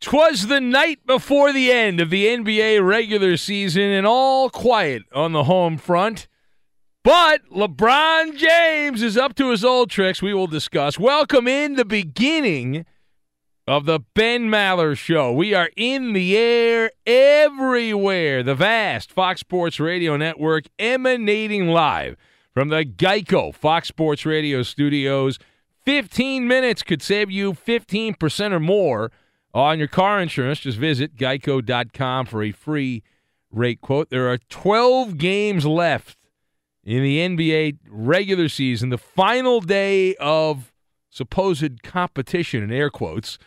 [0.00, 5.32] Twas the night before the end of the NBA regular season and all quiet on
[5.32, 6.28] the home front.
[7.02, 10.20] But LeBron James is up to his old tricks.
[10.20, 10.98] We will discuss.
[10.98, 12.84] Welcome in the beginning
[13.66, 15.32] of the Ben Maller Show.
[15.32, 18.42] We are in the air everywhere.
[18.42, 22.16] The vast Fox Sports Radio network emanating live
[22.52, 25.38] from the Geico Fox Sports Radio studios.
[25.84, 29.10] 15 minutes could save you 15% or more
[29.54, 30.58] on your car insurance.
[30.60, 33.02] Just visit geico.com for a free
[33.50, 34.10] rate quote.
[34.10, 36.18] There are 12 games left
[36.82, 40.72] in the NBA regular season, the final day of
[41.08, 43.38] supposed competition, in air quotes.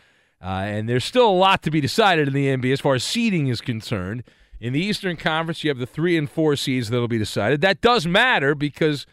[0.41, 3.03] Uh, and there's still a lot to be decided in the NBA as far as
[3.03, 4.23] seeding is concerned.
[4.59, 7.61] In the Eastern Conference, you have the three and four seeds that'll be decided.
[7.61, 9.05] That does matter because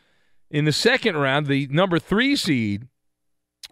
[0.50, 2.88] in the second round, the number three seed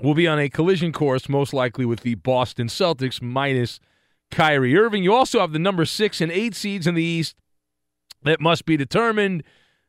[0.03, 3.81] will be on a collision course, most likely with the Boston Celtics minus
[4.31, 5.05] Kyrie Irving.
[5.05, 7.37] You also have the number six and eight seeds in the East
[8.23, 9.43] that must be determined.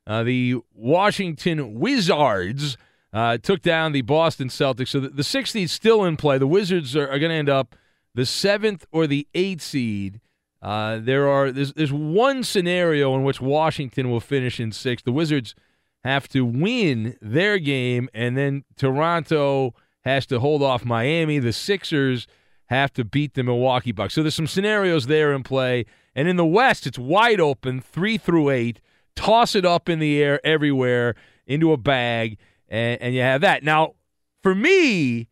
[0.05, 2.77] Uh, the Washington Wizards
[3.13, 4.89] uh, took down the Boston Celtics.
[4.89, 6.37] So the, the sixth still in play.
[6.37, 7.75] The Wizards are, are going to end up
[8.13, 10.19] the seventh or the eighth seed.
[10.61, 15.05] Uh, there are there's, there's one scenario in which Washington will finish in sixth.
[15.05, 15.55] The Wizards
[16.03, 19.73] have to win their game, and then Toronto
[20.03, 21.39] has to hold off Miami.
[21.39, 22.27] The Sixers
[22.67, 24.13] have to beat the Milwaukee Bucks.
[24.13, 25.85] So there's some scenarios there in play.
[26.15, 28.79] And in the West, it's wide open, three through eight.
[29.15, 31.15] Toss it up in the air everywhere
[31.45, 32.37] into a bag,
[32.69, 33.63] and, and you have that.
[33.63, 33.93] Now,
[34.41, 35.27] for me,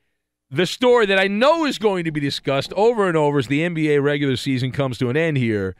[0.50, 3.62] the story that I know is going to be discussed over and over as the
[3.62, 5.76] NBA regular season comes to an end here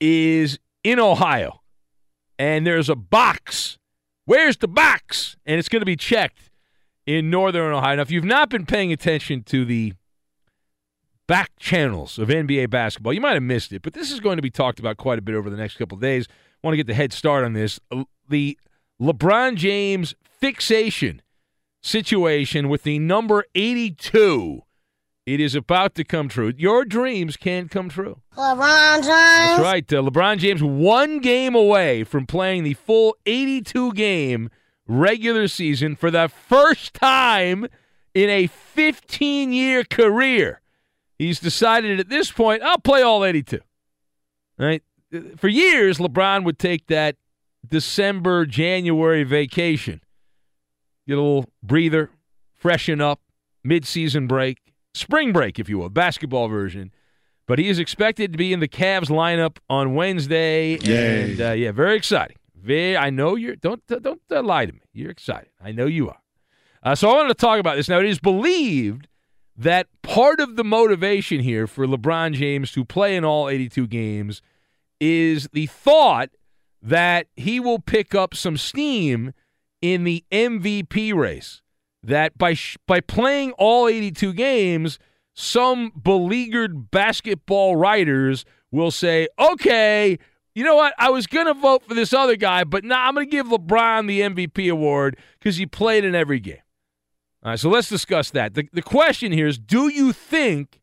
[0.00, 1.60] is in Ohio.
[2.38, 3.78] And there's a box.
[4.24, 5.36] Where's the box?
[5.44, 6.49] And it's going to be checked
[7.10, 7.96] in Northern Ohio.
[7.96, 9.94] Now, if you've not been paying attention to the
[11.26, 14.42] back channels of NBA basketball, you might have missed it, but this is going to
[14.42, 16.28] be talked about quite a bit over the next couple of days.
[16.30, 17.80] I want to get the head start on this.
[18.28, 18.56] The
[19.00, 21.20] LeBron James fixation
[21.82, 24.62] situation with the number 82.
[25.26, 26.52] It is about to come true.
[26.56, 28.20] Your dreams can come true.
[28.36, 29.06] LeBron James.
[29.06, 29.92] That's right.
[29.92, 34.48] Uh, LeBron James one game away from playing the full 82 game
[34.90, 37.66] regular season for the first time
[38.14, 40.60] in a 15 year career.
[41.18, 43.60] He's decided at this point, I'll play all 82.
[44.58, 44.82] Right?
[45.36, 47.16] For years, LeBron would take that
[47.68, 50.00] December, January vacation,
[51.06, 52.10] get a little breather,
[52.54, 53.20] freshen up,
[53.62, 54.58] mid-season break,
[54.94, 56.90] spring break, if you will, basketball version.
[57.46, 61.32] But he is expected to be in the Cavs lineup on Wednesday, Yay.
[61.32, 62.36] and uh, yeah, very exciting.
[62.62, 63.56] Very, I know you're.
[63.56, 64.80] Don't don't uh, lie to me.
[64.92, 65.50] You're excited.
[65.62, 66.20] I know you are.
[66.82, 67.88] Uh, so I wanted to talk about this.
[67.88, 69.08] Now it is believed
[69.56, 74.40] that part of the motivation here for LeBron James to play in all 82 games
[74.98, 76.30] is the thought
[76.82, 79.34] that he will pick up some steam
[79.82, 81.60] in the MVP race.
[82.02, 84.98] That by sh- by playing all 82 games,
[85.34, 90.18] some beleaguered basketball writers will say, "Okay,
[90.54, 90.94] you know what?
[90.98, 93.30] I was going to vote for this other guy, but now nah, I'm going to
[93.30, 96.62] give LeBron the MVP award because he played in every game."
[97.42, 98.54] All right, so let's discuss that.
[98.54, 100.80] The, the question here is do you think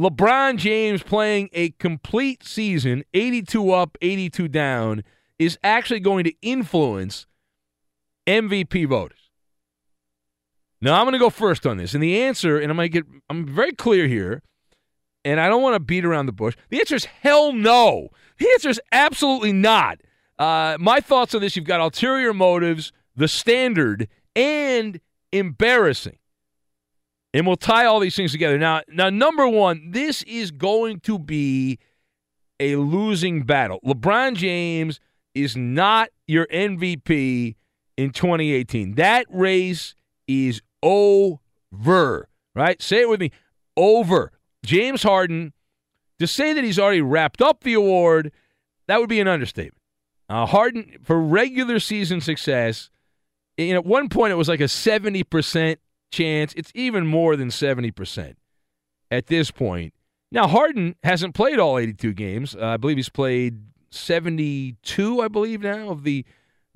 [0.00, 5.04] LeBron James playing a complete season, 82 up, 82 down,
[5.38, 7.26] is actually going to influence
[8.26, 9.30] MVP voters?
[10.80, 11.94] Now, I'm going to go first on this.
[11.94, 14.42] And the answer, and I'm going to get, I'm very clear here,
[15.24, 16.56] and I don't want to beat around the bush.
[16.70, 18.08] The answer is hell no.
[18.38, 20.00] The answer is absolutely not.
[20.38, 25.00] Uh, my thoughts on this you've got ulterior motives, the standard, and
[25.32, 26.18] embarrassing.
[27.32, 28.58] And we'll tie all these things together.
[28.58, 31.78] Now, now number 1, this is going to be
[32.60, 33.80] a losing battle.
[33.84, 35.00] LeBron James
[35.34, 37.56] is not your MVP
[37.96, 38.94] in 2018.
[38.94, 39.94] That race
[40.28, 42.80] is over, right?
[42.80, 43.32] Say it with me.
[43.76, 44.30] Over.
[44.64, 45.52] James Harden
[46.24, 48.32] to say that he's already wrapped up the award,
[48.86, 49.80] that would be an understatement.
[50.28, 52.90] Uh, Harden for regular season success
[53.56, 55.76] you know, at one point it was like a 70%
[56.10, 56.52] chance.
[56.56, 58.34] It's even more than 70%
[59.10, 59.94] at this point.
[60.32, 62.56] Now, Harden hasn't played all 82 games.
[62.56, 63.60] Uh, I believe he's played
[63.90, 66.24] 72, I believe now, of the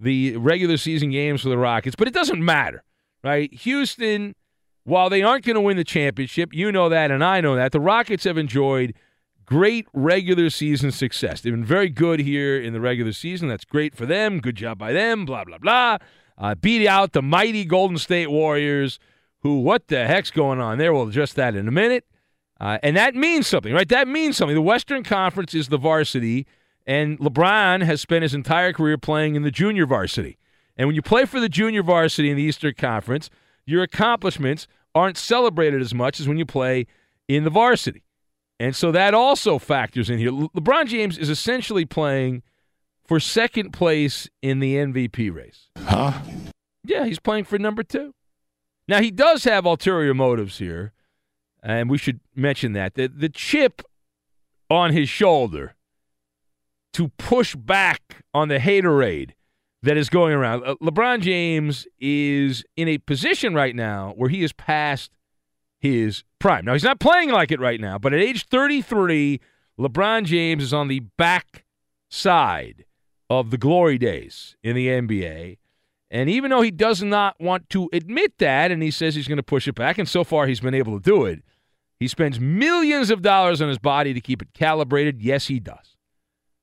[0.01, 2.85] the regular season games for the Rockets, but it doesn't matter,
[3.25, 3.53] right?
[3.53, 4.37] Houston,
[4.85, 7.73] while they aren't going to win the championship, you know that and I know that,
[7.73, 8.95] the Rockets have enjoyed
[9.49, 11.41] great regular season success.
[11.41, 13.49] They've been very good here in the regular season.
[13.49, 14.41] That's great for them.
[14.41, 15.99] Good job by them, blah, blah, blah
[16.39, 18.99] uh, beat out the mighty Golden State Warriors,
[19.41, 20.93] who, what the heck's going on there?
[20.93, 22.05] We'll address that in a minute.
[22.61, 23.89] Uh, and that means something, right?
[23.89, 24.55] That means something.
[24.55, 26.47] The Western Conference is the varsity,
[26.87, 30.39] and LeBron has spent his entire career playing in the junior varsity.
[30.77, 33.31] And when you play for the junior varsity in the Eastern Conference,
[33.65, 36.87] your accomplishments aren't celebrated as much as when you play
[37.29, 38.05] in the varsity.
[38.61, 40.33] And so that also factors in here.
[40.33, 42.43] Le- LeBron James is essentially playing
[43.07, 45.69] for second place in the MVP race.
[45.79, 46.21] Huh?
[46.85, 48.15] Yeah, he's playing for number two.
[48.87, 50.93] Now, he does have ulterior motives here,
[51.63, 52.95] and we should mention that.
[52.95, 53.83] The, the chip
[54.71, 55.75] on his shoulder
[56.95, 59.33] to push back on the haterade
[59.83, 60.65] that is going around.
[60.65, 65.11] Uh, LeBron James is in a position right now where he is past
[65.79, 66.65] his prime.
[66.65, 69.41] Now, he's not playing like it right now, but at age 33,
[69.79, 71.65] LeBron James is on the back
[72.11, 72.85] side
[73.31, 75.59] of the glory days in the NBA.
[76.11, 79.37] And even though he does not want to admit that, and he says he's going
[79.37, 81.43] to push it back, and so far he's been able to do it,
[82.01, 85.21] he spends millions of dollars on his body to keep it calibrated.
[85.21, 85.97] Yes, he does.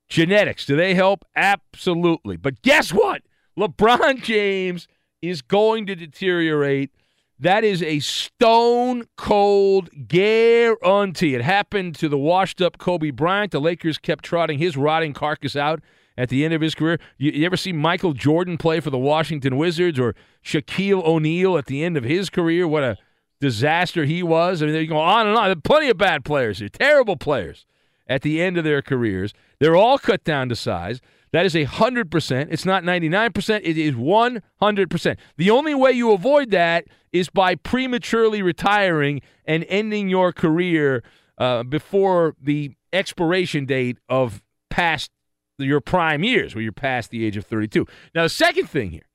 [0.08, 1.26] Genetics, do they help?
[1.36, 2.38] Absolutely.
[2.38, 3.22] But guess what?
[3.58, 4.88] LeBron James
[5.22, 6.92] is going to deteriorate.
[7.38, 11.36] That is a stone cold guarantee.
[11.36, 13.52] It happened to the washed up Kobe Bryant.
[13.52, 15.82] The Lakers kept trotting his rotting carcass out
[16.18, 16.98] at the end of his career.
[17.18, 21.66] You, you, ever see Michael Jordan play for the Washington Wizards or Shaquille O'Neal at
[21.66, 22.68] the end of his career?
[22.68, 22.98] What a
[23.42, 24.62] disaster he was.
[24.62, 25.46] I mean, they go on and on.
[25.46, 27.66] There are plenty of bad players here, terrible players
[28.08, 29.34] at the end of their careers.
[29.60, 31.02] They're all cut down to size.
[31.36, 32.48] That is a 100%.
[32.50, 33.60] It's not 99%.
[33.62, 35.18] It is 100%.
[35.36, 41.04] The only way you avoid that is by prematurely retiring and ending your career
[41.38, 45.12] uh, before the expiration date of past
[45.58, 47.86] your prime years where you're past the age of 32.
[48.14, 49.10] Now, the second thing here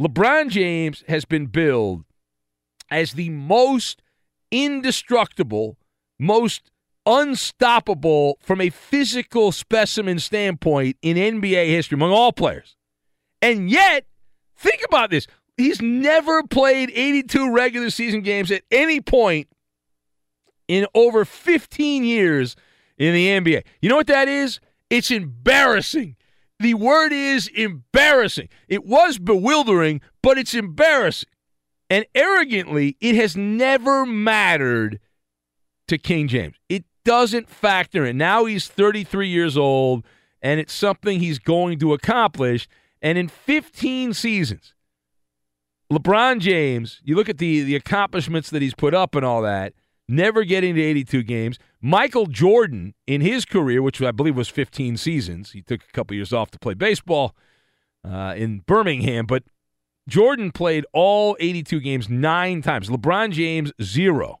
[0.00, 2.04] LeBron James has been billed
[2.90, 4.00] as the most
[4.50, 5.76] indestructible,
[6.18, 6.70] most
[7.06, 12.76] unstoppable from a physical specimen standpoint in NBA history among all players.
[13.40, 14.06] And yet,
[14.56, 15.26] think about this.
[15.56, 19.48] He's never played 82 regular season games at any point
[20.68, 22.56] in over 15 years
[22.98, 23.62] in the NBA.
[23.80, 24.60] You know what that is?
[24.90, 26.16] It's embarrassing.
[26.58, 28.48] The word is embarrassing.
[28.68, 31.28] It was bewildering, but it's embarrassing.
[31.88, 34.98] And arrogantly, it has never mattered
[35.88, 36.56] to King James.
[36.68, 38.18] It doesn't factor in.
[38.18, 40.04] Now he's 33 years old,
[40.42, 42.68] and it's something he's going to accomplish.
[43.00, 44.74] And in 15 seasons,
[45.90, 49.72] LeBron James, you look at the, the accomplishments that he's put up and all that,
[50.08, 51.58] never getting to 82 games.
[51.80, 56.16] Michael Jordan, in his career, which I believe was 15 seasons, he took a couple
[56.16, 57.36] years off to play baseball
[58.04, 59.44] uh, in Birmingham, but
[60.08, 62.88] Jordan played all 82 games nine times.
[62.88, 64.40] LeBron James, zero.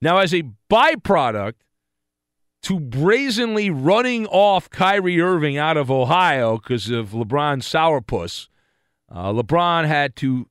[0.00, 1.54] Now, as a byproduct
[2.62, 8.48] to brazenly running off Kyrie Irving out of Ohio because of LeBron's sourpuss,
[9.10, 10.48] uh, LeBron had to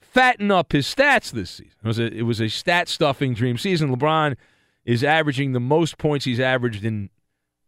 [0.00, 1.74] fatten up his stats this season.
[1.82, 3.94] It was a, it was a stat stuffing dream season.
[3.94, 4.36] LeBron
[4.84, 7.10] is averaging the most points he's averaged in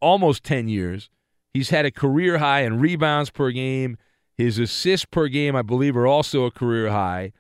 [0.01, 1.11] almost 10 years.
[1.53, 3.97] He's had a career high in rebounds per game.
[4.37, 7.33] His assists per game, I believe, are also a career high.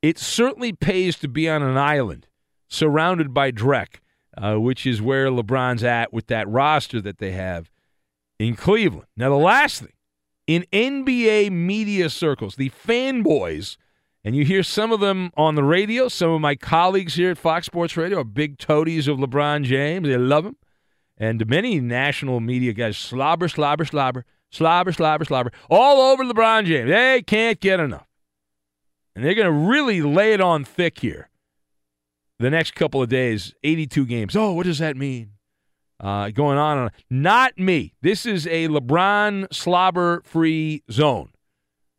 [0.00, 2.28] It certainly pays to be on an island
[2.68, 3.96] surrounded by Drek,
[4.42, 7.70] uh, which is where LeBron's at with that roster that they have
[8.38, 9.06] in Cleveland.
[9.16, 9.92] Now, the last thing
[10.46, 13.76] in NBA media circles, the fanboys,
[14.24, 17.38] and you hear some of them on the radio, some of my colleagues here at
[17.38, 20.08] Fox Sports Radio are big toadies of LeBron James.
[20.08, 20.56] They love him.
[21.16, 26.90] And many national media guys slobber, slobber, slobber slobber, slobber, slobber, all over LeBron James.
[26.90, 28.06] They can't get enough.
[29.14, 31.27] And they're going to really lay it on thick here
[32.38, 34.36] the next couple of days 82 games.
[34.36, 35.32] Oh, what does that mean?
[36.00, 36.90] Uh, going on and on.
[37.10, 37.94] Not me.
[38.02, 41.30] This is a LeBron slobber free zone.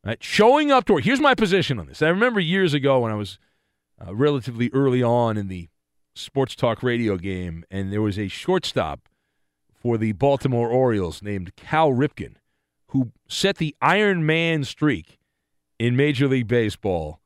[0.06, 0.24] Right?
[0.24, 1.04] Showing up to work.
[1.04, 2.02] Here's my position on this.
[2.02, 3.38] I remember years ago when I was
[4.06, 5.68] uh, relatively early on in the
[6.16, 9.10] sports talk radio game, and there was a shortstop
[9.74, 12.36] for the Baltimore Orioles named Cal Ripken
[12.90, 15.20] who set the Iron Man streak
[15.78, 17.22] in Major League Baseball,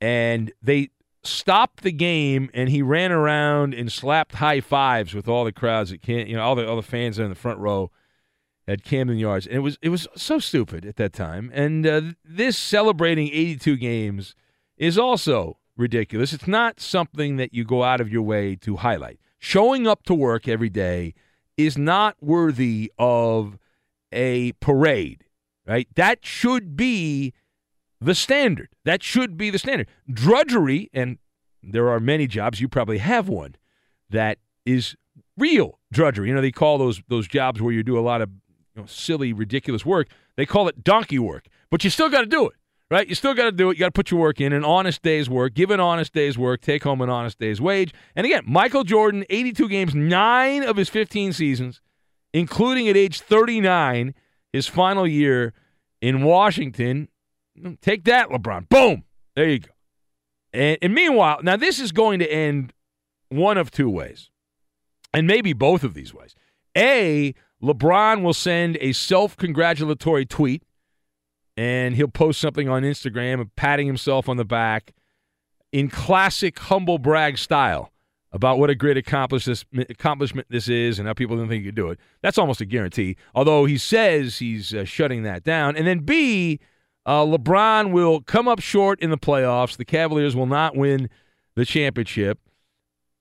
[0.00, 0.90] and they
[1.26, 5.92] stopped the game, and he ran around and slapped high fives with all the crowds
[5.92, 7.90] at Cam, you know, all the all the fans in the front row
[8.68, 11.50] at Camden Yards, and it was it was so stupid at that time.
[11.54, 14.34] And uh, this celebrating 82 games
[14.76, 16.32] is also ridiculous.
[16.32, 19.20] It's not something that you go out of your way to highlight.
[19.38, 21.14] Showing up to work every day
[21.56, 23.58] is not worthy of
[24.12, 25.24] a parade,
[25.66, 25.88] right?
[25.94, 27.34] That should be
[28.00, 28.68] the standard.
[28.84, 29.88] That should be the standard.
[30.10, 31.18] Drudgery, and
[31.62, 33.56] there are many jobs, you probably have one,
[34.10, 34.96] that is
[35.36, 36.28] real drudgery.
[36.28, 38.30] You know, they call those those jobs where you do a lot of
[38.74, 41.46] you know, silly, ridiculous work, they call it donkey work.
[41.70, 42.54] But you still got to do it,
[42.90, 43.08] right?
[43.08, 43.76] You still got to do it.
[43.76, 46.36] You got to put your work in, an honest day's work, give an honest day's
[46.38, 47.92] work, take home an honest day's wage.
[48.14, 51.80] And again, Michael Jordan, 82 games, nine of his 15 seasons,
[52.32, 54.14] including at age 39,
[54.52, 55.52] his final year
[56.00, 57.08] in Washington.
[57.80, 58.68] Take that, LeBron.
[58.68, 59.04] Boom.
[59.34, 59.70] There you go.
[60.52, 62.72] And, and meanwhile, now this is going to end
[63.28, 64.30] one of two ways,
[65.12, 66.34] and maybe both of these ways.
[66.76, 70.62] A, LeBron will send a self congratulatory tweet
[71.56, 74.92] and he'll post something on Instagram patting himself on the back
[75.72, 77.92] in classic humble brag style
[78.32, 81.88] about what a great accomplishment this is and how people didn't think he could do
[81.88, 81.98] it.
[82.22, 83.16] That's almost a guarantee.
[83.34, 85.76] Although he says he's uh, shutting that down.
[85.76, 86.60] And then B,
[87.06, 89.76] uh, LeBron will come up short in the playoffs.
[89.76, 91.08] The Cavaliers will not win
[91.54, 92.40] the championship,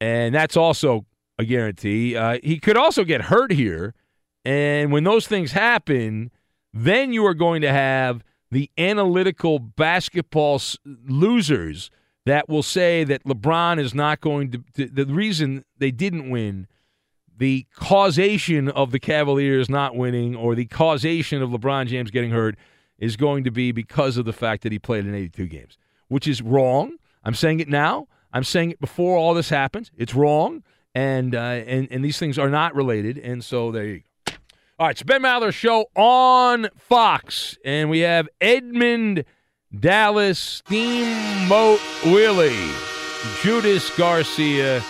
[0.01, 1.05] and that's also
[1.37, 2.15] a guarantee.
[2.15, 3.93] Uh, he could also get hurt here,
[4.43, 6.31] and when those things happen,
[6.73, 10.59] then you are going to have the analytical basketball
[11.07, 11.91] losers
[12.25, 14.87] that will say that LeBron is not going to.
[14.87, 16.67] The reason they didn't win,
[17.37, 22.55] the causation of the Cavaliers not winning, or the causation of LeBron James getting hurt,
[22.97, 26.27] is going to be because of the fact that he played in 82 games, which
[26.27, 26.97] is wrong.
[27.23, 28.07] I'm saying it now.
[28.31, 29.91] I'm saying it before all this happens.
[29.97, 33.17] It's wrong, and uh, and and these things are not related.
[33.17, 34.33] And so there you go.
[34.77, 39.23] All right, so Ben Maller show on Fox, and we have Edmund
[39.79, 42.71] Dallas Steamboat Willie,
[43.41, 44.81] Judas Garcia,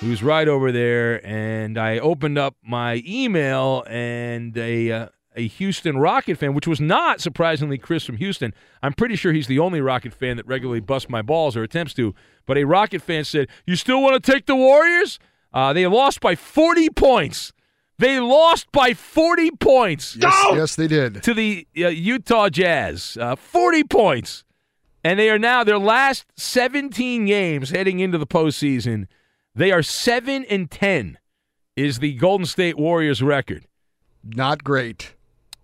[0.00, 1.24] who's right over there.
[1.24, 6.80] And I opened up my email, and a uh, a Houston Rocket fan, which was
[6.80, 8.54] not surprisingly Chris from Houston.
[8.82, 11.94] I'm pretty sure he's the only Rocket fan that regularly busts my balls or attempts
[11.94, 12.14] to.
[12.46, 15.18] But a Rocket fan said, "You still want to take the Warriors?
[15.52, 17.52] Uh, they lost by 40 points."
[17.96, 20.16] They lost by 40 points.
[20.16, 21.22] Yes, yes they did.
[21.22, 23.16] To the uh, Utah Jazz.
[23.20, 24.44] Uh, 40 points.
[25.04, 29.06] And they are now, their last 17 games heading into the postseason,
[29.54, 31.18] they are 7 and 10
[31.76, 33.66] is the Golden State Warriors record.
[34.24, 35.13] Not great.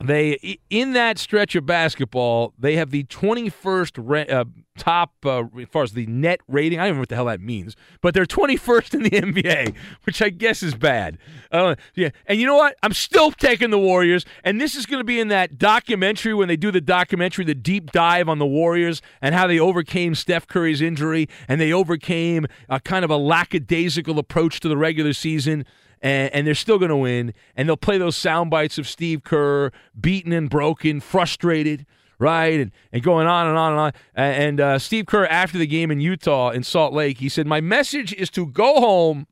[0.03, 4.45] They in that stretch of basketball, they have the 21st uh,
[4.79, 6.79] top uh, as far as the net rating.
[6.79, 9.11] I don't even know what the hell that means, but they're 21st in the
[9.43, 11.19] NBA, which I guess is bad.
[11.53, 12.77] Uh, yeah, and you know what?
[12.83, 16.49] I'm still taking the Warriors, and this is going to be in that documentary when
[16.49, 20.47] they do the documentary, the deep dive on the Warriors and how they overcame Steph
[20.47, 25.67] Curry's injury and they overcame a kind of a lackadaisical approach to the regular season
[26.01, 27.35] and, and they're still going to win.
[27.57, 31.87] And they'll play those sound bites of Steve Kerr, beaten and broken, frustrated,
[32.19, 32.61] right?
[32.61, 33.93] And, and going on and on and on.
[34.15, 37.61] And uh, Steve Kerr, after the game in Utah, in Salt Lake, he said, My
[37.61, 39.27] message is to go home,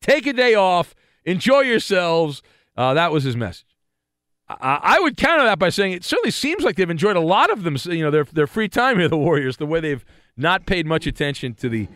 [0.00, 2.42] take a day off, enjoy yourselves.
[2.76, 3.64] Uh, that was his message.
[4.48, 7.50] I, I would counter that by saying it certainly seems like they've enjoyed a lot
[7.50, 10.04] of them, you know, their their free time here, the Warriors, the way they've
[10.36, 11.88] not paid much attention to the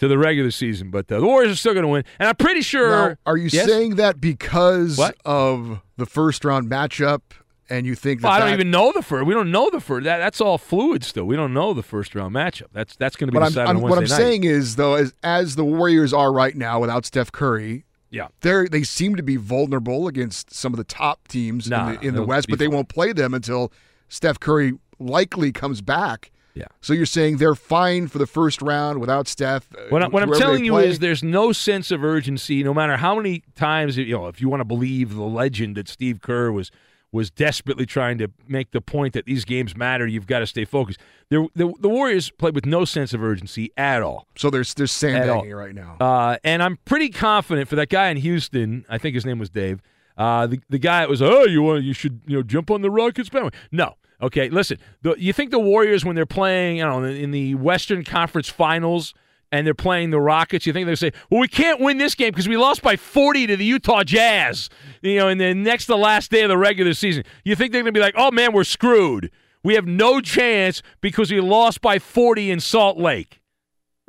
[0.00, 0.90] to the regular season.
[0.90, 3.10] But uh, the Warriors are still going to win, and I'm pretty sure.
[3.10, 3.66] Now, are you yes?
[3.66, 5.16] saying that because what?
[5.24, 7.20] of the first round matchup,
[7.68, 9.26] and you think that well, I don't that, even know the first.
[9.26, 10.04] We don't know the first.
[10.04, 11.24] That, that's all fluid still.
[11.24, 12.68] We don't know the first round matchup.
[12.72, 14.10] That's that's going to be decided I'm, I'm, What I'm night.
[14.10, 17.84] saying is though, as as the Warriors are right now without Steph Curry.
[18.12, 21.94] Yeah, they they seem to be vulnerable against some of the top teams nah, in
[21.94, 23.70] the, in the West, but they won't play them until
[24.08, 26.32] Steph Curry likely comes back.
[26.54, 26.66] Yeah.
[26.80, 29.68] So you're saying they're fine for the first round without Steph?
[29.76, 32.96] uh, What, I, what I'm telling you is there's no sense of urgency, no matter
[32.96, 34.26] how many times you know.
[34.26, 36.70] If you want to believe the legend that Steve Kerr was
[37.12, 40.64] was desperately trying to make the point that these games matter, you've got to stay
[40.64, 41.00] focused.
[41.28, 44.28] The, the, the Warriors played with no sense of urgency at all.
[44.36, 45.96] So there's there's sandbagging right now.
[46.00, 48.84] Uh, and I'm pretty confident for that guy in Houston.
[48.88, 49.80] I think his name was Dave.
[50.16, 52.82] Uh, the the guy that was, oh, you want you should you know jump on
[52.82, 53.58] the Rockets bandwagon.
[53.72, 54.48] No, okay.
[54.48, 58.48] Listen, the, you think the Warriors when they're playing, you know, in the Western Conference
[58.48, 59.14] Finals
[59.52, 62.30] and they're playing the Rockets, you think they say, well, we can't win this game
[62.30, 64.68] because we lost by 40 to the Utah Jazz,
[65.02, 67.24] you know, in the next to last day of the regular season.
[67.44, 69.30] You think they're going to be like, oh man, we're screwed.
[69.62, 73.40] We have no chance because we lost by 40 in Salt Lake.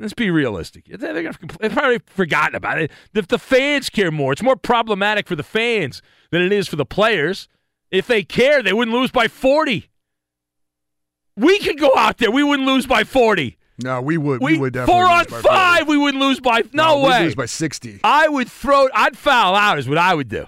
[0.02, 0.86] Let's be realistic.
[0.88, 1.32] They're
[1.70, 2.90] probably forgotten about it.
[3.14, 6.74] If the fans care more, it's more problematic for the fans than it is for
[6.74, 7.48] the players.
[7.92, 9.88] If they care, they wouldn't lose by 40.
[11.36, 12.30] We could go out there.
[12.30, 13.56] We wouldn't lose by 40.
[13.82, 14.40] no, we would.
[14.42, 15.78] We, We, would definitely four on five.
[15.86, 15.90] 40.
[15.90, 17.22] We wouldn't lose by no, we'd way.
[17.24, 18.00] lose by sixty.
[18.04, 18.88] I would throw.
[18.94, 19.78] I'd foul out.
[19.78, 20.46] Is what I would do.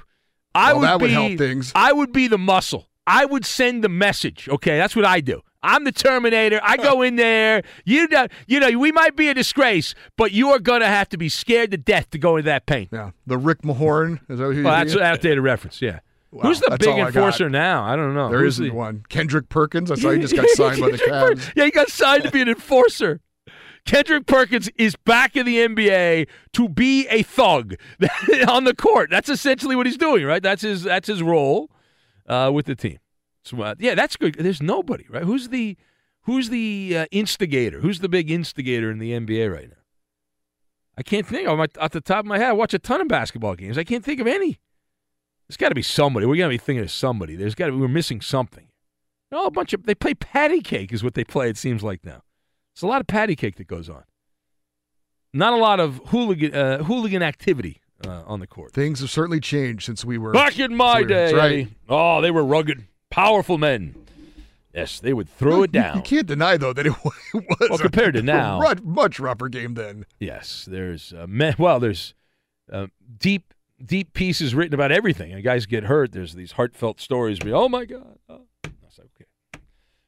[0.55, 1.73] I Well, would that would be, help things.
[1.75, 2.89] I would be the muscle.
[3.07, 4.49] I would send the message.
[4.49, 5.41] Okay, that's what I do.
[5.63, 6.61] I'm the Terminator.
[6.63, 7.63] I go in there.
[7.87, 11.09] You know, you know, we might be a disgrace, but you are going to have
[11.09, 12.91] to be scared to death to go into that paint.
[12.93, 14.21] Yeah, the Rick Mahorn.
[14.29, 15.81] Is that Well, you're that's an outdated reference.
[15.83, 16.01] Yeah.
[16.35, 17.85] Wow, Who's the big enforcer now?
[17.85, 18.29] I don't know.
[18.29, 19.05] There Who's isn't the- one.
[19.09, 19.91] Kendrick Perkins.
[19.91, 21.53] I saw he just got signed by the Cavs.
[21.55, 23.21] yeah, he got signed to be an enforcer.
[23.85, 27.75] Kendrick Perkins is back in the NBA to be a thug
[28.49, 29.11] on the court.
[29.11, 30.43] That's essentially what he's doing, right?
[30.43, 31.71] That's his that's his role
[32.27, 32.99] uh, with the team.
[33.45, 34.35] So uh, yeah, that's good.
[34.37, 35.23] There's nobody, right?
[35.23, 35.77] Who's the
[36.23, 37.81] who's the uh, instigator?
[37.81, 39.77] Who's the big instigator in the NBA right now?
[40.97, 42.49] I can't think of my, off the top of my head.
[42.49, 43.77] I watch a ton of basketball games.
[43.77, 44.61] I can't think of any.
[45.49, 46.27] There's got to be somebody.
[46.27, 47.37] We're got to be thinking of somebody.
[47.37, 47.79] There's got to.
[47.79, 48.69] We're missing something.
[49.33, 51.49] Oh, a bunch of they play patty cake is what they play.
[51.51, 52.23] It seems like now.
[52.75, 54.05] It's a lot of patty cake that goes on.
[55.33, 58.73] Not a lot of hooligan uh, hooligan activity uh, on the court.
[58.73, 61.69] Things have certainly changed since we were Back in my day, right.
[61.89, 63.97] Oh, they were rugged, powerful men.
[64.73, 65.97] Yes, they would throw it down.
[65.97, 67.15] You can't deny though that it was
[67.71, 68.59] Well, compared to now.
[68.61, 70.05] much, much rougher game then.
[70.19, 72.15] Yes, there's uh, me- well, there's
[72.73, 73.54] uh, deep
[73.85, 75.33] deep pieces written about everything.
[75.33, 76.13] And guys get hurt.
[76.13, 77.39] There's these heartfelt stories.
[77.43, 78.19] Where, oh my God!
[78.29, 78.43] Oh.
[78.65, 79.61] Okay.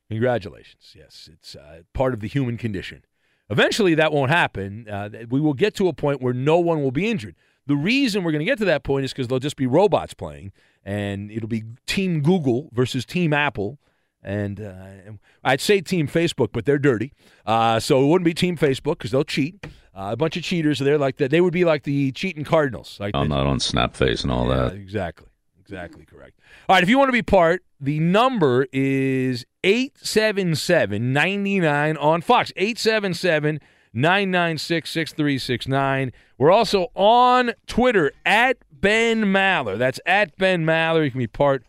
[0.09, 0.95] Congratulations.
[0.95, 3.05] Yes, it's uh, part of the human condition.
[3.51, 4.89] Eventually, that won't happen.
[4.89, 7.35] Uh, we will get to a point where no one will be injured.
[7.67, 10.15] The reason we're going to get to that point is because there'll just be robots
[10.15, 10.53] playing,
[10.85, 13.79] and it'll be Team Google versus Team Apple.
[14.23, 15.13] And uh,
[15.45, 17.13] I'd say Team Facebook, but they're dirty.
[17.45, 19.65] Uh, so it wouldn't be Team Facebook because they'll cheat.
[19.97, 21.31] Uh, a bunch of cheaters are there like that.
[21.31, 22.99] They would be like the cheating Cardinals.
[23.01, 24.75] Like I'm not on Snapface and all yeah, that.
[24.75, 25.29] Exactly.
[25.59, 26.39] Exactly correct.
[26.69, 32.53] All right, if you want to be part, the number is 877 99 on Fox.
[32.57, 33.59] 877
[33.93, 36.13] 996 6369.
[36.39, 39.79] We're also on Twitter at Ben Maller.
[39.79, 41.05] That's at Ben Maller.
[41.05, 41.65] You can be part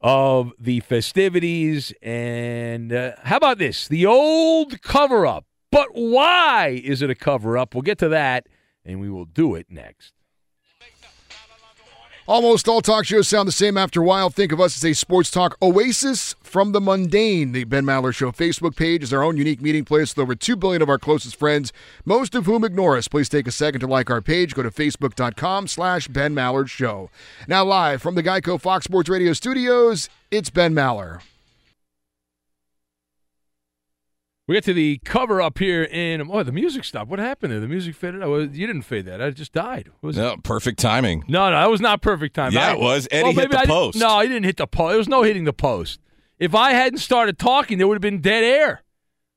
[0.00, 1.92] of the festivities.
[2.02, 3.86] And uh, how about this?
[3.86, 5.44] The old cover up.
[5.74, 7.74] But why is it a cover up?
[7.74, 8.46] We'll get to that,
[8.84, 10.12] and we will do it next.
[12.28, 14.30] Almost all talk shows sound the same after a while.
[14.30, 17.50] Think of us as a sports talk oasis from the mundane.
[17.50, 20.54] The Ben Maller Show Facebook page is our own unique meeting place with over 2
[20.54, 21.72] billion of our closest friends,
[22.04, 23.08] most of whom ignore us.
[23.08, 24.54] Please take a second to like our page.
[24.54, 27.10] Go to facebook.com slash Ben Maller Show.
[27.48, 31.20] Now live from the Geico Fox Sports Radio studios, it's Ben Maller.
[34.46, 36.28] We get to the cover up here in.
[36.30, 37.08] Oh, the music stopped.
[37.08, 37.60] What happened there?
[37.60, 38.22] The music faded.
[38.22, 39.22] Oh, you didn't fade that.
[39.22, 39.90] I just died.
[40.02, 41.24] Was No, perfect timing.
[41.28, 42.52] No, no, that was not perfect timing.
[42.54, 43.08] Yeah, I- it was.
[43.10, 43.98] Eddie well, hit the I post.
[43.98, 44.90] No, he didn't hit the post.
[44.90, 45.98] There was no hitting the post.
[46.38, 48.82] If I hadn't started talking, there would have been dead air.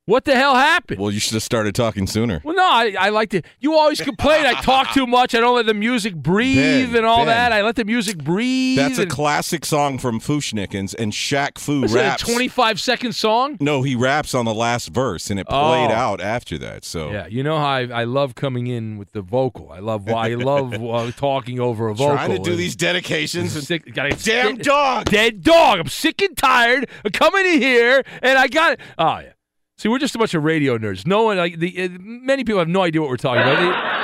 [0.08, 1.02] What the hell happened?
[1.02, 2.40] Well, you should have started talking sooner.
[2.46, 3.42] Well, no, I, I like to.
[3.60, 5.36] You always complain I talk too much.
[5.36, 7.28] I don't let the music breathe Ben, and all Ben.
[7.28, 7.52] that.
[7.52, 8.78] I let the music breathe.
[8.78, 12.24] That's a classic song from Fu-Schnickens, and Shaq Fu Is it a raps.
[12.24, 13.58] 25 second song?
[13.60, 15.68] no, he raps on the last verse, and it Oh.
[15.74, 16.86] played out after that.
[16.86, 19.74] So Yeah, you know how I, I love coming in with the vocal.
[19.74, 22.16] I love I love uh, talking over a vocal.
[22.16, 23.56] trying to do And- these dedications.
[23.58, 25.06] And, Sick, gotta Damn get- dog!
[25.10, 25.80] Dead dog.
[25.80, 28.80] I'm sick and tired of coming in here, and I got it.
[28.98, 29.32] Oh yeah.
[29.78, 31.06] See, we're just a bunch of radio nerds.
[31.06, 33.60] No one, like the uh, many people have no idea what we're talking about.
[33.60, 33.98] They-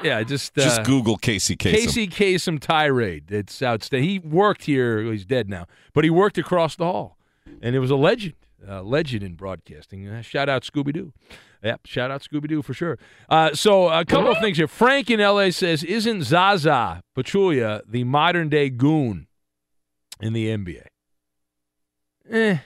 [0.00, 1.72] yeah, just uh, just Google Casey Kasem.
[1.72, 3.32] Casey Kasem tirade.
[3.32, 4.08] It's outstanding.
[4.08, 5.02] He worked here.
[5.02, 7.18] He's dead now, but he worked across the hall,
[7.60, 10.06] and it was a legend, a legend in broadcasting.
[10.06, 11.12] Uh, shout out Scooby Doo.
[11.64, 12.96] Yep, shout out Scooby Doo for sure.
[13.28, 14.68] Uh, so a couple of things here.
[14.68, 15.50] Frank in L.A.
[15.50, 19.26] says, "Isn't Zaza Pachulia the modern day goon
[20.20, 20.84] in the NBA?"
[22.30, 22.58] Eh.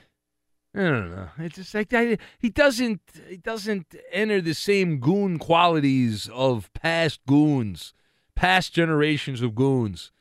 [0.75, 1.29] I don't know.
[1.39, 2.19] It's just like that.
[2.39, 3.01] He doesn't.
[3.29, 7.93] He doesn't enter the same goon qualities of past goons,
[8.35, 10.13] past generations of goons.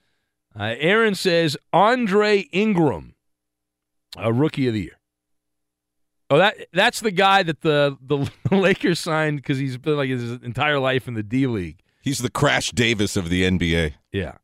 [0.58, 3.16] Uh, Aaron says Andre Ingram,
[4.18, 5.00] a rookie of the year.
[6.30, 10.32] Oh, that that's the guy that the the Lakers signed because he's been like his
[10.44, 11.80] entire life in the D League.
[12.02, 13.94] He's the Crash Davis of the NBA.
[14.12, 14.38] Yeah.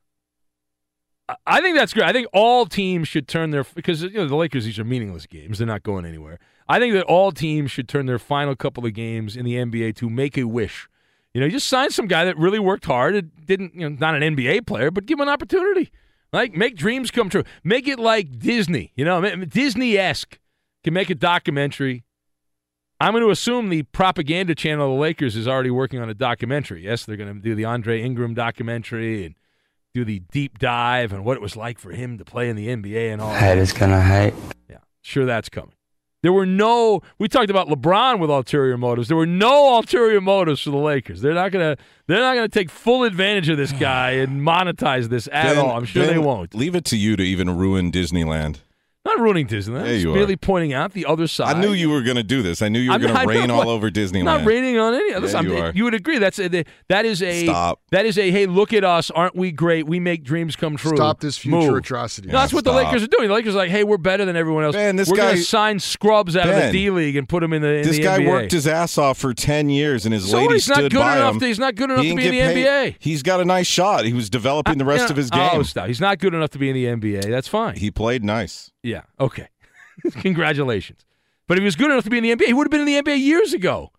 [1.46, 2.06] I- think that's great.
[2.06, 5.26] I think all teams should turn their because you know the Lakers these are meaningless
[5.26, 5.58] games.
[5.58, 6.40] They're not going anywhere.
[6.70, 9.96] I think that all teams should turn their final couple of games in the NBA
[9.98, 10.88] to make a wish.
[11.34, 13.16] You know, just sign some guy that really worked hard.
[13.16, 15.92] It didn't, you know, not an NBA player, but give him an opportunity.
[16.34, 17.44] Like make dreams come true.
[17.64, 18.92] Make it like Disney.
[18.96, 20.40] You know, Disney esque.
[20.84, 22.04] Can make a documentary.
[23.00, 26.14] I'm going to assume the propaganda channel of the Lakers is already working on a
[26.14, 26.84] documentary.
[26.86, 29.36] Yes, they're going to do the Andre Ingram documentary and
[29.98, 32.68] do the deep dive and what it was like for him to play in the
[32.68, 33.32] NBA and all.
[33.34, 33.40] that.
[33.40, 34.34] Haters gonna hate.
[34.70, 35.74] Yeah, sure, that's coming.
[36.24, 37.02] There were no.
[37.20, 39.08] We talked about LeBron with ulterior motives.
[39.08, 41.22] There were no ulterior motives for the Lakers.
[41.22, 41.78] They're not gonna.
[42.08, 45.78] They're not gonna take full advantage of this guy and monetize this at Ben- all.
[45.78, 46.54] I'm sure they won't.
[46.56, 48.58] Leave it to you to even ruin Disneyland.
[49.08, 49.86] Not ruining Disneyland.
[49.86, 51.56] Yeah, Just you merely pointing out the other side.
[51.56, 52.62] I knew you were going to do this.
[52.62, 53.66] I knew you were going to rain what?
[53.66, 54.26] all over Disneyland.
[54.26, 55.16] Not raining on any.
[55.16, 55.72] Listen, you I'm- are.
[55.74, 57.82] you would agree that's a, that is a Stop.
[57.92, 60.96] that is a hey look at us aren't we great we make dreams come true.
[60.96, 61.78] Stop this future Move.
[61.78, 62.28] atrocity.
[62.28, 63.28] No, that's what the Lakers are doing.
[63.30, 64.76] The Lakers are like hey we're better than everyone else.
[64.76, 67.54] Ben, this we're guy- gonna sign scrubs out of the D League and put him
[67.54, 68.28] in the in This the guy NBA.
[68.30, 71.00] worked his ass off for 10 years, and his So lady he's not stood good
[71.00, 71.40] by enough him.
[71.42, 72.66] to- he's not good enough He to be in the paid.
[72.66, 72.96] NBA.
[73.00, 74.04] He's got a nice shot.
[74.06, 75.60] He was developing uh, the rest You of his uh, oh, game.
[75.60, 75.88] Oh, stop.
[75.88, 77.30] He's not good enough to be in the NBA.
[77.30, 77.76] That's fine.
[77.76, 78.72] He played nice.
[78.84, 79.02] Yeah.
[79.20, 79.48] Okay.
[80.22, 81.06] Congratulations.
[81.48, 82.82] But if he was good enough to be in the NBA, he would have been
[82.82, 83.92] in the NBA years ago.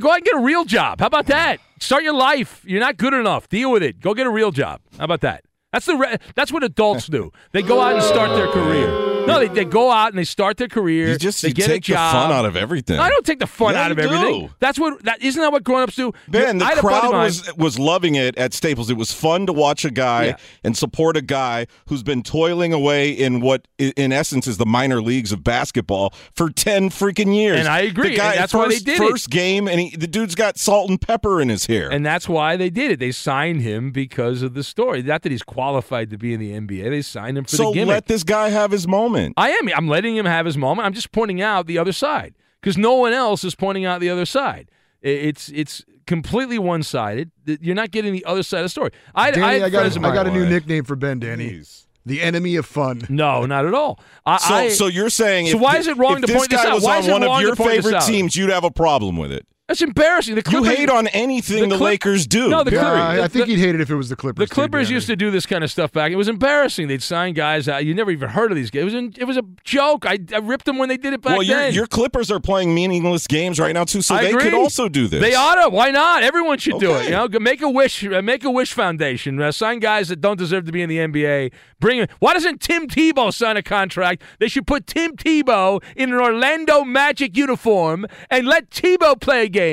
[0.00, 1.00] Go out and get a real job.
[1.00, 1.60] How about that?
[1.78, 2.62] Start your life.
[2.66, 3.48] You're not good enough.
[3.48, 4.00] Deal with it.
[4.00, 4.80] Go get a real job.
[4.98, 5.44] How about that?
[5.72, 7.30] That's the re- that's what adults do.
[7.52, 9.13] They go out and start their career.
[9.26, 11.08] No, they, they go out and they start their career.
[11.08, 12.12] You just they you get take a job.
[12.14, 12.98] the fun out of everything.
[12.98, 14.46] I don't take the fun Yeah, out of you everything.
[14.48, 14.54] do.
[14.60, 16.12] That's what that isn't that what grown-ups do?
[16.28, 18.90] Ben, the I had a buddy of crowd was was loving it at Staples.
[18.90, 20.36] It was fun to watch a guy Yeah.
[20.62, 25.00] and support a guy who's been toiling away in what, in essence, is the minor
[25.00, 27.58] leagues of basketball for ten freaking years.
[27.60, 29.10] And I agree, The guy, that's why they did it.
[29.10, 31.90] First game, and he, the dude's got salt and pepper in his hair.
[31.90, 32.98] And that's why they did it.
[32.98, 35.02] They signed him because of the story.
[35.02, 36.90] Not that he's qualified to be in the NBA.
[36.90, 37.86] They signed him for so the gimmick.
[37.88, 39.13] So let this guy have his moment.
[39.36, 39.68] I am.
[39.74, 40.86] I'm letting him have his moment.
[40.86, 44.10] I'm just pointing out the other side because no one else is pointing out the
[44.10, 44.70] other side.
[45.02, 47.30] It's it's completely one sided.
[47.46, 48.90] You're not getting the other side of the story.
[49.14, 51.50] I, Danny, I, I, got, friends I got a new nickname for Ben, Danny.
[51.50, 51.86] Jeez.
[52.06, 53.06] The enemy of fun.
[53.08, 53.98] No, not at all.
[54.26, 56.50] I, So, I- so you're saying So if why is it wrong to this point
[56.50, 56.74] this guy out?
[56.74, 57.78] was Why on is it one of wrong to your point this out?
[57.78, 59.32] If this guy was on one of your favorite teams, you'd have a problem with
[59.32, 59.46] it.
[59.66, 60.34] That's embarrassing.
[60.34, 62.50] The You hate on anything the, Clip- Lakers do.
[62.50, 62.70] No, the.
[62.70, 64.46] Clippers- Uh, I think the- he'd hate it if it was the Clippers.
[64.48, 66.12] The Clippers too, used to do this kind of stuff back.
[66.12, 66.86] It was embarrassing.
[66.88, 67.84] They'd sign guys out.
[67.86, 68.82] You never even heard of these guys.
[68.82, 70.04] It was, in, it was a joke.
[70.06, 71.72] I, I ripped them when they did it back well, your, then.
[71.72, 74.42] your Clippers are playing meaningless games right now too, so I they agree.
[74.42, 75.22] could also do this.
[75.22, 75.70] They oughta.
[75.70, 76.22] Why not?
[76.22, 77.04] Everyone should do it.
[77.06, 78.04] You know, make a wish.
[78.04, 79.40] uh, Make a wish foundation.
[79.40, 81.52] Uh, sign guys that don't deserve to be in the NBA.
[81.80, 82.00] Bring.
[82.00, 84.22] 'em- Why doesn't Tim Tebow sign a contract?
[84.40, 89.48] They should put Tim Tebow in an Orlando Magic uniform and let Tebow play a
[89.48, 89.63] game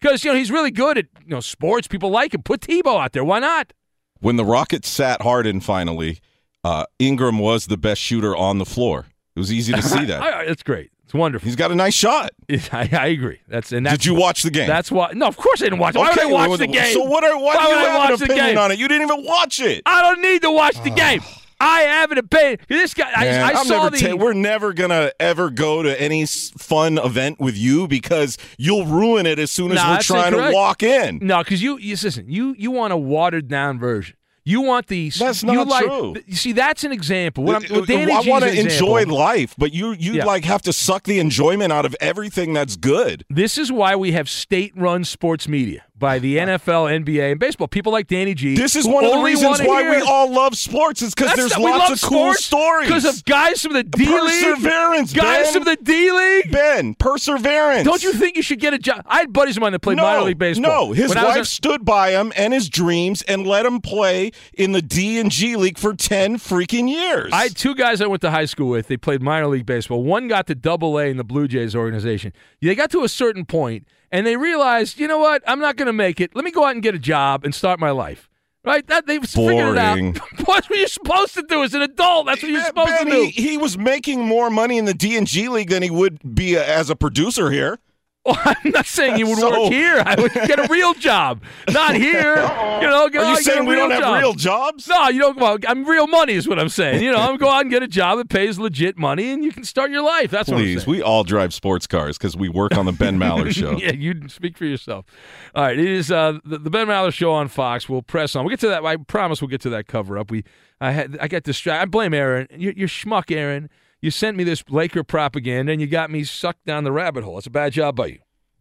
[0.00, 1.88] because you know he's really good at you know sports.
[1.88, 2.42] People like him.
[2.42, 3.24] Put Tebow out there.
[3.24, 3.72] Why not?
[4.20, 6.20] When the Rockets sat Harden finally,
[6.64, 9.06] uh, Ingram was the best shooter on the floor.
[9.34, 10.46] It was easy to see that.
[10.46, 10.90] That's great.
[11.04, 11.46] It's wonderful.
[11.46, 12.32] He's got a nice shot.
[12.50, 13.38] I, I agree.
[13.46, 14.66] That's and that's, Did you watch the game?
[14.66, 15.12] That's why.
[15.14, 15.94] No, of course I didn't watch.
[15.94, 15.98] it.
[15.98, 16.92] Why would I watch well, the game?
[16.92, 17.22] So what?
[17.22, 18.58] Are, why, Why do you I have watch an the opinion game?
[18.58, 18.78] on it?
[18.80, 19.82] You didn't even watch it.
[19.86, 21.20] I don't need to watch the game.
[21.60, 22.58] I have an opinion.
[22.68, 23.98] This guy, Man, I, I saw the.
[23.98, 29.26] ta- we're never gonna ever go to any fun event with you because you'll ruin
[29.26, 30.50] it as soon as Nah, we're trying incorrect.
[30.50, 31.18] to walk in.
[31.22, 32.26] No, because you, you listen.
[32.28, 34.16] You you want a watered down version.
[34.44, 35.10] You want the.
[35.10, 36.14] That's you not like, true.
[36.26, 37.42] You see, that's an example.
[37.42, 40.24] What I'm, what Danny I want to enjoy life, but you you Yeah.
[40.24, 43.24] like have to suck the enjoyment out of everything that's good.
[43.28, 47.68] This is why we have state-run sports media by the NFL, NBA, and baseball.
[47.68, 48.56] People like Danny G.
[48.56, 51.02] This is one of the reasons why we all love sports.
[51.02, 52.88] Is because there's lots of cool stories.
[52.88, 55.52] Because of guys from the D League, Perseverance, guys Ben.
[55.52, 56.52] from the D League.
[56.52, 57.84] Ben, perseverance.
[57.84, 59.02] Don't you think you should get a job?
[59.06, 60.88] I had buddies of mine that played no, minor league baseball.
[60.88, 64.32] No, his When wife a- stood by him and his dreams and let him play
[64.54, 67.30] in the D and G League for ten freaking years.
[67.32, 68.88] I had two guys I went to high school with.
[68.88, 70.02] They played minor league baseball.
[70.02, 72.32] One got to double A in the Blue Jays organization.
[72.60, 75.42] They got to a certain point and they realized, you know what?
[75.46, 76.34] I'm not going to make it.
[76.34, 78.30] Let me go out and get a job and start my life.
[78.64, 78.84] Right?
[78.86, 79.96] That they've figured it out.
[79.96, 80.12] Boring.
[80.14, 82.26] That's what you're supposed to do as an adult.
[82.26, 83.22] That's what you're supposed Ben, to do.
[83.24, 86.34] he, he was making more money in the D and G League than he would
[86.34, 87.78] be a, as a producer here.
[88.26, 90.02] Well, I'm not saying you would So- work here.
[90.04, 92.36] I would get a real job, not here.
[92.76, 94.86] You know, go Are you saying we don't have real jobs?
[94.86, 95.38] No, you don't.
[95.38, 97.02] Well, I'm real money is what I'm saying.
[97.02, 99.50] You know, I'm go out and get a job that pays legit money, and you
[99.50, 100.30] can start your life.
[100.30, 100.90] That's what I'm Please, saying.
[100.98, 103.72] we all drive sports cars because we work on the Ben Maller show.
[103.78, 105.06] yeah, you speak for yourself.
[105.54, 107.88] All right, it is uh, the, the Ben Maller show on Fox.
[107.88, 108.44] We'll press on.
[108.44, 108.84] We'll get to that.
[108.84, 110.30] I promise we'll get to that cover up.
[110.30, 110.44] We,
[110.80, 111.80] I had, I got distracted.
[111.82, 112.46] I blame Aaron.
[112.54, 113.70] You're, you're schmuck, Aaron.
[114.06, 117.38] You sent me this Laker propaganda, and you got me sucked down the rabbit hole.
[117.38, 118.18] It's a bad job by you.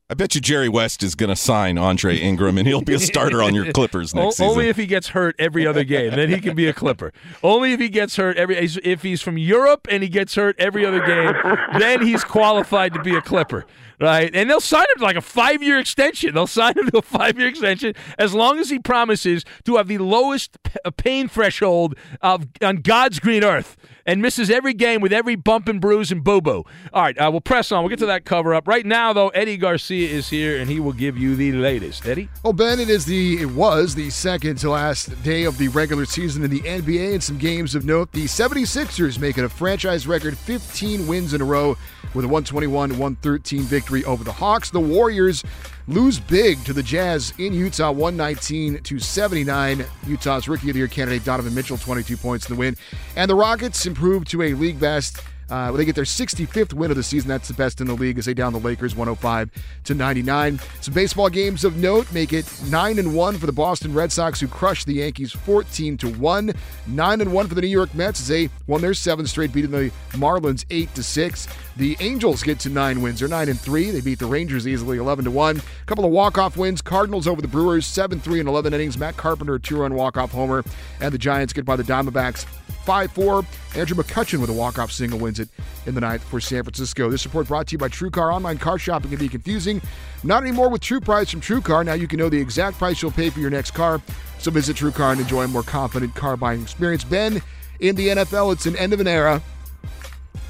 [0.09, 2.99] I bet you Jerry West is going to sign Andre Ingram and he'll be a
[2.99, 4.51] starter on your Clippers next season.
[4.51, 7.13] Only if he gets hurt every other game, then he can be a Clipper.
[7.43, 10.83] Only if he gets hurt every if he's from Europe and he gets hurt every
[10.83, 11.33] other game,
[11.79, 13.65] then he's qualified to be a Clipper,
[13.99, 14.29] right?
[14.33, 16.33] And they'll sign him to like a five year extension.
[16.33, 19.87] They'll sign him to a five year extension as long as he promises to have
[19.87, 25.01] the lowest p- uh, pain threshold of on God's green earth and misses every game
[25.01, 26.63] with every bump and bruise and boo boo.
[26.93, 27.83] All right, uh, we'll press on.
[27.83, 29.13] We'll get to that cover up right now.
[29.13, 32.05] Though Eddie Garcia is here and he will give you the latest.
[32.05, 32.29] Eddie.
[32.43, 36.05] Well, Ben, it is the it was the second to last day of the regular
[36.05, 38.11] season in the NBA, and some games of note.
[38.11, 41.77] The 76ers making a franchise record 15 wins in a row
[42.13, 44.69] with a 121-113 victory over the Hawks.
[44.69, 45.43] The Warriors
[45.87, 49.85] lose big to the Jazz in Utah, 119 to 79.
[50.07, 52.75] Utah's Rookie of the Year candidate Donovan Mitchell, 22 points in the win,
[53.15, 55.21] and the Rockets improved to a league best.
[55.49, 57.29] Uh, they get their 65th win of the season.
[57.29, 59.51] That's the best in the league as they down the Lakers 105
[59.83, 60.59] to 99.
[60.81, 64.39] Some baseball games of note make it 9 and 1 for the Boston Red Sox
[64.39, 66.53] who crushed the Yankees 14 to 1.
[66.87, 69.71] 9 and 1 for the New York Mets as they won their seventh straight beating
[69.71, 71.47] the Marlins 8 to 6.
[71.77, 73.19] The Angels get to 9 wins.
[73.19, 73.91] They're 9 and 3.
[73.91, 75.57] They beat the Rangers easily 11 to 1.
[75.57, 76.81] A couple of walk-off wins.
[76.81, 78.97] Cardinals over the Brewers 7-3 in 11 innings.
[78.97, 80.63] Matt Carpenter two-run walk-off homer
[81.01, 82.45] and the Giants get by the Diamondbacks
[82.85, 83.45] 5 4.
[83.75, 85.49] Andrew McCutchen with a walk off single wins it
[85.85, 87.09] in the ninth for San Francisco.
[87.09, 88.31] This report brought to you by True Car.
[88.31, 89.81] Online car shopping can be confusing.
[90.23, 91.83] Not anymore with True Price from True Car.
[91.83, 94.01] Now you can know the exact price you'll pay for your next car.
[94.39, 97.03] So visit True Car and enjoy a more confident car buying experience.
[97.03, 97.41] Ben,
[97.81, 99.41] in the NFL, it's an end of an era.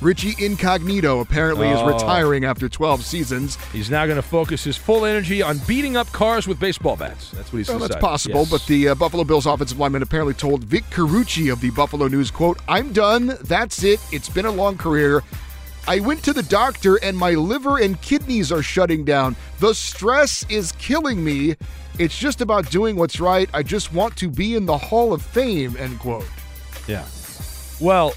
[0.02, 1.88] Richie Incognito apparently is Oh.
[1.94, 3.58] retiring after 12 seasons.
[3.74, 7.32] He's now going to focus his full energy on beating up cars with baseball bats.
[7.32, 8.50] That's what he's Well, that's possible, Yes.
[8.52, 12.32] but the uh, Buffalo Bills offensive lineman apparently told Vic Carucci of the Buffalo News,
[12.32, 13.38] quote, I'm done.
[13.42, 14.00] That's it.
[14.12, 15.24] It's been a long career.
[15.88, 19.36] I went to the doctor and my liver and kidneys are shutting down.
[19.60, 21.56] The stress is killing me.
[22.00, 23.48] It's just about doing what's right.
[23.54, 26.26] I just want to be in the Hall of Fame, end quote.
[26.88, 27.06] yeah.
[27.80, 28.14] Well,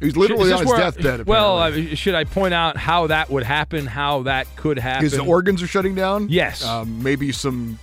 [0.00, 1.26] He's literally on his I- deathbed.
[1.26, 1.58] well.
[1.58, 3.86] I, should I point out how that would happen?
[3.86, 5.04] How that could happen?
[5.04, 6.28] his organs are shutting down?
[6.28, 6.64] Yes.
[6.64, 7.78] Um, maybe some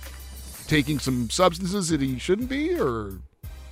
[0.66, 3.12] taking some substances that he shouldn't be, or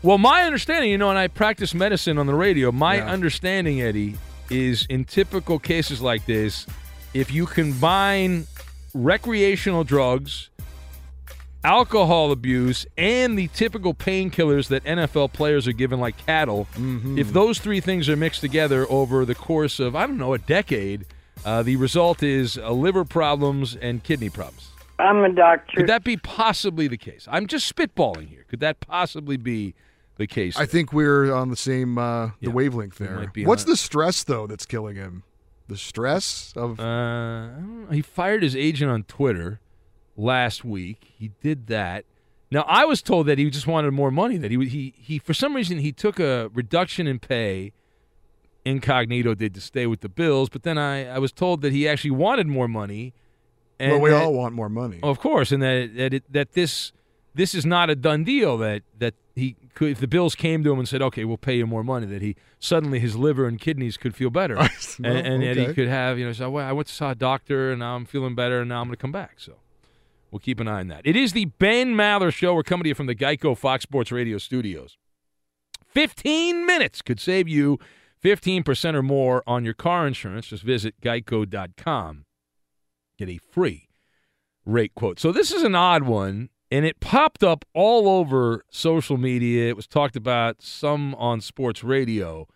[0.02, 2.70] Well, my understanding, you know, and I practice medicine on the radio.
[2.72, 3.06] My Yeah.
[3.10, 4.14] understanding, Eddie,
[4.48, 6.66] is in typical cases like this,
[7.12, 8.46] if you combine
[8.94, 10.48] recreational drugs,
[11.66, 17.18] alcohol abuse, and the typical painkillers that NFL players are given like cattle, Mm-hmm.
[17.18, 20.38] if those three things are mixed together over the course of, I don't know, a
[20.38, 21.04] decade,
[21.44, 24.70] uh, the result is uh, liver problems and kidney problems.
[24.98, 25.76] I'm a doctor.
[25.78, 27.26] Could that be possibly the case?
[27.30, 28.44] I'm just spitballing here.
[28.48, 29.74] Could that possibly be
[30.16, 30.56] the case?
[30.56, 32.50] I think we're on the same uh, the Yeah.
[32.50, 33.30] wavelength there.
[33.44, 35.24] What's on- the stress though that's killing him?
[35.68, 37.92] The stress of Uh, I don't know.
[37.92, 39.60] he fired his agent on Twitter
[40.16, 41.12] last week.
[41.18, 42.04] He did that,
[42.50, 44.36] Now I was told that he just wanted more money.
[44.38, 47.72] That he he he for some reason he took a reduction in pay.
[48.64, 51.86] Incognito did to stay with the Bills, but then I, I was told that he
[51.86, 53.14] actually wanted more money.
[53.78, 54.98] And well, we that- all want more money.
[55.02, 56.92] of course, and that that it, that this
[57.34, 58.56] this is not a done deal.
[58.58, 61.58] That that he could, if the Bills came to him and said, "Okay, we'll pay
[61.58, 64.68] you more money," that he suddenly his liver and kidneys could feel better, Well,
[65.04, 66.32] and, and that he could have you know.
[66.32, 68.80] So well, I went to saw a doctor, and now I'm feeling better, and now
[68.80, 69.34] I'm going to come back.
[69.36, 69.52] So
[70.36, 71.00] we'll keep an eye on that.
[71.06, 72.54] It is the Ben Maller Show.
[72.54, 74.98] We're coming to you from the Geico Fox Sports Radio studios.
[75.86, 77.78] Fifteen minutes could save you
[78.20, 80.48] fifteen percent or more on your car insurance.
[80.48, 82.26] Just visit Geico.com.
[83.18, 83.88] Get a free
[84.66, 85.18] rate quote.
[85.18, 89.70] So this is an odd one, and it popped up all over social media.
[89.70, 92.46] It was talked about some on sports radio.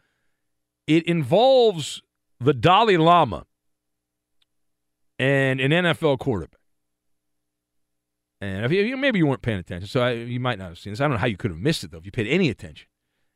[0.87, 2.03] It involves
[2.39, 3.47] the Dalai Lama
[5.19, 6.60] and an NFL quarterback.
[8.41, 11.01] And you, maybe you weren't paying attention, so I, you might not have seen this.
[11.01, 11.99] I don't know how you could have missed it though.
[11.99, 12.89] If you paid any attention,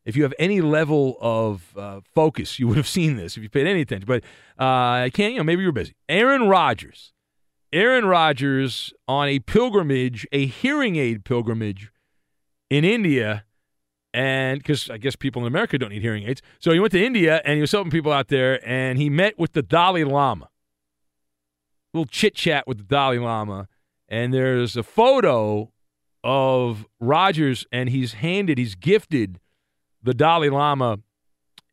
[0.07, 3.51] if you have any level of uh, focus, you would have seen this if you
[3.51, 4.07] paid any attention.
[4.07, 4.23] But
[4.59, 5.33] uh, I can't.
[5.33, 5.95] You know, maybe you were busy.
[6.09, 7.12] Aaron Rodgers
[7.75, 11.90] Aaron Rodgers on a pilgrimage, a hearing aid pilgrimage
[12.71, 13.45] in India.
[14.12, 16.40] And because I guess people in America don't need hearing aids.
[16.61, 19.40] So he went to India and he was helping people out there and he met
[19.40, 20.51] with the Dalai Lama.
[21.93, 23.67] little chit chat with the Dalai Lama.
[24.09, 25.73] And there's a photo
[26.23, 29.40] of Rodgers, and he's handed, he's gifted
[30.03, 30.99] the Dalai Lama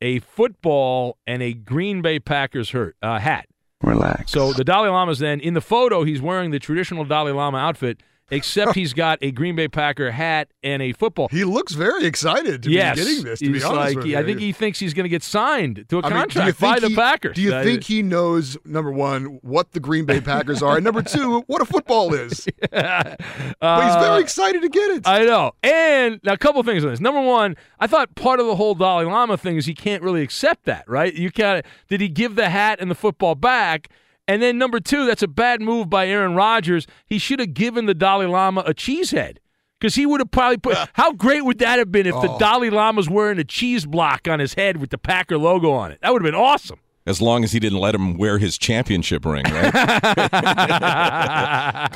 [0.02, 3.46] a football and a Green Bay Packers hurt, uh, hat.
[3.82, 4.32] Relax.
[4.32, 6.02] So the Dalai Lama's then in the photo.
[6.04, 10.48] He's wearing the traditional Dalai Lama outfit, except he's got a Green Bay Packer hat
[10.62, 11.28] and a football.
[11.30, 13.38] He looks very excited to yes, be getting this.
[13.40, 14.18] To he's be honest like, with he- you.
[14.18, 16.76] I think he thinks he's going to get signed to a I mean, contract by
[16.78, 17.34] think the Packers.
[17.36, 20.84] Do you Uh, think he knows number one what the Green Bay Packers are, and
[20.84, 22.46] number two what a football is?
[22.70, 25.02] but he's Uh, very excited to get it.
[25.06, 25.52] I know.
[25.62, 27.00] And now a couple things on this.
[27.00, 30.22] Number one, I thought part of the whole Dalai Lama thing is he can't really
[30.22, 31.12] accept that, right?
[31.14, 31.64] You can't.
[31.88, 33.88] Did he give the hat and the football back?
[34.28, 36.86] And then number two, that's a bad move by Aaron Rodgers.
[37.06, 39.40] He should have given the Dalai Lama a cheese head.
[39.80, 40.78] Because he would have probably put.
[40.92, 42.38] How great would that have been if the Oh.
[42.38, 45.98] Dalai Lama's wearing a cheese block on his head with the Packer logo on it?
[46.02, 46.78] That would have been awesome.
[47.04, 49.72] As long as he didn't let him wear his championship ring, right?
[49.72, 49.82] Could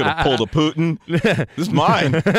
[0.06, 0.98] have pulled a Putin.
[1.06, 2.22] This is mine.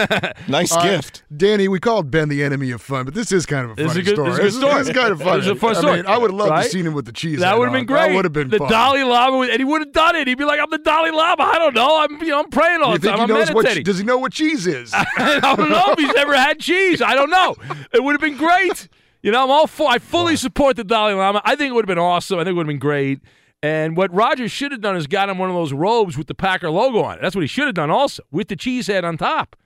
[0.49, 1.23] Nice All right, gift.
[1.35, 1.67] Danny.
[1.67, 3.91] We called Ben the enemy of fun, but this is kind of a This is
[3.91, 4.31] funny a good- story.
[4.43, 4.79] this is a good story.
[4.79, 5.37] This is kind of funny.
[5.37, 5.95] This is a fun I story.
[5.97, 6.63] mean, I would have loved Right?
[6.63, 7.39] to seen him with the cheese.
[7.39, 8.09] That head would have been great.
[8.09, 8.69] That would have been the fun.
[8.69, 10.27] Dalai Lama, would- and he would have done it.
[10.27, 12.01] He'd be like, "I'm the Dalai Lama." I don't know.
[12.01, 13.27] I'm, you know, I'm praying all You the think time.
[13.29, 13.63] he I'm knows what?
[13.63, 13.83] meditating.
[13.85, 14.91] Does he know what cheese is?
[14.93, 17.01] I don't know if he's ever had cheese.
[17.01, 17.55] I don't know.
[17.93, 18.87] It would have been great.
[19.27, 19.89] You know, I'm all for.
[19.89, 21.41] I fully support the Dalai Lama.
[21.43, 22.39] I think it would have been awesome.
[22.39, 23.19] I think it would have been great.
[23.61, 26.33] And what Rodgers should have done is got him one of those robes with the
[26.33, 27.21] Packer logo on it.
[27.21, 29.57] That's what he should have done also, with the cheese head on top.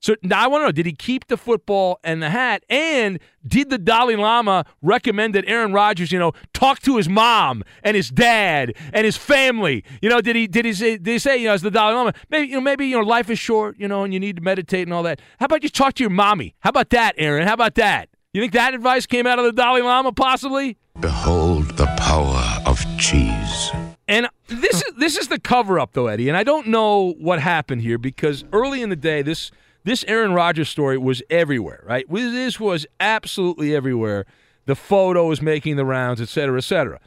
[0.00, 2.64] So now I want to know: Did he keep the football and the hat?
[2.68, 7.62] And did the Dalai Lama recommend that Aaron Rodgers, you know, talk to his mom
[7.84, 9.84] and his dad and his family?
[10.02, 11.94] You know, did he did he say did he say you know as the Dalai
[11.94, 12.14] Lama?
[12.30, 14.42] Maybe you know maybe you know life is short, you know, and you need to
[14.42, 15.20] meditate and all that.
[15.38, 16.56] How about you talk to your mommy?
[16.58, 17.46] How about that, Aaron?
[17.46, 18.08] How about that?
[18.34, 20.76] You think that advice came out of the Dalai Lama possibly?
[20.98, 23.70] Behold the power of cheese.
[24.08, 26.28] And this is this is the cover up though, Eddie.
[26.28, 29.52] And I don't know what happened here because early in the day, this
[29.84, 32.06] this Aaron Rodgers story was everywhere, right?
[32.10, 34.26] This was absolutely everywhere.
[34.66, 36.98] The photo was making the rounds, et cetera, et cetera.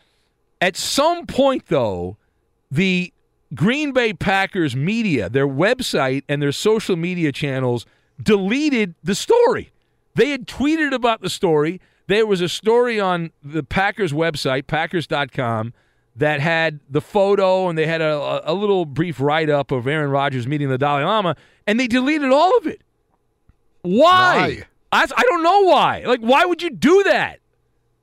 [0.61, 2.15] At some point, though,
[2.71, 3.11] the
[3.53, 7.85] Green Bay Packers media, their website and their social media channels
[8.23, 9.71] deleted the story.
[10.17, 11.79] They had tweeted about the story.
[12.07, 15.73] There was a story on the Packers website, packers.com,
[16.15, 20.09] that had the photo and they had a, a little brief write up of Aaron
[20.09, 21.35] Rodgers meeting the Dalai Lama,
[21.67, 22.81] and they deleted all of it.
[23.83, 24.63] Why?
[24.91, 26.03] I, I don't know why.
[26.05, 27.39] Like, why would you do that?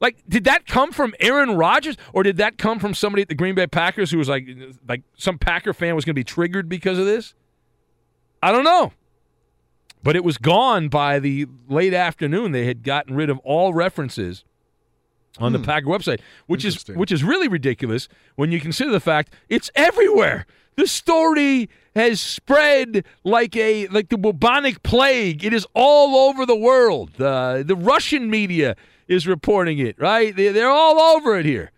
[0.00, 3.34] Like, did that come from Aaron Rodgers, or did that come from somebody at the
[3.34, 4.46] Green Bay Packers who was like,
[4.88, 7.34] like some Packer fan was going to be triggered because of this?
[8.40, 8.92] I don't know.
[10.04, 12.52] But it was gone by the late afternoon.
[12.52, 14.44] They had gotten rid of all references
[15.38, 19.32] on the Packer website, which is which is really ridiculous when you consider the fact
[19.48, 20.46] it's everywhere.
[20.76, 25.42] The story has spread like a like the bubonic plague.
[25.42, 27.20] It is all over the world.
[27.20, 28.76] Uh, the Russian media
[29.08, 29.98] is reporting it.
[29.98, 30.36] Right?
[30.36, 31.70] They, they're all over it here.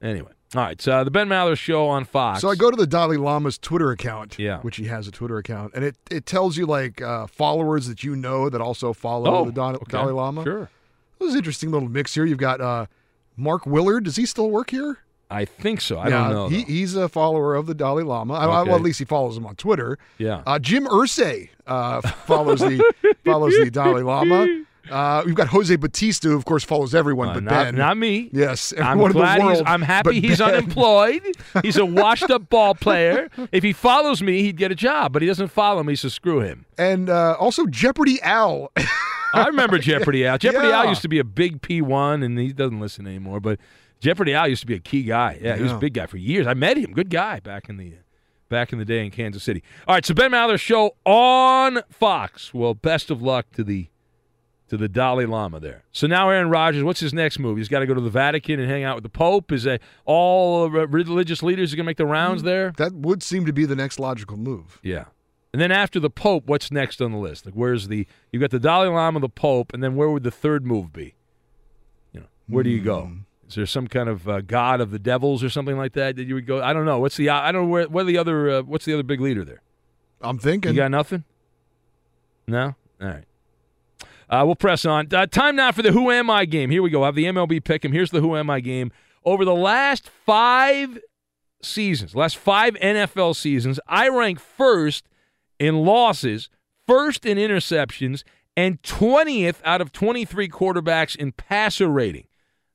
[0.00, 0.80] Anyway, all right.
[0.80, 2.40] So uh, the Ben Maller Show on Fox.
[2.40, 4.60] So I go to the Dalai Lama's Twitter account, Yeah.
[4.60, 8.02] which he has a Twitter account, and it, it tells you like uh, followers that
[8.04, 9.84] you know that also follow Oh, the Dalai, okay.
[9.90, 10.42] Dalai Lama.
[10.44, 10.70] Sure.
[11.18, 12.24] This is an interesting little mix here.
[12.26, 12.86] You've got uh,
[13.36, 14.04] Mark Willard.
[14.04, 14.98] Does he still work here?
[15.28, 15.98] I think so.
[15.98, 16.48] I yeah, don't know.
[16.48, 18.34] He, he's a follower of the Dalai Lama.
[18.34, 19.98] I- I- well, at least he follows him on Twitter.
[20.18, 20.42] Yeah.
[20.46, 22.80] Uh, Jim Irsay uh, follows the
[23.24, 24.64] follows the Dalai Lama.
[24.90, 27.74] Uh, we've got Jose Bautista, who of course follows everyone Uh, but not, Ben.
[27.76, 28.30] not me.
[28.32, 29.62] Yes, I'm everyone in the glad he's.
[29.66, 30.54] I'm happy he's Ben.
[30.54, 31.22] unemployed.
[31.62, 33.28] He's a washed-up ball player.
[33.52, 36.40] If he follows me, he'd get a job, but he doesn't follow me, so screw
[36.40, 36.66] him.
[36.78, 38.70] And uh, also Jeopardy Al.
[39.34, 40.38] I remember Jeopardy Al.
[40.38, 43.40] Jeopardy Al used to be a big P1, and he doesn't listen anymore.
[43.40, 43.58] But
[44.00, 45.38] Jeopardy Al used to be a key guy.
[45.42, 46.46] Yeah, he was a big guy for years.
[46.46, 46.92] I met him.
[46.92, 47.94] Good guy back in the
[48.48, 49.62] back in the day in Kansas City.
[49.88, 52.54] All right, so Ben Maller show on Fox.
[52.54, 53.88] Well, best of luck to the
[54.68, 55.84] to the Dalai Lama there.
[55.92, 57.56] So now Aaron Rodgers, what's his next move?
[57.56, 59.52] He's got to go to the Vatican and hang out with the Pope.
[59.52, 62.72] Is that all religious leaders are going to make the rounds there?
[62.78, 64.80] that would seem to be the next logical move.
[64.82, 65.04] Yeah.
[65.52, 67.46] And then after the Pope, what's next on the list?
[67.46, 70.30] Like, where's the you got the Dalai Lama, the Pope, and then where would the
[70.30, 71.14] third move be?
[72.12, 73.10] You know, where do you go?
[73.48, 76.24] Is there some kind of uh, god of the devils or something like that that
[76.24, 76.60] you would go?
[76.62, 76.98] I don't know.
[76.98, 79.44] What's the I don't know where what the other uh, what's the other big leader
[79.44, 79.62] there?
[80.20, 80.72] I'm thinking.
[80.72, 81.24] You got nothing?
[82.46, 82.74] No.
[83.00, 83.24] All right.
[84.28, 85.08] Uh, we'll press on.
[85.12, 86.70] Uh, time now for the Who Am I game.
[86.70, 87.02] Here we go.
[87.02, 87.92] I have the MLB pick him.
[87.92, 88.90] Here's the Who Am I game.
[89.24, 90.98] Over the last five
[91.62, 95.08] seasons, last five NFL seasons, I rank first
[95.58, 96.48] in losses,
[96.86, 98.22] first in interceptions,
[98.56, 102.26] and 20th out of 23 quarterbacks in passer rating.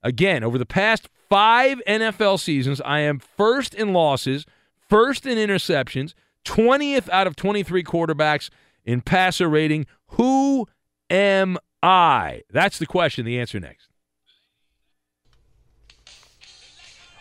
[0.03, 4.45] Again, over the past five NFL seasons, I am first in losses,
[4.89, 6.13] first in interceptions,
[6.45, 8.49] 20th out of 23 quarterbacks
[8.83, 9.85] in passer rating.
[10.09, 10.67] Who
[11.11, 12.41] am I?
[12.49, 13.25] That's the question.
[13.25, 13.87] The answer next.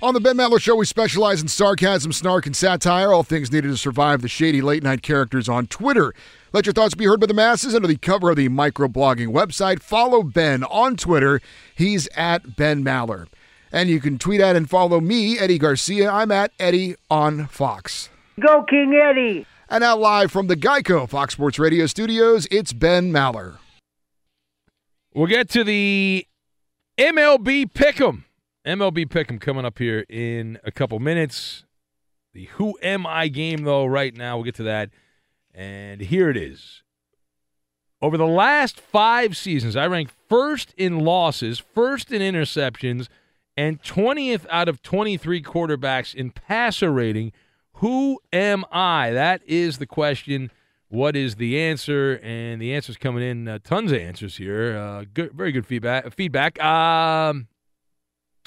[0.02, 3.68] On the Ben Maller Show, we specialize in sarcasm, snark, and satire, all things needed
[3.68, 6.14] to survive the shady late night characters on Twitter.
[6.54, 9.82] Let your thoughts be heard by the masses under the cover of the microblogging website.
[9.82, 11.42] Follow Ben on Twitter.
[11.74, 13.26] He's at Ben Maller.
[13.70, 16.10] And you can tweet at and follow me, Eddie Garcia.
[16.10, 18.08] I'm at Eddie on Fox.
[18.40, 19.46] Go King Eddie!
[19.68, 23.58] And now live from the Geico Fox Sports Radio studios, it's Ben Maller.
[25.12, 26.24] We'll get to the
[26.96, 28.24] MLB Pick'em.
[28.64, 31.64] MLB Pick'em coming up here in a couple minutes.
[32.32, 34.36] The Who Am I game, though, right now.
[34.36, 34.90] We'll get to that.
[35.52, 36.84] And here it is.
[38.00, 43.08] Over the last five seasons, I ranked first in losses, first in interceptions,
[43.56, 47.32] and 20th out of 23 quarterbacks in passer rating.
[47.74, 49.10] Who am I?
[49.10, 50.52] That is the question.
[50.90, 52.20] What is the answer?
[52.22, 53.46] And the answer's coming in.
[53.46, 54.76] Uh, tons of answers here.
[54.76, 56.12] Uh, good, very good feedback.
[56.12, 56.62] Feedback.
[56.62, 57.46] Um,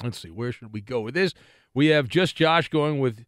[0.02, 0.30] let's see.
[0.30, 1.32] Where should we go with this?
[1.72, 3.24] We have just Josh going with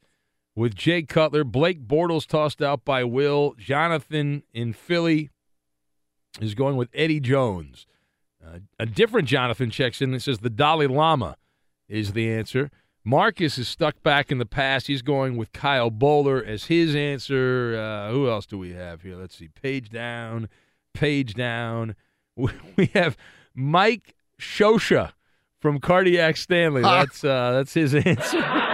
[0.54, 1.44] with Jay Cutler.
[1.44, 3.54] Blake Bortles tossed out by Will.
[3.58, 5.30] Jonathan in Philly
[6.40, 7.86] is going with Eddie Jones.
[8.44, 11.36] Uh, a different Jonathan checks in and says the Dalai Lama
[11.88, 12.70] is the answer.
[13.08, 14.88] Marcus is stuck back in the past.
[14.88, 17.78] He's going with Kyle Boller as his answer.
[17.78, 19.14] Uh, who else do we have here?
[19.14, 19.46] Let's see.
[19.46, 20.48] Page down,
[20.92, 21.94] page down.
[22.76, 23.16] We have
[23.54, 25.12] Mike Shosha
[25.60, 26.82] from Cardiac Stanley.
[26.82, 28.44] That's uh, that's his answer.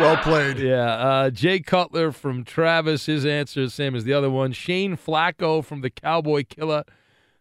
[0.00, 0.58] Well played.
[0.58, 0.90] Yeah.
[0.94, 4.52] Uh, Jay Cutler from Travis, his answer is the same as the other one.
[4.52, 6.84] Shane Flacco from the Cowboy Killer.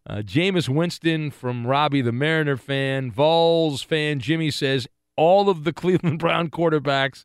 [0.06, 3.10] Uh, Jameis Winston from Robbie the Mariner fan.
[3.10, 4.86] Vols fan Jimmy says
[5.22, 7.24] all of the Cleveland Brown quarterbacks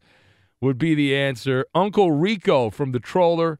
[0.60, 1.64] would be the answer.
[1.74, 3.58] Uncle Rico from the Troller.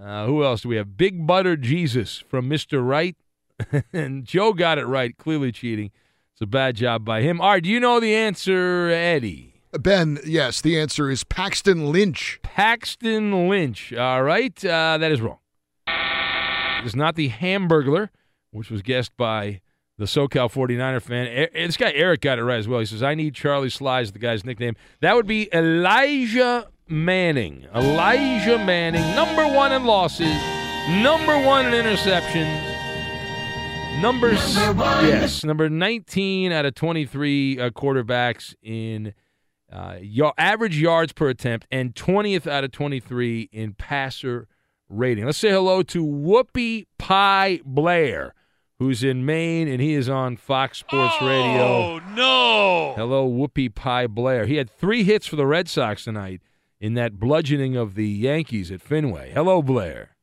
[0.00, 0.96] Uh, who else do we have?
[0.96, 2.86] Big Butter Jesus from Mr.
[2.86, 3.16] Right.
[3.92, 5.90] and Joe got it right, clearly cheating.
[6.32, 7.40] It's a bad job by him.
[7.40, 9.62] All right, do you know the answer, Eddie?
[9.72, 12.40] Ben, yes, the answer is Paxton Lynch.
[12.42, 13.92] Paxton Lynch.
[13.92, 15.38] All right, uh, that is wrong.
[15.86, 18.08] It is not the Hamburglar,
[18.52, 19.60] which was guessed by
[20.00, 21.26] the SoCal 49er fan.
[21.26, 22.80] E- this guy Eric got it right as well.
[22.80, 24.74] He says, I need Charlie Slies, the guy's nickname.
[25.00, 27.66] That would be Elijah Manning.
[27.74, 30.34] Elijah Manning, number one in losses,
[30.88, 32.66] number one in interceptions.
[34.00, 39.12] Number, s- yes, number 19 out of 23 uh, quarterbacks in
[39.70, 44.48] uh, y- average yards per attempt and 20th out of 23 in passer
[44.88, 45.26] rating.
[45.26, 48.32] Let's say hello to Whoopi Pie Blair,
[48.80, 51.62] who's in Maine, and he is on Fox Sports oh, Radio.
[51.62, 52.94] Oh, no.
[52.96, 54.46] Hello, Whoopi Pie Blair.
[54.46, 56.40] He had three hits for the Red Sox tonight
[56.80, 59.32] in that bludgeoning of the Yankees at Fenway.
[59.32, 60.16] Hello, Blair.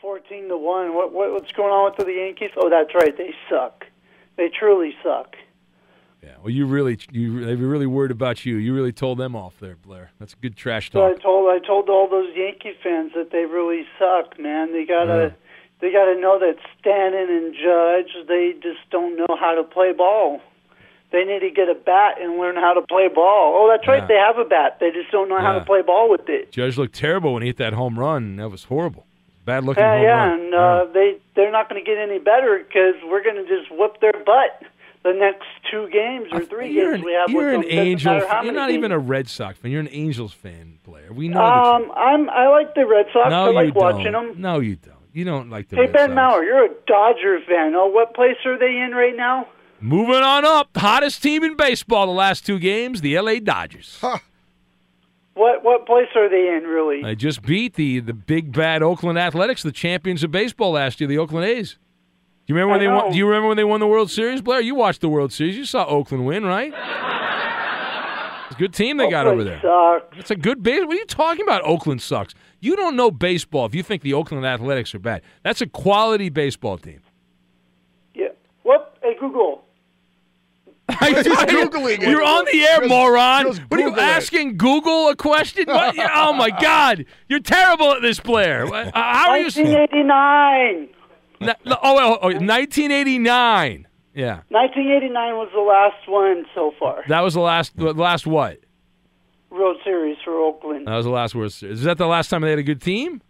[0.00, 0.94] 14 to 1.
[0.94, 2.50] What, what what's going on with the Yankees?
[2.56, 3.16] Oh, that's right.
[3.16, 3.84] They suck.
[4.36, 5.36] They truly suck.
[6.24, 8.56] Yeah, well, you really, you they were really worried about you.
[8.56, 10.10] You really told them off there, Blair.
[10.18, 11.22] That's a good trash So I talk.
[11.22, 14.72] told I told all those Yankee fans that they really suck, man.
[14.72, 15.34] They got to
[15.80, 19.92] they got to know that Stanton and Judge, they just don't know how to play
[19.92, 20.40] ball.
[21.12, 23.56] They need to get a bat and learn how to play ball.
[23.58, 24.02] Oh, that's right.
[24.02, 24.06] Yeah.
[24.06, 24.76] They have a bat.
[24.78, 26.52] They just don't know how to play ball with it.
[26.52, 28.36] Judge looked terrible when he hit that home run.
[28.36, 29.06] That was horrible.
[29.44, 30.40] Bad looking Yeah, home yeah, run.
[30.40, 33.72] and uh, they they're not going to get any better because we're going to just
[33.72, 34.62] whoop their butt
[35.02, 37.70] the next two games or three You're games an, we have you're with an them.
[37.70, 38.12] Doesn't Angel.
[38.18, 38.78] matter You're not games.
[38.78, 39.70] even a Red Sox fan.
[39.72, 41.12] You're an Angels fan, Blair.
[41.12, 43.30] We know Um, I'm I like the Red Sox.
[43.30, 44.34] No, I like watching don't.
[44.34, 44.40] them.
[44.42, 44.94] No, you don't.
[45.12, 46.18] You don't like the Hey Red Ben Sox.
[46.18, 47.74] Mauer, you're a Dodger fan.
[47.74, 49.48] Oh, what place are they in right now?
[49.80, 53.40] Moving on up, hottest team in baseball the last two games, the L.A.
[53.40, 53.98] Dodgers.
[55.34, 57.02] What what place are they in really?
[57.02, 61.08] They just beat the the big bad Oakland Athletics, the champions of baseball last year,
[61.08, 61.78] the Oakland A's.
[62.46, 63.12] Do you remember when I they won?
[63.12, 64.60] Do you remember when they won the World Series, Blair?
[64.60, 65.56] You watched the World Series.
[65.56, 66.74] You saw Oakland win, right?
[68.46, 69.60] It's a good team they got over there.
[69.62, 70.18] Sucks.
[70.18, 70.84] It's a good base.
[70.84, 71.62] What are you talking about?
[71.64, 72.34] Oakland sucks.
[72.60, 75.22] You don't know baseball if you think the Oakland Athletics are bad.
[75.42, 77.00] That's a quality baseball team.
[78.14, 78.28] Yeah.
[78.62, 78.96] What?
[79.02, 79.64] Hey Google.
[81.00, 82.00] He's Googling.
[82.00, 83.44] You're on the air, Just- moron.
[83.46, 84.08] just what are you Google it.
[84.08, 85.64] asking Google a question?
[85.66, 85.94] What?
[86.14, 88.66] oh my God, you're terrible at this, Blair.
[88.66, 89.44] Uh, How are you?
[89.44, 90.88] 1989.
[91.42, 93.86] No, no, oh, oh, oh, 1989.
[94.14, 97.04] Yeah, 1989 was the last one so far.
[97.08, 97.76] that was the last.
[97.76, 98.58] The last what?
[99.50, 100.86] World Series for Oakland.
[100.86, 101.78] That was the last World Series.
[101.80, 103.20] Is that the last time they had a good team?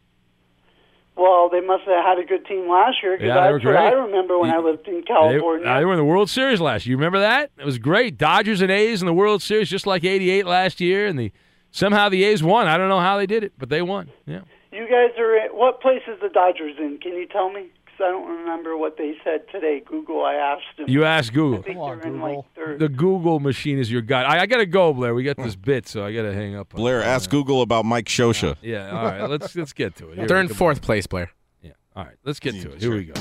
[1.17, 3.65] Well, they must have had a good team last year because Yeah, they were that's
[3.67, 5.67] what I remember when You- I lived in California.
[5.69, 6.93] uh, they were in the World Series last year.
[6.93, 7.51] You remember that?
[7.59, 8.17] It was great.
[8.17, 11.33] Dodgers and A's in the World Series, just like '88 last year, and the
[11.73, 12.69] somehow the A's won.
[12.69, 14.09] I don't know how they did it, but they won.
[14.27, 14.41] Yeah.
[14.73, 16.99] you guys are in, what place is the Dodgers in?
[16.99, 17.67] Can you tell me?
[18.01, 19.83] Because I don't remember what they said today.
[19.85, 20.89] Google, I asked them.
[20.89, 21.63] You asked I Google.
[21.63, 22.37] think Come on, they're in Google.
[22.37, 22.79] like third.
[22.79, 24.25] The Google machine is your guide.
[24.25, 25.15] I, I gotta go, Blair.
[25.15, 25.61] We got this hmm.
[25.61, 26.73] bit, so I gotta hang up.
[26.75, 27.05] on Blair, it.
[27.05, 28.57] ask Google about Mike Shosha.
[28.63, 28.91] Yeah.
[28.91, 29.29] All right.
[29.29, 30.19] Let's let's get to it.
[30.19, 30.55] Here They're in go.
[30.55, 31.31] fourth place, Blair.
[31.63, 31.73] Yeah.
[31.95, 32.17] All right.
[32.25, 32.81] Let's get to it.
[32.81, 33.13] Here we go.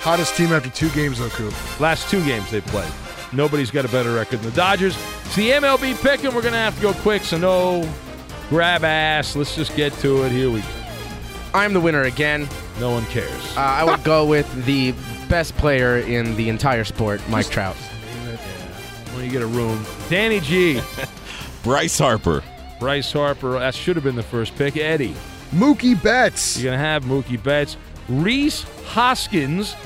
[0.00, 1.54] Hottest team after two games, though, Coop.
[1.80, 2.90] Last two games they played.
[3.32, 4.96] Nobody's got a better record than the Dodgers.
[5.26, 7.22] It's the MLB pick, and we're gonna have to go quick.
[7.22, 7.88] So no
[8.48, 9.36] grab ass.
[9.36, 10.32] Let's just get to it.
[10.32, 10.83] Here we go.
[11.54, 12.48] I'm the winner again.
[12.80, 13.56] No one cares.
[13.56, 14.92] Uh, I would go with the
[15.28, 17.76] best player in the entire sport, Mike Trout.
[19.14, 20.80] when you get a room, Danny G,
[21.62, 22.42] Bryce Harper.
[22.80, 23.52] Bryce Harper.
[23.60, 24.76] That should have been the first pick.
[24.76, 25.14] Eddie.
[25.52, 26.58] Mookie Betts.
[26.58, 27.76] You're going to have Mookie Betts,
[28.08, 29.76] Rhys Hoskins,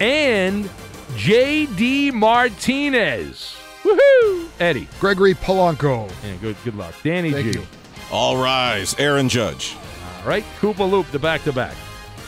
[0.00, 0.68] and
[1.16, 2.10] J.D.
[2.10, 3.56] Martinez.
[3.82, 4.48] Woohoo!
[4.60, 4.88] Eddie.
[5.00, 6.10] Gregory Polanco.
[6.22, 6.94] Yeah, good, good luck.
[7.02, 7.58] Danny Thank G.
[7.58, 7.66] you.
[8.12, 8.94] All rise.
[8.98, 9.76] Aaron Judge.
[10.24, 11.74] All right, Koopa Loop, the back to back.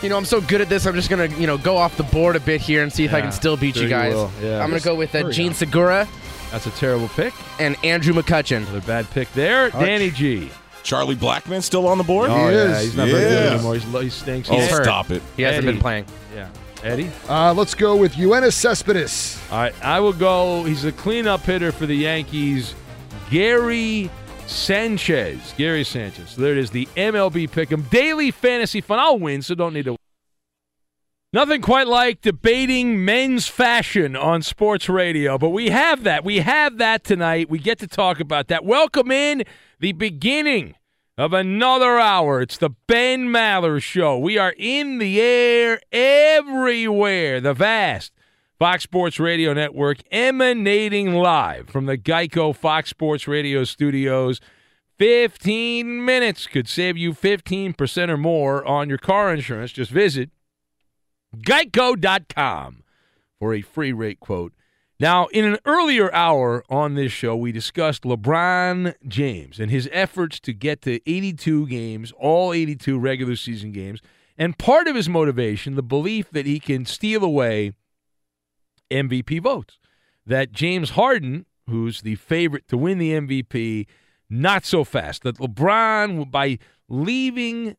[0.02, 0.84] You know, I'm so good at this.
[0.86, 3.14] I'm just gonna, you know, go off the board a bit here and see if
[3.14, 4.12] I Yeah, can still beat sure you you guys.
[4.14, 4.30] will.
[4.42, 4.62] Yeah.
[4.62, 5.56] I'm gonna go with uh, Hurry Jean up.
[5.56, 6.06] Segura
[6.52, 7.32] That's a terrible pick.
[7.58, 8.58] and Andrew McCutchen.
[8.58, 9.70] Another bad pick there.
[9.70, 10.50] Danny G.
[10.82, 12.30] Charlie Blackmon still on the board?
[12.30, 12.82] Oh, yeah, is.
[12.84, 13.54] he's not very good Yeah.
[13.54, 13.74] anymore.
[13.74, 14.50] He's, he stinks.
[14.50, 14.84] Oh, He's hurt.
[14.84, 15.20] stop it.
[15.36, 15.72] He hasn't Eddie.
[15.72, 16.04] been playing.
[16.34, 16.48] Yeah.
[16.84, 17.10] Eddie?
[17.28, 19.40] Uh, let's go with Yoenis Cespedes.
[19.50, 20.62] All right, I will go.
[20.64, 22.74] He's a cleanup hitter for the Yankees.
[23.30, 24.10] Gary
[24.46, 25.54] Sanchez.
[25.56, 26.36] Gary Sanchez.
[26.36, 28.98] There it is, the MLB pick'em daily fantasy fun.
[28.98, 29.96] I'll win, so don't need to.
[31.32, 36.24] Nothing quite like debating men's fashion on sports radio, but we have that.
[36.24, 37.50] We have that tonight.
[37.50, 38.64] We get to talk about that.
[38.64, 39.42] Welcome in
[39.78, 40.76] the beginning
[41.18, 42.40] of another hour.
[42.40, 44.18] It's the Ben Maller Show.
[44.18, 47.40] We are in the air everywhere.
[47.40, 48.12] The vast
[48.58, 54.40] Fox Sports Radio Network emanating live from the Geico Fox Sports Radio studios.
[54.98, 59.72] 15 minutes could save you 15% or more on your car insurance.
[59.72, 60.30] Just visit
[61.36, 62.82] geico.com
[63.38, 64.54] for a free rate quote.
[64.98, 70.40] Now, in an earlier hour on this show, we discussed LeBron James and his efforts
[70.40, 74.00] to get to 82 games, all 82 regular season games.
[74.38, 77.74] And part of his motivation, the belief that he can steal away
[78.90, 79.78] MVP votes.
[80.24, 83.86] That James Harden, who's the favorite to win the MVP,
[84.28, 85.22] not so fast.
[85.22, 86.58] That LeBron, by
[86.88, 87.76] leaving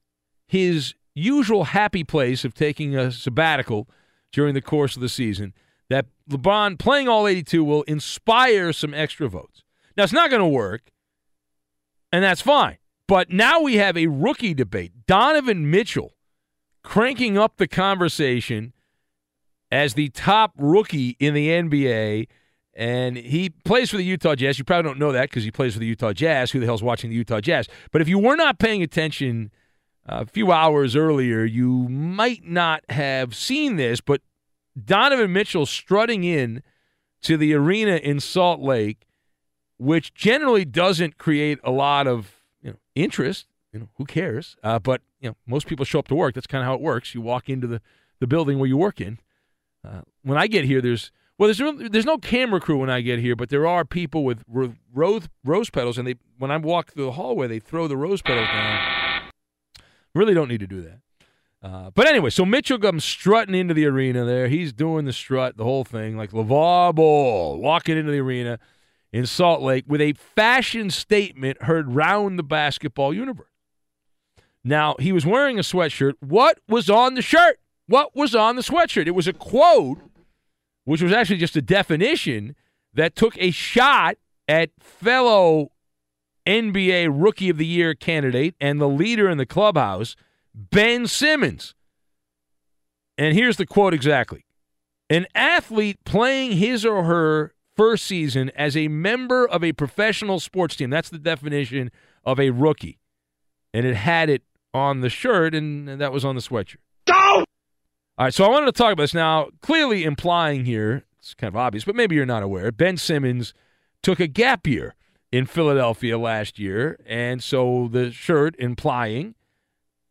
[0.47, 3.89] his usual happy place of taking a sabbatical
[4.31, 5.53] during the course of the season,
[5.89, 9.63] that LeBron playing all 82 will inspire some extra votes.
[9.95, 10.91] Now, it's not going to work,
[12.11, 12.77] and that's fine.
[13.07, 15.05] But now we have a rookie debate.
[15.07, 16.13] Donovan Mitchell
[16.83, 18.73] cranking up the conversation
[19.71, 22.27] as the top rookie in the NBA.
[22.73, 24.59] And he plays for the Utah Jazz.
[24.59, 26.51] You probably don't know that because he plays for the Utah Jazz.
[26.51, 27.67] Who the hell's watching the Utah Jazz?
[27.91, 29.51] But if you were not paying attention
[30.05, 33.99] a few hours earlier, you might not have seen this.
[33.99, 34.21] But
[34.81, 36.61] Donovan Mitchell strutting in
[37.23, 39.07] to the arena in Salt Lake,
[39.77, 43.47] which generally doesn't create a lot of you know, interest.
[43.73, 44.55] You know, who cares?
[44.63, 46.35] Uh, but you know, most people show up to work.
[46.35, 47.15] That's kind of how it works.
[47.15, 47.81] You walk into the,
[48.19, 49.19] the building where you work in.
[49.87, 53.01] Uh, when I get here, there's Well, there's no, there's no camera crew when I
[53.01, 56.57] get here, but there are people with ro- rose rose petals, and they when I
[56.57, 59.21] walk through the hallway, they throw the rose petals down.
[60.13, 60.99] Really don't need to do that.
[61.61, 64.47] Uh, but anyway, so Mitchell comes strutting into the arena there.
[64.47, 68.59] He's doing the strut, the whole thing, like LeVar Ball walking into the arena
[69.11, 73.47] in Salt Lake with a fashion statement heard round the basketball universe.
[74.63, 76.13] Now, he was wearing a sweatshirt.
[76.19, 77.59] What was on the shirt?
[77.87, 79.07] What was on the sweatshirt?
[79.07, 79.99] It was a quote,
[80.83, 82.55] which was actually just a definition
[82.93, 84.17] that took a shot
[84.47, 85.71] at fellow
[86.45, 90.15] NBA Rookie of the Year candidate and the leader in the clubhouse,
[90.53, 91.75] Ben Simmons.
[93.17, 94.45] And here's the quote exactly
[95.09, 100.75] An athlete playing his or her first season as a member of a professional sports
[100.75, 100.89] team.
[100.89, 101.91] That's the definition
[102.25, 102.99] of a rookie.
[103.73, 106.77] And it had it on the shirt, and that was on the sweatshirt.
[108.19, 109.49] All right, so I wanted to talk about this now.
[109.61, 112.71] Clearly implying here, it's kind of obvious, but maybe you're not aware.
[112.71, 113.53] Ben Simmons
[114.01, 114.95] took a gap year
[115.31, 119.35] in Philadelphia last year, and so the shirt implying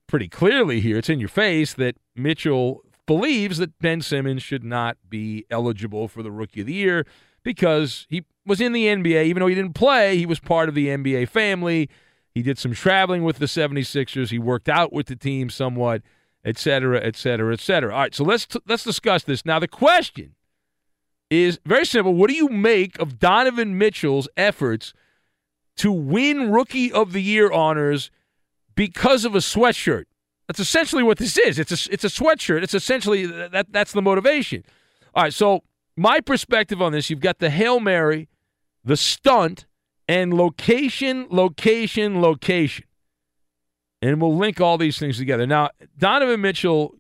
[0.07, 4.99] pretty clearly here, it's in your face that Mitchell believes that Ben Simmons should not
[5.09, 7.05] be eligible for the Rookie of the Year
[7.43, 9.25] because he was in the NBA.
[9.25, 11.91] Even though he didn't play, he was part of the NBA family.
[12.33, 14.31] He did some traveling with the 76ers.
[14.31, 16.03] He worked out with the team somewhat,
[16.47, 17.92] et cetera, et cetera, et cetera.
[17.92, 19.44] All right, so let's t- let's discuss this.
[19.44, 20.36] Now, the question
[21.28, 22.14] is very simple.
[22.14, 24.94] What do you make of Donovan Mitchell's efforts
[25.76, 28.11] to win Rookie of the Year honors
[28.76, 30.05] because of a sweatshirt?
[30.47, 31.59] That's essentially what this is.
[31.59, 32.62] It's a it's a sweatshirt.
[32.62, 34.62] It's essentially that that's the motivation.
[35.14, 35.64] All right, so
[35.97, 38.28] my perspective on this, you've got the Hail Mary,
[38.84, 39.66] the stunt,
[40.07, 42.84] and location, location, location.
[44.07, 45.49] And we'll link all these things together.
[45.49, 46.95] Now, Donovan Mitchell,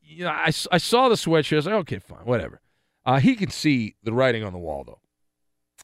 [0.00, 1.52] you know, I, I saw the sweatshirt.
[1.52, 2.62] I was like, okay, fine, whatever.
[3.04, 5.00] Uh, he can see the writing on the wall, though.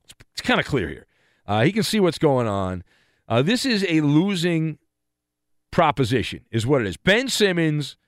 [0.05, 1.07] It's, it's kind of clear here.
[1.47, 2.83] Uh, he can see what's going on.
[3.29, 4.79] Uh, this is a losing
[5.71, 6.97] proposition, is what it is.
[6.97, 7.99] Ben Simmons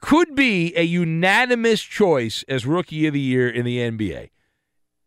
[0.00, 4.30] could be a unanimous choice as Rookie of the Year in the NBA.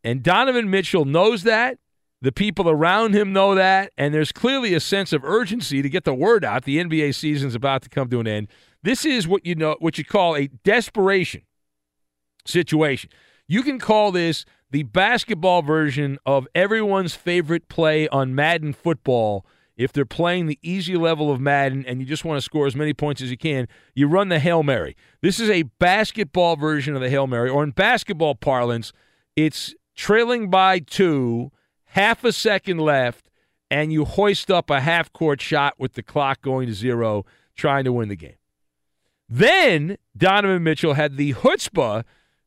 [0.02, 1.78] And Donovan Mitchell knows that.
[2.22, 3.91] The people around him know that.
[3.97, 6.63] And there's clearly a sense of urgency to get the word out.
[6.63, 8.47] The NBA season's about to come to an end.
[8.84, 11.41] This is what you know what you call a desperation
[12.45, 13.09] situation.
[13.47, 19.45] You can call this the basketball version of everyone's favorite play on Madden football
[19.78, 22.76] if they're playing the easy level of Madden and you just want to score as
[22.76, 24.95] many points as you can, you run the Hail Mary.
[25.22, 28.91] This is a basketball version of the Hail Mary, or in basketball parlance,
[29.36, 31.51] it's trailing by two,
[31.88, 33.29] half a second left,
[33.69, 37.25] and you hoist up a half court shot with the clock going to zero,
[37.55, 38.38] trying to win the game.
[39.29, 42.03] Then Donovan Mitchell had the chutzpah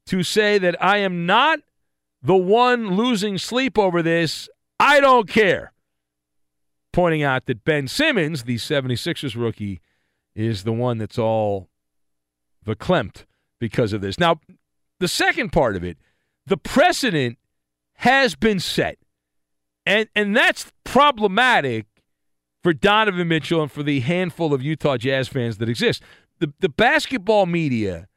[0.06, 1.60] to say that I am not
[2.22, 4.48] the one losing sleep over this.
[4.78, 5.72] I don't care
[6.92, 9.80] pointing out that Ben Simmons, the 76ers rookie,
[10.34, 11.68] is the one that's all
[12.66, 13.24] verklempt
[13.58, 14.18] because of this.
[14.18, 14.40] Now,
[14.98, 15.98] the second part of it,
[16.46, 17.38] the precedent
[17.94, 18.98] has been set.
[19.86, 21.86] And and that's problematic
[22.62, 26.02] for Donovan Mitchell and for the handful of Utah Jazz fans that exist.
[26.38, 28.08] The the basketball media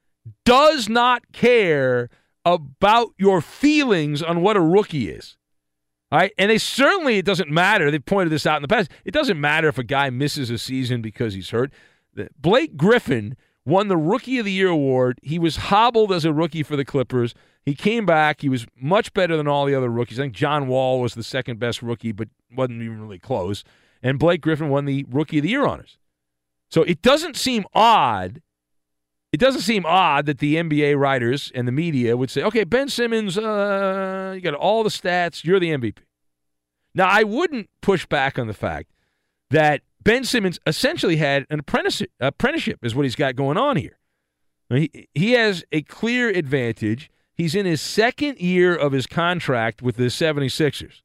[0.45, 2.09] does not care
[2.45, 5.37] about your feelings on what a rookie is.
[6.11, 6.31] Right.
[6.37, 7.89] And they certainly, it doesn't matter.
[7.89, 8.91] They've pointed this out in the past.
[9.03, 11.73] It doesn't matter if a guy misses a season because he's hurt.
[12.39, 13.35] Blake Griffin
[13.65, 15.19] won the Rookie of the Year award.
[15.21, 17.33] He was hobbled as a rookie for the Clippers.
[17.65, 18.41] He came back.
[18.41, 20.19] He was much better than all the other rookies.
[20.19, 23.63] I think John Wall was the second best rookie, but wasn't even really close.
[24.01, 25.97] And Blake Griffin won the Rookie of the Year honors.
[26.69, 28.41] So it doesn't seem odd.
[29.31, 32.89] It doesn't seem odd that the NBA writers and the media would say, okay, Ben
[32.89, 35.43] Simmons, uh, you got all the stats.
[35.43, 35.99] You're the MVP.
[36.93, 38.91] Now, I wouldn't push back on the fact
[39.49, 43.99] that Ben Simmons essentially had an apprenticeship, is what he's got going on here.
[44.69, 47.09] He, he has a clear advantage.
[47.35, 51.01] He's in his second year of his contract with the 76ers.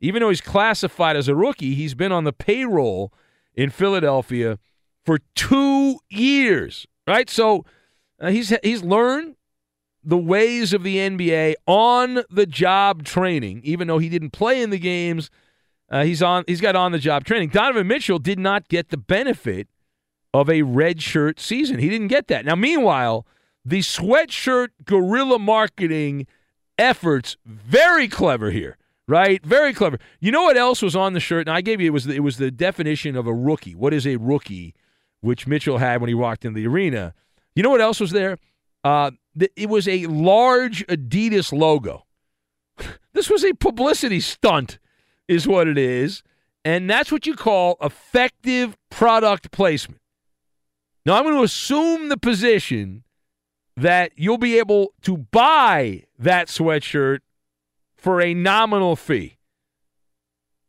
[0.00, 3.12] Even though he's classified as a rookie, he's been on the payroll
[3.54, 4.58] in Philadelphia
[5.04, 7.30] for two years, right?
[7.30, 7.64] So
[8.20, 9.36] uh, he's he's learned
[10.04, 14.70] the ways of the NBA on the job training, even though he didn't play in
[14.70, 15.30] the games.
[15.92, 16.42] Uh, he's on.
[16.46, 17.50] He's got on the job training.
[17.50, 19.68] Donovan Mitchell did not get the benefit
[20.32, 21.78] of a red shirt season.
[21.78, 22.46] He didn't get that.
[22.46, 23.26] Now, meanwhile,
[23.64, 26.26] the sweatshirt guerrilla marketing
[26.78, 29.44] efforts very clever here, right?
[29.44, 29.98] Very clever.
[30.20, 31.46] You know what else was on the shirt?
[31.46, 33.74] And I gave you it was the, it was the definition of a rookie.
[33.74, 34.74] What is a rookie?
[35.20, 37.14] Which Mitchell had when he walked in the arena.
[37.54, 38.38] You know what else was there?
[38.82, 42.06] Uh, th- it was a large Adidas logo.
[43.12, 44.78] this was a publicity stunt,
[45.28, 46.22] is what it is.
[46.64, 50.00] And that's what you call effective product placement.
[51.04, 53.02] Now, I'm going to assume the position
[53.76, 57.18] that you'll be able to buy that sweatshirt
[57.96, 59.38] for a nominal fee.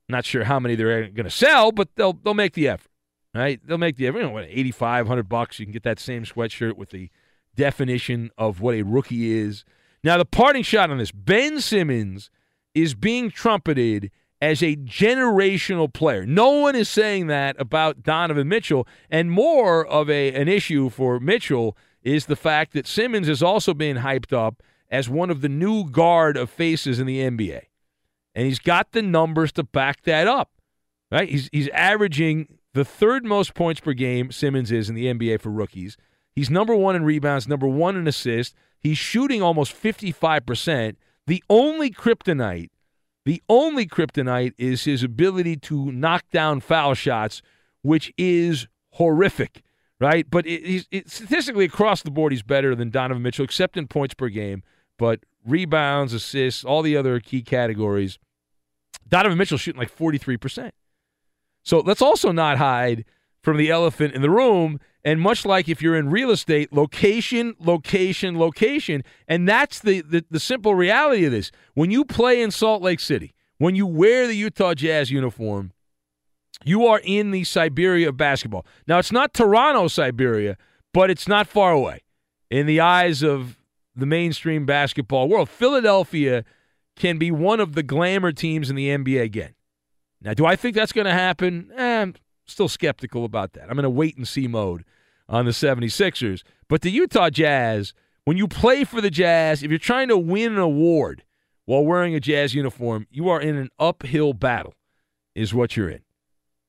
[0.10, 2.92] Not sure how many they're going to sell, but they'll they'll make the effort,
[3.34, 3.60] right?
[3.66, 4.20] They'll make the effort.
[4.20, 7.10] You know, what, 85, 100 bucks, you can get that same sweatshirt with the
[7.56, 9.64] definition of what a rookie is.
[10.04, 12.30] Now, the parting shot on this Ben Simmons
[12.76, 14.12] is being trumpeted
[14.44, 16.26] as a generational player.
[16.26, 21.18] No one is saying that about Donovan Mitchell, and more of a an issue for
[21.22, 25.48] Mitchell is the fact that Simmons is also being hyped up as one of the
[25.48, 27.62] new guard of faces in the NBA.
[28.36, 30.52] And he's got the numbers to back that up.
[31.10, 31.30] Right?
[31.30, 35.52] He's he's averaging the third most points per game Simmons is in the NBA for
[35.52, 35.96] rookies.
[36.34, 38.54] He's number 1 in rebounds, number 1 in assists.
[38.78, 40.98] He's shooting almost 55%.
[41.28, 42.72] The only kryptonite
[43.26, 47.42] the only kryptonite is his ability to knock down foul shots,
[47.82, 49.62] which is horrific,
[50.00, 50.30] right?
[50.30, 54.14] But it, it, statistically across the board, he's better than Donovan Mitchell, except in points
[54.14, 54.64] per game.
[54.98, 58.20] But rebounds, assists, all the other key categories,
[59.08, 60.72] Donovan Mitchell shooting like 43%.
[61.64, 63.06] So let's also not hide
[63.44, 64.80] from the elephant in the room.
[65.06, 69.04] And much like if you're in real estate, location, location, location.
[69.28, 71.52] And that's the, the, the simple reality of this.
[71.74, 75.74] When you play in Salt Lake City, when you wear the Utah Jazz uniform,
[76.64, 78.66] you are in the Siberia of basketball.
[78.88, 80.58] Now, it's not Toronto, Siberia,
[80.94, 82.02] but it's not far away.
[82.50, 83.58] In the eyes of
[83.96, 86.46] the mainstream basketball world, Philadelphia
[86.96, 89.56] can be one of the glamour teams in the NBA again.
[90.22, 91.72] Now, do I think that's going to happen?
[91.76, 92.12] Eh,
[92.46, 93.70] still skeptical about that.
[93.70, 94.84] I'm in a wait and see mode
[95.30, 96.44] on the 76ers.
[96.68, 97.94] But the Utah Jazz,
[98.26, 101.24] when you play for the Jazz, if you're trying to win an award
[101.66, 104.74] while wearing a Jazz uniform, you are in an uphill battle,
[105.36, 106.02] is what you're in.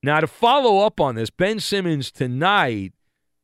[0.03, 2.93] Now, to follow up on this, Ben Simmons tonight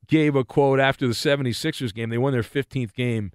[0.07, 2.11] gave a quote after the 76ers game.
[2.11, 3.33] They won their 15th game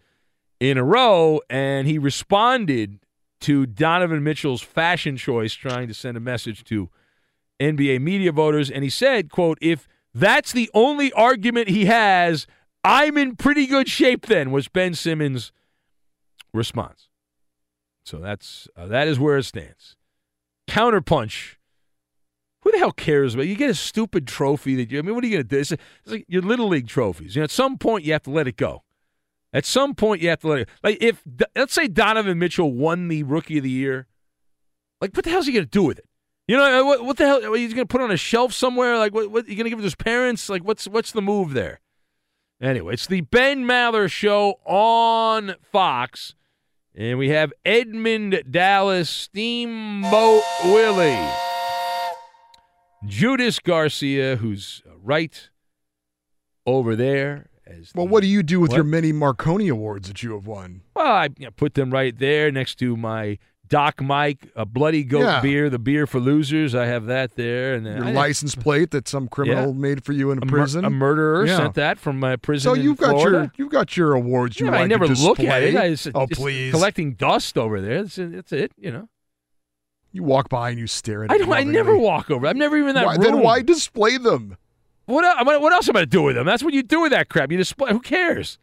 [0.60, 3.00] in a row, and he responded
[3.42, 6.90] to Donovan Mitchell's fashion choice, trying to send a message to
[7.60, 8.70] NBA media voters.
[8.70, 12.48] And he said, quote, if that's the only argument he has,
[12.84, 15.52] I'm in pretty good shape then, was Ben Simmons'
[16.54, 17.10] response.
[18.06, 19.96] So that's uh, that is where it stands.
[20.70, 21.56] Counterpunch.
[22.62, 23.48] Who the hell cares about?
[23.48, 25.00] You get a stupid trophy that you.
[25.00, 25.60] I mean, what are you going to do?
[25.60, 27.36] It's, it's like your little league trophies.
[27.36, 28.84] You know, at some point you have to let it go.
[29.54, 30.70] At some point you have to let it.
[30.84, 31.24] Like if
[31.56, 34.08] let's say Donovan Mitchell won the Rookie of the Year,
[35.02, 36.06] like what the hell is he going to do with it?
[36.48, 37.04] You know what?
[37.04, 37.54] What the hell?
[37.54, 38.98] He's going to put on a shelf somewhere?
[38.98, 39.32] Like what?
[39.32, 39.48] What?
[39.48, 40.50] You going to give it to his parents?
[40.50, 41.80] Like what's what's the move there?
[42.62, 46.36] Anyway, it's the Ben Maller Show on Fox.
[46.96, 51.30] And we have Edmund Dallas Steamboat Willie.
[53.06, 55.50] Judas Garcia, who's right
[56.66, 57.50] over there.
[57.68, 58.76] As well, what do you do with what?
[58.76, 60.82] your many Marconi awards that you have won?
[60.96, 65.04] Well, I you know, put them right there next to my Doc Mike, a Bloody
[65.04, 65.42] Goat Yeah.
[65.42, 66.76] beer, the beer for losers.
[66.76, 67.74] I have that there.
[67.74, 69.80] And then Your I- license plate that some criminal Yeah.
[69.80, 70.86] made for you in a, a, mur- prison.
[70.86, 71.58] a murderer Yeah.
[71.58, 72.70] sent that from my prison.
[72.70, 73.38] So you've got Florida.
[73.38, 74.60] your you've got your awards.
[74.60, 75.76] You Yeah, like I never look at it.
[75.76, 78.04] I just, oh please, collecting dust over there.
[78.04, 78.72] That's, that's it.
[78.78, 79.10] You know.
[80.12, 81.32] you walk by and you stare at.
[81.32, 81.52] I it don't.
[81.52, 82.48] I never walk over.
[82.48, 83.24] I'm never even that Why, room.
[83.24, 84.58] then why display them?
[85.08, 86.46] What, what what else am I to do with them?
[86.46, 87.52] That's what you do with that crap.
[87.52, 87.92] You display.
[87.92, 88.58] Who cares?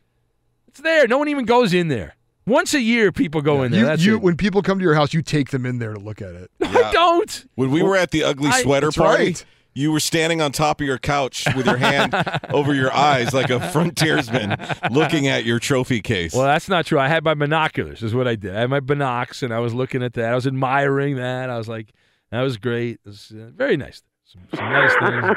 [0.69, 1.07] It's there.
[1.07, 2.17] No one even goes in there.
[2.47, 3.81] Once a year, people go in there.
[3.81, 6.01] You, That's you when people come to your house, you take them in there to
[6.01, 6.51] look at it.
[6.63, 7.47] I don't.
[7.55, 9.45] When we were at the ugly sweater That's party, right.
[9.75, 12.15] you were standing on top of your couch with your hand
[12.51, 14.57] over your eyes like a frontiersman
[14.91, 16.35] looking at your trophy case.
[16.35, 16.99] Well, that's not true.
[16.99, 18.03] I had my binoculars.
[18.03, 18.57] Is what I did.
[18.57, 20.33] I had my binocs, and I was looking at that.
[20.33, 21.49] I was admiring that.
[21.49, 21.93] I was like,
[22.31, 23.01] that was great.
[23.05, 24.03] It was uh, very nice.
[24.25, 25.37] Some, some nice things.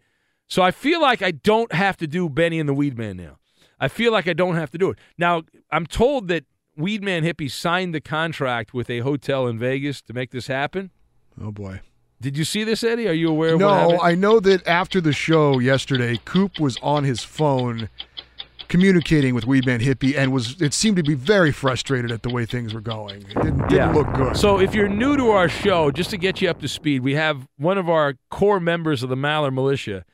[0.48, 3.38] So I feel like I don't have to do Benny and the Weed Man now.
[3.78, 4.98] I feel like I don't have to do it.
[5.16, 6.44] Now, I'm told that
[6.76, 10.90] Weedman Hippie signed the contract with a hotel in Vegas to make this happen.
[11.40, 11.82] Oh boy.
[12.20, 13.06] Did you see this, Eddie?
[13.06, 14.00] Are you aware of what No.
[14.00, 17.88] I know that after the show yesterday, Coop was on his phone
[18.68, 22.46] communicating with Weedman Hippie and was it seemed to be very frustrated at the way
[22.46, 23.22] things were going.
[23.22, 24.36] It didn't, didn't look good.
[24.36, 27.14] So if you're new to our show, just to get you up to speed, we
[27.14, 30.04] have one of our core members of the Maller Militia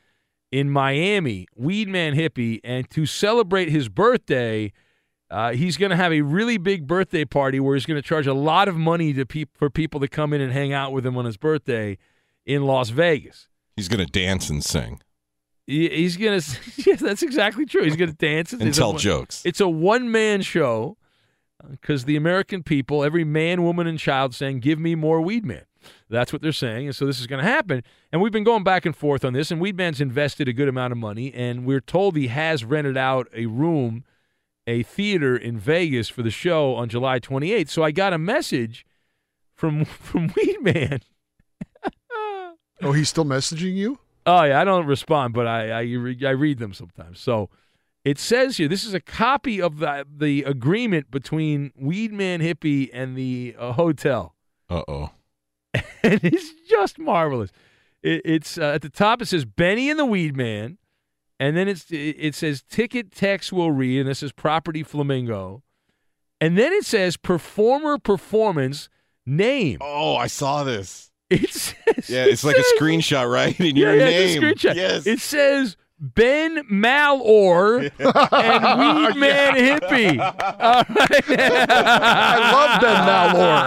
[0.51, 4.73] in Miami, Weedman Hippie, and to celebrate his birthday,
[5.31, 8.27] uh, he's going to have a really big birthday party where he's going to charge
[8.27, 11.07] a lot of money to peop for people to come in and hang out with
[11.07, 11.97] him on his birthday
[12.45, 13.49] in Las Vegas.
[13.77, 15.01] He's going to dance and sing.
[15.71, 16.41] He- He's gonna.
[16.87, 17.85] Yeah, that's exactly true.
[17.85, 19.43] He's gonna dance And it's tell one- jokes.
[19.45, 20.97] It's a one man show
[21.63, 25.45] uh, because the American people, every man, woman, and child, saying, "Give me more Weed
[25.45, 25.63] Man."
[26.11, 27.83] That's what they're saying, and so this is going to happen.
[28.13, 30.69] And we've been going back and forth on this, and Weed Man's invested a good
[30.69, 34.05] amount of money, and we're told he has rented out a room,
[34.67, 37.71] a theater in Vegas for the show on July 28th.
[37.71, 38.85] So I got a message
[39.55, 41.01] from from Weed Man.
[42.83, 43.99] Oh, he's still messaging you?
[44.27, 47.21] Oh yeah, I don't respond, but I I, re- I read them sometimes.
[47.21, 47.49] So
[48.05, 53.17] it says here this is a copy of the the agreement between Weedman Hippie and
[53.17, 54.35] the uh, hotel,
[54.69, 55.11] Uh oh.
[56.03, 57.51] and it's just marvelous.
[58.03, 59.23] It, it's uh, at the top.
[59.23, 60.77] It says Benny and the Weedman,
[61.39, 65.63] and then it's it, it says ticket text will read, and this is Property Flamingo,
[66.41, 68.89] and then it says performer performance
[69.27, 69.79] name.
[69.81, 71.10] Oh, I saw this.
[71.31, 73.59] It says Yeah, it's like a screenshot, right?
[73.61, 74.43] In your yeah, name.
[74.45, 74.75] It's a screenshot.
[74.75, 75.07] Yes.
[75.07, 78.13] It says Ben Malor and
[79.15, 80.19] Weedman Hippie.
[80.19, 81.25] All right.
[81.41, 83.63] I love Ben Malor.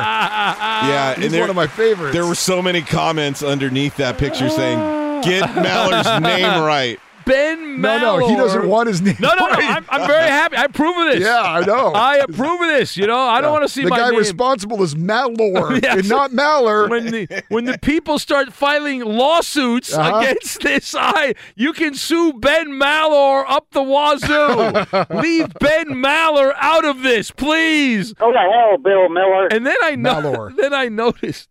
[0.89, 2.13] yeah, He's and there, one of my favorites.
[2.13, 4.79] there were so many comments underneath that picture saying,
[5.21, 9.15] "Get Malor's name right." Ben No, no, he doesn't want his name.
[9.19, 9.53] No, no, no.
[9.53, 10.55] I'm, I'm very happy.
[10.57, 11.21] I approve of this.
[11.23, 11.91] Yeah, I know.
[11.93, 12.97] I approve of this.
[12.97, 14.19] You know, I don't want to see the my guy name.
[14.19, 15.99] responsible is Malor, Yes.
[15.99, 16.89] and not Maller.
[16.89, 20.19] when the when the people start filing lawsuits Uh-huh.
[20.19, 24.85] against this, I you can sue Ben Malor up the wazoo.
[25.21, 28.13] Leave Ben Malor out of this, please.
[28.13, 29.47] Go to hell, Bill Miller.
[29.51, 30.55] And then I know, Malor.
[30.57, 31.49] then I noticed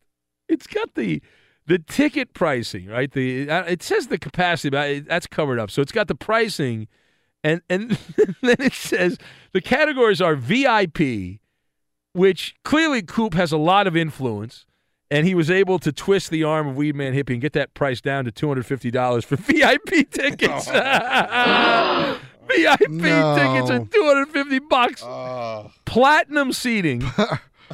[0.49, 1.23] it's got the
[1.67, 3.11] the ticket pricing, right?
[3.11, 5.71] The uh, it says the capacity, but that's covered up.
[5.71, 6.89] So it's got the pricing,
[7.45, 7.91] and and
[8.43, 9.19] then it says
[9.53, 11.39] the categories are VIP,
[12.13, 14.67] which clearly Coop has a lot of influence.
[15.11, 18.01] And he was able to twist the arm of Weedman Hippie and get that price
[18.01, 20.67] down to two hundred fifty dollars for VIP tickets.
[22.49, 23.37] VIP No.
[23.37, 25.03] tickets are two hundred fifty bucks.
[25.85, 27.03] Platinum seating.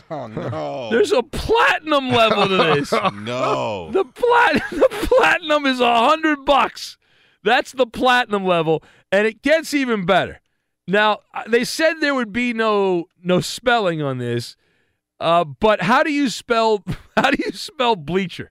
[0.11, 0.89] Oh no!
[0.91, 2.93] There's a platinum level to this.
[3.15, 3.91] no.
[3.91, 6.99] The plat the platinum is a hundred bucks.
[7.43, 8.83] That's the platinum level,
[9.13, 10.41] and it gets even better.
[10.87, 14.57] Now uh, they said there would be no no spelling on this,
[15.21, 16.85] uh, but how do you spell
[17.17, 18.51] how do you spell bleacher?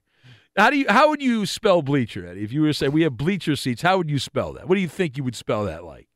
[0.58, 2.44] How do you how would you spell bleacher, Eddie?
[2.44, 4.68] If you were to say we have bleacher seats, how would you spell that?
[4.68, 6.08] What do you think you would spell that like?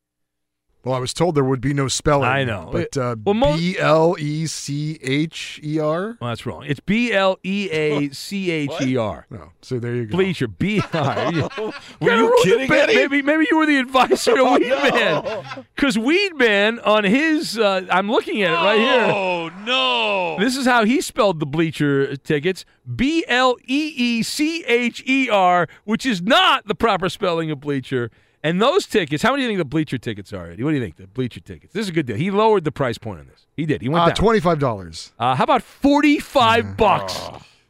[0.84, 2.28] Well, I was told there would be no spelling.
[2.28, 2.68] I know.
[2.72, 6.16] but uh, Well, mo- B L E C H E R.
[6.20, 6.64] Well, that's wrong.
[6.66, 9.26] It's B L E A C H E R.
[9.30, 10.16] No, so there you go.
[10.16, 11.32] Bleacher, B R.
[11.32, 12.88] Were you ruined the kidding, bit.
[12.88, 12.94] Eddie?
[12.96, 15.66] Maybe, maybe you were the advisor to Weedman.
[15.76, 19.12] Because Weedman on his, uh, I'm looking at it right here.
[19.14, 20.36] Oh no!
[20.44, 22.64] This is how he spelled the bleacher tickets:
[22.96, 27.60] B L E E C H E R, which is not the proper spelling of
[27.60, 28.10] bleacher.
[28.44, 30.50] And those tickets, how many do you think the bleacher tickets are?
[30.50, 30.64] Eddie?
[30.64, 31.72] What do you think the bleacher tickets?
[31.72, 32.16] This is a good deal.
[32.16, 33.46] He lowered the price point on this.
[33.56, 33.82] He did.
[33.82, 34.16] He went Uh, down.
[34.16, 35.12] Twenty five dollars.
[35.18, 37.20] Uh, how about forty-five bucks?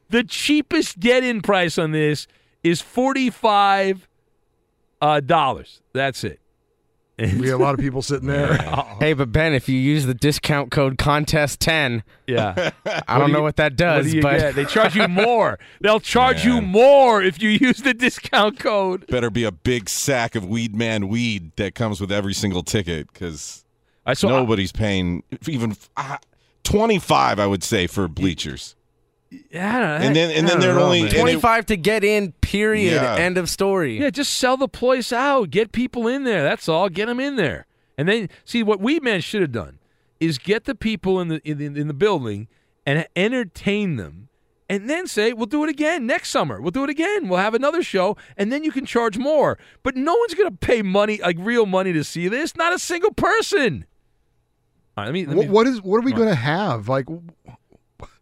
[0.09, 2.27] The cheapest get-in price on this
[2.62, 4.09] is forty-five
[5.01, 5.81] uh, dollars.
[5.93, 6.41] That's it.
[7.19, 8.57] We had a lot of people sitting there.
[8.99, 12.71] Hey, but Ben, if you use the discount code contest ten, Yeah.
[13.09, 14.55] I don't do know what that What does, do but get?
[14.55, 15.59] They charge you more.
[15.81, 19.07] They'll charge you more if you use the discount code.
[19.09, 23.13] Better be a big sack of Weed Man weed that comes with every single ticket
[23.13, 23.65] because
[24.07, 24.29] I saw.
[24.29, 26.19] nobody's paying even uh,
[26.65, 27.39] twenty five.
[27.39, 28.75] I would say for bleachers,
[29.51, 30.07] Yeah, I don't know.
[30.07, 31.09] and then and then they're know, only man.
[31.09, 32.33] and it- twenty five to get in.
[32.41, 33.01] Period.
[33.01, 33.16] Yeah.
[33.16, 33.99] End of story.
[33.99, 35.51] Yeah, just sell the place out.
[35.51, 36.43] Get people in there.
[36.43, 36.89] That's all.
[36.91, 37.66] Get them in there.
[37.97, 39.78] And then see what Weedman should have done
[40.20, 42.49] is get the people in the in the, in the building
[42.85, 44.28] and entertain them,
[44.68, 46.61] and then say we'll do it again next summer.
[46.61, 47.28] We'll do it again.
[47.28, 49.59] We'll have another show, and then you can charge more.
[49.83, 52.55] But no one's going to pay money like real money to see this.
[52.57, 53.87] Not a single person.
[54.97, 55.26] All right, let me.
[55.26, 55.80] Let What, me what is?
[55.83, 56.89] What are we going to have?
[56.89, 57.07] Like,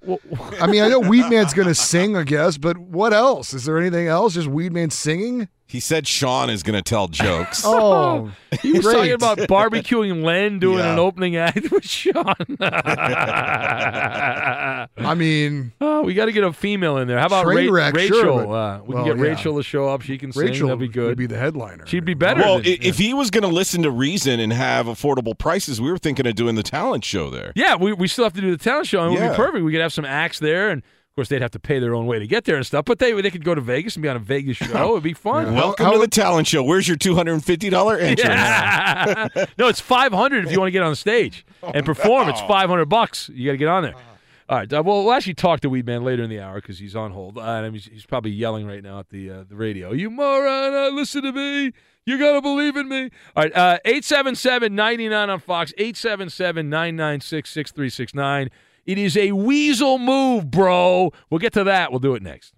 [0.03, 0.19] well,
[0.61, 3.53] I mean, I know Weedman's going to sing, I guess, but what else?
[3.55, 4.35] Is there anything else?
[4.35, 5.49] Just Weedman singing?
[5.67, 7.63] he said Sean is going to tell jokes.
[7.65, 8.95] Oh, He was great.
[8.95, 10.95] talking about barbecuing Len doing Yeah.
[10.95, 12.35] an opening act with Sean.
[14.99, 17.21] I mean, oh, we got to get a female in there.
[17.21, 18.21] How about Train Ra- wreck, Rachel?
[18.21, 19.31] sure, but- uh, we well, can get yeah.
[19.31, 20.03] Rachel to show up.
[20.03, 20.43] She can sing.
[20.47, 21.17] Rachel That'd be would good.
[21.17, 21.87] be the headliner.
[21.87, 22.41] She'd be better.
[22.41, 25.81] Well, than, i if he was going to listen to reason and have affordable prices,
[25.81, 27.53] we were thinking of doing the talent show there.
[27.55, 29.65] yeah, we, we still have to do the talent show, and it would be perfect.
[29.65, 30.83] We could have have some acts there and.
[31.11, 33.01] Of course, they'd have to pay their own way to get there and stuff, but
[33.01, 34.93] they they could go to Vegas and be on a Vegas show.
[34.93, 35.47] It'd be fun.
[35.47, 35.55] Yeah.
[35.55, 36.63] Welcome How to the, talent show.
[36.63, 38.33] Where's your two hundred and fifty dollar entrance?
[38.33, 39.27] Yeah.
[39.59, 42.29] no, it's five hundred if you want to get on the stage and perform.
[42.29, 43.29] It's oh, five hundred bucks.
[43.35, 43.97] You got to get on there.
[44.51, 44.73] All right.
[44.73, 47.13] Uh, well, we'll actually talk to Weed Man later in the hour because he's on
[47.13, 47.39] hold.
[47.39, 49.93] Uh, I mean, he's, he's, probably yelling right now at the uh, the radio.
[49.93, 50.75] You moron!
[50.75, 51.73] Uh, listen to me.
[52.05, 53.11] You got to believe in me.
[53.37, 53.55] All right.
[53.55, 58.51] Uh, 877 99 on Fox, 877 996 6369.
[58.91, 61.13] It is a weasel move, bro.
[61.31, 61.93] We'll get to that.
[61.93, 62.55] We'll do it next.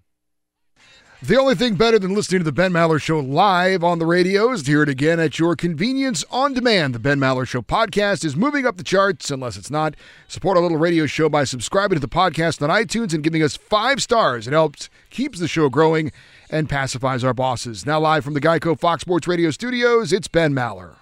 [1.20, 4.50] The only thing better than listening to the Ben Maller Show live on the radio
[4.50, 6.94] is to hear it again at your convenience on demand.
[6.94, 9.94] The Ben Maller Show podcast is moving up the charts, unless it's not.
[10.26, 13.54] Support our little radio show by subscribing to the podcast on iTunes and giving us
[13.54, 14.48] five stars.
[14.48, 16.12] It helps, keeps the show growing,
[16.48, 17.84] and pacifies our bosses.
[17.84, 21.01] Now, live from the Geico Fox Sports Radio studios, it's Ben Maller.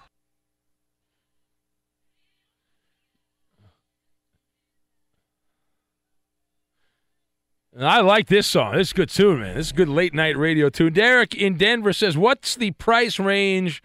[7.79, 8.75] I like this song.
[8.75, 9.55] This is a good tune, man.
[9.55, 10.91] This is a good late night radio tune.
[10.91, 13.81] Derek in Denver says, What's the price range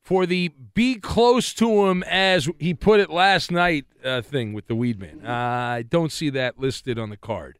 [0.00, 4.68] for the be close to him as he put it last night uh, thing with
[4.68, 5.22] the weed man?
[5.26, 7.58] Uh, I don't see that listed on the card.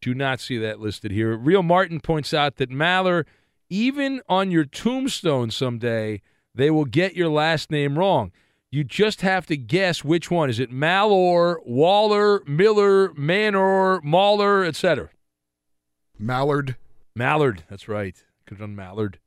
[0.00, 1.36] Do not see that listed here.
[1.36, 3.26] Real Martin points out that Maller,
[3.68, 6.22] even on your tombstone someday,
[6.54, 8.32] they will get your last name wrong.
[8.72, 10.48] You just have to guess which one.
[10.48, 15.10] Is it Mallor, Waller, Miller, Manor, Mahler, etc.?
[16.16, 16.76] Mallard.
[17.16, 17.64] Mallard.
[17.68, 18.14] That's right.
[18.46, 19.18] Could have done Mallard.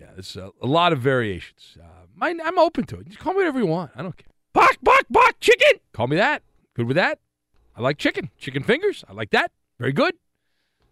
[0.00, 1.76] Yeah, it's a, a lot of variations.
[1.80, 3.08] Uh, mine, I'm open to it.
[3.10, 3.90] You call me whatever you want.
[3.94, 4.32] I don't care.
[4.54, 5.80] Bok, bok, bok, chicken.
[5.92, 6.42] Call me that.
[6.74, 7.18] Good with that.
[7.76, 8.30] I like chicken.
[8.38, 9.04] Chicken fingers.
[9.06, 9.50] I like that.
[9.78, 10.14] Very good.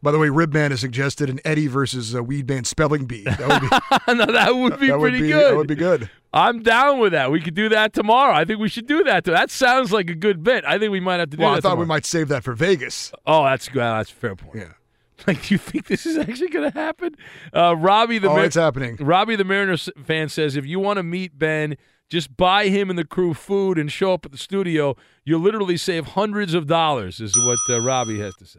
[0.03, 3.23] By the way, Ribman has suggested an Eddie versus a Weed Man spelling bee.
[3.23, 5.53] That would be, no, that would be that would pretty be- good.
[5.53, 6.11] That would be good.
[6.33, 7.31] I'm down with that.
[7.31, 8.35] We could do that tomorrow.
[8.35, 9.25] I think we should do that.
[9.25, 10.65] That sounds like a good bit.
[10.65, 11.59] I think we might have to do Well, that.
[11.59, 13.13] I thought we might save that for Vegas.
[13.27, 13.81] Oh, that's good.
[13.83, 14.57] That's a fair point.
[14.57, 14.73] Yeah.
[15.29, 17.15] Like, do you think this is actually going to happen?
[17.55, 18.97] Uh, Robbie the Oh, Mar- it's happening.
[18.97, 21.77] Robbie the Mariners fan says if you want to meet Ben,
[22.09, 24.97] just buy him and the crew food and show up at the studio.
[25.25, 27.21] You'll literally save hundreds of dollars.
[27.21, 28.59] Is what uh, Robbie has to say.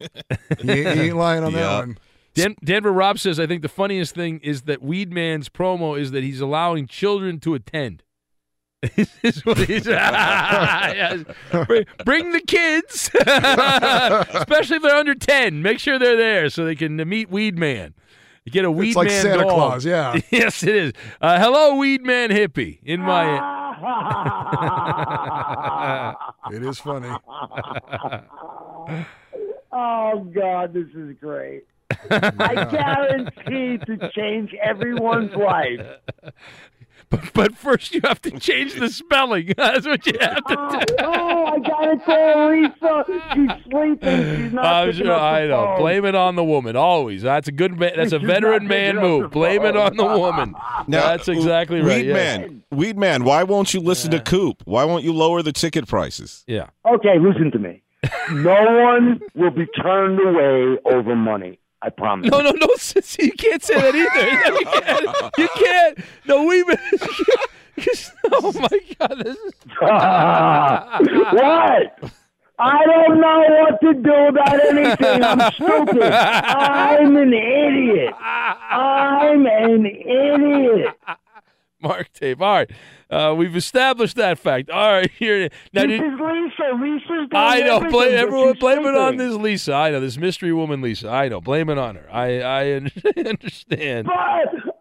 [0.62, 1.58] He ain't, he ain't lying on Yeah.
[1.60, 1.98] that one.
[2.34, 6.22] Dan- Denver Rob says, I think the funniest thing is that Weedman's promo is that
[6.22, 8.02] he's allowing children to attend.
[8.96, 11.24] This is what he's Yes.
[11.66, 15.62] bring, bring the kids, especially if they're under 10.
[15.62, 17.94] Make sure they're there so they can meet Weedman.
[18.44, 19.50] You get a Weedman It's like Santa doll.
[19.50, 20.18] Claus, yeah.
[20.30, 20.92] yes, it is.
[21.20, 23.38] Uh, hello, Weedman hippie in my.
[26.52, 27.08] It is funny.
[29.80, 31.64] Oh God, this is great.
[32.10, 35.86] I guarantee to change everyone's life.
[37.10, 39.54] But, but first, you have to change the spelling.
[39.56, 40.94] That's what you have to oh, do.
[40.98, 43.04] Oh, I gotta call Lisa.
[43.34, 44.36] She's sleeping.
[44.36, 45.64] She's not I'm sure up the I know.
[45.64, 45.78] phone.
[45.78, 46.74] Blame it on the woman.
[46.74, 47.22] Always.
[47.22, 47.78] That's a good.
[47.78, 49.22] Ma- that's a She's veteran man move.
[49.22, 50.54] the Blame it on the woman.
[50.86, 51.98] Now, that's exactly right.
[51.98, 52.14] Weed yeah.
[52.14, 54.62] man, Weed man, why won't you listen to Coop?
[54.64, 56.44] Why won't you lower the ticket prices?
[56.46, 56.70] Yeah.
[56.86, 57.82] Okay, listen to me.
[58.30, 61.58] No one will be turned away over money.
[61.80, 62.30] I promise.
[62.30, 62.66] No, no, no.
[62.76, 64.50] Sissy, you can't say that either.
[64.50, 65.06] No, you can't.
[65.38, 65.98] You can't.
[66.26, 66.62] No, we.
[68.32, 68.68] oh my
[68.98, 69.18] God!
[69.24, 69.52] This is.
[69.80, 69.88] what?
[72.60, 75.22] I don't know what to do about anything.
[75.22, 76.02] I'm stupid.
[76.02, 78.12] I'm an idiot.
[78.20, 80.92] I'm an idiot.
[81.80, 82.40] Mark tape.
[82.40, 82.70] All right.
[83.10, 84.68] Uh, we've established that fact.
[84.70, 85.10] All right.
[85.18, 85.48] Here.
[85.72, 86.74] Now, This did, is Lisa.
[86.80, 87.80] Lisa's doing I know.
[87.90, 88.52] Blame everyone.
[88.58, 89.72] Blame it on this Lisa.
[89.74, 91.08] I know this mystery woman, Lisa.
[91.08, 91.40] I know.
[91.40, 92.06] Blame it on her.
[92.12, 92.72] I I
[93.26, 94.06] understand.
[94.06, 94.14] But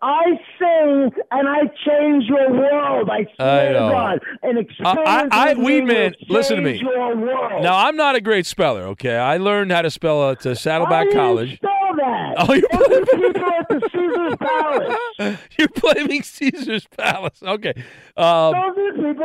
[0.01, 0.23] I
[0.59, 3.09] sing and I change your world.
[3.09, 3.87] I swear I know.
[3.87, 4.19] to God.
[4.43, 6.71] An I, experience I, I Weedman, listen to me.
[6.73, 7.63] change Your world.
[7.63, 9.15] Now, I'm not a great speller, okay?
[9.17, 11.59] I learned how to spell at uh, Saddleback I College.
[11.61, 12.35] that.
[12.37, 15.39] Oh, you're It was people at the Caesar's Palace.
[15.57, 17.41] You're blaming Caesar's Palace.
[17.41, 17.73] Okay.
[18.17, 19.23] Um, Those are people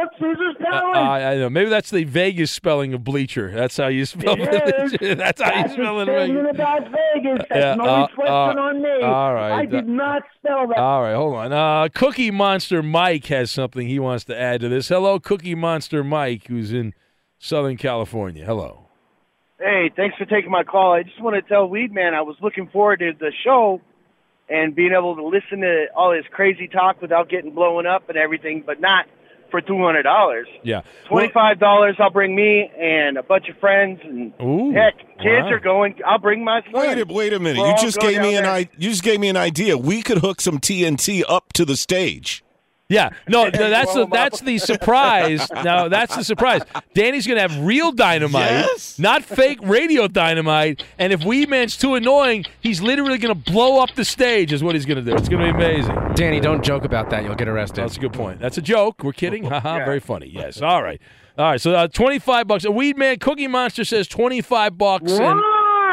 [0.70, 1.48] uh, I, I know.
[1.48, 3.50] Maybe that's the Vegas spelling of bleacher.
[3.50, 5.18] That's how you spell It it.
[5.18, 6.04] that's how you spell it.
[6.06, 6.54] the in statement Vegas.
[6.54, 6.82] about
[7.14, 7.46] Vegas.
[7.48, 9.02] That's Yeah, no uh, reflection uh, on me.
[9.02, 9.52] all right.
[9.60, 10.76] I did not spell that.
[10.78, 11.52] All right, hold on.
[11.52, 14.88] Uh, Cookie Monster Mike has something he wants to add to this.
[14.88, 16.92] Hello, Cookie Monster Mike, who's in
[17.38, 18.44] Southern California.
[18.44, 18.88] Hello.
[19.58, 20.92] Hey, thanks for taking my call.
[20.92, 23.80] I just want to tell Weedman I was looking forward to the show
[24.52, 28.18] and being able to listen to all his crazy talk without getting blown up and
[28.18, 29.06] everything, but not
[29.50, 30.48] for two hundred dollars.
[30.62, 30.82] Yeah.
[31.08, 35.44] Twenty five dollars, I'll bring me and a bunch of friends, and Ooh, heck, kids
[35.44, 35.52] wow.
[35.52, 36.00] are going.
[36.04, 36.74] I'll bring my friends.
[36.74, 37.60] Wait a, wait a minute.
[37.60, 38.44] We'll You just gave me an.
[38.44, 39.78] I, you just gave me an idea.
[39.78, 42.44] We could hook some TNT up to the stage.
[42.92, 45.48] Yeah, no, no that's the, that's the surprise.
[45.64, 46.62] No, that's the surprise.
[46.94, 48.98] Danny's gonna have real dynamite, Yes.
[48.98, 50.82] not fake radio dynamite.
[50.98, 54.52] And if Weedman's too annoying, he's literally gonna blow up the stage.
[54.52, 55.14] Is what he's gonna do.
[55.14, 55.96] It's gonna be amazing.
[56.14, 57.24] Danny, don't joke about that.
[57.24, 57.82] You'll get arrested.
[57.82, 58.40] That's a good point.
[58.40, 59.02] That's a joke.
[59.02, 59.44] We're kidding.
[59.52, 59.84] Haha.
[59.84, 60.26] Very funny.
[60.28, 60.60] Yes.
[60.60, 61.00] All right.
[61.38, 61.60] All right.
[61.60, 62.64] So uh, twenty five bucks.
[62.64, 65.12] A Weedman Cookie Monster says twenty five bucks.
[65.12, 65.42] And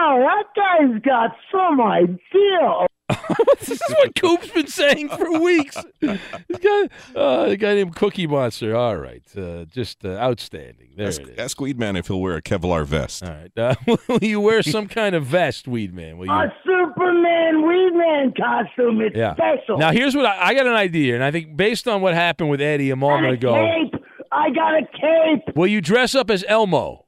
[0.10, 2.88] Wow, that guy's got some idea.
[3.60, 5.78] this is what Coop's been saying for weeks.
[5.99, 6.20] This
[6.62, 8.76] guy, uh, the guy named Cookie Monster.
[8.76, 10.93] All right, uh, just uh, outstanding.
[10.95, 11.38] There Ask, it is.
[11.39, 13.24] ask Weedman if he'll wear a Kevlar vest.
[13.24, 13.76] All right, uh,
[14.07, 16.18] will you wear some kind of vest, Weedman?
[16.18, 16.32] Will you?
[16.32, 19.01] A Superman Weedman costume.
[19.01, 19.34] It's yeah.
[19.36, 19.78] special.
[19.78, 22.49] Now here's what I, I got an idea, and I think based on what happened
[22.49, 24.03] with Eddie a moment And a ago, cape.
[24.32, 25.55] I got a cape.
[25.55, 27.05] will you dress up as Elmo?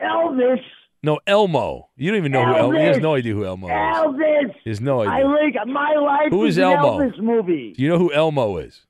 [0.00, 0.60] Elvis.
[1.02, 1.88] No, Elmo.
[1.96, 2.78] You don't even know who Elmo.
[2.78, 3.72] He has no idea who Elmo is.
[3.72, 4.54] Elvis.
[4.64, 5.26] He has no I idea.
[5.28, 6.98] like my life Who is Elmo?
[6.98, 7.72] Elvis movie.
[7.74, 8.86] Do you know who Elmo is?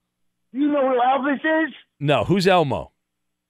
[0.52, 1.72] You know who Elvis is?
[2.00, 2.92] No, who's Elmo?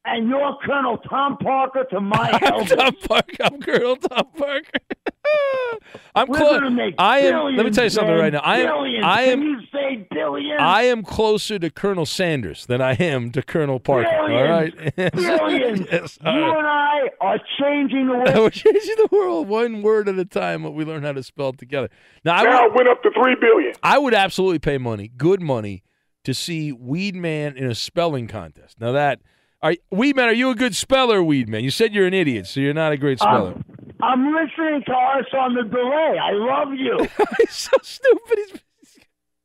[0.06, 2.74] And you're Colonel Tom Parker to my Elvis.
[2.76, 3.36] Tom Parker.
[3.42, 4.70] I'm Colonel Tom Parker.
[6.14, 6.92] I'm We're close.
[6.98, 7.54] I am.
[7.54, 8.40] Let me tell you something right now.
[8.40, 8.66] I am.
[8.66, 9.04] Billions.
[9.06, 9.42] I Can am.
[9.42, 10.58] you say billions?
[10.60, 14.08] I am closer to Colonel Sanders than I am to Colonel Parker.
[14.08, 14.74] All right.
[14.96, 15.12] Billions.
[15.14, 15.80] Billions.
[15.92, 16.18] yes.
[16.22, 16.58] you All right.
[16.58, 18.28] and I are changing the world.
[18.34, 18.52] We're world.
[18.54, 20.62] changing the world one word at a time.
[20.62, 21.90] What we learn how to spell together.
[22.24, 23.74] Now, I Now would, went up to three billion.
[23.82, 25.84] I would absolutely pay money, good money,
[26.24, 28.80] to see Weed Man in a spelling contest.
[28.80, 29.20] Now that.
[29.62, 31.62] Are, Weedman, are you a good speller, Weedman?
[31.62, 33.52] You said you're an idiot, so you're not a great speller.
[33.52, 33.64] Um,
[34.00, 36.16] I'm listening to us on the delay.
[36.18, 37.06] I love you.
[37.38, 38.38] He's so stupid.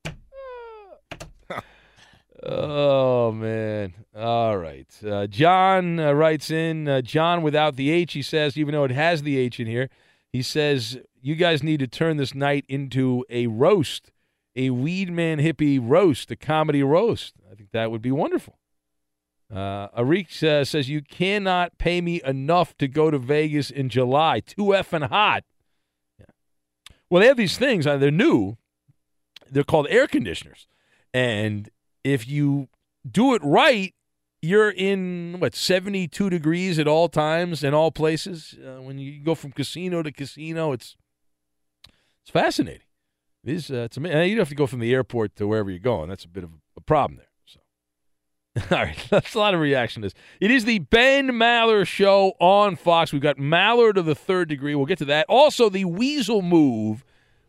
[0.05, 0.13] He's...
[2.43, 3.93] oh man!
[4.15, 4.87] All right.
[5.05, 6.87] Uh, John uh, writes in.
[6.87, 8.13] Uh, John without the H.
[8.13, 9.89] He says, even though it has the H in here,
[10.31, 14.13] he says you guys need to turn this night into a roast,
[14.55, 17.33] a weed man hippie roast, a comedy roast.
[17.51, 18.57] I think that would be wonderful.
[19.53, 24.39] Uh, Arik uh, says you cannot pay me enough to go to Vegas in July.
[24.39, 25.43] Too effing hot.
[26.19, 26.25] Yeah.
[27.09, 27.85] Well, they have these things.
[27.85, 28.57] Uh, they're new.
[29.49, 30.67] They're called air conditioners,
[31.13, 31.69] and
[32.03, 32.67] if you
[33.09, 33.93] do it right,
[34.41, 38.55] you're in what 72 degrees at all times in all places.
[38.59, 40.97] Uh, when you go from casino to casino, it's
[42.23, 42.81] it's fascinating.
[43.43, 43.69] It is.
[43.69, 44.29] Uh, it's amazing.
[44.29, 46.09] You don't have to go from the airport to wherever you're going.
[46.09, 47.27] That's a bit of a problem there.
[48.71, 50.13] All right, that's a lot of reaction to this.
[50.39, 53.11] It is the Ben Maller Show on Fox.
[53.11, 54.75] We've got Maller to the third degree.
[54.75, 55.25] We'll get to that.
[55.27, 57.03] Also, the Weasel move.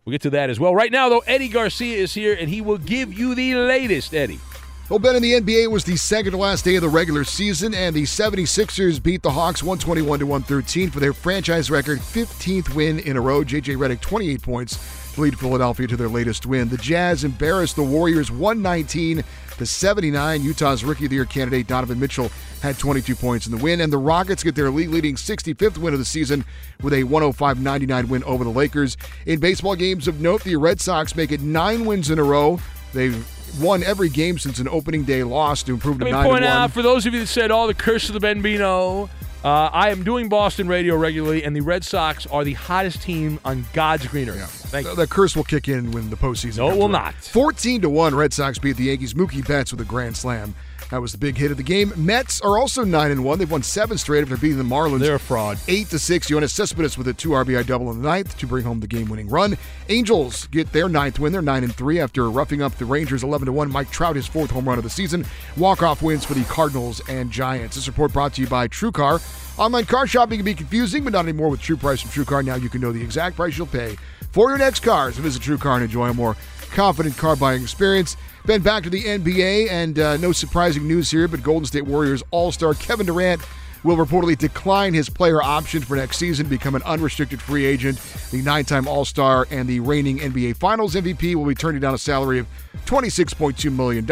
[0.04, 0.74] We'll get to that as well.
[0.74, 4.40] Right now, though, Eddie Garcia is here, and he will give you the latest, Eddie.
[4.88, 7.74] Well, Ben, in the NBA, was the second to last day of the regular season,
[7.74, 13.00] and the 76ers beat the Hawks 121 to 113 for their franchise record 15th win
[13.00, 13.42] in a row.
[13.42, 14.76] JJ Redick, 28 points,
[15.18, 16.68] lead Philadelphia to their latest win.
[16.68, 19.24] The Jazz embarrassed the Warriors 119
[19.58, 20.42] to 79.
[20.42, 22.30] Utah's Rookie of the Year candidate Donovan Mitchell
[22.62, 25.98] had 22 points in the win, and the Rockets get their league-leading 65th win of
[25.98, 26.44] the season
[26.82, 28.96] with a 105-99 win over the Lakers.
[29.26, 32.60] In baseball games of note, the Red Sox make it nine wins in a row.
[32.92, 33.26] They've
[33.60, 36.44] won every game since an opening day loss to improve to Let me nine point
[36.44, 39.08] out for those of you that said, "Oh, the curse of the Benbino."
[39.46, 43.38] Uh, I am doing Boston radio regularly, and the Red Sox are the hottest team
[43.44, 44.50] on God's green earth.
[44.70, 44.96] Thank you.
[44.96, 46.56] The curse will kick in when the postseason.
[46.56, 46.90] No, it will around.
[46.90, 47.14] not.
[47.14, 49.14] Fourteen to one, Red Sox beat the Yankees.
[49.14, 50.56] Mookie Betts with a grand slam.
[50.90, 51.92] That was the big hit of the game.
[51.96, 53.38] Mets are also nine and one.
[53.38, 55.00] They've won seven straight after beating the Marlins.
[55.00, 55.58] They're a fraud.
[55.66, 56.30] Eight to six.
[56.30, 59.28] Yoenis Cespedes with a two RBI double in the ninth to bring home the game-winning
[59.28, 59.58] run.
[59.88, 61.32] Angels get their ninth win.
[61.32, 63.70] They're nine and three after roughing up the Rangers eleven to one.
[63.70, 65.26] Mike Trout his fourth home run of the season.
[65.56, 67.74] Walk-off wins for the Cardinals and Giants.
[67.74, 69.58] This report brought to you by TrueCar.
[69.58, 72.44] Online car shopping can be confusing, but not anymore with True Price from TrueCar.
[72.44, 73.96] Now you can know the exact price you'll pay
[74.30, 75.10] for your next car.
[75.10, 76.36] So visit TrueCar and enjoy a more
[76.70, 78.16] confident car buying experience.
[78.46, 82.22] Been back to the NBA, and uh, no surprising news here, but Golden State Warriors
[82.30, 83.42] All Star Kevin Durant
[83.82, 87.98] will reportedly decline his player option for next season, become an unrestricted free agent.
[88.30, 91.94] The nine time All Star and the reigning NBA Finals MVP will be turning down
[91.94, 92.46] a salary of
[92.84, 94.04] $26.2 million.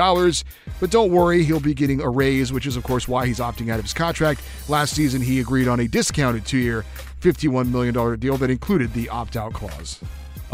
[0.80, 3.70] But don't worry, he'll be getting a raise, which is, of course, why he's opting
[3.70, 4.42] out of his contract.
[4.68, 6.84] Last season, he agreed on a discounted two year,
[7.20, 10.00] $51 million deal that included the opt out clause.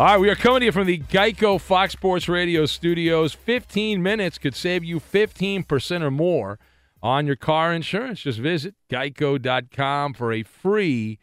[0.00, 3.34] All right, we are coming to you from the Geico Fox Sports Radio studios.
[3.34, 6.58] 15 minutes could save you 15% or more
[7.02, 8.20] on your car insurance.
[8.20, 11.18] Just visit geico.com for a free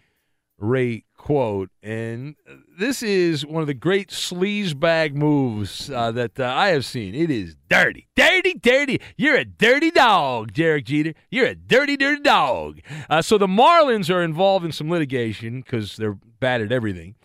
[0.60, 1.72] rate quote.
[1.82, 2.36] And
[2.78, 7.16] this is one of the great sleazebag moves uh, that uh, I have seen.
[7.16, 9.02] It is dirty, dirty, dirty.
[9.18, 11.16] You're a dirty dog, Derek Jeter.
[11.32, 12.82] You're a dirty, dirty dog.
[13.10, 17.16] Uh, so the Marlins are involved in some litigation because they're bad at everything.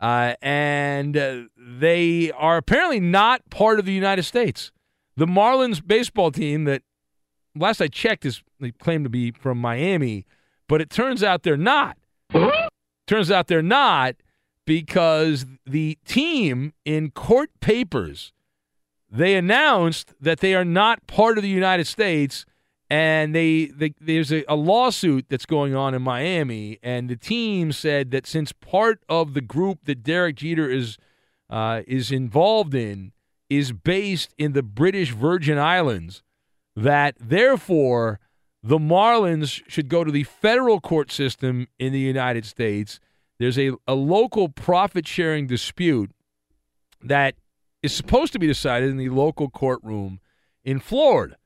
[0.00, 4.70] Uh, and uh, they are apparently not part of the United States.
[5.16, 6.82] The Marlins baseball team that
[7.54, 10.26] last I checked is they claim to be from Miami,
[10.68, 11.96] but it turns out they're not.
[13.06, 14.16] turns out they're not
[14.66, 18.32] because the team in court papers
[19.10, 22.44] they announced that they are not part of the United States
[22.88, 27.72] and they, they there's a, a, lawsuit that's going on in Miami and the team
[27.72, 30.98] said that since part of the group that Derek Jeter is
[31.50, 33.12] uh, is involved in
[33.48, 36.22] is based in the British Virgin Islands
[36.74, 38.20] that therefore
[38.62, 43.00] the Marlins should go to the federal court system in the United States
[43.38, 46.10] there's a, a local profit sharing dispute
[47.02, 47.34] that
[47.82, 50.20] is supposed to be decided in the local courtroom
[50.64, 51.36] in Florida.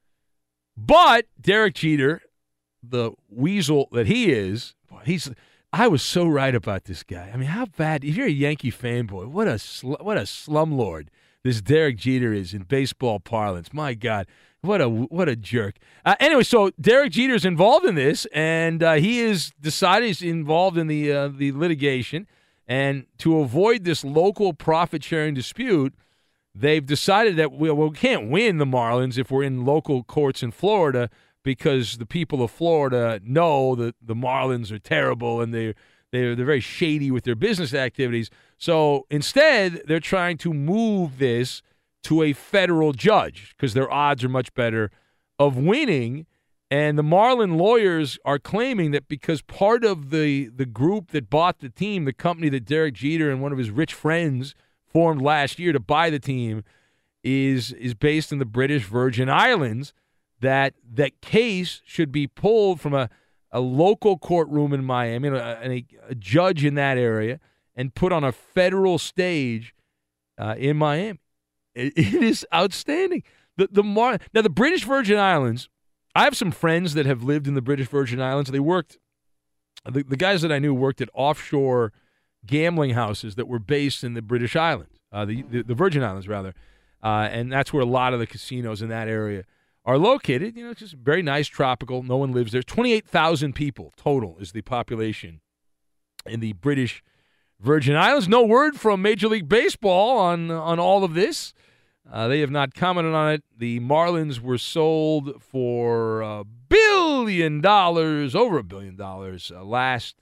[0.87, 2.23] But Derek Jeter,
[2.83, 5.31] the weasel that he is, boy, he's
[5.73, 7.31] I was so right about this guy.
[7.33, 11.09] I mean, how bad if you're a Yankee fanboy, what a sl- what a slumlord
[11.43, 13.73] this Derek Jeter is in baseball parlance.
[13.73, 14.27] My God,
[14.63, 15.77] what a what a jerk.
[16.05, 20.23] Uh, anyway, so Derek Jeter is involved in this, and uh, he is decided he's
[20.23, 22.27] involved in the uh, the litigation.
[22.67, 25.93] And to avoid this local profit sharing dispute,
[26.55, 30.43] they've decided that we, well, we can't win the Marlins if we're in local courts
[30.43, 31.11] in Florida
[31.43, 35.75] because the people of Florida know that the Marlins are terrible and they're
[36.13, 38.31] they're, they're very shady with their business activities.
[38.59, 41.63] So instead, they're trying to move this
[42.05, 44.91] to a federal judge because their odds are much better
[45.39, 46.27] of winning.
[46.71, 51.61] And the Marlin lawyers are claiming that because part of the, the group that bought
[51.61, 54.55] the team, the company that Derek Jeter and one of his rich friends
[54.93, 56.65] formed last year to buy the team,
[57.23, 59.93] is is based in the British Virgin Islands,
[60.41, 63.09] that that case should be pulled from a,
[63.51, 67.39] a local courtroom in Miami and a, a, judge in that area
[67.77, 69.75] and put on a federal stage
[70.39, 71.19] uh, in Miami.
[71.75, 73.23] It, it is outstanding.
[73.57, 75.69] The the Mar- now the British Virgin Islands.
[76.13, 78.51] I have some friends that have lived in the British Virgin Islands.
[78.51, 78.99] They worked.
[79.85, 81.93] The, the guys that I knew worked at offshore
[82.47, 86.29] gambling houses that were based in the British Islands, uh, the, the, the Virgin Islands
[86.29, 86.55] rather,
[87.03, 89.45] uh, and that's where a lot of the casinos in that area
[89.85, 90.57] are located.
[90.57, 92.03] You know, it's just very nice, tropical.
[92.03, 92.63] No one lives there.
[92.63, 95.41] Twenty eight thousand people total is the population
[96.27, 97.03] in the British
[97.61, 98.29] Virgin Islands.
[98.29, 101.55] No word from Major League Baseball on on all of this.
[102.11, 103.45] Uh, they have not commented on it.
[103.57, 110.17] The Marlins were sold for a billion dollars, over a billion dollars, uh, last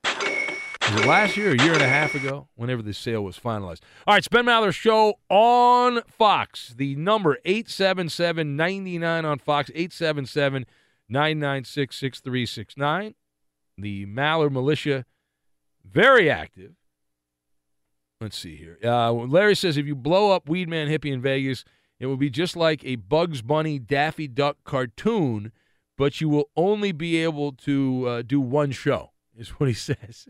[0.93, 3.81] was it last year, a year and a half ago, whenever the sale was finalized.
[4.07, 6.75] All right, it's Ben Show on Fox.
[6.77, 9.71] The number 877-99 on Fox,
[11.11, 13.15] 877-996-6369.
[13.77, 15.05] The Maller Militia,
[15.85, 16.73] very active.
[18.21, 18.79] Let's see here.
[18.83, 21.65] Uh, Larry says if you blow up Weedman Hippie in Vegas,
[22.01, 25.53] it will be just like a Bugs Bunny Daffy Duck cartoon,
[25.97, 30.27] but you will only be able to uh, do one show, is what he says.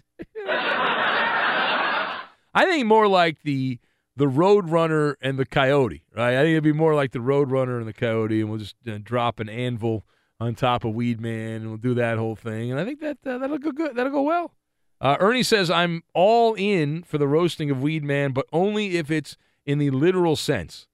[2.55, 3.79] I think more like the
[4.17, 6.35] the Road Runner and the Coyote, right?
[6.35, 8.75] I think it'd be more like the Road Runner and the Coyote, and we'll just
[8.89, 10.05] uh, drop an anvil
[10.41, 12.73] on top of Weedman, and we'll do that whole thing.
[12.73, 13.95] And I think that uh, that'll go good.
[13.95, 14.55] That'll go well.
[15.01, 19.11] Uh, Ernie says, I'm all in for the roasting of Weed Man, but only if
[19.11, 20.89] it's in the literal sense.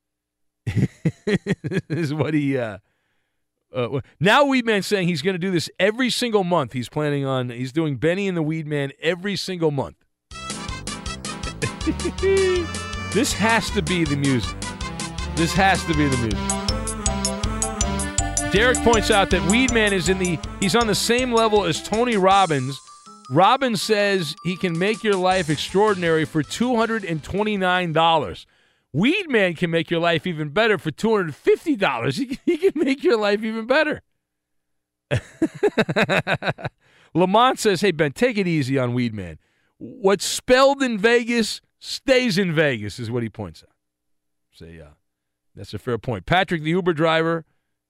[1.88, 2.58] is what he.
[2.58, 2.78] Uh,
[3.74, 6.72] uh, now Weed Man saying he's going to do this every single month.
[6.72, 7.50] He's planning on.
[7.50, 9.96] He's doing Benny and the Weed Man every single month.
[13.12, 14.56] this has to be the music.
[15.36, 16.38] This has to be the music.
[18.52, 20.38] Derek points out that Weed Man is in the.
[20.60, 22.78] He's on the same level as Tony Robbins
[23.30, 28.46] Robbins says he can make your life extraordinary for $229.
[28.94, 32.38] Weed Man can make your life even better for $250.
[32.46, 34.02] He, can make your life even better.
[37.14, 39.38] Lamont says, hey, Ben, take it easy on Weed Man.
[39.78, 43.74] What's spelled in Vegas stays in Vegas, is what he points out.
[44.52, 44.94] Say, uh,
[45.56, 46.24] that's a fair point.
[46.24, 47.44] Patrick, the Uber driver,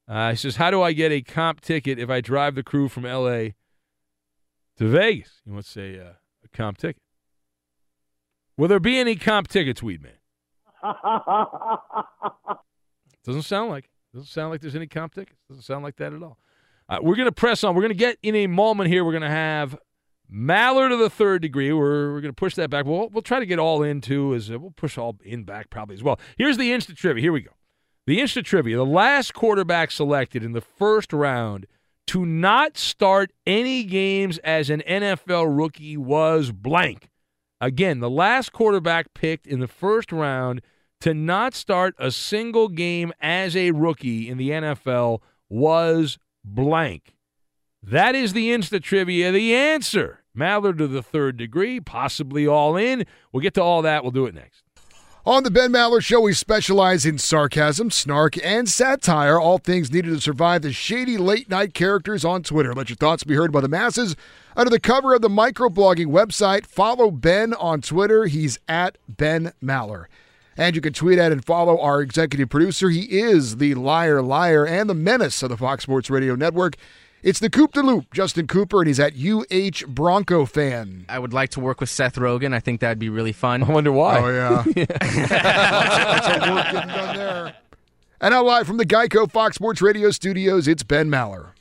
[0.09, 2.89] uh, he says, how do I get a comp ticket if I drive the crew
[2.89, 3.55] from L.A.,
[4.78, 5.43] to Vegas.
[5.44, 6.12] He wants a, uh,
[6.44, 7.02] a comp ticket.
[8.56, 10.14] Will there be any comp tickets, Weed Man?
[13.24, 13.89] Doesn't sound like.
[14.12, 15.40] Doesn't sound like there's any comp tickets.
[15.48, 16.39] Doesn't sound like that at all.
[16.89, 17.74] Uh, we're going to press on.
[17.74, 19.05] We're going to get in a moment here.
[19.05, 19.77] We're going to have
[20.28, 21.73] Mallard to the third degree.
[21.73, 22.85] We're, we're going to push that back.
[22.85, 25.94] We'll, we'll try to get all into as uh, we'll push all in back probably
[25.94, 26.19] as well.
[26.36, 27.23] Here's the instant trivia.
[27.23, 27.52] Here we go.
[28.06, 28.77] The instant trivia.
[28.77, 31.66] The last quarterback selected in the first round
[32.09, 37.09] to not start any games as an NFL rookie was blank.
[37.61, 40.61] Again, the last quarterback picked in the first round
[41.05, 45.20] to not start a single game as a rookie in the NFL
[45.51, 47.14] was blank.
[47.82, 49.31] That is the Insta trivia.
[49.31, 53.05] The answer Maller to the third degree, possibly all in.
[53.31, 54.02] We'll get to all that.
[54.02, 54.62] We'll do it next.
[55.26, 60.09] On the Ben Maller Show, we specialize in sarcasm, snark, and satire, all things needed
[60.14, 62.72] to survive the shady late night characters on Twitter.
[62.72, 64.16] Let your thoughts be heard by the masses.
[64.56, 68.24] Under the cover of the microblogging website, follow Ben on Twitter.
[68.24, 70.06] He's at Ben Maller.
[70.56, 72.89] And you can tweet at and follow our executive producer.
[72.89, 76.76] He is the liar, liar, and the menace of the Fox Sports Radio Network.
[77.22, 81.06] It's the Coop de Loop, Justin Cooper, and he's at UH Bronco fan.
[81.09, 82.52] I would like to work with Seth Rogen.
[82.52, 83.62] I think that'd be really fun.
[83.62, 84.18] I wonder why.
[84.18, 84.56] Oh, yeah.
[84.56, 87.55] Lots of work getting done there.
[88.20, 91.52] And now live from the Geico Fox Sports Radio studios, it's Ben Maller.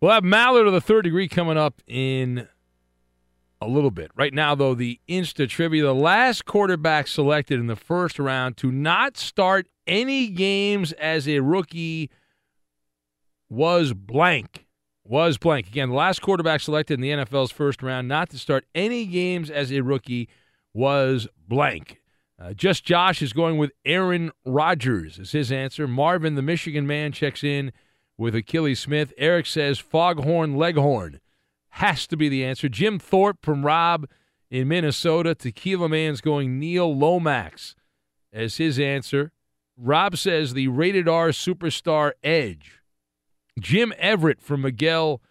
[0.00, 2.48] We'll have Maller to the third degree coming up in
[3.60, 4.10] a little bit.
[4.14, 8.70] Right now, though, the Insta trivia the last quarterback selected in the first round to
[8.70, 12.10] not start any games as a rookie
[13.48, 14.66] was blank.
[15.04, 15.66] Was blank.
[15.68, 19.50] Again, the last quarterback selected in the NFL's first round not to start any games
[19.50, 20.28] as a rookie
[20.74, 22.00] was blank.
[22.40, 25.88] Uh, just Josh is going with Aaron Rodgers is his answer.
[25.88, 27.72] Marvin, the Michigan man, checks in
[28.16, 29.12] with Akili Smith.
[29.16, 31.20] Eric says Foghorn Leghorn
[31.78, 32.68] has to be the answer.
[32.68, 34.08] Jim Thorpe from Rob
[34.50, 35.32] in Minnesota.
[35.34, 37.76] Tequila Man's going Neil Lomax
[38.32, 39.30] as his answer.
[39.76, 42.80] Rob says the rated R superstar Edge.
[43.60, 45.22] Jim Everett from Miguel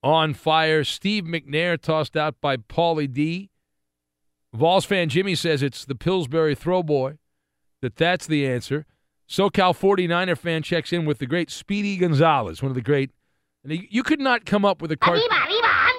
[0.00, 0.84] on fire.
[0.84, 3.50] Steve McNair tossed out by Paulie D.
[4.54, 7.18] Vols fan Jimmy says it's the Pillsbury throwboy,
[7.82, 8.86] that that's the answer.
[9.28, 13.10] SoCal 49er fan checks in with the great Speedy Gonzalez, one of the great.
[13.64, 15.20] And you could not come up with a card.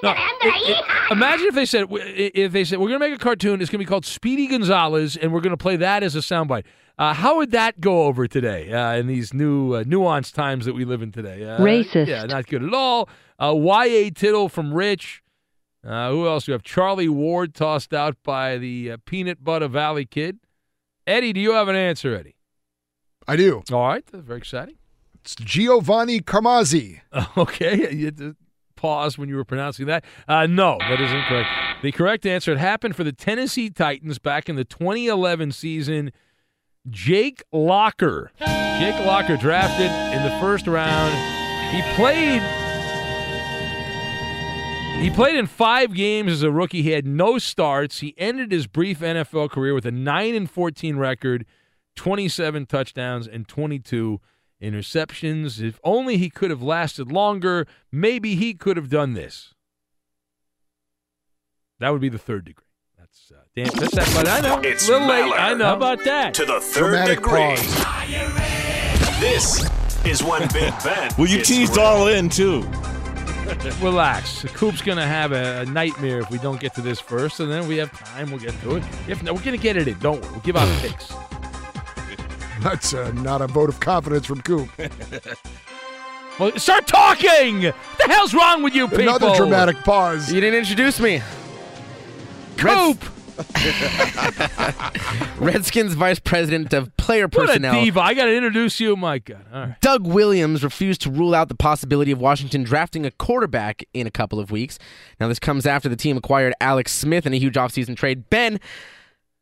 [0.03, 3.23] No, it- it- imagine if they said if they said we're going to make a
[3.23, 3.61] cartoon.
[3.61, 6.19] It's going to be called Speedy Gonzalez, and we're going to play that as a
[6.19, 6.63] soundbite.
[6.97, 10.73] Uh, how would that go over today uh, in these new uh, nuanced times that
[10.73, 11.43] we live in today?
[11.43, 12.07] Uh, Racist.
[12.07, 13.09] Yeah, not good at all.
[13.39, 14.11] Uh, Y.A.
[14.11, 15.23] Tittle from Rich.
[15.83, 16.61] Uh, who else do we have?
[16.61, 20.37] Charlie Ward tossed out by the uh, Peanut Butter Valley Kid.
[21.07, 22.35] Eddie, do you have an answer, Eddie?
[23.27, 23.63] I do.
[23.71, 24.75] All right, that's very exciting.
[25.15, 27.01] It's Giovanni Carmazzi.
[27.37, 28.35] Okay, you had to
[28.81, 30.03] pause when you were pronouncing that.
[30.27, 31.49] Uh, no, that is incorrect.
[31.83, 36.11] The correct answer, it happened for the Tennessee Titans back in the 2011 season.
[36.89, 38.31] Jake Locker.
[38.39, 41.13] Jake Locker drafted in the first round.
[41.75, 42.41] He played
[44.99, 46.83] he played in 5 games as a rookie.
[46.83, 47.99] He had no starts.
[48.01, 51.45] He ended his brief NFL career with a 9 and 14 record,
[51.95, 54.19] 27 touchdowns and 22
[54.61, 55.61] interceptions.
[55.61, 59.53] If only he could have lasted longer, maybe he could have done this.
[61.79, 62.65] That would be the third degree.
[62.97, 63.65] That's uh, damn.
[63.79, 64.11] That's that.
[64.13, 65.33] But I know It's a little late.
[65.35, 66.33] I know How about that.
[66.35, 67.39] To the third Dramatic degree.
[67.39, 69.19] pause.
[69.19, 69.67] This
[70.05, 71.11] is when Big Ben.
[71.17, 71.85] Well, you gets teased real.
[71.85, 72.61] all in too.
[73.81, 74.43] Relax.
[74.43, 77.51] The Coop's gonna have a, a nightmare if we don't get to this first, and
[77.51, 78.29] then we have time.
[78.31, 78.83] We'll get to it.
[79.07, 79.97] If not, we're gonna get it in.
[79.99, 80.31] Don't worry.
[80.31, 81.11] We'll give out picks.
[82.61, 84.69] That's uh, not a vote of confidence from Coop.
[86.39, 87.63] Well, start talking.
[87.65, 89.15] What the hell's wrong with you people?
[89.15, 90.31] Another dramatic pause.
[90.31, 91.21] You didn't introduce me.
[92.57, 93.03] Coop.
[95.37, 97.83] Redskins Vice President of Player What a Personnel.
[97.83, 97.99] diva.
[97.99, 98.95] I got to introduce you.
[98.95, 99.45] My God.
[99.53, 99.81] All right.
[99.81, 104.11] Doug Williams refused to rule out the possibility of Washington drafting a quarterback in a
[104.11, 104.79] couple of weeks.
[105.19, 108.29] Now, this comes after the team acquired Alex Smith in a huge offseason trade.
[108.29, 108.59] Ben,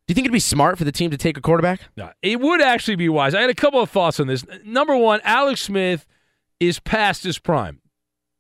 [0.10, 1.82] do you think it'd be smart for the team to take a quarterback?
[1.96, 3.36] No, it would actually be wise.
[3.36, 4.44] I had a couple of thoughts on this.
[4.66, 6.08] Number one, Alex Smith
[6.60, 7.80] is past his prime.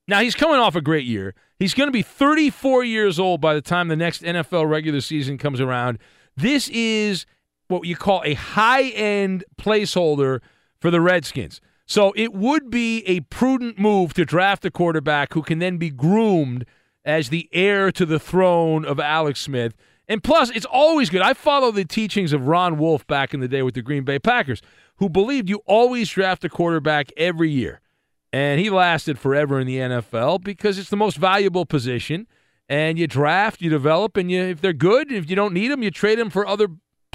[0.07, 1.35] Now, he's coming off a great year.
[1.59, 5.37] He's going to be 34 years old by the time the next NFL regular season
[5.37, 5.99] comes around.
[6.35, 7.27] This is
[7.67, 10.39] what you call a high end placeholder
[10.79, 11.61] for the Redskins.
[11.85, 15.91] So it would be a prudent move to draft a quarterback who can then be
[15.91, 16.65] groomed
[17.05, 19.75] as the heir to the throne of Alex Smith.
[20.09, 21.21] And plus, it's always good.
[21.21, 24.17] I follow the teachings of Ron Wolf back in the day with the Green Bay
[24.17, 24.59] Packers,
[24.95, 27.79] who believed you always draft a quarterback every year.
[28.33, 32.27] And he lasted forever in the NFL because it's the most valuable position.
[32.67, 35.83] And you draft, you develop, and you if they're good, if you don't need them,
[35.83, 36.67] you trade them for other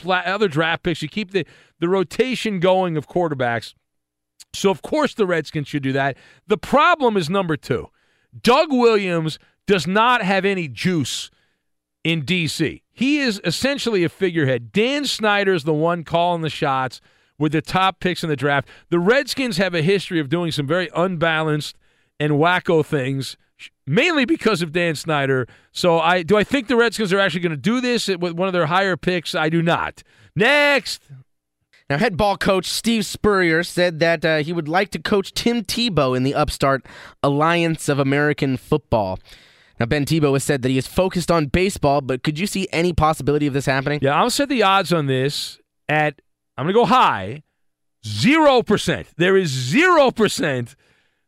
[0.07, 1.03] other draft picks.
[1.03, 1.47] You keep the
[1.81, 3.75] the rotation going of quarterbacks.
[4.53, 6.17] So of course the Redskins should do that.
[6.47, 7.89] The problem is number two.
[8.41, 11.31] Doug Williams does not have any juice
[12.03, 12.83] in DC.
[12.95, 14.73] He is essentially a figurehead.
[14.73, 17.01] Dan Snyder is the one calling the shots
[17.39, 18.69] with the top picks in the draft.
[18.89, 21.77] The Redskins have a history of doing some very unbalanced
[22.21, 23.37] and wacko things
[23.87, 25.47] mainly because of Dan Snyder.
[25.73, 28.49] So I do I think the Redskins are actually going to do this with one
[28.49, 29.35] of their higher picks?
[29.35, 30.03] I do not.
[30.35, 31.03] Next.
[31.91, 35.63] Now, head ball coach Steve Spurrier said that uh, he would like to coach Tim
[35.63, 36.87] Tebow in the upstart
[37.23, 39.19] Alliance of American Football.
[39.81, 42.69] Now, Ben Tebow has said that he is focused on baseball, but could you see
[42.73, 43.99] any possibility of this happening?
[44.03, 46.23] Yeah, I'll set the odds on this at,
[46.57, 47.43] I'm going to go high,
[48.05, 49.07] 0%.
[49.17, 50.75] There is 0%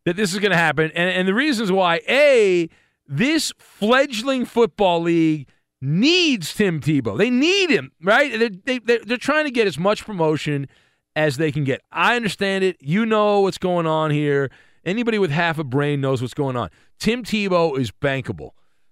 [0.04, 0.92] that this is going to happen.
[0.94, 2.68] And, and the reasons why, A,
[3.08, 5.48] this fledgling football league
[5.80, 7.18] needs Tim Tebow.
[7.18, 8.38] They need him, right?
[8.64, 10.68] They, they, they're trying to get as much promotion
[11.14, 11.80] as they can get.
[11.90, 12.76] I understand it.
[12.80, 14.50] You know what's going on here.
[14.86, 16.70] Anybody with half a brain knows what's going on.
[17.00, 18.50] Tim Tebow is bankable.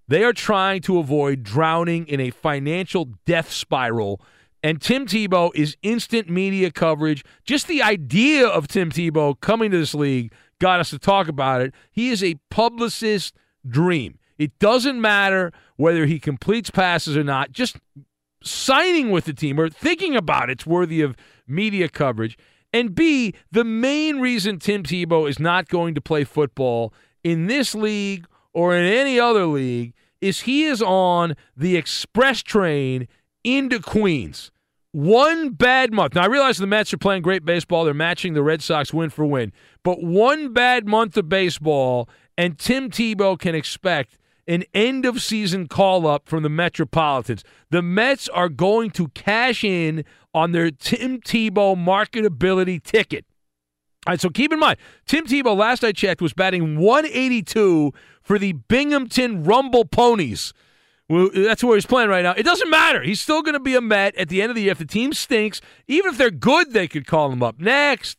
[0.09, 4.21] They are trying to avoid drowning in a financial death spiral.
[4.63, 7.25] And Tim Tebow is instant media coverage.
[7.45, 11.61] Just the idea of Tim Tebow coming to this league got us to talk about
[11.61, 11.73] it.
[11.93, 14.19] He is a publicist dream.
[14.37, 17.53] It doesn't matter whether he completes passes or not.
[17.53, 17.77] Just
[18.43, 21.17] signing with the team or thinking about it's worthy of
[21.47, 22.37] media coverage.
[22.75, 26.93] And B, the main reason Tim Tebow is not going to play football
[27.23, 33.07] in this league or in any other league is he is on the express train
[33.45, 34.51] into Queens.
[34.91, 36.17] One bad month.
[36.17, 37.85] Now, I realize the Mets are playing great baseball.
[37.85, 39.53] They're matching the Red Sox win for win.
[39.85, 45.69] But one bad month of baseball, and Tim Tebow can expect an end of season
[45.69, 47.45] call up from the Metropolitans.
[47.71, 53.25] The Mets are going to cash in on their Tim Tebow marketability ticket.
[54.07, 57.93] All right, so keep in mind, Tim Tebow, last I checked, was batting 182
[58.23, 60.53] for the Binghamton Rumble Ponies.
[61.09, 62.33] Well, that's where he's playing right now.
[62.33, 63.03] It doesn't matter.
[63.03, 64.73] He's still going to be a Met at the end of the year.
[64.73, 67.59] If the team stinks, even if they're good, they could call him up.
[67.59, 68.19] Next.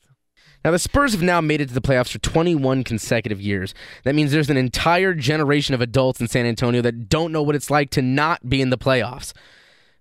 [0.66, 3.76] Now, the Spurs have now made it to the playoffs for 21 consecutive years.
[4.04, 7.56] That means there's an entire generation of adults in San Antonio that don't know what
[7.56, 9.32] it's like to not be in the playoffs.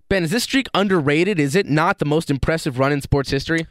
[0.09, 1.39] Ben, is this streak underrated?
[1.39, 3.66] Is it not the most impressive run in sports history?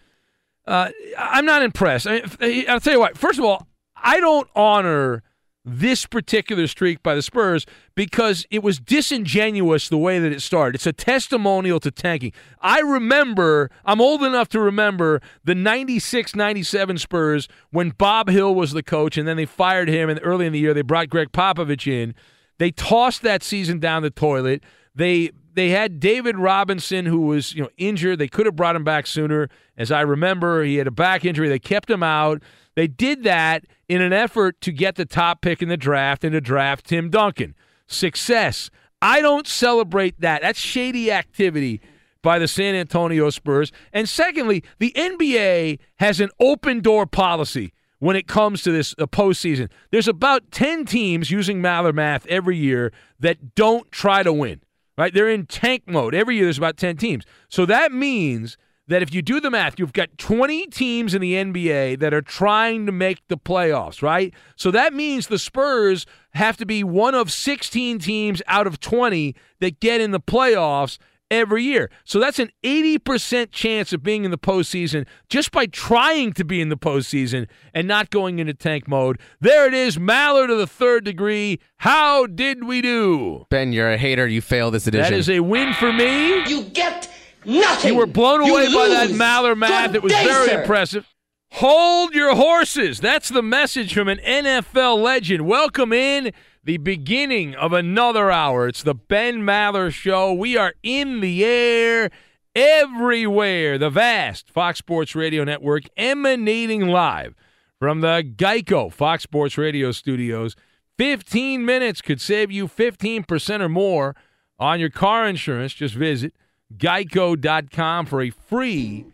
[0.67, 2.05] Uh, I'm not impressed.
[2.05, 3.17] I will tell you what.
[3.17, 5.23] First of all, I don't honor
[5.65, 7.65] this particular streak by the Spurs
[7.95, 10.75] because it was disingenuous the way that it started.
[10.75, 12.33] It's a testimonial to tanking.
[12.59, 18.71] I remember, I'm old enough to remember the 96 97 Spurs when Bob Hill was
[18.71, 21.31] the coach and then they fired him and early in the year they brought Gregg
[21.31, 22.13] Popovich in.
[22.57, 24.63] They tossed that season down the toilet.
[24.93, 28.19] They they had David Robinson who was, you know, injured.
[28.19, 29.49] They could have brought him back sooner.
[29.77, 31.47] As I remember, he had a back injury.
[31.47, 32.41] They kept him out.
[32.75, 36.33] They did that in an effort to get the top pick in the draft and
[36.33, 37.55] to draft Tim Duncan.
[37.87, 38.69] Success.
[39.01, 40.41] I don't celebrate that.
[40.41, 41.81] That's shady activity
[42.21, 43.71] by the San Antonio Spurs.
[43.91, 49.05] And secondly, the NBA has an open door policy when it comes to this uh,
[49.05, 49.69] postseason.
[49.91, 54.61] There's about 10 teams using Maller math every year that don't try to win,
[54.97, 55.13] right?
[55.13, 56.15] They're in tank mode.
[56.15, 57.25] Every year there's about 10 teams.
[57.49, 61.33] So that means that if you do the math, you've got 20 teams in the
[61.33, 64.33] NBA that are trying to make the playoffs, right?
[64.55, 69.35] So that means the Spurs have to be one of 16 teams out of 20
[69.59, 70.97] that get in the playoffs
[71.31, 71.89] every year.
[72.03, 76.61] So that's an 80% chance of being in the postseason just by trying to be
[76.61, 79.19] in the postseason and not going into tank mode.
[79.41, 81.59] There it is, Mallard to the third degree.
[81.77, 83.45] How did we do?
[83.49, 84.27] Ben, you're a hater.
[84.27, 85.11] You failed this edition.
[85.11, 86.47] That is a win for me.
[86.47, 87.09] You get
[87.45, 87.93] Nothing.
[87.93, 89.09] You were blown away You by that.
[89.11, 89.87] Maller math.
[89.87, 90.61] Good It was day, very sir.
[90.61, 91.07] impressive.
[91.53, 92.99] Hold your horses.
[92.99, 95.45] That's the message from an NFL legend.
[95.45, 96.31] Welcome in
[96.63, 98.67] the beginning of another hour.
[98.67, 100.33] It's the Ben Maller Show.
[100.33, 102.09] We are in the air
[102.55, 103.77] everywhere.
[103.77, 107.35] The vast Fox Sports Radio Network emanating live
[107.79, 110.55] from the Geico Fox Sports Radio studios.
[110.97, 114.15] 15 minutes could save you 15% or more
[114.59, 115.73] on your car insurance.
[115.73, 116.33] Just visit
[116.77, 119.05] geico.com for a free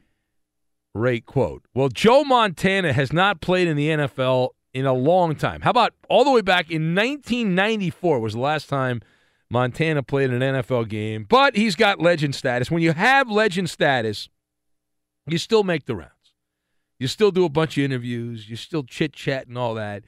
[0.94, 1.64] rate quote.
[1.74, 5.62] Well, Joe Montana has not played in the NFL in a long time.
[5.62, 9.02] How about all the way back in 1994 was the last time
[9.50, 12.70] Montana played in an NFL game, but he's got legend status.
[12.70, 14.30] When you have legend status,
[15.28, 16.14] you still make the rounds.
[17.00, 20.04] You still do a bunch of interviews, you still chit-chat and all that.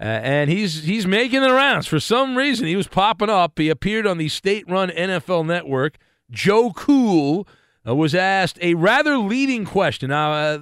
[0.00, 1.86] Uh, and he's he's making the rounds.
[1.86, 3.58] For some reason, he was popping up.
[3.58, 5.96] He appeared on the state-run NFL network.
[6.32, 7.46] Joe Cool
[7.86, 10.10] uh, was asked a rather leading question.
[10.10, 10.58] Now, uh,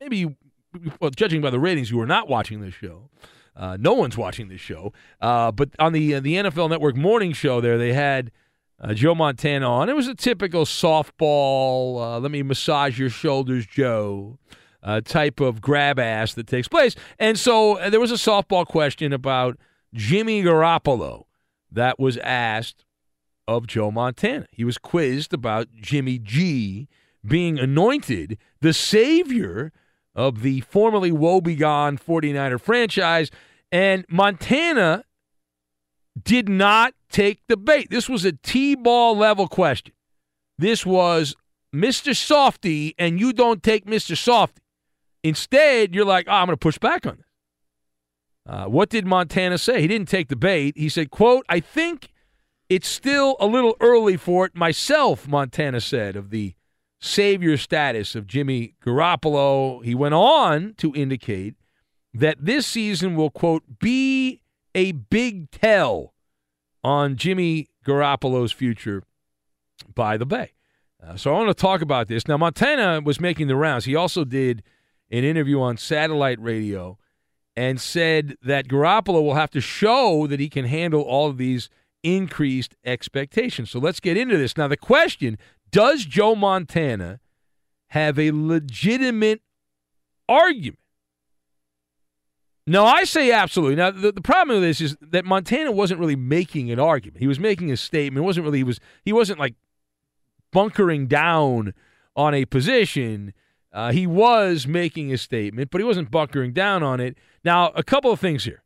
[0.00, 0.36] maybe you,
[1.00, 3.10] well, judging by the ratings, you were not watching this show.
[3.54, 4.92] Uh, no one's watching this show.
[5.20, 8.30] Uh, but on the uh, the NFL Network morning show, there they had
[8.80, 9.88] uh, Joe Montana on.
[9.88, 12.20] It was a typical softball.
[12.20, 14.38] Let me massage your shoulders, Joe.
[15.04, 19.58] Type of grab ass that takes place, and so there was a softball question about
[19.92, 21.24] Jimmy Garoppolo
[21.72, 22.85] that was asked
[23.48, 24.46] of Joe Montana.
[24.50, 26.88] He was quizzed about Jimmy G
[27.24, 29.72] being anointed the savior
[30.14, 33.30] of the formerly woebegone 49er franchise.
[33.70, 35.04] And Montana
[36.22, 37.90] did not take the bait.
[37.90, 39.92] This was a T ball level question.
[40.58, 41.36] This was
[41.74, 42.16] Mr.
[42.16, 44.16] Softy, and you don't take Mr.
[44.16, 44.62] Softy.
[45.22, 47.26] Instead, you're like, oh, I'm going to push back on this.
[48.48, 49.80] Uh, what did Montana say?
[49.80, 50.78] He didn't take the bait.
[50.78, 52.12] He said, quote, I think
[52.68, 56.54] it's still a little early for it myself, Montana said, of the
[57.00, 59.84] savior status of Jimmy Garoppolo.
[59.84, 61.54] He went on to indicate
[62.12, 64.40] that this season will, quote, be
[64.74, 66.14] a big tell
[66.82, 69.02] on Jimmy Garoppolo's future
[69.94, 70.52] by the Bay.
[71.04, 72.26] Uh, so I want to talk about this.
[72.26, 73.84] Now, Montana was making the rounds.
[73.84, 74.62] He also did
[75.10, 76.98] an interview on satellite radio
[77.54, 81.68] and said that Garoppolo will have to show that he can handle all of these
[82.06, 83.70] increased expectations.
[83.70, 84.56] So let's get into this.
[84.56, 85.38] Now, the question
[85.70, 87.20] does Joe Montana
[87.88, 89.42] have a legitimate
[90.28, 90.78] argument?
[92.68, 93.76] No, I say absolutely.
[93.76, 97.20] Now, the, the problem with this is that Montana wasn't really making an argument.
[97.20, 98.24] He was making a statement.
[98.24, 99.54] It wasn't really he was he wasn't like
[100.52, 101.74] bunkering down
[102.16, 103.32] on a position.
[103.72, 107.18] Uh, he was making a statement, but he wasn't bunkering down on it.
[107.44, 108.62] Now, a couple of things here.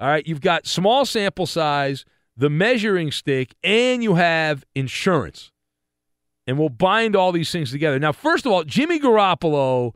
[0.00, 2.04] All right, you've got small sample size,
[2.36, 5.52] the measuring stick, and you have insurance.
[6.46, 7.98] And we'll bind all these things together.
[7.98, 9.92] Now, first of all, Jimmy Garoppolo,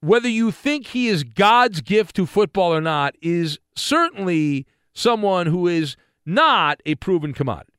[0.00, 5.66] whether you think he is God's gift to football or not, is certainly someone who
[5.66, 7.72] is not a proven commodity.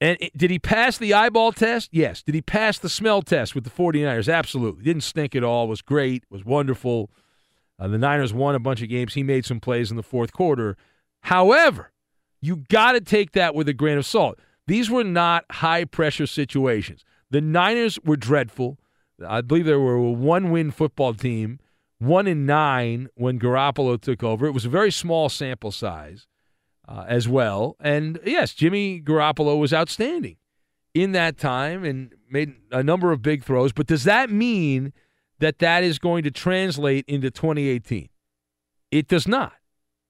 [0.00, 1.88] And did he pass the eyeball test?
[1.92, 2.22] Yes.
[2.22, 4.32] Did he pass the smell test with the 49ers?
[4.32, 4.84] Absolutely.
[4.84, 5.68] Didn't stink at all.
[5.68, 6.24] Was great.
[6.30, 7.10] Was wonderful.
[7.78, 9.14] Uh, the Niners won a bunch of games.
[9.14, 10.76] He made some plays in the fourth quarter.
[11.22, 11.92] However,
[12.40, 14.38] you got to take that with a grain of salt.
[14.66, 17.04] These were not high pressure situations.
[17.30, 18.78] The Niners were dreadful.
[19.26, 21.58] I believe they were a one win football team,
[21.98, 24.46] one in nine when Garoppolo took over.
[24.46, 26.26] It was a very small sample size
[26.88, 27.76] uh, as well.
[27.80, 30.36] And yes, Jimmy Garoppolo was outstanding
[30.94, 33.72] in that time and made a number of big throws.
[33.72, 34.92] But does that mean
[35.38, 38.08] that that is going to translate into 2018?
[38.90, 39.54] It does not.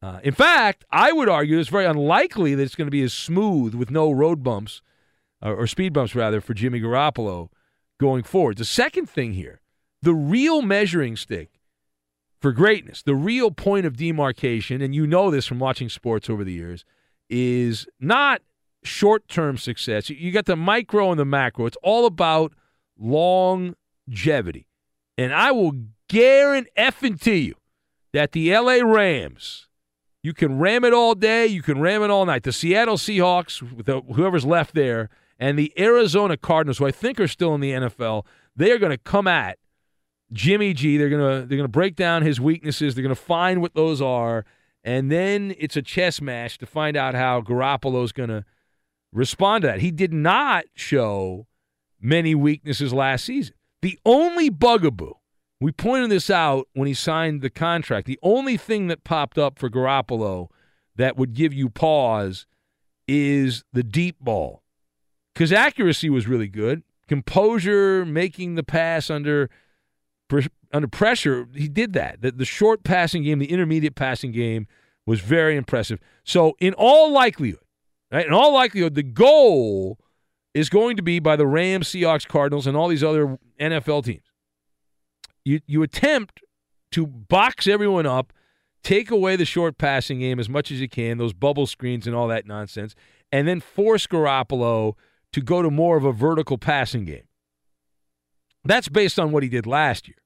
[0.02, 3.14] Uh, in fact, I would argue it's very unlikely that it's going to be as
[3.14, 4.82] smooth with no road bumps
[5.44, 7.48] uh, or speed bumps, rather, for Jimmy Garoppolo
[7.98, 8.58] going forward.
[8.58, 9.60] The second thing here,
[10.02, 11.50] the real measuring stick
[12.40, 16.44] for greatness, the real point of demarcation, and you know this from watching sports over
[16.44, 16.84] the years,
[17.28, 18.42] is not
[18.84, 20.10] short term success.
[20.10, 21.66] You got the micro and the macro.
[21.66, 22.52] It's all about
[22.98, 24.66] longevity.
[25.18, 25.72] And I will
[26.08, 27.54] guarantee you
[28.12, 29.65] that the LA Rams,
[30.26, 32.42] you can ram it all day, you can ram it all night.
[32.42, 33.62] The Seattle Seahawks,
[34.16, 35.08] whoever's left there,
[35.38, 38.26] and the Arizona Cardinals, who I think are still in the NFL,
[38.56, 39.56] they are going to come at
[40.32, 40.96] Jimmy G.
[40.96, 42.96] They're gonna they're gonna break down his weaknesses.
[42.96, 44.44] They're gonna find what those are,
[44.82, 48.44] and then it's a chess match to find out how Garoppolo's gonna
[49.12, 49.78] respond to that.
[49.78, 51.46] He did not show
[52.00, 53.54] many weaknesses last season.
[53.80, 55.12] The only bugaboo
[55.60, 58.06] we pointed this out when he signed the contract.
[58.06, 60.48] The only thing that popped up for Garoppolo
[60.96, 62.46] that would give you pause
[63.08, 64.62] is the deep ball,
[65.32, 66.82] because accuracy was really good.
[67.08, 69.48] Composure, making the pass under
[70.72, 72.20] under pressure, he did that.
[72.20, 74.66] The, the short passing game, the intermediate passing game
[75.06, 76.00] was very impressive.
[76.24, 77.60] So, in all likelihood,
[78.10, 79.98] right, in all likelihood, the goal
[80.52, 84.24] is going to be by the Rams, Seahawks, Cardinals, and all these other NFL teams.
[85.46, 86.42] You you attempt
[86.90, 88.32] to box everyone up,
[88.82, 92.16] take away the short passing game as much as you can, those bubble screens and
[92.16, 92.96] all that nonsense,
[93.30, 94.94] and then force Garoppolo
[95.32, 97.28] to go to more of a vertical passing game.
[98.64, 100.16] That's based on what he did last year.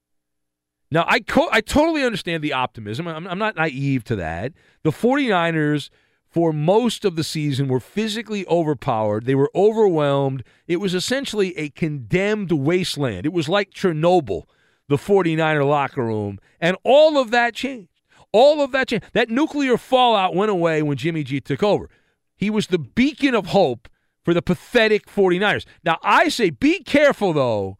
[0.89, 3.07] Now, I, co- I totally understand the optimism.
[3.07, 4.53] I'm, I'm not naive to that.
[4.83, 5.89] The 49ers,
[6.27, 9.25] for most of the season, were physically overpowered.
[9.25, 10.43] They were overwhelmed.
[10.67, 13.25] It was essentially a condemned wasteland.
[13.25, 14.45] It was like Chernobyl,
[14.87, 16.39] the 49er locker room.
[16.59, 17.89] And all of that changed.
[18.31, 19.05] All of that changed.
[19.13, 21.89] That nuclear fallout went away when Jimmy G took over.
[22.35, 23.87] He was the beacon of hope
[24.23, 25.65] for the pathetic 49ers.
[25.83, 27.77] Now, I say be careful, though,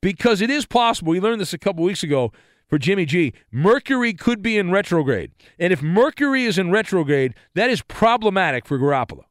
[0.00, 1.10] because it is possible.
[1.10, 2.32] We learned this a couple weeks ago
[2.68, 3.32] for Jimmy G.
[3.50, 5.32] Mercury could be in retrograde.
[5.58, 9.24] And if Mercury is in retrograde, that is problematic for Garoppolo.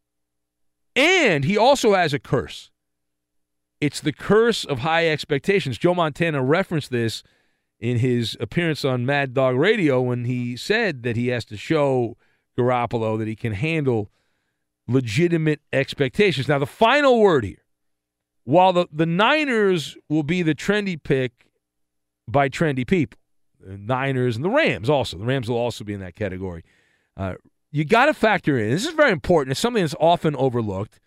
[0.95, 2.71] And he also has a curse.
[3.79, 5.77] It's the curse of high expectations.
[5.77, 7.23] Joe Montana referenced this
[7.79, 12.17] in his appearance on Mad Dog Radio when he said that he has to show
[12.57, 14.09] Garoppolo that he can handle
[14.87, 16.47] legitimate expectations.
[16.47, 17.63] Now, the final word here
[18.47, 21.49] while the, the Niners will be the trendy pick
[22.29, 23.19] by trendy people,
[23.59, 25.17] the Niners and the Rams also.
[25.17, 26.63] The Rams will also be in that category.
[27.17, 27.33] Uh,
[27.73, 29.51] you got to factor in, this is very important.
[29.51, 30.97] It's something that's often overlooked,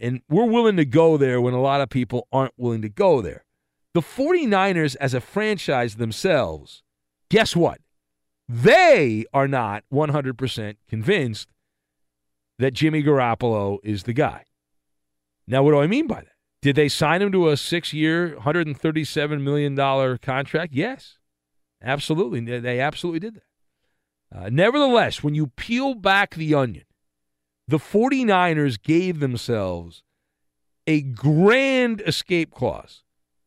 [0.00, 3.20] and we're willing to go there when a lot of people aren't willing to go
[3.20, 3.44] there.
[3.92, 6.82] The 49ers, as a franchise themselves,
[7.30, 7.80] guess what?
[8.48, 11.48] They are not 100% convinced
[12.58, 14.44] that Jimmy Garoppolo is the guy.
[15.46, 16.32] Now, what do I mean by that?
[16.62, 20.72] Did they sign him to a six year, $137 million contract?
[20.72, 21.18] Yes,
[21.82, 22.40] absolutely.
[22.40, 23.42] They absolutely did that.
[24.34, 26.84] Uh, nevertheless, when you peel back the onion,
[27.66, 30.02] the 49ers gave themselves
[30.86, 33.02] a grand escape clause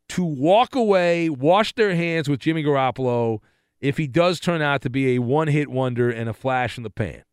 [0.10, 3.40] to walk away, wash their hands with Jimmy Garoppolo
[3.80, 6.84] if he does turn out to be a one hit wonder and a flash in
[6.84, 7.24] the pan.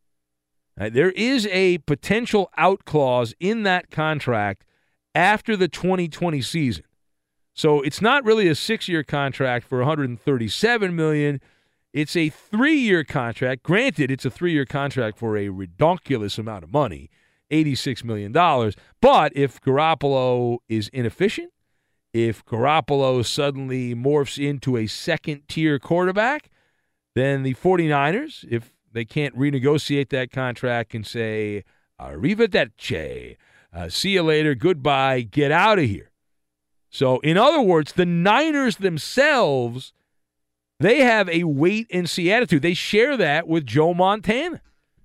[0.78, 4.64] Uh, there is a potential out clause in that contract
[5.14, 6.84] after the 2020 season.
[7.54, 11.40] So it's not really a six-year contract for 137 million.
[11.94, 13.62] It's a three-year contract.
[13.62, 17.08] Granted, it's a three-year contract for a redonkulous amount of money,
[17.50, 18.74] 86 million dollars.
[19.00, 21.52] But if Garoppolo is inefficient,
[22.12, 26.50] if Garoppolo suddenly morphs into a second-tier quarterback,
[27.14, 31.64] then the 49ers, if they can't renegotiate that contract, can say
[31.98, 33.36] arrivederci
[33.74, 34.54] uh, see you later.
[34.54, 35.22] Goodbye.
[35.22, 36.10] Get out of here.
[36.90, 39.92] So, in other words, the Niners themselves,
[40.80, 42.62] they have a wait and see attitude.
[42.62, 44.60] They share that with Joe Montana.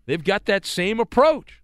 [0.05, 1.61] They've got that same approach.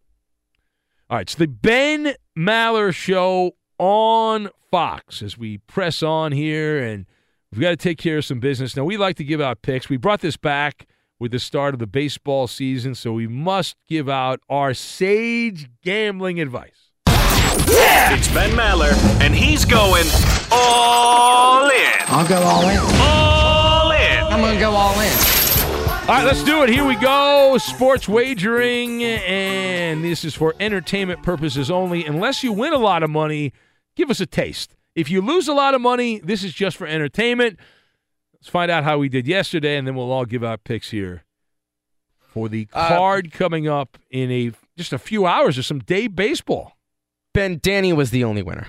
[1.09, 7.05] All right, it's the Ben Maller Show on Fox as we press on here, and
[7.51, 8.75] we've got to take care of some business.
[8.75, 9.89] Now, we like to give out picks.
[9.89, 10.87] We brought this back
[11.19, 16.39] with the start of the baseball season, so we must give out our sage gambling
[16.39, 16.91] advice.
[17.07, 20.05] It's Ben Maller, and he's going
[20.51, 21.93] all in.
[22.07, 22.77] I'll go all in.
[22.77, 23.54] All in.
[24.35, 25.13] I'm going to go all in.
[26.01, 26.69] All right, let's do it.
[26.69, 27.57] Here we go.
[27.57, 32.03] Sports wagering, and this is for entertainment purposes only.
[32.03, 33.53] Unless you win a lot of money,
[33.95, 34.75] give us a taste.
[34.93, 37.57] If you lose a lot of money, this is just for entertainment.
[38.33, 41.23] Let's find out how we did yesterday, and then we'll all give out picks here
[42.19, 45.55] for the Uh, card coming up in a just a few hours.
[45.55, 46.75] There's some day baseball.
[47.33, 48.67] Ben, Danny was the only winner.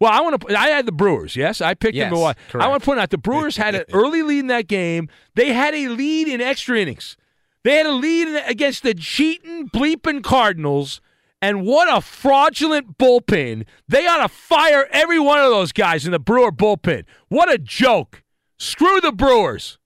[0.00, 0.58] Well, I want to.
[0.58, 1.34] I had the Brewers.
[1.36, 2.36] Yes, I picked them to Yes.
[2.54, 5.08] I want to point out the Brewers had an early lead in that game.
[5.34, 7.16] They had a lead in extra innings.
[7.64, 11.00] They had a lead in, against the cheating bleeping Cardinals.
[11.40, 13.64] And what a fraudulent bullpen!
[13.86, 17.04] They ought to fire every one of those guys in the Brewer bullpen.
[17.28, 18.22] What a joke!
[18.58, 19.78] Screw the Brewers.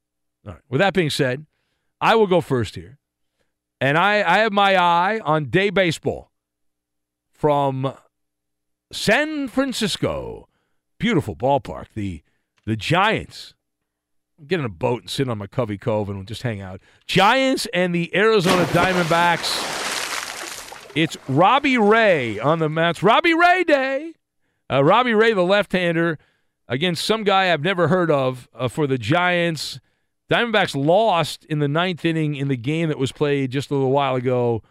[0.47, 0.62] All right.
[0.70, 1.44] With that being said,
[2.01, 2.98] I will go first here,
[3.82, 6.32] and I, I have my eye on day baseball
[7.30, 7.93] from
[8.93, 10.48] San Francisco.
[10.98, 11.86] Beautiful ballpark.
[11.94, 12.23] The
[12.64, 13.55] the Giants.
[14.47, 16.81] Get in a boat and sit on McCovey Cove and we'll just hang out.
[17.06, 19.81] Giants and the Arizona Diamondbacks.
[20.94, 23.02] It's Robbie Ray on the mounts.
[23.02, 24.14] Robbie Ray Day.
[24.70, 26.19] Uh, Robbie Ray, the left-hander,
[26.69, 29.81] against some guy I've never heard of uh, for the Giants.
[30.31, 33.90] Diamondbacks lost in the ninth inning in the game that was played just a little
[33.90, 34.62] while ago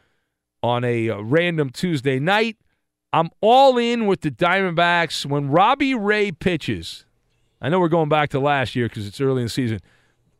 [0.63, 2.57] on a uh, random Tuesday night.
[3.13, 5.25] I'm all in with the Diamondbacks.
[5.25, 7.05] When Robbie Ray pitches,
[7.61, 9.79] I know we're going back to last year because it's early in the season.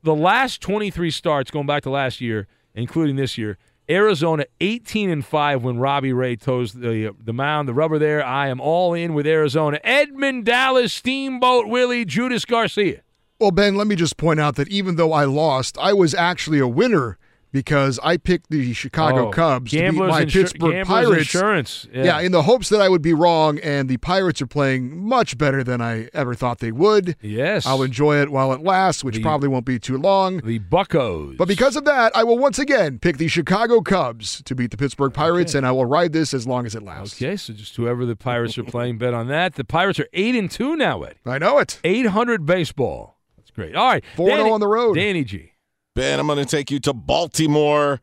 [0.04, 3.58] The last 23 starts going back to last year, including this year,
[3.90, 8.26] Arizona 18 and 5 when Robbie Ray toes the the mound, the rubber there.
[8.26, 9.80] I am all in with Arizona.
[9.84, 13.02] Edmund Dallas, Steamboat Willie, Judas Garcia.
[13.38, 16.60] Well, Ben, let me just point out that even though I lost, I was actually
[16.60, 17.18] a winner
[17.52, 21.18] because I picked the Chicago Oh, Cubs to beat my insur- Pittsburgh Pirates.
[21.22, 21.88] insurance.
[21.94, 22.20] Yeah.
[22.22, 25.64] in the hopes that I would be wrong, and the Pirates are playing much better
[25.64, 27.16] than I ever thought they would.
[27.22, 27.66] Yes.
[27.66, 30.38] I'll enjoy it while it lasts, which The- probably won't be too long.
[30.44, 31.38] The Buccos.
[31.38, 34.78] But because of that, I will once again pick the Chicago Cubs to beat the
[34.78, 37.22] Pittsburgh Pirates, and I will ride this as long as it lasts.
[37.22, 39.56] Okay, so just whoever the Pirates are playing, bet on that.
[39.56, 41.16] The Pirates are eight and two now, Eddie.
[41.26, 41.80] I know it.
[41.84, 43.18] Eight hundred baseball.
[43.38, 43.76] That's great.
[43.76, 44.96] All right, 4-0 on the road.
[44.96, 45.51] Danny G.
[45.94, 48.00] Ben, I'm going to take you to Baltimore.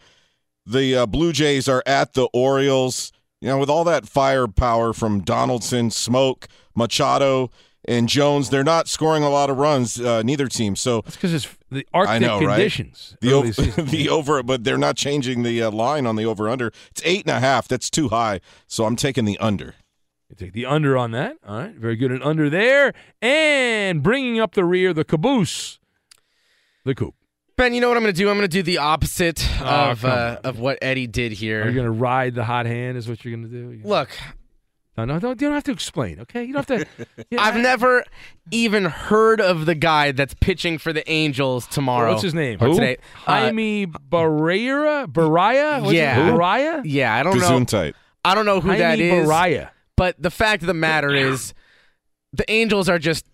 [0.66, 3.12] The uh, Blue Jays are at the Orioles.
[3.40, 7.50] You know, with all that firepower from Donaldson, Smoak, Machado,
[7.86, 9.98] and Jones, they're not scoring a lot of runs.
[9.98, 10.76] Uh, neither team.
[10.76, 13.16] So That's because it's the Arctic know, conditions.
[13.22, 13.30] right?
[13.30, 16.72] The, over, the over, but they're not changing the uh, line on the over under.
[16.90, 17.68] It's eight and a half.
[17.68, 18.40] That's too high.
[18.66, 19.76] So I'm taking the under.
[20.28, 21.36] You take the under on that.
[21.46, 22.12] All right, very good.
[22.12, 22.92] An under there,
[23.22, 25.78] and bringing up the rear, the caboose,
[26.84, 27.14] the coop.
[27.58, 28.30] Ben, you know what I'm going to do?
[28.30, 31.58] I'm going to do the opposite Oh, of uh, of what Eddie did here.
[31.58, 32.96] You're you going to ride the hot hand?
[32.96, 33.70] Is what you're going to do?
[33.72, 34.10] You're- Look,
[34.96, 36.20] no, no, don't, you don't have to explain.
[36.20, 37.06] Okay, you don't have to.
[37.30, 38.04] Yeah, I've never
[38.52, 42.12] even heard of the guy that's pitching for the Angels tomorrow.
[42.12, 42.58] What's his name?
[42.62, 42.74] Or Who?
[42.74, 42.96] today.
[43.26, 45.06] Uh, Jaime Barrera?
[45.06, 45.82] Baraya?
[45.82, 46.30] What's yeah.
[46.30, 46.82] Baraya?
[46.84, 47.44] Yeah, I don't know.
[47.44, 47.94] Gesundheit.
[48.24, 49.28] I don't know who Jaime that is.
[49.28, 49.70] Baraya.
[49.96, 51.54] But the fact of the matter is,
[52.32, 53.24] the Angels are just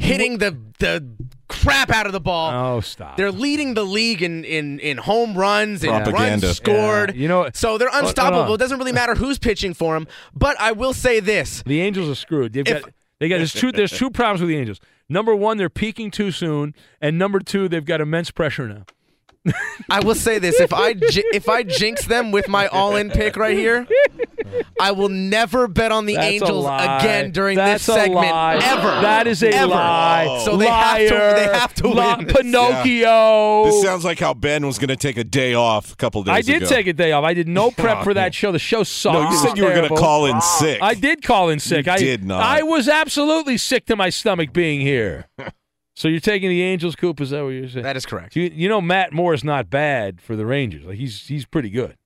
[0.00, 1.06] hitting the the
[1.48, 2.76] crap out of the ball.
[2.76, 3.16] Oh, stop.
[3.16, 6.46] They're leading the league in in, in home runs and Propaganda.
[6.46, 7.14] runs scored.
[7.14, 8.54] Yeah, you know- so they're Hold- hold unstoppable.
[8.54, 10.06] It doesn't really matter who's pitching for them.
[10.34, 12.52] But I will say this: The Angels are screwed.
[12.54, 14.80] They've If- got they got there's two there's two problems with the Angels.
[15.08, 18.84] Number one, they're peaking too soon, and number two, they've got immense pressure now.
[19.90, 23.56] I will say this: if I if I jinx them with my all-in pick right
[23.56, 23.86] here,
[24.80, 28.54] I will never bet on the That's Angels again during That's this segment lie.
[28.62, 28.88] ever.
[29.02, 29.66] That is a Ever.
[29.68, 30.42] lie.
[30.44, 31.14] So they have to.
[31.14, 31.34] Liar.
[31.36, 32.26] They have to Li- win.
[32.26, 32.36] this.
[32.36, 33.64] Pinocchio.
[33.66, 36.34] This sounds like how Ben was going to take a day off a couple days
[36.34, 36.66] I did ago.
[36.68, 37.24] take a day off.
[37.24, 38.52] I did no prep for that show.
[38.52, 39.14] The show sucked.
[39.14, 40.80] No, you said you were going to call in sick.
[40.82, 41.86] I did call in sick.
[41.86, 42.42] You I did not.
[42.42, 45.26] I was absolutely sick to my stomach being here.
[45.96, 47.20] so you're taking the Angels, Coop?
[47.20, 47.82] Is that what you're saying?
[47.84, 48.36] That is correct.
[48.36, 50.84] You, you know Matt Moore's not bad for the Rangers.
[50.84, 51.96] Like he's he's pretty good.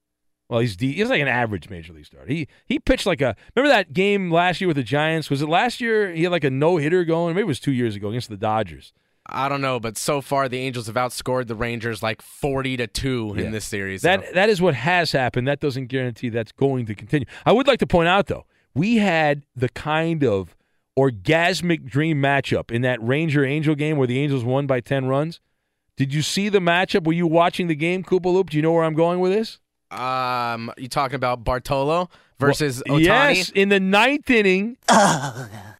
[0.48, 2.26] Well, he's de- he's like an average major league starter.
[2.30, 5.30] He he pitched like a remember that game last year with the Giants?
[5.30, 6.12] Was it last year?
[6.12, 7.34] He had like a no hitter going.
[7.34, 8.92] Maybe it was two years ago against the Dodgers.
[9.26, 12.86] I don't know, but so far the Angels have outscored the Rangers like forty to
[12.86, 13.44] two Yeah.
[13.44, 14.02] in this series.
[14.02, 15.48] That so- that is what has happened.
[15.48, 17.26] That doesn't guarantee that's going to continue.
[17.46, 18.44] I would like to point out though,
[18.74, 20.54] we had the kind of
[20.98, 25.40] orgasmic dream matchup in that Ranger Angel game where the Angels won by ten runs.
[25.96, 27.04] Did you see the matchup?
[27.06, 28.50] Were you watching the game, Koopa Loop?
[28.50, 29.58] Do you know where I'm going with this?
[29.90, 33.34] Um, you talking about Bartolo versus Well, Ohtani?
[33.36, 34.76] Yes, in the ninth inning,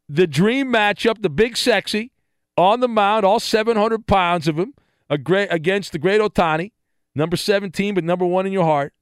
[0.09, 2.13] the dream matchup, the big sexy
[2.57, 4.75] on the mound, all 700 pounds of him,
[5.11, 6.73] a great, against the great Ohtani,
[7.15, 8.93] number 17, but number one in your heart.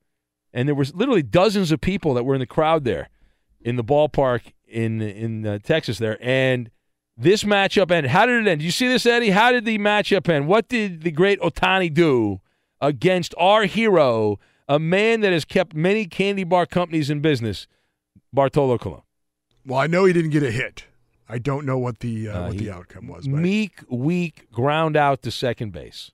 [0.53, 3.09] And there was literally dozens of people that were in the crowd there
[3.61, 6.19] in the ballpark in in uh, Texas there.
[6.21, 6.71] And
[7.17, 8.11] this matchup ended.
[8.11, 8.61] How did it end?
[8.61, 9.31] Did you see this, Eddie?
[9.31, 10.49] How did the matchup end?
[10.49, 12.41] What did the great Ohtani do
[12.81, 14.39] against our hero,
[14.69, 17.67] a man that has kept many candy bar companies in business,
[18.33, 19.03] Bartolo Colon?
[19.67, 20.87] Well, I know he didn't get a hit.
[21.29, 23.27] I don't know what the uh, Uh, what the outcome was.
[23.27, 26.11] But Meek, weak, ground out to second base.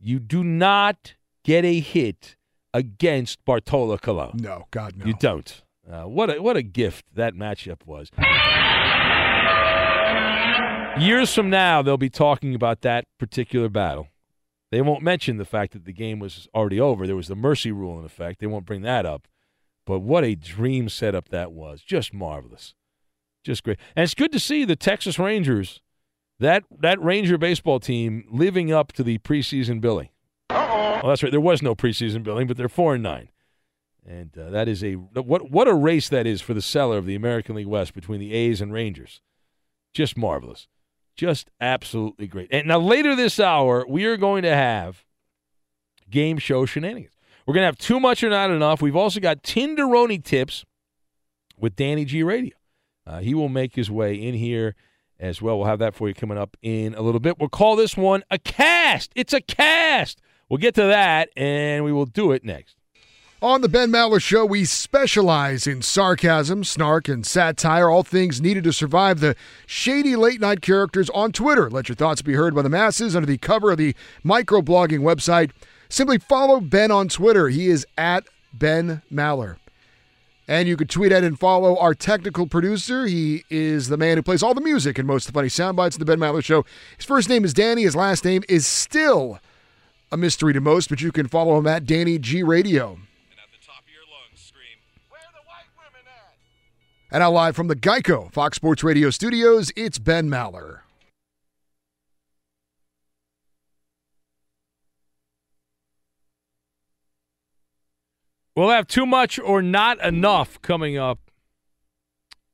[0.00, 1.14] You do not
[1.44, 2.36] get a hit
[2.74, 4.32] against Bartolo Colon.
[4.38, 5.06] no, God no.
[5.06, 5.62] You don't.
[5.88, 8.08] Uh, what a what a gift that matchup was.
[10.98, 14.08] Years from now, they'll be talking about that particular battle.
[14.72, 17.06] They won't mention the fact that the game was already over.
[17.06, 18.40] There was the mercy rule in effect.
[18.40, 19.28] They won't bring that up.
[19.84, 21.82] But what a dream setup that was.
[21.82, 22.72] Just marvelous.
[23.44, 23.78] Just great.
[23.94, 25.82] And it's good to see the Texas Rangers,
[26.40, 30.08] that that Ranger baseball team, living up to the preseason billing.
[30.48, 31.32] Well, that's right.
[31.32, 33.28] There was no preseason billing, but they're four and nine.
[34.06, 37.04] And uh, that is a what what a race that is for the cellar of
[37.04, 39.20] the American League West between the A's and Rangers.
[39.92, 40.66] Just marvelous.
[41.16, 42.48] Just absolutely great.
[42.50, 45.04] And now later this hour, we are going to have
[46.10, 47.14] game show shenanigans.
[47.46, 48.80] We're going to have too much or not enough.
[48.80, 50.64] We've also got Tinderoni tips
[51.58, 52.54] with Danny G Radio.
[53.06, 54.74] Uh, he will make his way in here
[55.18, 55.58] as well.
[55.58, 57.38] We'll have that for you coming up in a little bit.
[57.38, 59.12] We'll call this one a cast.
[59.14, 60.20] It's a cast.
[60.48, 62.76] We'll get to that, and we will do it next.
[63.42, 68.62] On the Ben Maller Show, we specialize in sarcasm, snark, and satire, all things needed
[68.62, 69.34] to survive the
[69.66, 71.68] shady late night characters on Twitter.
[71.68, 75.50] Let your thoughts be heard by the masses under the cover of the microblogging website.
[75.88, 77.48] Simply follow Ben on Twitter.
[77.48, 79.56] He is at Ben Maller.
[80.46, 83.06] And you can tweet at and follow our technical producer.
[83.06, 85.76] He is the man who plays all the music and most of the funny sound
[85.76, 86.64] bites of the Ben Maller Show.
[86.96, 87.82] His first name is Danny.
[87.82, 89.40] His last name is still
[90.12, 92.98] a mystery to most, but you can follow him at Danny G Radio.
[97.12, 100.78] And now live from the Geico Fox Sports Radio studios, it's Ben Maller.
[108.56, 111.30] We'll have too much or not enough coming up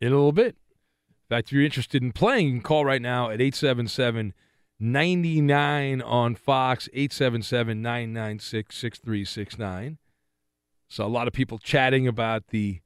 [0.00, 0.56] in a little bit.
[0.56, 4.34] In fact, if you're interested in playing, you can call right now at 877
[4.80, 9.98] 99 on Fox, 877 996 6369.
[10.88, 12.80] So, a lot of people chatting about the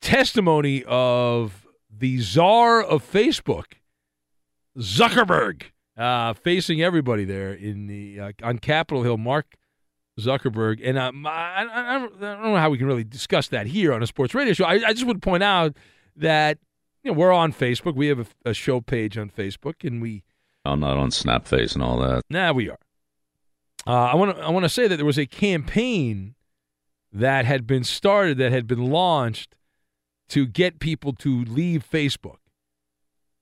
[0.00, 3.74] testimony of the czar of Facebook,
[4.78, 5.64] Zuckerberg,
[5.96, 9.18] uh, facing everybody there in the uh, on Capitol Hill.
[9.18, 9.56] Mark
[10.18, 13.92] Zuckerberg, and um, I, I, I, don't, know how we can really discuss that here
[13.92, 14.64] on a sports radio show.
[14.64, 15.76] I, I just would point out
[16.16, 16.58] that
[17.02, 17.94] you know we're on Facebook.
[17.94, 20.24] We have a, a show page on Facebook, and we
[20.64, 22.22] I'm not on Snapface and all that.
[22.28, 22.78] Now we are.
[23.86, 26.34] Uh, I want to I want to say that there was a campaign
[27.12, 29.54] that had been started that had been launched
[30.28, 32.38] to get people to leave Facebook.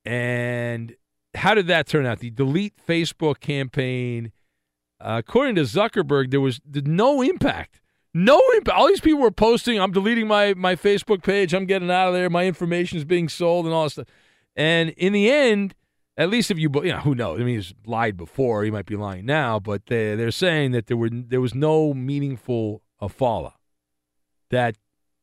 [0.05, 0.95] And
[1.35, 2.21] how did that turn out?
[2.21, 4.33] The delete Facebook campaign,
[5.01, 7.81] uh, according to Zuckerberg, there was no impact.
[8.15, 8.79] No impact.
[8.79, 11.53] All these people were posting, "I'm deleting my my Facebook page.
[11.53, 12.31] I'm getting out of there.
[12.31, 14.09] My information is being sold, and all this stuff."
[14.55, 15.75] And in the end,
[16.17, 17.41] at least if you, you know, who knows?
[17.41, 18.65] I mean, he's lied before.
[18.65, 21.93] He might be lying now, but they, they're saying that there were there was no
[21.93, 23.61] meaningful uh, fallout.
[24.51, 24.77] That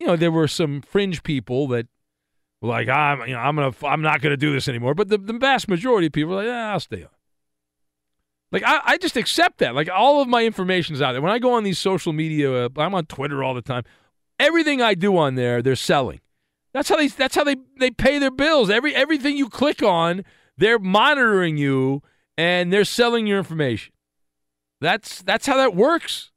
[0.03, 1.87] you know there were some fringe people that
[2.61, 4.93] were like, I'm you know I'm gonna I'm not gonna do this anymore.
[4.93, 7.09] But the, the vast majority of people are like, yeah, I'll stay on.
[8.51, 9.75] Like I, I just accept that.
[9.75, 11.21] Like all of my information is out there.
[11.21, 13.83] When I go on these social media, uh, I'm on Twitter all the time.
[14.39, 16.19] Everything I do on there, they're selling.
[16.73, 17.07] That's how they.
[17.07, 18.69] That's how they they pay their bills.
[18.69, 20.23] Every everything you click on
[20.57, 22.01] they're monitoring you
[22.37, 23.93] and they're selling your information.
[24.81, 26.31] That's that's how that works.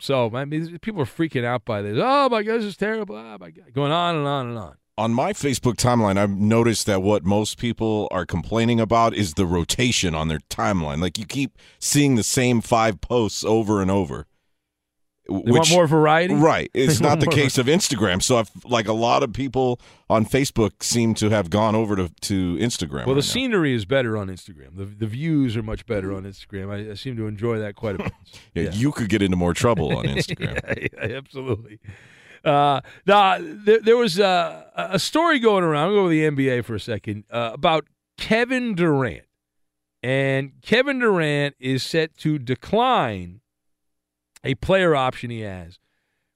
[0.00, 1.98] So I mean, people are freaking out by this.
[2.00, 3.14] Oh my God, this is terrible.
[3.14, 4.76] Oh my God, going on and on and on.
[4.98, 9.46] On my Facebook timeline, I've noticed that what most people are complaining about is the
[9.46, 11.00] rotation on their timeline.
[11.00, 14.26] Like you keep seeing the same five posts over and over.
[15.30, 16.70] They want more variety, right?
[16.74, 18.20] It's They not the case of Instagram.
[18.22, 22.08] So, I've, like a lot of people on Facebook seem to have gone over to
[22.08, 23.06] to Instagram.
[23.06, 23.20] Well, the now.
[23.20, 24.76] scenery is better on Instagram.
[24.76, 26.70] The the views are much better on Instagram.
[26.70, 28.12] I, I seem to enjoy that quite a bit.
[28.54, 30.60] yeah, you could get into more trouble on Instagram.
[30.76, 31.78] yeah, yeah, absolutely.
[32.44, 35.92] Uh, now, there, there was uh, a story going around.
[35.92, 37.86] We'll go with the NBA for a second uh, about
[38.16, 39.24] Kevin Durant.
[40.02, 43.39] And Kevin Durant is set to decline
[44.44, 45.78] a player option he has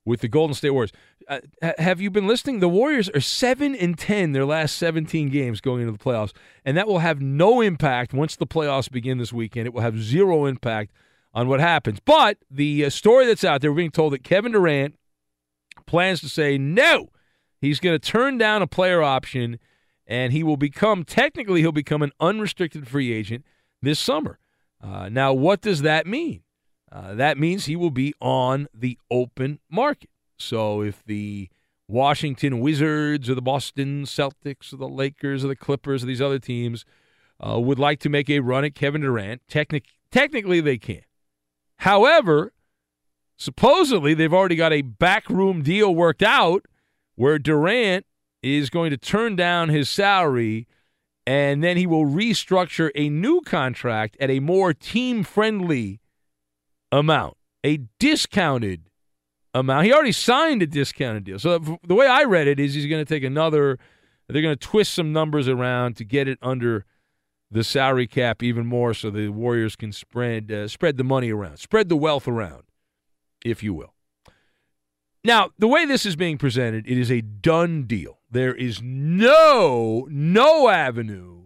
[0.05, 0.93] with the Golden State Warriors.
[1.27, 1.41] Uh,
[1.79, 2.61] have you been listening?
[2.61, 6.33] The Warriors are 7 and 10 their last 17 games going into the playoffs,
[6.65, 9.67] and that will have no impact once the playoffs begin this weekend.
[9.67, 10.93] It will have zero impact
[11.33, 11.99] on what happens.
[12.05, 14.97] But the uh, story that's out there, we're being told that Kevin Durant
[15.87, 17.09] plans to say no.
[17.61, 19.59] He's going to turn down a player option,
[20.07, 23.45] and he will become technically he'll become an unrestricted free agent
[23.81, 24.39] this summer.
[24.83, 26.43] Uh, now, what does that mean?
[26.95, 30.11] Uh, that means he will be on the open market.
[30.39, 31.49] So if the
[31.89, 36.39] Washington Wizards or the Boston Celtics or the Lakers or the Clippers or these other
[36.39, 36.85] teams
[37.45, 41.03] uh, would like to make a run at Kevin Durant, technic- technically they can.
[41.79, 42.53] However,
[43.37, 46.67] supposedly they've already got a backroom deal worked out
[47.17, 48.07] where Durant
[48.41, 50.69] is going to turn down his salary
[51.27, 56.01] and then he will restructure a new contract at a more team friendly
[56.99, 58.89] amount, a discounted
[59.53, 59.87] amount.
[59.87, 61.39] He already signed a discounted deal.
[61.39, 63.79] So the way I read it is he's going to take another,
[64.29, 66.85] they're going to twist some numbers around to get it under
[67.51, 71.59] the salary cap even more so the Warriors can spread uh, spread the money around,
[71.59, 72.65] spread the wealth around,
[73.45, 73.95] if you will.
[75.23, 78.19] Now, the way this is being presented, it is a done deal.
[78.31, 81.44] There is no no avenue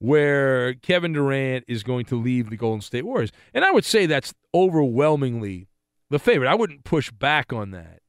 [0.00, 3.30] where Kevin Durant is going to leave the Golden State Warriors.
[3.54, 5.68] And I would say that's overwhelmingly
[6.08, 6.48] the favorite.
[6.48, 8.00] I wouldn't push back on that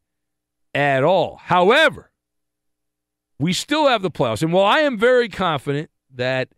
[0.74, 1.36] at all.
[1.44, 2.12] However,
[3.38, 4.42] we still have the playoffs.
[4.42, 6.50] And while I am very confident that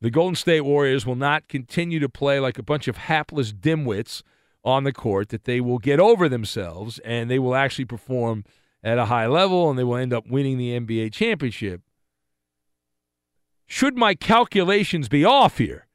[0.00, 4.22] the Golden State Warriors will not continue to play like a bunch of hapless dimwits
[4.64, 8.44] on the court, that they will get over themselves and they will actually perform
[8.84, 11.80] at a high level and they will end up winning the NBA championship.
[13.66, 15.86] Should my calculations be off here,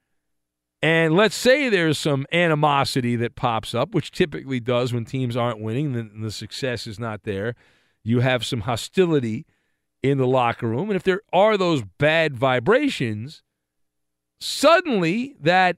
[0.82, 5.62] and let's say there's some animosity that pops up, which typically does when teams aren't
[5.62, 7.56] winning, then the success is not there.
[8.04, 9.46] You have some hostility
[10.02, 10.90] in the locker room.
[10.90, 13.44] And if there are those bad vibrations,
[14.40, 15.78] suddenly that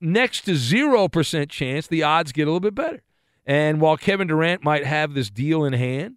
[0.00, 3.02] next to 0% chance, the odds get a little bit better.
[3.44, 6.16] And while Kevin Durant might have this deal in hand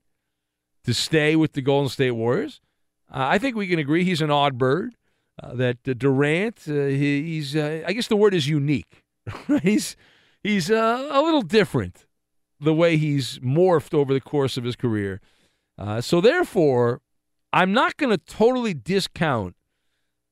[0.84, 2.62] to stay with the Golden State Warriors,
[3.10, 4.94] uh, I think we can agree he's an odd bird.
[5.42, 9.04] Uh, that uh, Durant, uh, he, he's, uh, I guess the word is unique.
[9.64, 9.96] he's
[10.44, 12.06] he's a little different
[12.60, 15.22] the way he's morphed over the course of his career.
[16.02, 17.02] So therefore,
[17.54, 19.56] I'm not going to totally discount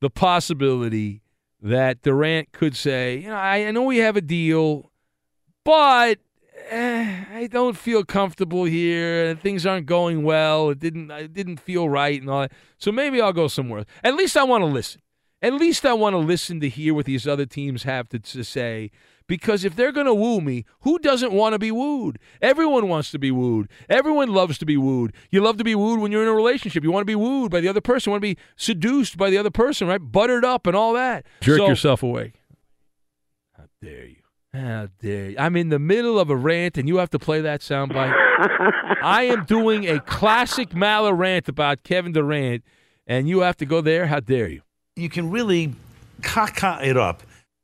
[0.00, 1.22] the possibility
[1.60, 4.90] that Durant could say, you know, I, I know we have a deal,
[5.64, 6.18] but
[6.68, 10.70] eh, I don't feel comfortable here, things aren't going well.
[10.70, 12.52] It didn't, it didn't feel right, and all that.
[12.78, 13.80] So maybe I'll go somewhere.
[13.80, 13.88] else.
[14.04, 15.00] At least I want to listen.
[15.42, 18.44] At least I want to listen to hear what these other teams have to, to
[18.44, 18.90] say.
[19.26, 22.18] Because if they're going to woo me, who doesn't want to be wooed?
[22.42, 23.70] Everyone wants to be wooed.
[23.88, 25.14] Everyone loves to be wooed.
[25.30, 26.82] You love to be wooed when you're in a relationship.
[26.82, 28.10] You want to be wooed by the other person.
[28.10, 30.00] You want to be seduced by the other person, right?
[30.00, 31.24] Buttered up and all that.
[31.40, 32.32] Jerk So- yourself away.
[33.56, 34.16] How dare you?
[34.52, 35.36] Ah, How dare you?
[35.38, 38.12] I'm in the middle of a rant and you have to play that soundbite.
[39.02, 42.64] I am doing a classic Maller rant about Kevin Durant,
[43.06, 44.06] and you have to go there.
[44.06, 44.62] How dare you?
[44.96, 45.74] You can really
[46.20, 47.22] caca it up.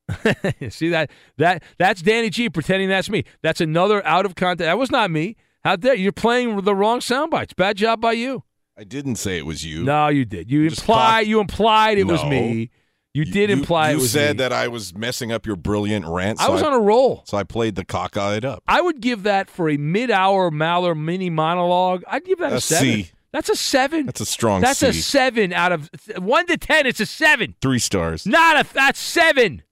[0.70, 3.24] See that that that's Danny G pretending that's me.
[3.42, 4.60] That's another out of context.
[4.66, 5.36] That was not me.
[5.64, 6.04] How dare you?
[6.04, 7.52] You're playing the wrong sound bites.
[7.52, 8.44] Bad job by you.
[8.78, 9.82] I didn't say it was you.
[9.84, 10.50] No, you did.
[10.50, 12.70] You Just imply cock- you implied it was me.
[13.16, 14.42] You did You- imply you it was said me.
[14.42, 16.40] that I was messing up your brilliant rant.
[16.40, 17.22] I so was on a roll.
[17.26, 18.62] So I played the cockeyed up.
[18.68, 22.02] I would give that for a mid-hour Maller mini monologue.
[22.08, 22.84] I'd give that a, A seven.
[23.04, 23.10] C.
[23.32, 24.06] That's a seven.
[24.06, 24.88] That's a strong That's C.
[24.88, 26.86] a seven out of one to ten.
[26.86, 27.54] It's a seven.
[27.60, 28.26] Three stars.
[28.26, 28.72] Not a.
[28.74, 29.62] That's seven.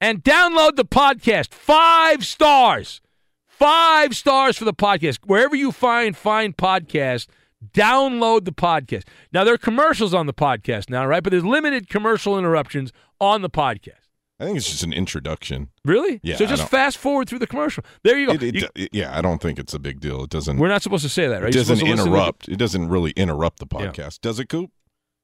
[0.00, 1.52] And download the podcast.
[1.52, 3.00] Five stars.
[3.46, 5.18] Five stars for the podcast.
[5.26, 7.26] Wherever you find find podcast,
[7.74, 9.04] download the podcast.
[9.32, 11.22] Now there are commercials on the podcast now, right?
[11.22, 13.94] But there's limited commercial interruptions on the podcast.
[14.38, 15.68] I think it's just an introduction.
[15.84, 16.18] Really?
[16.22, 17.84] Yeah, So just fast forward through the commercial.
[18.04, 18.32] There you go.
[18.32, 20.24] It- it- You- it- yeah, I don't think it's a big deal.
[20.24, 20.56] It doesn't.
[20.56, 21.50] we're not supposed to say that, right?
[21.50, 22.48] It doesn't supposed to listen to- interrupt.
[22.48, 24.70] It doesn't really interrupt the podcast, does it, Coop?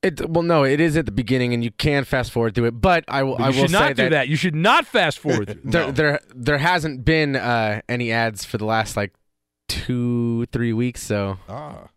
[0.02, 2.72] It well, no, it is at the beginning, and you can fast forward through it.
[2.82, 3.38] But I will.
[3.38, 4.28] But I you will should not say do that, that.
[4.28, 5.70] You should not fast forward through.
[5.70, 9.14] There, there, there hasn't been uh, any ads for the last like
[9.68, 11.02] two, three weeks.
[11.02, 11.88] So ah,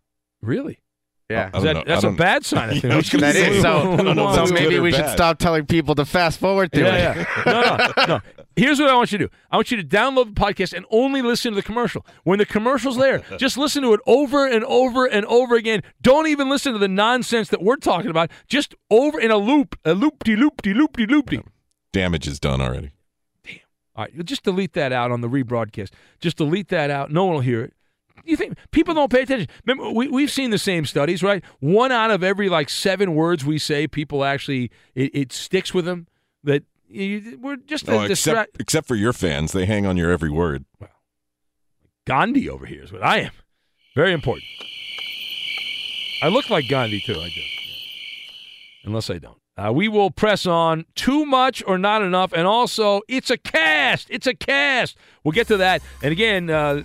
[0.42, 1.84] Yeah, I- I That- know.
[1.86, 2.70] that's a bad sign.
[2.70, 2.84] I think.
[2.86, 3.62] Yeah, I was gonna that say, is.
[3.62, 5.16] So, I don't know if so maybe or we should bad.
[5.16, 7.28] stop telling people to fast forward through Yeah, it.
[7.46, 7.52] yeah.
[7.52, 8.22] No, no, no.
[8.56, 9.32] Here's what I want you to do.
[9.52, 12.04] I want you to download the podcast and only listen to the commercial.
[12.24, 15.84] When the commercial's there, just listen to it over and over and over again.
[16.02, 18.32] Don't even listen to the nonsense that we're talking about.
[18.48, 21.44] Just over in a loop, a loop de loop de loop de loop de.
[21.94, 22.90] Damage is done already.
[23.46, 23.60] Damn.
[23.96, 25.92] All right, just delete that out on the rebroadcast.
[26.20, 27.12] Just delete that out.
[27.12, 27.74] No one will hear it.
[28.26, 29.48] You think people don't pay attention?
[29.66, 31.44] Remember, we, we've seen the same studies, right?
[31.60, 35.86] One out of every like seven words we say, people actually it, it sticks with
[35.86, 36.08] them.
[36.44, 38.50] That you, we're just Oh, distract.
[38.56, 40.66] except except for your fans, they hang on your every word.
[40.80, 40.90] Well,
[42.06, 43.32] Gandhi over here is what I am.
[43.96, 44.46] Very important.
[46.22, 47.20] I look like Gandhi too.
[47.20, 47.42] I do.
[48.86, 49.38] Unless I don't.
[49.58, 54.08] Uh, we will press on too much or not enough, and also it's a cast.
[54.10, 54.96] It's a cast.
[55.24, 55.82] We'll get to that.
[56.02, 56.84] And again, uh,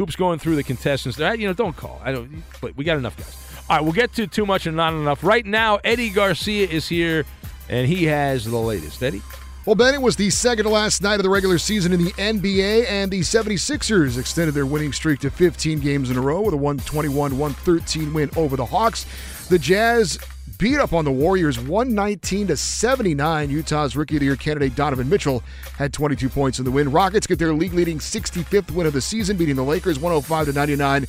[0.00, 1.18] Coop's going through the contestants.
[1.18, 2.00] You know, don't call.
[2.02, 2.42] I don't.
[2.62, 3.36] But we got enough guys.
[3.68, 5.22] All right, we'll get to too much and not enough.
[5.22, 7.26] Right now, Eddie Garcia is here,
[7.68, 9.02] and he has the latest.
[9.02, 9.20] Eddie.
[9.66, 12.12] Well, Ben, it was the second to last night of the regular season in the
[12.12, 16.54] NBA, and the 76ers extended their winning streak to 15 games in a row with
[16.54, 19.04] a 121 113 win over the Hawks.
[19.50, 20.18] The Jazz
[20.60, 23.50] beat up on the Warriors 119 to 79.
[23.50, 25.42] Utah's rookie of the year candidate Donovan Mitchell
[25.78, 26.92] had 22 points in the win.
[26.92, 30.52] Rockets get their league leading 65th win of the season, beating the Lakers 105 to
[30.52, 31.06] 99.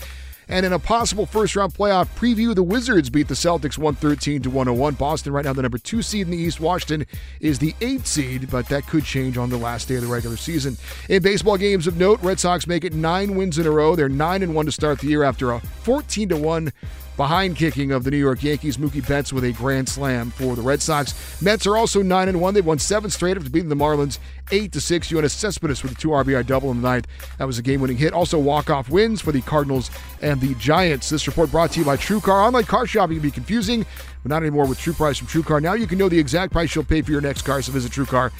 [0.48, 4.50] And in a possible first round playoff preview, the Wizards beat the Celtics 113 to
[4.50, 4.94] 101.
[4.96, 6.62] Boston, right now, the number two seed in the East.
[6.62, 7.06] Washington
[7.42, 10.38] is the eighth seed, but that could change on the last day of the regular
[10.38, 10.78] season.
[11.10, 13.98] In baseball games of note, Red Sox make it nine wins in a row.
[13.98, 16.72] They're 9 and 1 to start the year after a 14 to 1
[17.18, 18.78] behind kicking of the New York Yankees.
[18.78, 21.42] Mookie Betts with a grand slam for the Red Sox.
[21.42, 22.54] Mets are also 9 and 1.
[22.54, 24.20] They've won seven straight after beating the Marlins
[24.52, 25.12] 8 to 6.
[25.12, 27.08] Yoenis Cespedes with a two RBI double in the ninth.
[27.38, 28.14] That was a game winning hit.
[28.14, 31.10] Also, walk off wins for the Cardinals and the Giants.
[31.10, 32.46] This report brought to you by TrueCar.
[32.46, 33.86] Online car shopping can be confusing,
[34.24, 35.62] but not anymore with True Price from TrueCar.
[35.62, 37.92] Now you can know the exact price you'll pay for your next car, so visit
[37.92, 38.32] TrueCar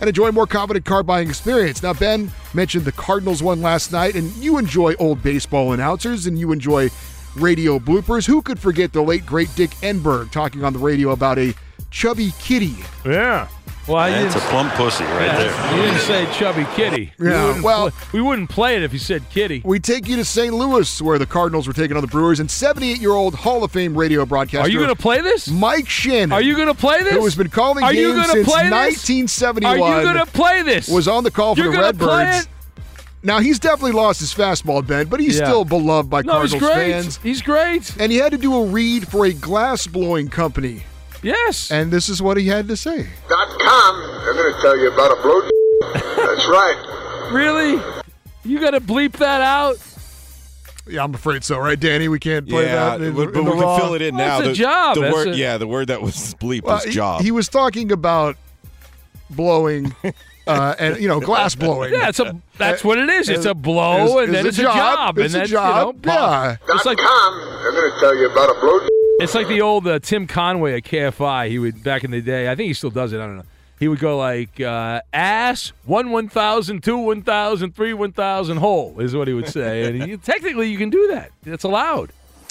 [0.00, 1.82] and enjoy a more confident car buying experience.
[1.82, 6.38] Now, Ben mentioned the Cardinals won last night, and you enjoy old baseball announcers and
[6.38, 6.88] you enjoy
[7.40, 8.26] radio bloopers.
[8.26, 11.54] Who could forget the late, great Dick Enberg talking on the radio about a
[11.90, 12.76] chubby kitty?
[13.06, 13.48] Yeah.
[13.86, 15.74] Well, I That's a plump pussy right there.
[15.76, 17.10] you didn't say chubby kitty.
[17.18, 19.62] We Yeah, wouldn't well- pl- we wouldn't play it if you said kitty.
[19.64, 20.52] We take you to St.
[20.52, 23.72] Louis, where the Cardinals were taking on the Brewers, and 78 year old Hall of
[23.72, 24.66] Fame radio broadcaster.
[24.66, 25.48] Are you going to play this?
[25.48, 26.32] Mike Shannon.
[26.32, 27.14] Are you going to play this?
[27.14, 29.08] Who has been calling Are you games gonna since play this?
[29.08, 29.80] 1971.
[29.80, 30.88] Are you going to play this?
[30.88, 32.48] was on the call for You're the gonna play Redbirds.
[33.22, 33.26] It?
[33.26, 35.46] Now he's definitely lost his fastball, Ben, but he's Yeah.
[35.46, 36.92] still beloved by No, he's Cardinals great.
[36.92, 37.20] fans.
[37.22, 37.96] He's great.
[37.98, 40.84] And he had to do a read for a glass blowing company.
[41.22, 41.70] Yes.
[41.70, 43.06] And this is what he had to say.
[43.28, 44.00] Dot com.
[44.24, 45.40] They're going to tell you about a blow.
[45.94, 47.28] That's right.
[47.32, 47.82] Really?
[48.44, 49.76] You got to bleep that out?
[50.86, 52.08] Yeah, I'm afraid so, right, Danny?
[52.08, 53.02] We can't play yeah, that.
[53.02, 53.76] In, but, in but the we raw.
[53.76, 54.38] can fill it in Well, now.
[54.38, 54.94] it's a the, job.
[54.94, 57.20] The That's word, a- yeah, the word that was bleep Well, was he- job.
[57.20, 58.36] He, was talking about
[59.30, 59.94] blowing,
[60.46, 61.92] uh, and you know, glass blowing.
[61.92, 62.40] Yeah, it's a.
[62.56, 63.28] That's what it is.
[63.28, 64.76] It's a blow, is- and then is it's a a job.
[65.16, 65.18] job.
[65.18, 65.96] It's and a that's, job.
[66.04, 66.56] You know, Yeah.
[66.68, 67.38] It's like com.
[67.62, 68.80] They're going to tell you about a blow.
[69.20, 71.48] It's like the old uh, Tim Conway at KFI.
[71.48, 72.50] He would back in the day.
[72.50, 73.16] I think he still does it.
[73.16, 73.42] I don't know.
[73.80, 78.56] He would go like uh, ass one one thousand, two one thousand, three one thousand
[78.58, 79.84] hole is what he would say.
[79.88, 81.30] and he, technically, you can do that.
[81.44, 82.10] It's allowed.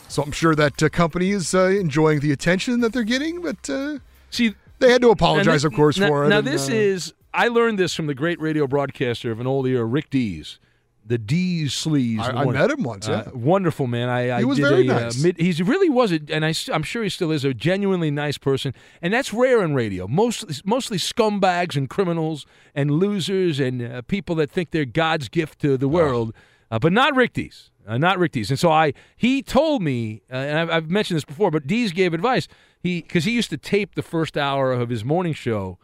[0.09, 3.69] So I'm sure that uh, company is uh, enjoying the attention that they're getting, but
[3.69, 3.97] uh,
[4.29, 6.29] see, they had to apologize, of course, now, for it.
[6.29, 9.47] Now, and, this uh, is I learned this from the great radio broadcaster of an
[9.47, 10.59] old era, Rick Dees.
[11.05, 12.21] The Dees sleeves.
[12.21, 13.19] I- I met him once, yeah.
[13.19, 14.09] Uh, wonderful man.
[14.09, 15.23] I, I He was did very a, uh, nice.
[15.23, 18.37] mid, he's really was a, and I, am sure he still is a genuinely nice
[18.37, 20.05] person, and that's rare in radio.
[20.07, 22.45] Mostly, mostly scumbags and criminals
[22.75, 26.33] and losers and uh, people that think they're God's gift to the world,
[26.69, 27.71] uh, but not Rick Dees.
[27.87, 28.49] Uh, not Rick Dees.
[28.49, 31.93] And so I, he told me, uh, and I've, I've mentioned this before, but Dees
[31.93, 32.49] gave advice.
[32.81, 35.77] He because he used to tape the first hour of his morning show.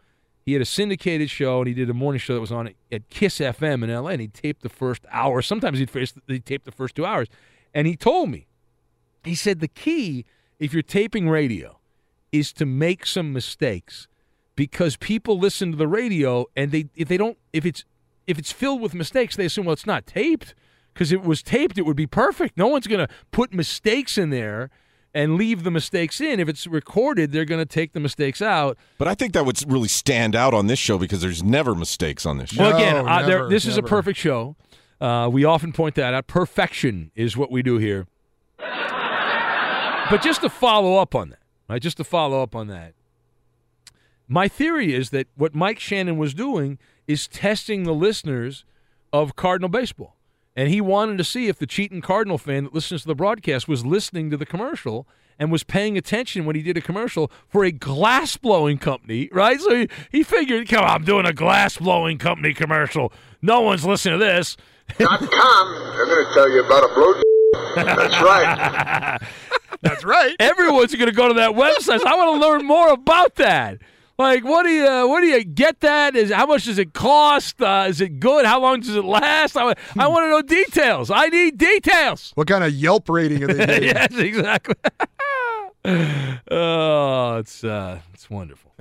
[0.44, 3.08] He had a syndicated show, and he did a morning show that was on at
[3.08, 4.10] Kiss FM in LA.
[4.10, 5.40] And he taped the first hour.
[5.40, 7.28] Sometimes he'd face, he'd tape the first two hours.
[7.72, 8.46] And he told me,
[9.24, 10.26] he said the key
[10.58, 11.78] if you're taping radio
[12.30, 14.06] is to make some mistakes
[14.56, 17.84] because people listen to the radio and they if they don't if it's
[18.26, 20.54] if it's filled with mistakes they assume well it's not taped
[20.92, 22.56] because it was taped it would be perfect.
[22.56, 24.70] No one's going to put mistakes in there
[25.14, 26.40] and leave the mistakes in.
[26.40, 28.76] If it's recorded, they're going to take the mistakes out.
[28.98, 32.26] But I think that would really stand out on this show because there's never mistakes
[32.26, 32.64] on this show.
[32.64, 34.56] Well, again, uh, there, this is a perfect show.
[35.00, 36.26] Uh, we often point that out.
[36.26, 38.06] Perfection is what we do here.
[40.10, 41.38] But just to follow up on that,
[41.68, 41.80] right?
[41.80, 42.92] Just to follow up on that,
[44.28, 48.64] my theory is that what Mike Shannon was doing is testing the listeners
[49.12, 50.13] of Cardinal baseball.
[50.56, 53.66] And he wanted to see if the cheating Cardinal fan that listens to the broadcast
[53.66, 55.06] was listening to the commercial
[55.38, 59.60] and was paying attention when he did a commercial for a glass blowing company, right?
[59.60, 63.12] So he, he figured, come on, I'm doing a glass blowing company commercial.
[63.42, 64.56] No one's listening to this.
[64.98, 65.74] Dot com.
[65.96, 67.22] They're going to tell you about a blow.
[67.74, 69.20] That's right.
[69.82, 70.36] That's right.
[70.40, 72.00] Everyone's going to go to that website.
[72.00, 73.78] So I want to learn more about that.
[74.16, 75.80] Like, what do you, uh, what do you get?
[75.80, 77.60] That is, how much does it cost?
[77.60, 78.46] Uh, is it good?
[78.46, 79.56] How long does it last?
[79.56, 81.10] I, I want to know details.
[81.10, 82.30] I need details.
[82.36, 83.82] What kind of Yelp rating are they getting?
[83.88, 84.74] yes, exactly.
[86.50, 88.72] oh, it's uh, it's wonderful.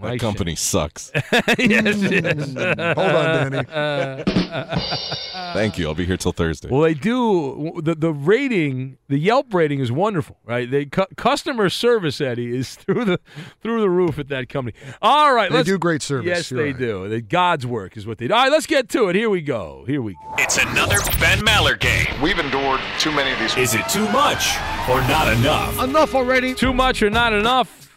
[0.00, 1.10] My company sucks.
[1.58, 2.54] yes, yes.
[2.96, 4.24] Hold on, Danny.
[5.54, 5.86] Thank you.
[5.88, 6.68] I'll be here till Thursday.
[6.70, 10.70] Well, they do the the rating, the Yelp rating is wonderful, right?
[10.70, 13.20] They cu- customer service, Eddie, is through the
[13.62, 14.76] through the roof at that company.
[15.02, 16.78] All right, They let's do great service, Yes, you're they right.
[16.78, 17.08] do.
[17.08, 18.34] They, God's work is what they do.
[18.34, 19.16] All right, let's get to it.
[19.16, 19.84] Here we go.
[19.86, 20.34] Here we go.
[20.38, 22.06] It's another Ben Maller game.
[22.22, 23.56] We've endured too many of these.
[23.56, 24.56] Is it too much
[24.88, 25.82] or not enough?
[25.82, 26.54] Enough already.
[26.54, 27.87] Too much or not enough?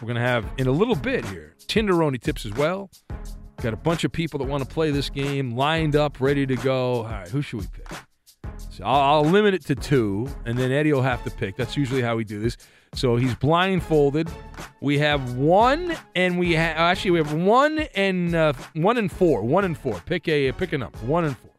[0.00, 1.54] We're gonna have in a little bit here.
[1.66, 2.90] Tinderoni tips as well.
[3.60, 6.56] Got a bunch of people that want to play this game lined up, ready to
[6.56, 6.98] go.
[6.98, 7.86] All right, who should we pick?
[8.70, 11.56] So I'll, I'll limit it to two, and then Eddie will have to pick.
[11.56, 12.56] That's usually how we do this.
[12.94, 14.28] So he's blindfolded.
[14.80, 19.42] We have one, and we have actually we have one and uh, one and four.
[19.42, 20.00] One and four.
[20.06, 20.98] Pick a pick a number.
[20.98, 21.50] One and four.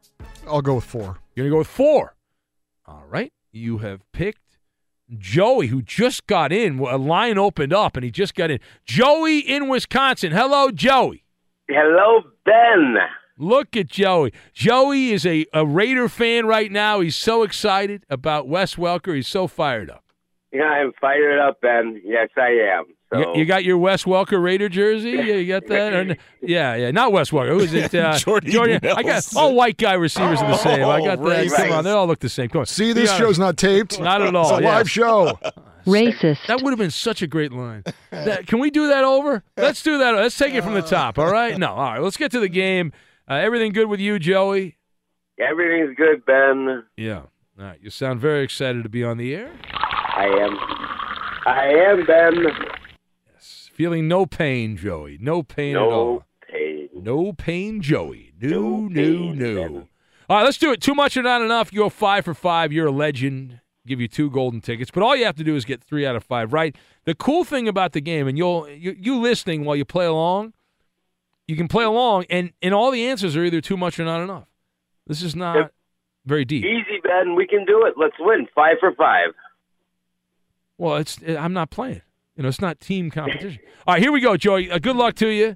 [0.47, 1.19] I'll go with four.
[1.35, 2.15] You're gonna go with four.
[2.85, 3.31] All right.
[3.51, 4.50] You have picked
[5.17, 6.79] Joey, who just got in.
[6.79, 8.59] A line opened up, and he just got in.
[8.85, 10.31] Joey in Wisconsin.
[10.31, 11.23] Hello, Joey.
[11.67, 12.97] Hello, Ben.
[13.37, 14.33] Look at Joey.
[14.53, 16.99] Joey is a, a Raider fan right now.
[16.99, 19.15] He's so excited about Wes Welker.
[19.15, 20.03] He's so fired up.
[20.51, 22.01] Yeah, I'm fired up, Ben.
[22.03, 22.85] Yes, I am.
[23.13, 25.11] So You, you got your Wes Welker Raider jersey?
[25.11, 25.93] You got that?
[25.93, 26.91] Or yeah, yeah.
[26.91, 27.49] Not Wes Welker.
[27.49, 27.91] Who is it?
[28.01, 30.85] Uh, Jordy Jordan- I got all white guy receivers are the same.
[30.85, 31.45] I got that.
[31.45, 31.55] racist.
[31.55, 32.47] Come on, they all look the same.
[32.49, 32.65] Come on.
[32.65, 33.99] See, this show's not taped.
[33.99, 34.49] Not at all.
[34.49, 34.73] It's a yes.
[34.73, 35.39] live show.
[35.85, 36.45] Racist.
[36.47, 37.83] That would have been such a great line.
[38.11, 39.43] That, can we do that over?
[39.57, 40.15] Let's do that.
[40.15, 41.17] Let's take it from the top.
[41.19, 41.57] All right?
[41.57, 41.69] No.
[41.69, 42.01] All right.
[42.01, 42.93] Let's get to the game.
[43.29, 44.77] Uh, everything good with you, Joey?
[45.39, 46.83] everything's good, Ben.
[46.97, 47.21] Yeah.
[47.59, 47.79] All right.
[47.81, 49.51] You sound very excited to be on the air.
[49.71, 50.57] I am.
[51.45, 52.35] I am, Ben.
[53.73, 55.17] Feeling no pain, Joey.
[55.19, 56.23] No pain at No all.
[56.49, 56.89] pain.
[56.93, 58.33] No pain, Joey.
[58.39, 59.87] No, no, no.
[60.29, 60.81] All right, let's do it.
[60.81, 61.73] Too much or not enough.
[61.73, 62.71] You go five for five.
[62.71, 63.59] You're a legend.
[63.87, 66.15] Give you two golden tickets, but all you have to do is get three out
[66.15, 66.75] of five right.
[67.05, 70.53] The cool thing about the game, and you'll you, you listening while you play along,
[71.47, 74.21] you can play along, and and all the answers are either too much or not
[74.21, 74.45] enough.
[75.07, 75.71] This is not
[76.27, 76.63] very deep.
[76.63, 77.33] Easy, Ben.
[77.33, 77.95] We can do it.
[77.97, 78.47] Let's win.
[78.53, 79.29] Five for five.
[80.77, 82.03] Well, it's I'm not playing.
[82.41, 83.61] You know, it's not team competition.
[83.85, 84.71] All right, here we go, Joey.
[84.71, 85.53] Uh, good luck to you.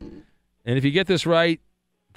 [0.65, 1.59] And if you get this right,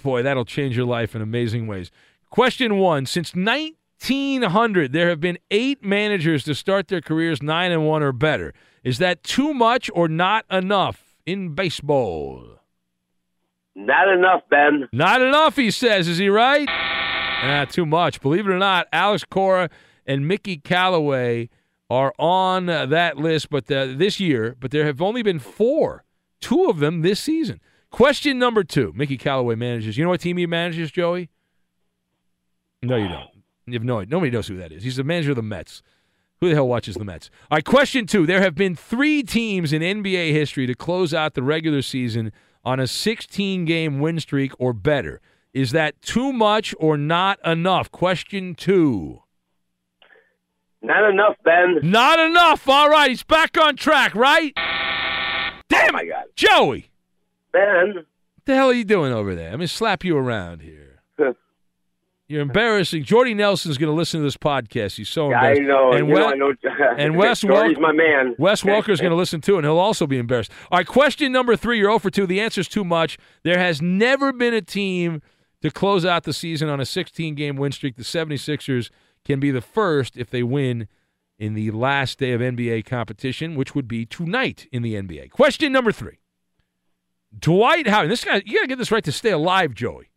[0.03, 1.91] boy, that'll change your life in amazing ways.
[2.29, 7.87] Question one: Since 1900, there have been eight managers to start their careers nine and
[7.87, 8.53] one or better.
[8.85, 12.59] Is that too much or not enough in baseball?
[13.75, 14.87] Not enough, Ben.
[14.93, 16.09] Not enough, he says.
[16.09, 16.69] Is he right?
[16.69, 18.21] Ah, too much.
[18.21, 19.71] Believe it or not, Alex Cora
[20.05, 21.49] and Mickey Callaway
[21.91, 26.05] are on that list, but uh, this year, but there have only been four,
[26.41, 27.61] two of them this season.
[27.91, 29.97] Question number two: Mickey Callaway manages.
[29.97, 31.31] You know what team he manages, Joey?
[32.83, 33.31] No, you don't.
[33.67, 34.03] You have no.
[34.03, 34.83] Nobody knows who that is.
[34.83, 35.83] He's the manager of the Mets.
[36.41, 37.31] Who the hell watches the Mets?
[37.51, 38.27] All right, question two.
[38.27, 42.33] There have been three teams in NBA history to close out the regular season
[42.65, 45.21] on a 16 game win streak or better.
[45.53, 47.91] Is that too much or not enough?
[47.91, 49.23] Question two.
[50.83, 51.79] Not enough, Ben.
[51.83, 52.69] Not enough.
[52.69, 54.53] All right, he's back on track, right?
[55.69, 56.25] Damn oh God.
[56.37, 56.91] Joey.
[57.53, 57.95] Ben.
[57.95, 58.05] What
[58.45, 59.49] the hell are you doing over there?
[59.49, 61.01] I'm going to slap you around here.
[62.29, 63.05] You're embarrassing.
[63.05, 64.97] Jordy Nelson's going to listen to this podcast.
[64.97, 65.63] He's so Yeah, I embarrassed.
[65.69, 65.93] know.
[65.93, 66.53] And, you know, I know.
[66.97, 68.35] and Wes Welker, my man.
[68.39, 70.53] Wes Welker's going to listen too, and he'll also be embarrassed.
[70.71, 71.79] All right, question number three.
[71.79, 72.27] You're 0 for 2.
[72.27, 73.19] The answer's too much.
[73.45, 75.23] There has never been a team
[75.63, 77.97] to close out the season on a 16 game win streak.
[77.97, 78.91] The 76ers
[79.29, 80.89] can be the first if they win
[81.39, 85.31] in the last day of NBA competition, which would be tonight in the NBA.
[85.31, 86.19] Question number three.
[87.39, 88.11] Dwight Howard.
[88.11, 90.11] This guy, you got to get this right to stay alive, Joey.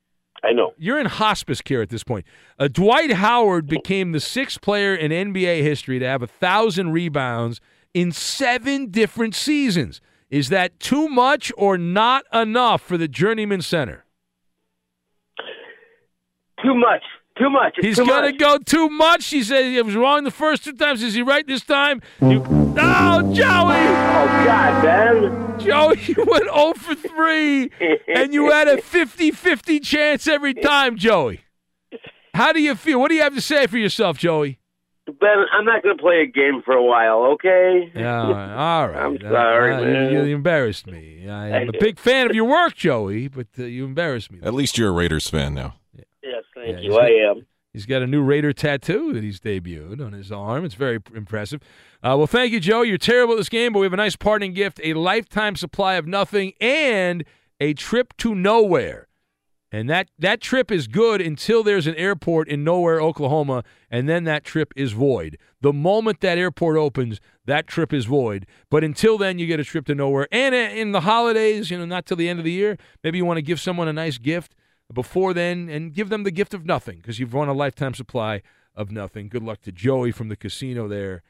[0.46, 0.72] I know.
[0.78, 2.26] You're in hospice care at this point.
[2.58, 7.60] Uh, Dwight Howard became the sixth player in NBA history to have a thousand rebounds
[7.94, 10.00] in seven different seasons.
[10.30, 14.06] Is that too much or not enough for the journeyman center?
[16.64, 17.04] Too much.
[17.42, 17.74] Too much.
[17.78, 18.38] It's He's too gonna much.
[18.40, 19.26] go too much.
[19.28, 21.02] He said he was wrong the first two times.
[21.02, 22.02] Is he right this time?
[22.22, 23.78] You, oh, Joey!
[23.78, 25.60] Oh God, Ben.
[25.60, 27.72] Joey, you went 0 for 3,
[28.16, 31.42] and you had a 50-50 chance every time, Joey.
[32.34, 33.00] How do you feel?
[33.00, 34.60] What do you have to say for yourself, Joey?
[35.20, 37.24] Ben, I'm not going to play a game for a while.
[37.34, 37.92] Okay.
[37.96, 38.96] Yeah, all right.
[39.06, 40.12] I'm sorry, Uh, man.
[40.14, 41.28] you, you embarrassed me.
[41.28, 44.40] I am a big fan of your work, Joey, but uh, you embarrassed me.
[44.44, 45.76] At least you're a Raiders fan now.
[46.66, 46.98] Yes, thank Yeah, you.
[46.98, 47.46] I got- am.
[47.74, 50.66] He's got a new Raider tattoo that he's debuted on his arm.
[50.66, 51.62] It's very impressive.
[52.04, 52.82] Uh, well, thank you, Joe.
[52.82, 55.94] You're terrible at this game, but we have a nice parting gift a lifetime supply
[55.94, 57.24] of nothing and
[57.62, 59.08] a trip to nowhere.
[59.72, 64.26] And that, that trip is good until there's an airport in nowhere, Oklahoma, and then
[64.26, 65.38] that trip is void.
[65.62, 68.46] The moment that airport opens, that trip is void.
[68.70, 70.28] But until then, you get a trip to nowhere.
[70.30, 73.18] And uh, in the holidays, you know, not till the end of the year, maybe
[73.18, 74.54] you want to give someone a nice gift
[74.94, 78.42] before then and give them the gift of nothing because you've won a lifetime supply
[78.76, 79.30] of nothing.
[79.30, 81.24] Good luck to Joey from the casino there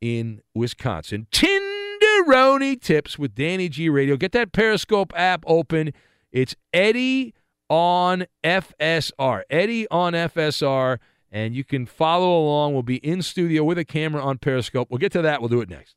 [0.00, 1.26] in Wisconsin.
[1.30, 4.16] Tinderoni tips with Danny G Radio.
[4.16, 5.92] Get that Periscope app open.
[6.32, 7.34] It's Eddie
[7.68, 9.42] on FSR.
[9.50, 10.98] Eddie on FSR.
[11.30, 12.72] And you can follow along.
[12.72, 14.88] We'll be in studio with a camera on Periscope.
[14.90, 15.40] We'll get to that.
[15.40, 15.96] We'll do it next.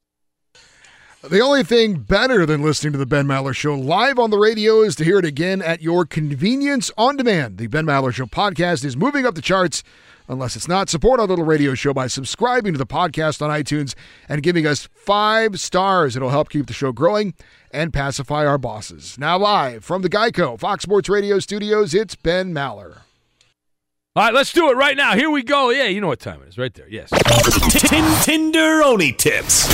[1.22, 4.80] The only thing better than listening to the Ben Maller Show live on the radio
[4.82, 7.58] is to hear it again at your convenience on demand.
[7.58, 9.84] The Ben Maller Show podcast is moving up the charts.
[10.30, 13.96] Unless it's not, support our little radio show by subscribing to the podcast on iTunes
[14.30, 16.16] and giving us five stars.
[16.16, 17.34] It'll help keep the show growing
[17.70, 19.18] and pacify our bosses.
[19.18, 23.00] Now, live from the Geico Fox Sports Radio studios, it's Ben Maller.
[24.16, 25.16] All right, let's do it right now.
[25.16, 25.70] Here we go.
[25.70, 26.58] Yeah, you know what time it is.
[26.58, 26.88] Right there.
[26.88, 27.10] Yes.
[27.10, 29.68] Tin Tinderoni tips.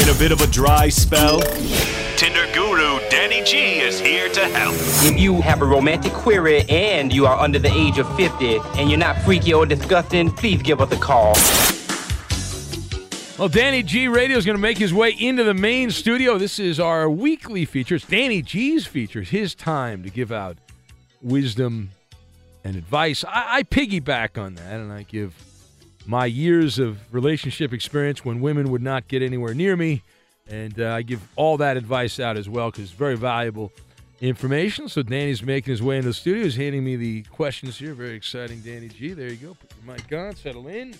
[0.00, 1.40] In a bit of a dry spell,
[2.16, 4.74] Tinder guru Danny G is here to help.
[5.04, 8.88] If you have a romantic query and you are under the age of 50 and
[8.88, 11.34] you're not freaky or disgusting, please give us a call.
[13.38, 16.38] Well, Danny G Radio is going to make his way into the main studio.
[16.38, 17.96] This is our weekly feature.
[17.96, 19.20] It's Danny G's feature.
[19.20, 20.56] It's his time to give out
[21.20, 21.90] wisdom
[22.64, 23.22] and advice.
[23.24, 25.34] I, I piggyback on that, and I give
[26.10, 30.02] my years of relationship experience when women would not get anywhere near me,
[30.48, 33.70] and uh, I give all that advice out as well because it's very valuable
[34.20, 34.88] information.
[34.88, 36.42] So Danny's making his way into the studio.
[36.44, 37.94] He's handing me the questions here.
[37.94, 39.12] Very exciting, Danny G.
[39.12, 39.54] There you go.
[39.54, 40.94] Put your mic on, settle in.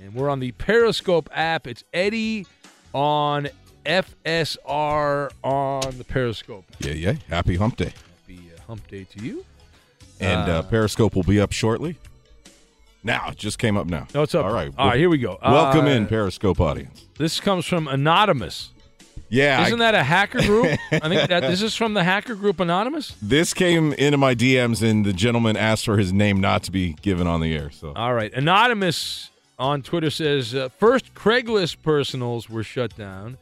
[0.00, 1.66] And we're on the Periscope app.
[1.66, 2.46] It's Eddie
[2.92, 3.48] on
[3.84, 6.64] FSR on the Periscope.
[6.78, 7.14] Yeah, yeah.
[7.28, 7.92] Happy hump day.
[8.26, 9.44] Happy uh, hump day to you.
[10.20, 11.96] And uh, Uh, Periscope will be up shortly.
[13.04, 14.06] Now, it just came up now.
[14.14, 14.46] No, it's up.
[14.46, 14.72] All right.
[14.78, 15.38] All right, here we go.
[15.42, 17.06] Welcome Uh, in, Periscope audience.
[17.18, 18.70] This comes from Anonymous.
[19.28, 19.66] Yeah.
[19.66, 20.66] Isn't that a hacker group?
[20.90, 23.14] I think that this is from the hacker group Anonymous.
[23.20, 26.94] This came into my DMs, and the gentleman asked for his name not to be
[27.02, 27.70] given on the air.
[27.70, 28.32] So All right.
[28.32, 33.36] Anonymous on Twitter says uh, first Craigslist personals were shut down.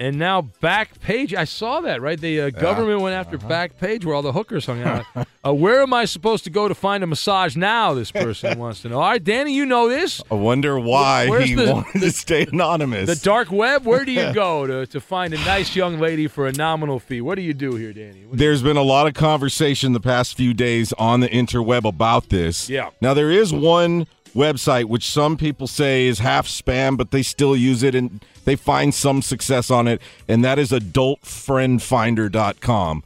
[0.00, 1.34] And now Backpage.
[1.34, 2.20] I saw that right.
[2.20, 3.48] The uh, government went after Uh-huh.
[3.48, 5.04] back page where all the hookers hung out.
[5.46, 7.94] uh, where am I supposed to go to find a massage now?
[7.94, 8.96] This person wants to know.
[9.00, 10.20] All right, Danny, you know this.
[10.30, 13.06] I wonder why Where's he the- wanted to stay anonymous.
[13.08, 13.84] The dark web.
[13.86, 17.20] Where do you go to, to find a nice young lady for a nominal fee?
[17.20, 18.24] What do you do here, Danny?
[18.32, 22.68] There's been a lot of conversation the past few days on the interweb about this.
[22.68, 22.90] Yeah.
[23.00, 27.54] Now there is one website which some people say is half spam, but they still
[27.54, 33.02] use it and they find some success on it, and that is adultfriendfinder.com.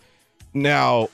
[0.54, 1.08] Now,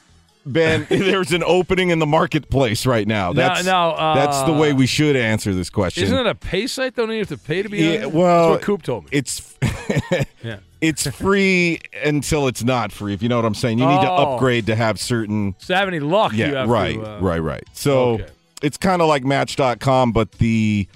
[0.47, 3.33] Ben, there's an opening in the marketplace right now.
[3.33, 6.05] That's now, uh, that's the way we should answer this question.
[6.05, 6.95] Isn't it a pay site?
[6.97, 8.13] Don't you have to pay to be on Yeah, it?
[8.13, 9.11] well, That's what Coop told me.
[9.13, 9.57] It's
[10.43, 10.59] Yeah.
[10.81, 13.15] it's free until it's not free.
[13.15, 14.35] If you know what I'm saying, you need to Oh.
[14.35, 15.55] upgrade to have certain.
[15.59, 16.33] So have any luck?
[16.33, 17.65] you Yeah, have right, to, uh, right, right.
[17.73, 18.27] So Okay.
[18.63, 20.87] it's kind of like Match.com, but the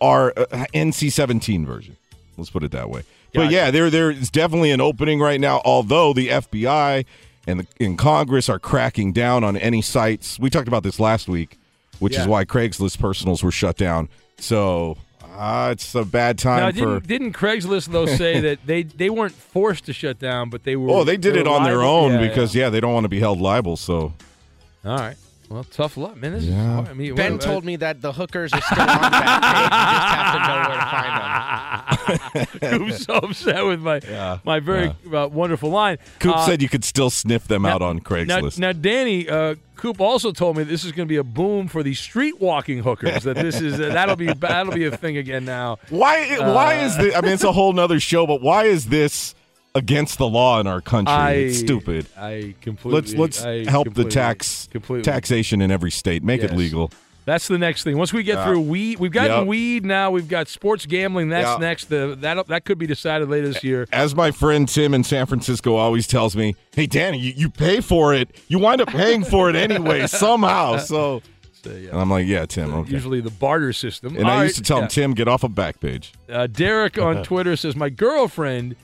[0.00, 1.96] R uh, NC-17 version.
[2.36, 3.02] Let's put it that way.
[3.34, 5.60] But yeah, there there is definitely an opening right now.
[5.64, 7.04] Although the FBI
[7.46, 10.38] and the, in Congress are cracking down on any sites.
[10.38, 11.58] We talked about this last week,
[11.98, 14.08] which is why Craigslist personals were shut down.
[14.38, 17.00] So uh, it's a bad time Now, for.
[17.00, 20.76] didn't, didn't Craigslist though say that they, they weren't forced to shut down, but they
[20.76, 20.90] were?
[20.90, 22.68] Oh, they did it on their own Yeah, because yeah.
[22.70, 23.76] they don't want to be held liable.
[23.76, 24.12] So.
[24.84, 25.16] All right.
[25.48, 26.32] Well, tough luck, man.
[26.32, 26.74] This is Yeah.
[26.74, 26.88] hard.
[26.88, 29.70] I mean, Ben what- told me that the hookers are still on that page.
[29.70, 32.86] You just have to know where to find them.
[32.88, 34.00] Coop's so upset with my
[34.44, 35.98] my very uh, wonderful line.
[36.18, 38.58] Coop Uh, said you could still sniff them out on Craigslist.
[38.58, 41.84] now Danny, uh, Coop also told me this is going to be a boom for
[41.84, 43.22] the street walking hookers.
[43.22, 45.78] That this is uh, that'll be that'll be a thing again now.
[45.90, 46.38] why?
[46.40, 47.14] why Uh, is this?
[47.14, 49.35] I mean, it's a whole nother show, but why is this
[49.76, 51.12] against the law in our country?
[51.14, 52.06] I, it's stupid.
[52.16, 53.00] I completely.
[53.00, 55.02] Let's let's I help the tax completely.
[55.04, 56.22] taxation in every state.
[56.24, 56.90] Make it legal.
[57.26, 57.98] That's the next thing.
[57.98, 58.44] Once we get Yeah.
[58.44, 59.46] through weed, we've gotten Yep.
[59.48, 59.84] weed.
[59.84, 61.28] Now we've got sports gambling.
[61.28, 61.56] That's Yeah.
[61.68, 61.86] next.
[61.86, 63.88] The that that could be decided later this year.
[63.92, 67.80] As my friend Tim in San Francisco always tells me, "Hey, Danny, you, you pay
[67.80, 68.30] for it.
[68.46, 71.20] You wind up paying for it anyway somehow." So,
[71.64, 72.72] and I'm like, "Yeah, Tim.
[72.72, 74.14] Okay." Usually the barter system.
[74.16, 74.84] And All I right, used to tell yeah.
[74.84, 78.76] him, "Tim, get off a back page." Uh, Derek on Twitter says, My girlfriend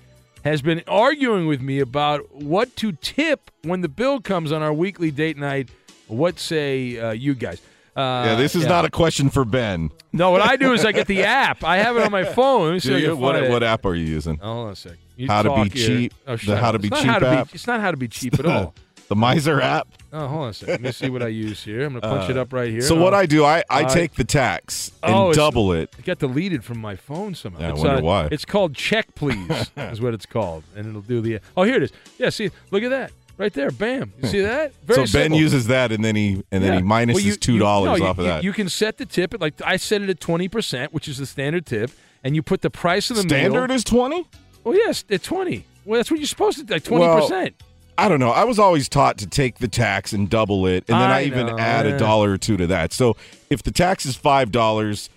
[0.45, 4.73] has been arguing with me about what to tip when the bill comes on our
[4.73, 5.71] weekly date night.
[6.09, 7.61] What say uh, you guys?
[7.95, 8.69] Uh, yeah, this is yeah.
[8.71, 9.91] not a question for Ben.
[10.13, 11.63] No, what I do is I get the app.
[11.63, 12.67] I have it on my phone.
[12.67, 13.17] Let me see Do if I you?
[13.17, 14.39] What, what app are you using?
[14.43, 14.97] Oh, hold on a sec.
[15.17, 15.87] You How to be here.
[15.89, 16.15] cheap.
[16.27, 17.49] Oh, the How to be cheap how to app.
[17.49, 18.75] Be, it's not how to be cheap at all.
[19.13, 19.89] The Miser app.
[20.13, 20.73] Oh, hold on a second.
[20.73, 21.85] Let me see what I use here.
[21.85, 22.81] I'm going to punch Uh, it up right here.
[22.81, 23.17] So what Oh.
[23.19, 25.95] I do, I, I take the tax and Oh, double it.
[25.99, 27.61] It got deleted from my phone somehow.
[27.61, 28.29] Yeah, I wonder uh, why.
[28.31, 31.41] It's called Check Please, is what it's called, and it'll do the.
[31.57, 31.93] Oh, here it is.
[32.19, 33.71] Yeah, see, look at that right there.
[33.71, 34.13] Bam.
[34.23, 34.73] You see that?
[34.85, 35.39] Very so Ben simple.
[35.41, 36.77] uses that, and then he and then Yeah.
[36.79, 38.45] he minuses Well, you- two dollars no, off you, of that.
[38.45, 41.19] You can set the tip at like I set it at twenty percent, which is
[41.19, 41.91] the standard tip,
[42.25, 43.77] and you put the price of the Standard meal.
[43.77, 44.27] is twenty.
[44.65, 45.65] Well, yes, at twenty.
[45.85, 47.55] Well, that's what you're supposed to do, like twenty Well, percent.
[47.99, 48.31] I don't know.
[48.31, 51.23] I was always taught to take the tax and double it, and then I, I
[51.25, 51.93] even know, add yeah.
[51.93, 52.93] a dollar or two to that.
[52.93, 53.17] So
[53.51, 55.11] if the tax is five dollars,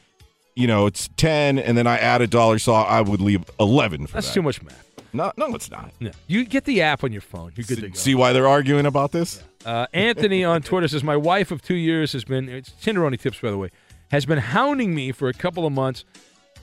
[0.55, 4.07] you know it's ten, and then I add a dollar, so I would leave eleven
[4.07, 4.33] for That's that.
[4.33, 4.85] too much math.
[5.15, 5.91] No, no, it's not.
[6.01, 7.53] No, you get the app on your phone.
[7.55, 7.95] You're good to go.
[7.95, 9.41] See why they're arguing about this?
[9.65, 13.39] Uh, Anthony on Twitter says, My wife of two years has been, it's Tinderoni tips,
[13.39, 13.69] by the way,
[14.11, 16.03] has been hounding me for a couple of months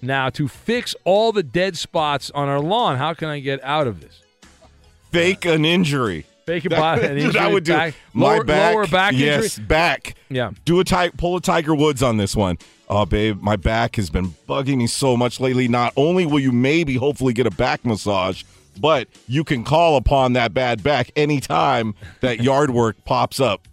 [0.03, 2.99] now to fix all the dead spots on our lawn.
[2.99, 4.22] How can I get out of this?
[5.13, 6.27] Fake an injury.
[6.47, 8.75] Fake a body, an injury, I would do back- my lower- back.
[8.75, 10.17] lower back yes, back.
[10.29, 10.51] Yeah.
[10.65, 12.59] Do a ti- pull a Tiger Woods on this one.
[12.89, 15.69] Oh, babe, my back has been bugging me so much lately.
[15.69, 18.43] Not only will you maybe, hopefully, get a back massage,
[18.81, 23.69] but you can call upon that bad back anytime that yard work pops up.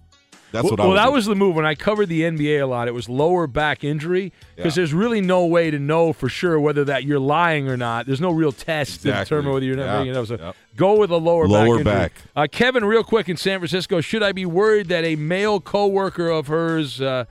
[0.52, 1.12] That's well, what I well, that do.
[1.12, 2.88] was the move when I covered the NBA a lot.
[2.88, 4.82] It was lower back injury because Yeah.
[4.82, 8.06] there's really no way to know for sure whether that you're lying or not.
[8.08, 9.98] There's no real test to determine whether you're not Yeah.
[10.00, 10.26] making it up.
[10.28, 10.56] So Yep.
[10.76, 11.70] go with a lower, Lower back.
[11.80, 11.84] injury.
[11.84, 12.12] back.
[12.36, 16.30] Uh, Kevin, real quick in San Francisco, should I be worried that a male coworker
[16.30, 17.26] of hers uh,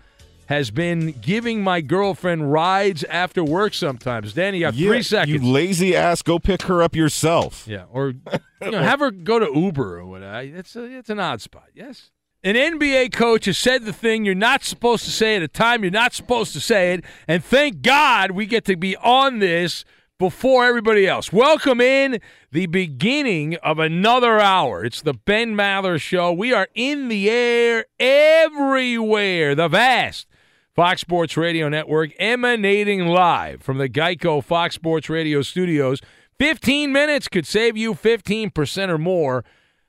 [0.47, 4.33] has been giving my girlfriend rides after work sometimes?
[4.33, 5.43] Danny, you have Yeah, three seconds.
[5.43, 7.65] You lazy ass, go pick her up yourself.
[7.69, 8.15] Yeah, or
[8.63, 10.41] you know, have her go to Uber or whatever.
[10.41, 11.65] It's a, it's an odd spot.
[11.75, 12.11] Yes.
[12.45, 15.83] An NBA coach has said the thing you're not supposed to say at a time
[15.83, 19.85] you're not supposed to say it, and thank God we get to be on this
[20.21, 21.33] before everybody else.
[21.33, 22.21] Welcome in
[22.53, 24.85] the beginning of another hour.
[24.85, 26.33] It's the Ben Maller Show.
[26.33, 29.57] We are in the air everywhere.
[29.57, 30.29] The vast
[30.77, 36.01] Fox Sports Radio Network emanating live from the Geico Fox Sports Radio studios.
[36.39, 39.45] 15 minutes could save you 15% or more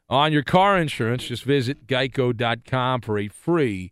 [0.10, 1.26] on your car insurance.
[1.26, 3.92] Just visit geico.com for a free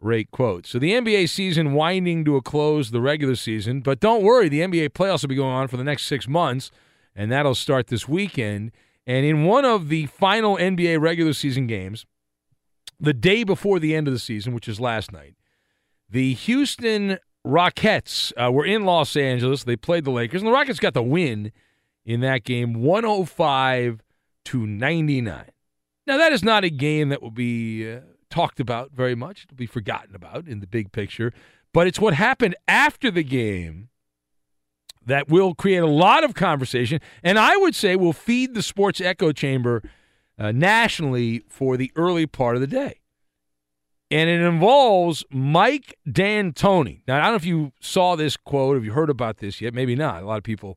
[0.00, 0.66] rate quote.
[0.66, 4.60] So the NBA season winding to a close, the regular season, but don't worry, the
[4.60, 6.70] NBA playoffs will be going on for the next six months.
[7.14, 8.70] and that'll start this weekend.
[9.06, 12.06] And in one of the final NBA regular season games,
[13.00, 15.34] the day before the end of the season, which is last night,
[16.08, 19.64] the Houston Rockets uh, were in Los Angeles.
[19.64, 21.52] They played the Lakers, and the Rockets got the win
[22.04, 24.02] in that game 105
[24.50, 25.44] to 99.
[26.08, 28.00] Now, that is not a game that will be uh,
[28.30, 31.32] talked about very much, it'll be forgotten about in the big picture,
[31.72, 33.90] but it's what happened after the game
[35.06, 39.00] that will create a lot of conversation, and I would say will feed the sports
[39.00, 39.84] echo chamber
[40.36, 42.96] uh, nationally for the early part of the day.
[44.10, 47.02] And it involves Mike D'Antoni.
[47.06, 49.74] Now, I don't know if you saw this quote, if you heard about this yet.
[49.74, 50.24] Maybe not.
[50.24, 50.76] A lot of people,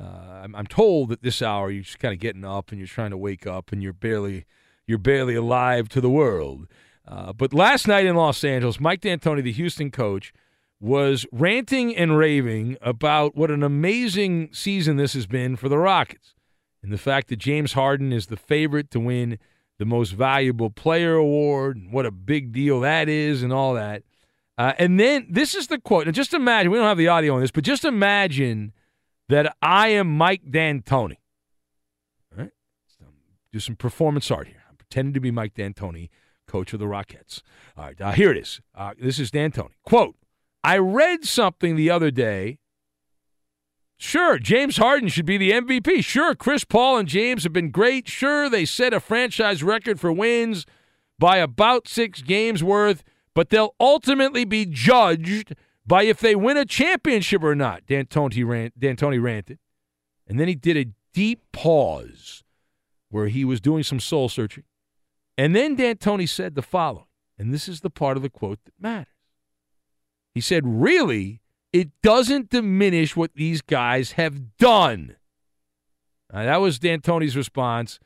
[0.00, 2.88] uh, I'm, I'm told that this hour you're just kind of getting up and you're
[2.88, 4.46] trying to wake up and you're barely,
[4.86, 6.66] you're barely alive to the world.
[7.06, 10.32] Uh, but last night in Los Angeles, Mike D'Antoni, the Houston coach,
[10.80, 16.34] was ranting and raving about what an amazing season this has been for the Rockets
[16.82, 19.38] and the fact that James Harden is the favorite to win
[19.78, 24.02] the most valuable player award and what a big deal that is and all that.
[24.56, 26.06] Uh, and then this is the quote.
[26.06, 28.72] Now, just imagine, we don't have the audio on this, but just imagine
[29.30, 31.16] that I am Mike D'Antoni.
[32.32, 32.50] All right?
[32.98, 33.06] So,
[33.52, 34.64] do some performance art here.
[34.68, 36.08] I'm pretending to be Mike D'Antoni,
[36.46, 37.42] coach of the Rockets.
[37.76, 38.60] All right, uh, here it is.
[38.74, 39.74] Uh, this is D'Antoni.
[39.84, 40.16] Quote,
[40.62, 42.58] I read something the other day
[44.02, 46.02] Sure, James Harden should be the MVP.
[46.02, 48.08] Sure, Chris Paul and James have been great.
[48.08, 50.64] Sure, they set a franchise record for wins
[51.18, 53.04] by about six games worth,
[53.34, 55.54] but they'll ultimately be judged
[55.86, 59.58] by if they win a championship or not, D'Antoni, rant, D'Antoni ranted.
[60.26, 62.44] And then he did a deep pause
[63.08, 64.64] where he was doing some soul searching.
[65.36, 67.06] And then D'Antoni said the following,
[67.38, 69.06] and this is the part of the quote that matters.
[70.34, 71.40] He said, Really?
[71.72, 75.16] it doesn't diminish what these guys have done.
[76.32, 77.98] Uh, that was D'Antoni's response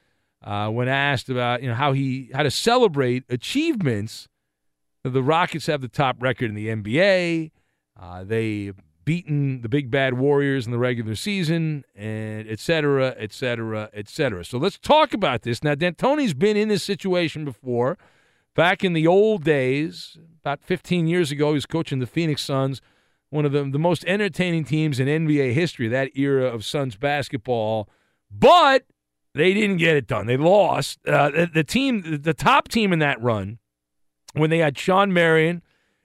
[0.43, 4.29] uh, when asked about you know how he how to celebrate achievements.
[5.03, 7.51] The Rockets have the top record in the NBA.
[8.01, 8.73] Uh, they
[9.05, 14.09] beaten the big bad Warriors in the regular season, and et cetera, et cetera, et
[14.09, 14.45] cetera.
[14.45, 15.63] So let's talk about this.
[15.63, 17.99] Now, D'Antoni's been in this situation before.
[18.55, 22.81] Back in the old days, about 15 years ago, he was coaching the Phoenix Suns
[23.35, 27.89] one of the, the most entertaining teams in NBA history, that era of Suns basketball.
[28.31, 28.85] But
[29.35, 30.27] they didn't get it done.
[30.27, 31.01] They lost.
[31.07, 33.59] Uh, the, the, team, the top team in that run,
[34.35, 35.63] when they had Shawn Marion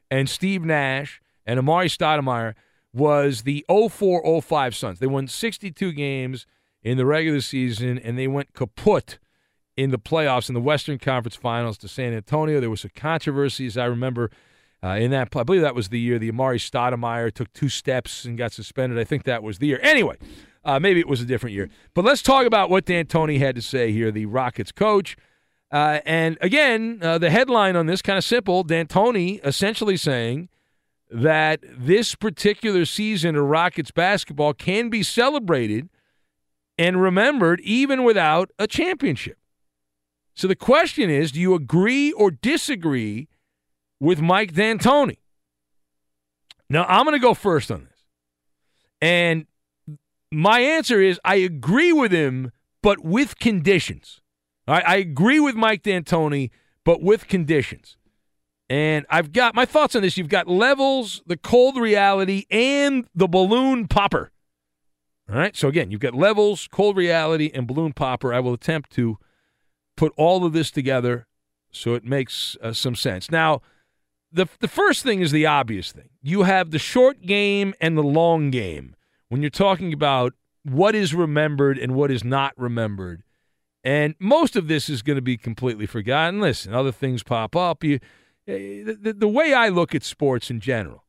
[0.10, 2.54] and Steve Nash and Amar'e Stoudemire,
[2.94, 5.00] was the 04 05 Suns.
[5.00, 6.46] They won 62 games
[6.84, 9.18] in the regular season, and they went kaput
[9.76, 12.60] in the playoffs in the Western Conference Finals to San Antonio.
[12.60, 13.78] There was some controversies.
[13.78, 14.30] I remember
[14.84, 18.26] uh, in that, I believe that was the year the Amar'e Stoudemire took two steps
[18.26, 19.00] and got suspended.
[19.00, 19.80] I think that was the year.
[19.82, 20.18] Anyway,
[20.64, 21.70] uh, maybe it was a different year.
[21.96, 25.18] But let's talk about what D'Antoni had to say here, the Rockets coach.
[25.72, 30.50] Uh, and again, uh, the headline on this kind of simple: D'Antoni essentially saying
[31.10, 35.90] that this particular season of Rockets basketball can be celebrated
[36.78, 39.38] and remembered even without a championship.
[40.36, 43.28] So the question is: Do you agree or disagree?
[44.00, 45.18] with Mike D'Antoni.
[46.70, 48.06] Now, I'm going to go first on this.
[49.02, 49.46] And
[50.32, 54.22] my answer is I agree with him, but with conditions.
[54.68, 56.52] I agree with Mike D'Antoni,
[56.86, 57.98] but with conditions.
[58.70, 60.16] And I've got my thoughts on this.
[60.18, 64.32] You've got levels, the cold reality, and the balloon popper.
[65.28, 65.56] All right.
[65.56, 68.34] So again, you've got levels, cold reality, and balloon popper.
[68.34, 69.18] I will attempt to
[69.98, 71.28] put all of this together
[71.72, 73.30] so it makes uh, some sense.
[73.32, 73.62] Now,
[74.32, 76.10] the the first thing is the obvious thing.
[76.22, 78.96] You have the short game and the long game
[79.30, 80.34] when you're talking about
[80.64, 83.24] what is remembered and what is not remembered.
[83.84, 86.42] And most of this is going to be completely forgotten.
[86.42, 87.84] Listen, other things pop up.
[87.84, 88.00] You,
[88.50, 91.04] Uh, the, the way I look at sports in general,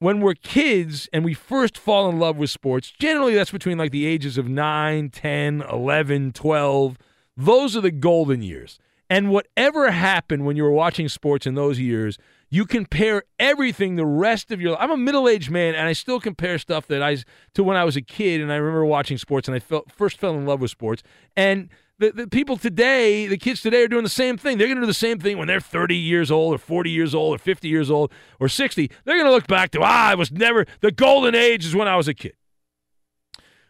[0.00, 3.92] when we're kids and we first fall in love with sports, generally that's between like
[3.92, 6.98] the ages of 9, 10, 11, 12.
[7.36, 8.78] Those are the golden years.
[9.08, 12.16] And whatever happened when you were watching sports in those years,
[12.48, 14.80] you compare everything the rest of your life.
[14.80, 17.18] I'm a middle-aged man and I still compare stuff that I
[17.54, 20.18] to when I was a kid and I remember watching sports and I felt first
[20.18, 21.02] fell in love with sports.
[21.36, 21.68] And
[22.00, 24.56] the, the people today, the kids today are doing the same thing.
[24.56, 27.14] They're going to do the same thing when they're 30 years old or 40 years
[27.14, 28.10] old or 50 years old
[28.40, 28.90] or 60.
[29.04, 31.86] They're going to look back to, ah, I was never, the golden age is when
[31.86, 32.32] I was a kid.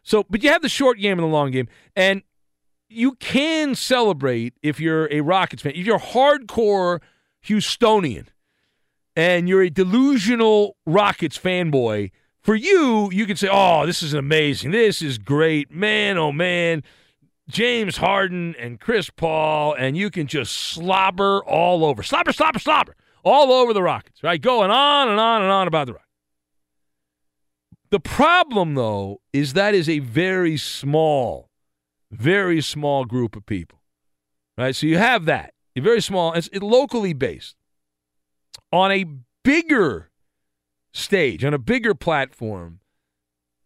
[0.04, 1.68] So, but you have the short game and the long game.
[1.96, 2.22] And
[2.88, 5.72] you can celebrate if you're a Rockets fan.
[5.74, 7.00] If you're hardcore
[7.46, 8.28] Houstonian
[9.16, 14.70] and you're a delusional Rockets fanboy For you, you can say, "Oh, this is amazing.
[14.70, 16.16] This is great, man.
[16.16, 16.82] Oh man."
[17.50, 22.02] James Harden and Chris Paul, and you can just slobber all over.
[22.02, 22.96] Slobber, slobber, slobber.
[23.22, 24.40] All over the Rockets, right?
[24.40, 26.06] Going on and on and on about the Rockets.
[27.90, 31.50] The problem, though, is that is a very small,
[32.10, 33.80] very small group of people,
[34.56, 34.74] right?
[34.74, 35.54] So you have that.
[35.74, 36.32] You're very small.
[36.32, 37.56] It's locally based.
[38.72, 39.04] On a
[39.42, 40.10] bigger
[40.92, 42.78] stage, on a bigger platform,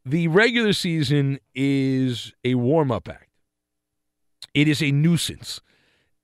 [0.04, 3.28] the regular season is a warm up act.
[4.54, 5.60] It is a nuisance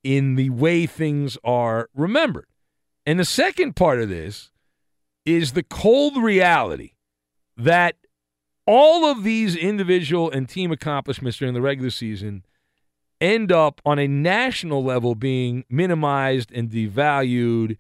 [0.03, 2.47] in the way things are remembered.
[3.05, 4.51] And the second part of this
[5.27, 6.93] is the cold reality
[7.57, 7.97] that
[8.67, 12.45] all of these individual and team accomplishments during the regular season
[13.21, 17.77] end up on a national level being minimized and devalued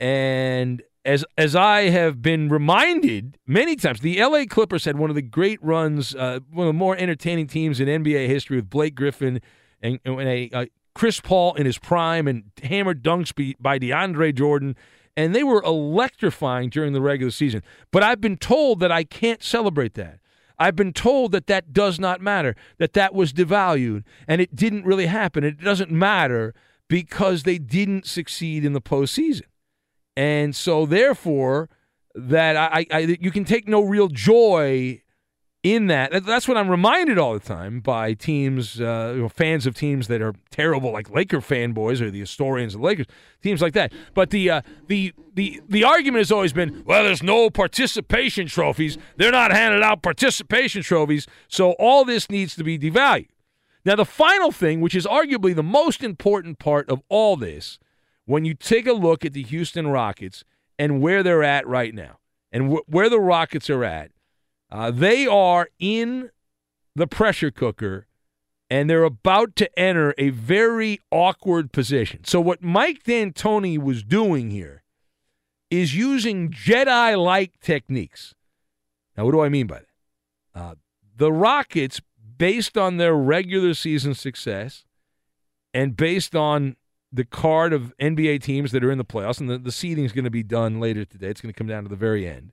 [0.00, 5.16] and as as I have been reminded many times, the LA Clippers had one of
[5.16, 8.94] the great runs, uh, one of the more entertaining teams in NBA history with Blake
[8.94, 9.40] Griffin
[9.84, 14.76] and, and a, a Chris Paul in his prime and hammered dunks by DeAndre Jordan.
[15.16, 17.62] And they were electrifying during the regular season.
[17.92, 20.18] But I've been told that I can't celebrate that.
[20.58, 24.84] I've been told that that does not matter, that that was devalued, and it didn't
[24.84, 25.42] really happen.
[25.44, 26.54] It doesn't matter
[26.88, 29.42] because they didn't succeed in the postseason.
[30.16, 31.68] And so, therefore,
[32.14, 35.02] that I, I you can take no real joy
[35.64, 36.24] in that.
[36.24, 40.08] That's what I'm reminded all the time by teams, uh, you know, fans of teams
[40.08, 43.06] that are terrible, like Laker fanboys or the historians of the Lakers,
[43.42, 43.90] teams like that.
[44.12, 48.98] But the uh, the the the argument has always been, well, there's no participation trophies.
[49.16, 53.28] They're not handing out participation trophies, so all this needs to be devalued.
[53.86, 57.78] Now, the final thing, which is arguably the most important part of all this,
[58.26, 60.44] when you take a look at the Houston Rockets
[60.78, 62.18] and where they're at right now,
[62.52, 64.10] and wh- where the Rockets are at
[64.74, 66.30] uh, they are in
[66.96, 68.08] the pressure cooker
[68.68, 72.24] and they're about to enter a very awkward position.
[72.24, 74.82] So, what Mike D'Antoni was doing here
[75.70, 78.34] is using Jedi like techniques.
[79.16, 80.60] Now, what do I mean by that?
[80.60, 80.74] Uh,
[81.16, 82.00] the Rockets,
[82.36, 84.84] based on their regular season success
[85.72, 86.74] and based on
[87.12, 90.10] the card of NBA teams that are in the playoffs, and the, the seeding is
[90.10, 92.50] going to be done later today, it's going to come down to the very end.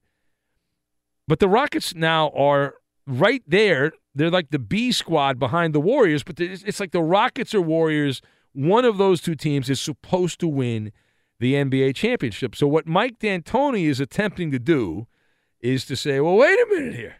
[1.31, 2.73] But the Rockets now are
[3.07, 3.93] right there.
[4.13, 8.21] They're like the B squad behind the Warriors, but it's like the Rockets or Warriors.
[8.51, 10.91] One of those two teams is supposed to win
[11.39, 12.53] the NBA championship.
[12.53, 15.07] So what Mike D'Antoni is attempting to do
[15.61, 17.15] is to say, well, wait a minute here.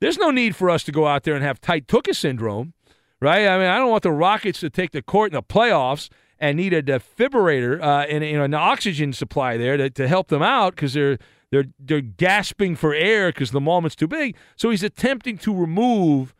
[0.00, 2.72] There's no need for us to go out there and have tight Tooka syndrome,
[3.20, 3.46] right?
[3.46, 6.08] I mean, I don't want the Rockets to take the court in the playoffs
[6.38, 10.42] and need a defibrillator uh, and know, an oxygen supply there to, to help them
[10.42, 11.18] out because they're
[11.52, 14.34] they're they're gasping for air because the moment's too big.
[14.56, 16.34] So he's attempting to remove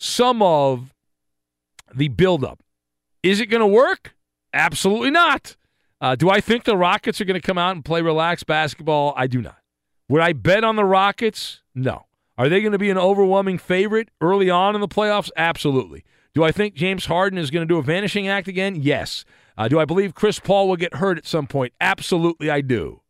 [0.00, 0.92] some of
[1.94, 2.60] the buildup.
[3.22, 4.16] Is it going to work?
[4.52, 5.56] Absolutely not.
[6.00, 9.14] Uh, do I think the Rockets are going to come out and play relaxed basketball?
[9.16, 9.58] I do not.
[10.08, 11.60] Would I bet on the Rockets?
[11.74, 12.06] No.
[12.36, 15.30] Are they going to be an overwhelming favorite early on in the playoffs?
[15.36, 16.04] Absolutely.
[16.34, 18.76] Do I think James Harden is going to do a vanishing act again?
[18.76, 19.24] Yes.
[19.56, 21.72] Uh, do I believe Chris Paul will get hurt at some point?
[21.80, 23.02] Absolutely, I do.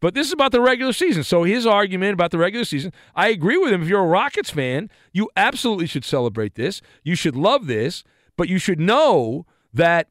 [0.00, 1.24] But this is about the regular season.
[1.24, 3.82] So his argument about the regular season, I agree with him.
[3.82, 6.80] If you're a Rockets fan, you absolutely should celebrate this.
[7.04, 8.02] You should love this,
[8.36, 10.08] but you should know that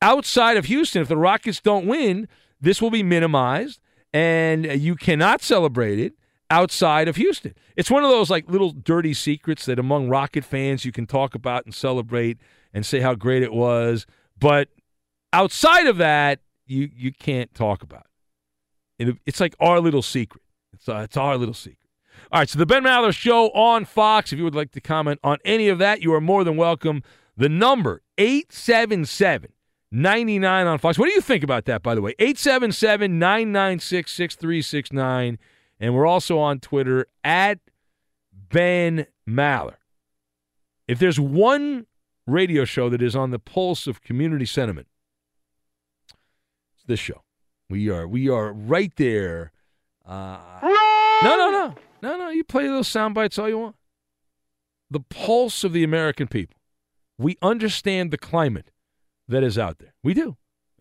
[0.00, 2.28] outside of Houston, if the Rockets don't win,
[2.60, 3.80] this will be minimized
[4.12, 6.14] and you cannot celebrate it
[6.50, 7.54] outside of Houston.
[7.76, 11.34] It's one of those like little dirty secrets that among Rocket fans you can talk
[11.34, 12.38] about and celebrate
[12.74, 14.06] and say how great it was,
[14.38, 14.68] but
[15.32, 18.06] outside of that, you you can't talk about.
[18.98, 20.42] It's like our little secret.
[20.72, 21.78] It's, uh, it's our little secret.
[22.30, 24.32] All right, so the Ben Maller Show on Fox.
[24.32, 27.02] If you would like to comment on any of that, you are more than welcome.
[27.36, 29.52] The number 877
[29.92, 30.98] 99 on Fox.
[30.98, 32.14] What do you think about that, by the way?
[32.18, 35.38] 877 996 6369.
[35.78, 37.58] And we're also on Twitter at
[38.32, 39.76] Ben Maller.
[40.88, 41.86] If there's one
[42.26, 44.88] radio show that is on the pulse of community sentiment,
[46.74, 47.22] it's this show.
[47.72, 49.50] We are we are right there.
[50.04, 52.28] Uh, no, no, no, no, no.
[52.28, 53.76] You play those sound bites all you want.
[54.90, 56.58] The pulse of the American people.
[57.16, 58.72] We understand the climate
[59.26, 59.94] that is out there.
[60.04, 60.36] We do.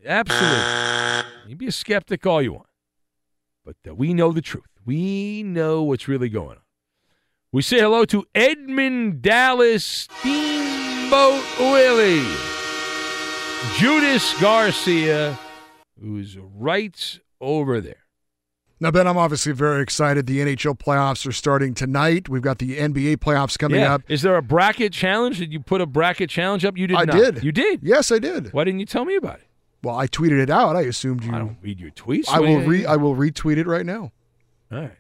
[0.05, 1.31] Absolutely.
[1.47, 2.67] You be a skeptic all you want,
[3.63, 4.67] but uh, we know the truth.
[4.85, 6.63] We know what's really going on.
[7.53, 12.27] We say hello to Edmund Dallas Steamboat Willie,
[13.77, 15.39] Judas Garcia
[16.01, 17.95] who's right over there.
[18.79, 20.25] Now, Ben, I'm obviously very excited.
[20.25, 22.27] The NHL playoffs are starting tonight.
[22.27, 23.93] We've got the NBA playoffs coming yeah.
[23.93, 24.01] up.
[24.09, 25.37] Is there a bracket challenge?
[25.37, 26.75] Did you put a bracket challenge up?
[26.75, 27.15] You did I not.
[27.15, 27.43] did.
[27.43, 27.81] You did?
[27.83, 28.51] Yes, I did.
[28.53, 29.47] Why didn't you tell me about it?
[29.83, 30.75] Well, I tweeted it out.
[30.75, 31.31] I assumed you.
[31.31, 32.27] I don't read your tweets.
[32.29, 32.85] I will re.
[32.85, 34.11] I will retweet it right now.
[34.71, 34.91] All right.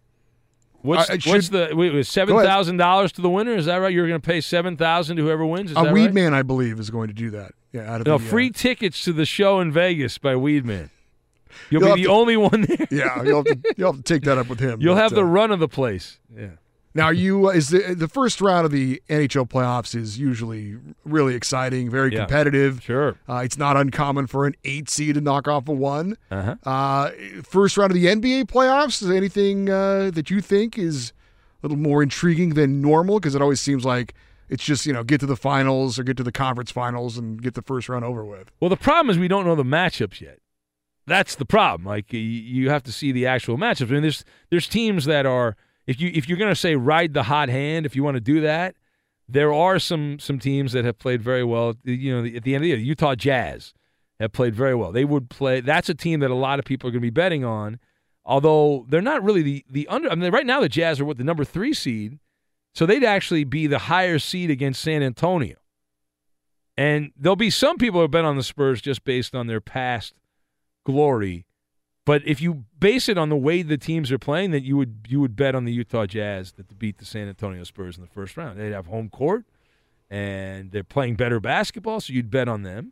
[0.81, 3.53] What's, I- I what's the wait, was seven thousand dollars to the winner?
[3.55, 3.93] Is that right?
[3.93, 5.71] You're going to pay seven thousand to whoever wins.
[5.71, 6.13] Is A that Weed right?
[6.13, 7.53] Man, I believe, is going to do that.
[7.71, 10.89] Yeah, out of No, the, uh, free tickets to the show in Vegas by Weedman.
[11.69, 12.87] You'll, You'll be the to- only one there.
[12.89, 14.81] yeah, you'll have, to, you'll have to take that up with him.
[14.81, 16.17] You'll but, have the uh, run of the place.
[16.35, 16.47] Yeah.
[16.93, 21.35] Now, you uh, is the the first round of the NHL playoffs is usually really
[21.35, 22.19] exciting, very Yeah.
[22.19, 22.81] competitive.
[22.83, 26.17] Sure, uh, it's not uncommon for an eight seed to knock off a one.
[26.29, 26.55] Uh-huh.
[26.69, 27.11] Uh,
[27.43, 29.01] first round of the NBA playoffs.
[29.01, 31.13] Is anything uh, that you think is
[31.63, 33.19] a little more intriguing than normal?
[33.19, 34.13] Because it always seems like
[34.49, 37.41] it's just you know get to the finals or get to the conference finals and
[37.41, 38.51] get the first round over with.
[38.59, 40.39] Well, the problem is we don't know the matchups yet.
[41.07, 41.87] That's the problem.
[41.87, 43.89] Like you have to see the actual matchups.
[43.89, 45.55] I mean, there's there's teams that are
[45.87, 48.21] if you if you're going to say ride the hot hand, if you want to
[48.21, 48.75] do that,
[49.27, 51.75] there are some some teams that have played very well.
[51.83, 53.73] You know, at the end of the year, Utah Jazz
[54.19, 54.91] have played very well.
[54.91, 55.61] They would play.
[55.61, 57.79] That's a team that a lot of people are going to be betting on.
[58.23, 60.11] Although they're not really the the under.
[60.11, 62.19] I mean, right now the Jazz are with the number three seed,
[62.73, 65.57] so they'd actually be the higher seed against San Antonio.
[66.77, 70.13] And there'll be some people who bet on the Spurs just based on their past
[70.85, 71.45] glory.
[72.05, 75.05] But if you base it on the way the teams are playing, that you would
[75.07, 78.01] you would bet on the Utah Jazz that to beat the San Antonio Spurs in
[78.01, 78.59] the first round.
[78.59, 79.45] They'd have home court,
[80.09, 82.91] and they're playing better basketball, so you'd bet on them.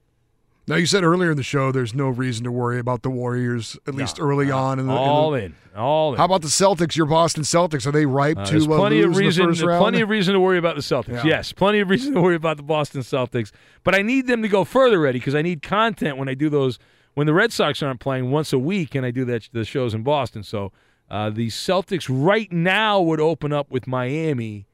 [0.68, 3.76] Now, you said earlier in the show there's no reason to worry about the Warriors
[3.88, 4.77] at least early on.
[4.77, 6.19] In the, all in, the, in, all in.
[6.19, 6.95] How about the Celtics?
[6.95, 9.56] Your Boston Celtics are they ripe Uh, to uh, plenty lose of reason, in the
[9.56, 9.81] first round?
[9.81, 11.23] plenty of reason to worry about the Celtics.
[11.23, 11.23] Yeah.
[11.26, 13.52] Yes, plenty of reason to worry about the Boston Celtics.
[13.84, 16.49] But I need them to go further, Eddie, because I need content when I do
[16.49, 16.77] those.
[17.14, 19.94] When the Red Sox aren't playing once a week, and I do that the shows
[19.94, 20.44] in Boston.
[20.44, 20.72] So
[21.10, 24.68] uh, the Celtics right now would open up with Miami,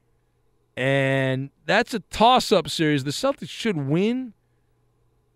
[0.76, 3.04] and that's a toss-up series.
[3.04, 4.34] The Celtics should win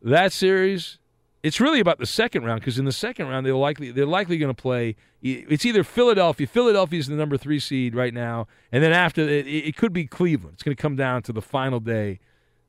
[0.03, 0.99] that series.
[1.43, 4.37] It's really about the second round because in the second round they're likely they're likely
[4.37, 4.95] going to play.
[5.23, 6.47] It's either Philadelphia.
[6.47, 10.07] Philadelphia is the number three seed right now, and then after it, it could be
[10.07, 10.55] Cleveland.
[10.55, 12.21] It's going to come down to the final day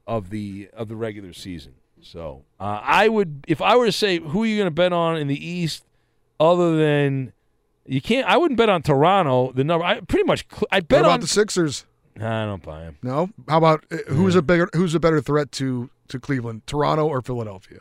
[0.08, 1.74] of the of the regular season.
[2.02, 4.94] So uh, I would, if I were to say who are you going to bet
[4.94, 5.84] on in the East,
[6.40, 7.34] other than
[7.86, 9.52] you can't, I wouldn't bet on Toronto.
[9.54, 11.86] The number, I pretty much, I bet What about on the Sixers?
[12.18, 12.98] I don't buy him.
[13.02, 13.30] No.
[13.48, 17.22] How about uh, who's a bigger who's a better threat to to Cleveland, Toronto or
[17.22, 17.80] Philadelphia?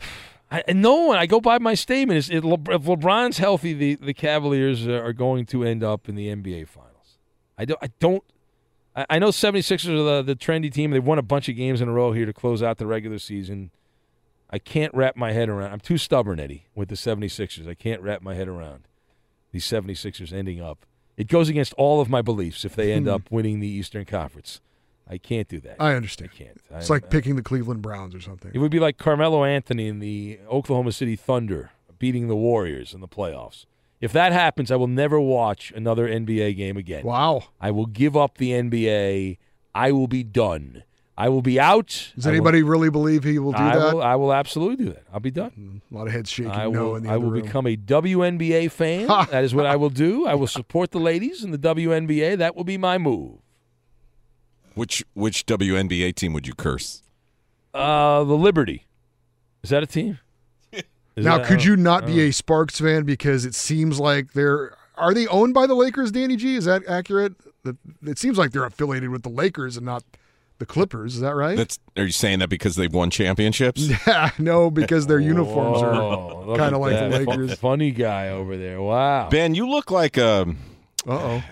[0.50, 1.18] I, and no one.
[1.18, 2.18] I go by my statement.
[2.18, 6.14] Is if, Le, if LeBron's healthy, the, the Cavaliers are going to end up in
[6.14, 7.18] the NBA Finals.
[7.58, 7.78] I don't.
[7.82, 8.22] I don't.
[8.98, 10.90] I, I know 76ers are the, the trendy team.
[10.90, 13.18] They've won a bunch of games in a row here to close out the regular
[13.18, 13.70] season.
[14.50, 15.72] I can't wrap my head around.
[15.72, 17.68] I'm too stubborn, Eddie, with the 76ers.
[17.68, 18.84] I can't wrap my head around
[19.52, 20.84] these 76ers ending up.
[21.16, 23.12] It goes against all of my beliefs if they end Hmm.
[23.14, 24.60] up winning the Eastern Conference.
[25.10, 25.76] I can't do that.
[25.80, 26.30] I understand.
[26.34, 26.60] I can't.
[26.70, 28.50] It's I- like picking the Cleveland Browns or something.
[28.54, 33.00] it would be like Carmelo Anthony and the Oklahoma City Thunder beating the Warriors in
[33.00, 33.64] the playoffs.
[34.00, 37.04] If that happens, I will never watch another NBA game again.
[37.04, 37.44] Wow.
[37.60, 39.38] I will give up the NBA.
[39.74, 40.84] I will be done.
[41.16, 42.12] I will be out.
[42.14, 43.94] Does I will- anybody really believe he will do I that?
[43.94, 45.02] Will, I will absolutely do that.
[45.12, 45.82] I'll be done.
[45.90, 47.42] A lot of heads shaking I no will, in the I will room.
[47.42, 49.08] become a WNBA fan.
[49.08, 50.26] that is what I will do.
[50.26, 52.38] I will support the ladies in the WNBA.
[52.38, 53.38] That will be my move.
[54.74, 57.02] Which which WNBA team would you curse?
[57.74, 58.86] Uh, the Liberty.
[59.64, 60.20] Is that a team?
[61.18, 62.22] Is now, that- could you not be know.
[62.24, 66.10] a Sparks fan because it seems like they're are they owned by the Lakers?
[66.10, 67.34] Danny G, is that accurate?
[67.64, 70.02] That it seems like they're affiliated with the Lakers and not
[70.58, 71.14] the Clippers.
[71.14, 71.56] Is that right?
[71.56, 73.88] That's are you saying that because they've won championships?
[74.06, 77.24] yeah, no, because their uniforms Whoa, are kind of like the that.
[77.24, 77.54] Fu- Lakers.
[77.58, 78.80] Funny guy over there.
[78.82, 79.28] Wow.
[79.28, 80.46] Ben, you look like a
[81.06, 81.44] Uh oh.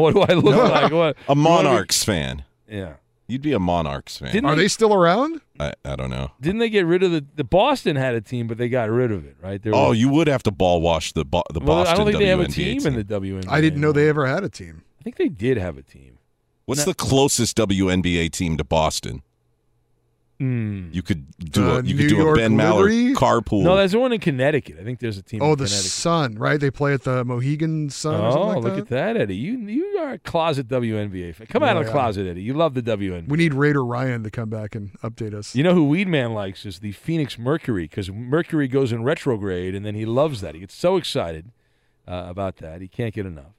[0.00, 0.92] What do I look like?
[0.92, 1.16] What?
[1.28, 2.44] a Monarchs fan.
[2.66, 2.94] Yeah.
[3.26, 4.32] You'd be a Monarchs fan.
[4.32, 5.40] Didn't Are they still around?
[5.58, 6.32] I, I don't know.
[6.40, 9.10] Didn't they get rid of the the Boston had a team, but they got rid
[9.10, 9.62] of it, right?
[9.62, 11.96] They were- Oh, you would have to ball wash the Bo- the well, Boston I
[11.96, 13.48] don't think they have a WNBA team, in the WNBA.
[13.48, 14.82] I didn't know they ever had a team.
[15.00, 16.18] I think they did have a team.
[16.66, 16.92] What's No.
[16.92, 19.22] the closest WNBA team to Boston?
[20.40, 20.88] Hmm.
[20.92, 23.14] You could do Uh, a you New could do York a Ben Maller Liberty?
[23.14, 23.62] carpool.
[23.62, 24.78] No, there's one in Connecticut.
[24.80, 25.40] I think there's a team.
[25.40, 25.90] Oh, in the Connecticut.
[25.90, 26.58] Sun, right?
[26.58, 28.14] They play at the Mohegan Sun.
[28.20, 28.98] or Oh, something like look that?
[29.08, 29.36] at that, Eddie.
[29.36, 31.46] You you are a closet WNBA fan.
[31.46, 31.92] Come out of the yeah.
[31.92, 32.42] closet, Eddie.
[32.42, 33.28] You love the WNBA.
[33.28, 35.54] We need Raider Ryan to come back and update us.
[35.54, 39.86] You know who Weedman likes is the Phoenix Mercury because Mercury goes in retrograde and
[39.86, 40.54] then he loves that.
[40.54, 41.52] He gets so excited
[42.08, 42.80] uh, about that.
[42.80, 43.52] He can't get enough.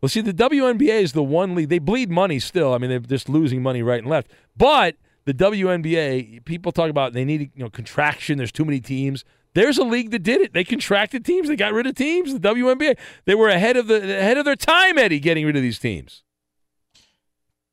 [0.00, 1.68] Well, see, the WNBA is the one league.
[1.70, 2.72] They bleed money still.
[2.72, 4.30] I mean, they're just losing money right and left.
[4.56, 8.38] But the WNBA, people talk about they need you know contraction.
[8.38, 9.24] There's too many teams.
[9.54, 10.52] There's a league that did it.
[10.52, 11.48] They contracted teams.
[11.48, 12.32] They got rid of teams.
[12.32, 12.96] The WNBA.
[13.24, 16.22] They were ahead of the ahead of their time, Eddie, getting rid of these teams.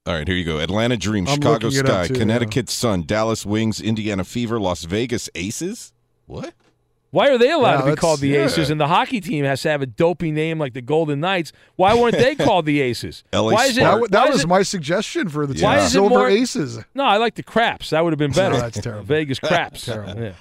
[0.06, 0.60] All right, here you go.
[0.60, 4.58] Atlanta Dream, I'm Chicago looking it up, Sky, too, Connecticut Sun, Dallas Wings, Indiana Fever,
[4.58, 5.92] Las Vegas Aces.
[6.28, 6.54] What?
[7.18, 8.46] Why are they allowed Yeah, to be called the yeah.
[8.46, 8.70] Aces?
[8.70, 11.52] And the hockey team has to have a dopey name like the Golden Knights.
[11.76, 13.24] Why weren't they called the Aces?
[13.34, 13.82] LA why is it?
[13.82, 15.64] That, that why is was it- my suggestion for the team.
[15.64, 16.78] Why is it Silver more- Aces.
[16.94, 17.90] No, I like the Craps.
[17.90, 18.54] That would have been better.
[18.54, 19.04] No, that's terrible.
[19.06, 19.84] Vegas Craps.
[19.86, 20.22] Terrible.
[20.22, 20.34] Yeah.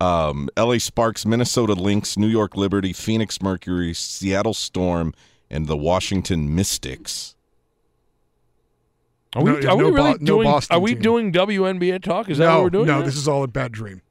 [0.00, 5.14] Um, LA Sparks, Minnesota Lynx, New York Liberty, Phoenix Mercury, Seattle Storm,
[5.48, 7.36] and the Washington Mystics.
[9.36, 10.48] Are we, No, are we really Bo- no doing?
[10.48, 11.02] Boston are we team.
[11.02, 12.28] doing WNBA talk?
[12.28, 12.86] Is that no, what we're doing?
[12.86, 13.04] no, now?
[13.04, 14.02] this is all a bad dream.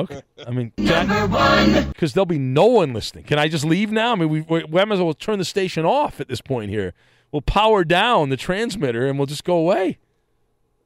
[0.00, 0.22] Okay.
[0.46, 3.24] I mean, because there'll be no one listening.
[3.24, 4.12] Can I just leave now?
[4.12, 6.70] I mean, we, we, we might as well turn the station off at this point
[6.70, 6.94] here.
[7.32, 9.98] We'll power down the transmitter and we'll just go away.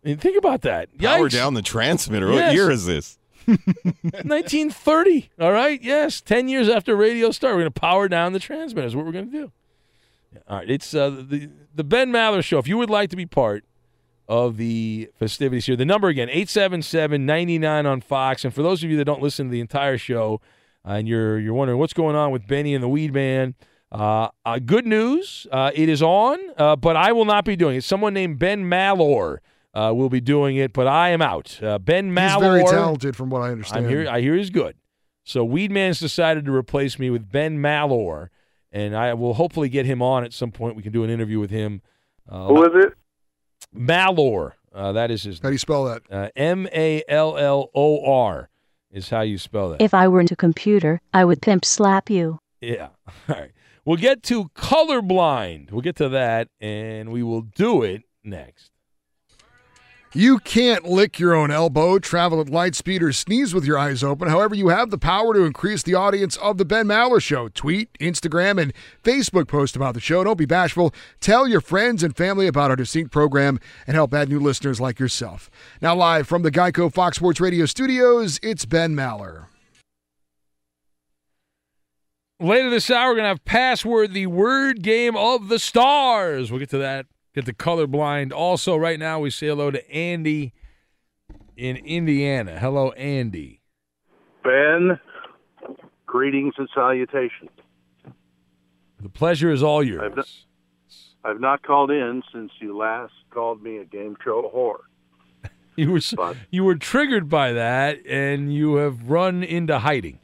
[0.04, 0.96] I mean, think about that.
[0.98, 1.32] Power Yikes.
[1.32, 2.30] down the transmitter.
[2.32, 2.48] Yes.
[2.48, 3.18] What year is this?
[3.46, 5.30] 1930.
[5.40, 5.80] All right.
[5.82, 6.20] Yes.
[6.20, 8.86] 10 years after radio started, we're going to power down the transmitter.
[8.86, 9.52] Is what we're going to do.
[10.48, 10.68] All right.
[10.68, 12.58] It's uh, the, the Ben Maller Show.
[12.58, 13.64] If you would like to be part
[14.28, 18.44] of the festivities here, the number again, 877 99 on Fox.
[18.44, 20.40] And for those of you that don't listen to the entire show
[20.86, 23.54] uh, and you're, you're wondering what's going on with Benny and the Weed Man,
[23.92, 25.46] uh, uh, good news.
[25.52, 27.84] Uh, it is on, uh, but I will not be doing it.
[27.84, 29.40] Someone named Ben Mallor
[29.74, 31.62] uh, will be doing it, but I am out.
[31.62, 32.58] Uh, ben Mallor.
[32.58, 33.86] He's very talented, from what I understand.
[33.86, 34.08] I'm here.
[34.08, 34.76] I hear he's good.
[35.24, 38.30] So Weedman's decided to replace me with Ben Mallor,
[38.70, 40.76] and I will hopefully get him on at some point.
[40.76, 41.80] We can do an interview with him.
[42.28, 42.94] Uh, Who is it?
[43.74, 44.54] Mallor.
[44.74, 46.02] Uh, that is his How do you spell that?
[46.10, 48.48] uh, M A L L O R
[48.90, 49.80] is how you spell that.
[49.80, 52.38] If I were into computer, I would pimp slap you.
[52.60, 52.88] Yeah.
[53.28, 53.50] All right.
[53.84, 55.70] We'll get to colorblind.
[55.70, 58.70] We'll get to that, and we will do it next.
[60.16, 64.04] You can't lick your own elbow, travel at light speed, or sneeze with your eyes
[64.04, 64.28] open.
[64.28, 67.48] However, you have the power to increase the audience of the Ben Maller Show.
[67.48, 70.22] Tweet, Instagram, and Facebook post about the show.
[70.22, 70.94] Don't be bashful.
[71.18, 75.00] Tell your friends and family about our distinct program and help add new listeners like
[75.00, 75.50] yourself.
[75.82, 79.46] Now, live from the Geico Fox Sports Radio studios, it's Ben Maller.
[82.38, 86.52] Later this hour, we're going to have Password, the word game of the stars.
[86.52, 87.06] We'll get to that.
[87.34, 88.32] Get the colorblind.
[88.32, 90.52] Also, right now, we say hello to Andy
[91.56, 92.58] in Indiana.
[92.60, 93.60] Hello, Andy.
[94.44, 95.00] Ben,
[96.06, 97.50] greetings and salutations.
[99.00, 100.12] The pleasure is all I've yours.
[100.16, 100.28] not,
[101.24, 104.78] I've not called in since you last called me a game show whore.
[105.76, 106.14] You were s-
[106.52, 110.20] you were triggered by that, and you have run into hiding.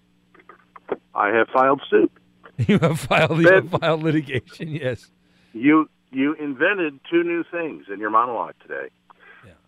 [1.13, 2.13] I have filed suit.
[2.69, 4.69] You have filed you have filed litigation.
[4.69, 5.11] Yes.
[5.53, 8.91] You you invented two new things in your monologue today.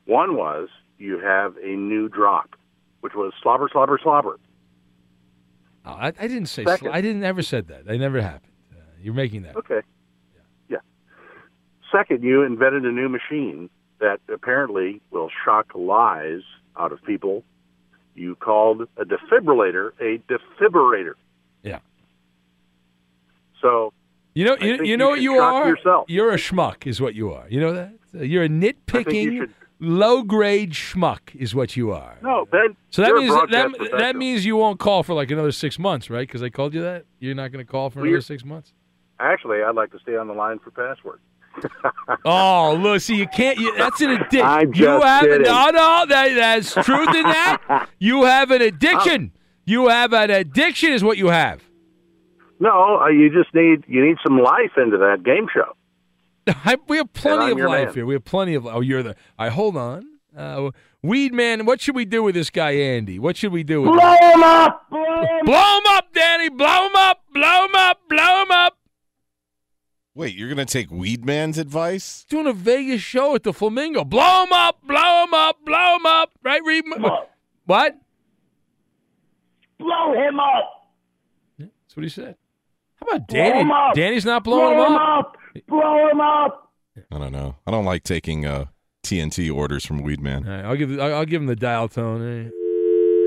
[0.04, 2.56] One was you have a new drop,
[3.00, 4.38] which was slobber, slobber, slobber.
[5.84, 6.64] Oh, I, I didn't say.
[6.64, 7.84] Sl- I didn't ever said that.
[7.88, 8.52] I never happened.
[8.72, 9.56] Uh, you're making that.
[9.56, 9.80] Okay.
[10.68, 10.78] Yeah.
[11.90, 16.42] Second, you invented a new machine that apparently will shock lies
[16.76, 17.44] out of people.
[18.14, 21.14] You called a defibrillator a defibrillator.
[21.62, 21.78] Yeah.
[23.60, 23.92] So
[24.34, 25.68] You know, you, you know you what you are.
[25.68, 26.04] yourself.
[26.08, 27.46] You're a schmuck, is what you are.
[27.48, 27.92] You know that.
[28.14, 32.16] You're a nitpicking, should- low grade schmuck, is what you are.
[32.22, 32.76] no, Ben.
[32.90, 36.26] So that means that, that, means you won't call for like another six months, right?
[36.26, 37.04] Because I called you that.
[37.20, 38.72] You're not going to call for Well, another six months.
[39.20, 41.20] Actually, I'd like to stay on the line for password.
[42.24, 43.58] Oh, look, see, you can't.
[43.58, 44.40] You, that's an addiction.
[44.42, 45.42] I'm you have kidding.
[45.42, 46.04] no, no.
[46.08, 47.88] That, that's truth in that.
[47.98, 49.32] You have an addiction.
[49.64, 51.62] You have an addiction, is what you have.
[52.62, 55.74] No, uh, you just need you need some life into that game show.
[56.64, 57.94] I, we have plenty of life man.
[57.94, 58.06] here.
[58.06, 58.66] We have plenty of.
[58.66, 59.16] Oh, you're the.
[59.36, 60.06] I hold on.
[60.36, 60.70] Uh,
[61.02, 63.18] Weed man, what should we do with this guy Andy?
[63.18, 64.34] What should we do with Blow him?
[64.34, 64.88] him up!
[64.88, 66.48] Blow him Blow him up, Danny.
[66.50, 67.24] Blow him up.
[67.34, 68.00] Blow him up.
[68.08, 68.78] Blow him up.
[70.14, 72.24] Wait, you're gonna take Weed Man's advice?
[72.28, 74.04] Doing a Vegas show at the Flamingo.
[74.04, 74.80] Blow him up.
[74.86, 75.56] Blow him up.
[75.66, 76.30] Blow him up.
[76.44, 76.84] Right, Reed?
[77.66, 77.98] What?
[79.78, 80.92] Blow him up!
[81.58, 82.36] Yeah, That's what he said.
[83.08, 83.60] How about Blow Danny?
[83.60, 83.94] him up!
[83.94, 85.18] Danny's not blowing Blow him him up.
[85.56, 85.66] up!
[85.68, 86.72] Blow him up!
[87.10, 87.56] I don't know.
[87.66, 88.66] I don't like taking uh,
[89.04, 90.46] TNT orders from Weedman.
[90.46, 92.20] All right, I'll give I'll, I'll give him the dial tone.
[92.20, 92.50] Hey,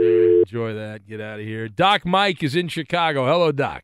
[0.02, 1.08] hey, enjoy that.
[1.08, 1.68] Get out of here.
[1.68, 3.26] Doc Mike is in Chicago.
[3.26, 3.84] Hello, Doc.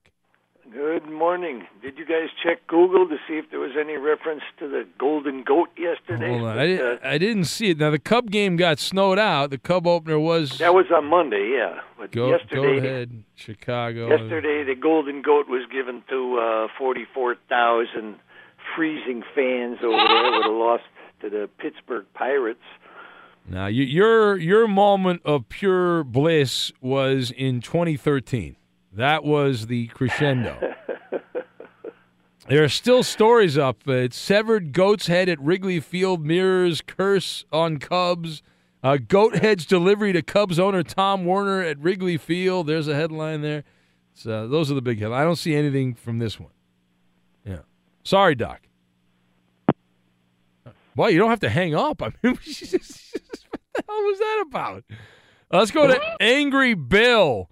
[0.73, 1.67] Good morning.
[1.81, 5.43] Did you guys check Google to see if there was any reference to the golden
[5.43, 6.29] goat yesterday?
[6.29, 6.55] Hold on.
[6.55, 7.77] But, I, didn't, uh, I didn't see it.
[7.77, 9.49] Now the Cub game got snowed out.
[9.49, 11.81] The Cub opener was that was on Monday, yeah.
[11.97, 14.07] But go, yesterday, go ahead, Chicago.
[14.07, 18.15] yesterday the golden goat was given to uh, 44,000
[18.73, 20.81] freezing fans over there with a loss
[21.19, 22.63] to the Pittsburgh Pirates.
[23.49, 28.55] Now, you, your your moment of pure bliss was in 2013.
[28.93, 30.75] That was the crescendo.
[32.47, 33.87] there are still stories up.
[33.87, 38.43] It's severed goat's head at Wrigley Field mirrors curse on Cubs.
[38.83, 42.67] Uh, goat head's delivery to Cubs owner Tom Werner at Wrigley Field.
[42.67, 43.63] There's a headline there.
[44.13, 45.21] So those are the big headlines.
[45.21, 46.51] I don't see anything from this one.
[47.45, 47.59] Yeah.
[48.03, 48.61] Sorry, Doc.
[50.95, 52.01] Well, you don't have to hang up.
[52.01, 54.83] I mean, what the hell was that about?
[55.51, 57.49] Let's go to Angry Bill.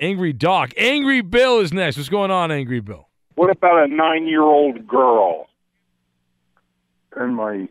[0.00, 0.72] Angry Doc.
[0.76, 1.96] Angry Bill is next.
[1.96, 3.08] What's going on, Angry Bill?
[3.34, 5.46] What about a nine-year-old girl?
[7.16, 7.68] And my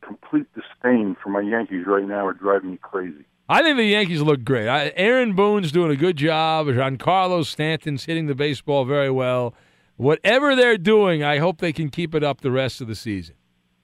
[0.00, 3.24] complete disdain for my Yankees right now are driving me crazy.
[3.48, 4.68] I think the Yankees look great.
[4.68, 6.66] I, Aaron Boone's doing a good job.
[6.66, 9.54] Giancarlo Stanton's hitting the baseball very well.
[9.96, 13.34] Whatever they're doing, I hope they can keep it up the rest of the season.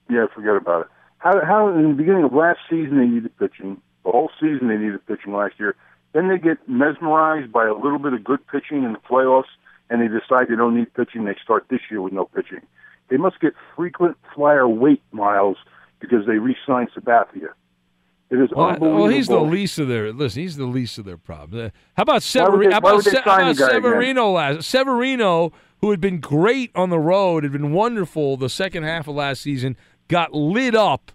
[0.09, 0.87] Yeah, forget about it.
[1.19, 3.79] How, how in the beginning of last season they needed pitching.
[4.03, 5.75] The whole season they needed pitching last year.
[6.13, 9.45] Then they get mesmerized by a little bit of good pitching in the playoffs,
[9.89, 11.25] and they decide they don't need pitching.
[11.25, 12.61] They start this year with no pitching.
[13.09, 15.57] They must get frequent flyer weight miles
[15.99, 17.49] because they re-signed Sabathia.
[18.29, 19.01] It is Well, unbelievable.
[19.03, 20.41] well, he's the least of their listen.
[20.41, 21.65] He's the least of their problems.
[21.65, 22.69] Uh, how about Why Severino?
[22.69, 23.69] they- How about, Se- how about again?
[23.69, 24.69] Severino last?
[24.69, 29.15] Severino, who had been great on the road, had been wonderful the second half of
[29.15, 29.75] last season,
[30.07, 31.11] got lit up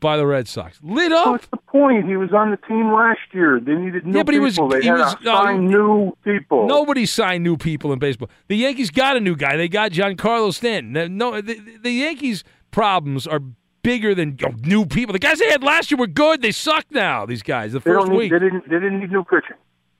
[0.00, 0.78] by the Red Sox.
[0.82, 1.28] Lit up.
[1.28, 2.06] What's the point?
[2.08, 3.60] He was on the team last year.
[3.60, 4.68] They needed new Yeah, but he was- people.
[4.68, 6.66] they he was- no, sign new people.
[6.66, 8.30] Nobody signed new people in baseball.
[8.48, 9.56] The Yankees got a new guy.
[9.56, 11.16] They got Giancarlo Stanton.
[11.16, 13.40] No, the, the Yankees' problems are
[13.82, 15.12] bigger than oh, new people.
[15.12, 16.42] The guys they had last year were good.
[16.42, 17.24] They suck now.
[17.26, 17.72] These guys.
[17.72, 18.32] The They first need, week.
[18.32, 18.64] They didn't.
[18.68, 19.56] They didn't need new pitching.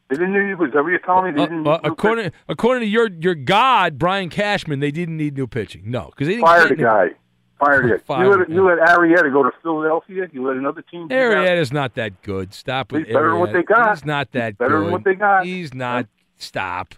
[0.09, 0.55] They didn't need.
[0.59, 1.41] Was that what you're telling me?
[1.41, 5.17] They didn't Uh, need new according according to your your god Brian Cashman, they didn't
[5.17, 5.83] need new pitching.
[5.87, 7.07] No, because they didn't Fire the new- guy.
[7.61, 8.07] Fired it.
[8.07, 10.29] Fire you let, you let Arrieta go to Philadelphia.
[10.33, 11.09] You let another team.
[11.11, 12.55] Arrieta's not that good.
[12.55, 13.97] Stop with He's better than what they got.
[13.97, 14.59] He's not that good.
[14.59, 14.85] better good.
[14.85, 15.45] than what they got.
[15.45, 16.07] He's not.
[16.39, 16.95] Stop.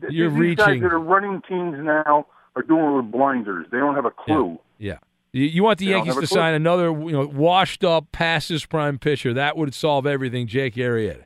[0.00, 3.66] Th- You're these guys that are running teams now are doing it with blinders.
[3.70, 4.58] They don't have a clue.
[4.78, 4.98] Yeah.
[5.32, 8.64] You, you want the They Yankees to sign another, you know, washed up, past his
[8.64, 9.34] prime pitcher.
[9.34, 10.46] That would solve everything.
[10.46, 11.24] Jake Arrieta.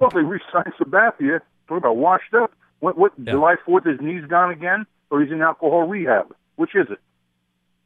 [0.00, 2.52] Well, if they re-signed Sabathia, talk about washed up.
[2.80, 2.98] What?
[2.98, 3.24] What?
[3.24, 6.34] July Fourth, his knees gone again, or he's in alcohol rehab?
[6.56, 6.98] Which is it?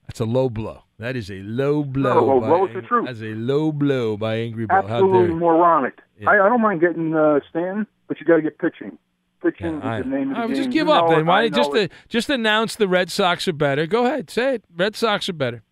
[0.07, 0.83] That's a low blow.
[0.99, 2.15] That is a low blow.
[2.15, 3.07] Not a by blow, it's the truth.
[3.07, 4.77] That's a low blow by Angry Bill.
[4.79, 5.99] Absolutely moronic.
[6.27, 8.99] I, I don't mind getting uh, Stanton, but you got to get pitching.
[9.43, 10.57] Pitching I- is the name of the I game.
[10.57, 11.27] just give You up then.
[11.27, 13.87] Why just know just announce the Red Sox are better?
[13.87, 14.65] Go ahead, say it.
[14.75, 15.63] Red Sox are better.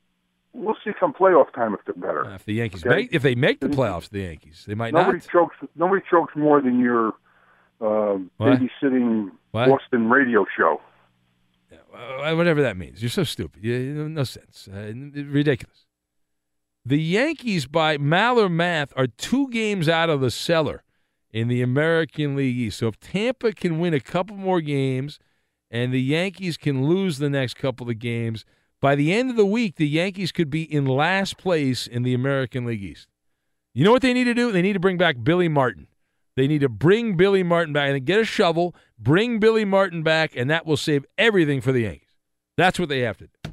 [0.55, 2.31] We'll see come playoff time if they're better.
[2.35, 2.95] If the Yankees Okay?
[2.95, 5.29] make, if they make the playoffs, the Yankees they might nobody not.
[5.29, 5.57] chokes.
[5.77, 7.15] Nobody chokes more than your
[7.81, 9.69] uh, babysitting What?
[9.71, 10.81] Boston radio show.
[11.95, 13.03] Uh, whatever that means.
[13.03, 13.63] You're so stupid.
[13.65, 14.69] You, no sense.
[14.73, 15.87] Uh, ridiculous.
[16.85, 20.83] The Yankees, by Maller math, are two games out of the cellar
[21.31, 22.79] in the American League East.
[22.79, 25.19] So if Tampa can win a couple more games
[25.71, 28.45] and the Yankees can lose the next couple of games,
[28.81, 32.15] by the end of the week, the Yankees could be in last place in the
[32.15, 33.07] American League East.
[33.73, 34.51] You know what they need to do?
[34.51, 35.87] They need to bring back Billy Martin.
[36.35, 40.37] They need to bring Billy Martin back and get a shovel, bring Billy Martin back,
[40.37, 42.09] and that will save everything for the Yankees.
[42.57, 43.53] That's what they have to do.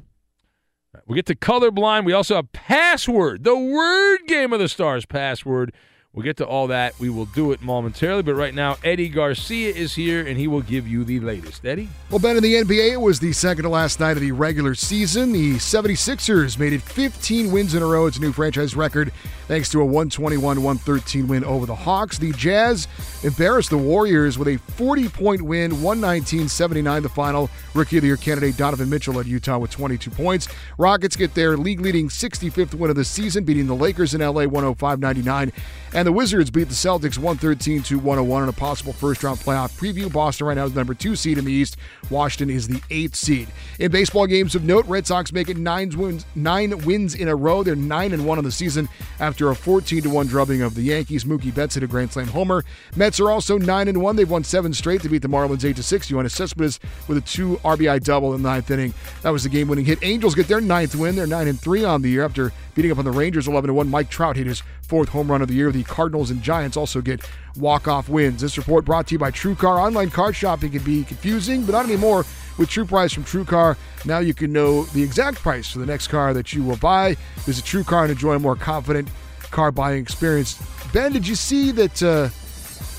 [0.94, 2.04] Right, we get to colorblind.
[2.04, 5.72] We also have password, the word game of the stars password.
[6.12, 6.98] We'll get to all that.
[6.98, 8.22] We will do it momentarily.
[8.24, 11.64] But right now, Eddie Garcia is here, and he will give you the latest.
[11.64, 11.88] Eddie?
[12.10, 14.74] Well, Ben, in the NBA, it was the second to last night of the regular
[14.74, 15.30] season.
[15.30, 18.06] The 76ers made it 15 wins in a row.
[18.06, 19.12] It's a new franchise record
[19.50, 22.18] thanks to a 121 113 win over the Hawks.
[22.18, 22.86] The Jazz
[23.24, 27.50] embarrassed the Warriors with a 40 point win, 119 79 the final.
[27.74, 30.46] Rookie of the Year candidate Donovan Mitchell led Utah with 22 points.
[30.78, 34.44] Rockets get their league leading 65th win of the season, beating the Lakers in LA
[34.44, 35.52] 105 99.
[35.94, 39.76] And the Wizards beat the Celtics 113 to 101 in a possible first round playoff
[39.76, 40.12] preview.
[40.12, 41.76] Boston right now is the number two seed in the East.
[42.08, 43.48] Washington is the eighth seed.
[43.80, 47.34] In baseball games of note, Red Sox make it nine wins, nine wins in a
[47.34, 47.64] row.
[47.64, 48.88] They're nine and one on the season
[49.18, 51.24] after a 14 1 drubbing of the Yankees.
[51.24, 52.62] Mookie Betts hit a grand slam homer.
[52.96, 54.16] Mets are also nine and one.
[54.16, 56.10] They've won seven straight to beat the Marlins eight to six.
[56.10, 56.78] Yoenis Cespedes
[57.08, 58.92] with a two RBI double in the ninth inning.
[59.22, 60.00] That was the game winning hit.
[60.02, 61.16] Angels get their ninth win.
[61.16, 63.74] They're nine and three on the year after beating up on the Rangers 11 to
[63.74, 63.88] one.
[63.88, 65.72] Mike Trout hit his fourth home run of the year.
[65.72, 68.40] The Cardinals and Giants also get walk-off wins.
[68.40, 69.78] This report brought to you by TrueCar.
[69.78, 72.24] Online card shopping can be confusing, but not anymore.
[72.58, 76.08] With True Price from TrueCar, now you can know the exact price for the next
[76.08, 77.16] car that you will buy.
[77.46, 79.08] Visit TrueCar and enjoy a more confident
[79.50, 80.60] car buying experience.
[80.92, 82.28] Ben, did you see that uh,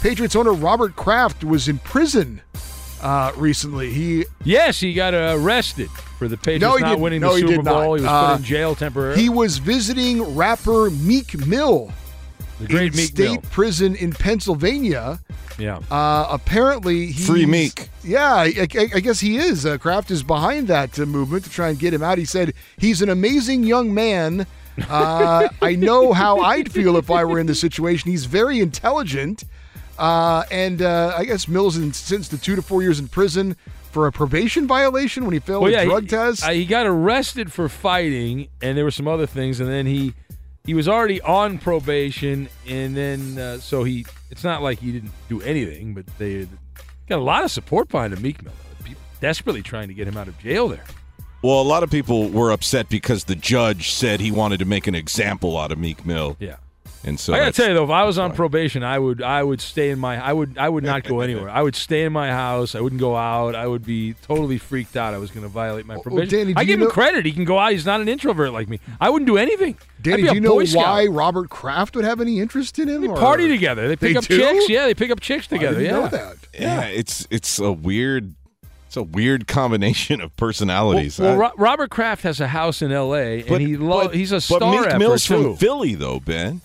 [0.01, 2.41] Patriots owner Robert Kraft was in prison
[3.01, 3.91] uh, recently?
[3.91, 5.89] He Yes, he got uh, arrested.
[6.17, 7.01] for the Patriots No, he not didn't.
[7.01, 7.73] winning No, the he Super did not.
[7.83, 7.95] Bowl.
[7.95, 9.21] He was Uh, put in jail temporarily.
[9.21, 11.91] He was visiting rapper Meek Mill
[12.59, 13.41] the great in Meek state Mill.
[13.51, 15.19] prison in Pennsylvania.
[15.57, 15.79] Yeah.
[15.91, 17.89] Uh, apparently, he's, Free Meek.
[18.03, 19.65] Yeah, I, I- I guess he is.
[19.65, 22.17] Uh, Kraft is behind that uh, movement to try and get him out.
[22.17, 24.47] He said he's an amazing young man.
[24.89, 28.09] Uh, I know how I'd feel if I were in the situation.
[28.09, 29.43] He's very intelligent,
[29.99, 33.55] uh, and uh, I guess Mills is sentenced to two to four years in prison
[33.91, 36.45] for a probation violation when he failed Well, a yeah, drug he, test.
[36.45, 40.13] he got arrested for fighting, and there were some other things, and then he
[40.65, 45.11] he was already on probation, and then uh, so he it's not like he didn't
[45.27, 46.47] do anything, but they
[47.09, 48.53] got a lot of support behind him, Meek Mill.
[48.83, 50.85] People desperately trying to get him out of jail there.
[51.41, 54.87] Well, a lot of people were upset because the judge said he wanted to make
[54.87, 56.37] an example out of Meek Mill.
[56.39, 56.57] Yeah.
[57.03, 59.41] And so I gotta tell you though, if I was on probation, I would I
[59.41, 61.49] would stay in my I would I would not go anywhere.
[61.49, 62.75] I would stay in my house.
[62.75, 63.55] I wouldn't go out.
[63.55, 65.15] I would be totally freaked out.
[65.15, 66.29] I was going to violate my oh, oh, probation.
[66.37, 67.25] Danny, I you give him know- credit.
[67.25, 67.71] He can go out.
[67.71, 68.79] He's not an introvert like me.
[68.99, 69.77] I wouldn't do anything.
[69.97, 70.83] I'd Danny, be a do you know Boy Scout.
[70.83, 73.01] why Robert Kraft would have any interest in him?
[73.01, 73.87] They or- party together.
[73.87, 74.37] They pick They up do?
[74.37, 74.69] chicks.
[74.69, 75.79] Yeah, they pick up chicks I together.
[75.79, 76.01] didn't yeah.
[76.01, 76.35] know that.
[76.53, 78.35] yeah, it's it's a weird
[78.91, 81.17] it's a weird combination of personalities.
[81.17, 83.41] Well, I- Robert Kraft has a house in L.A.
[83.43, 84.59] But- and he lo- but- he's a star.
[84.59, 85.43] but Meek Mill's too.
[85.43, 86.59] from Philly, though, Ben.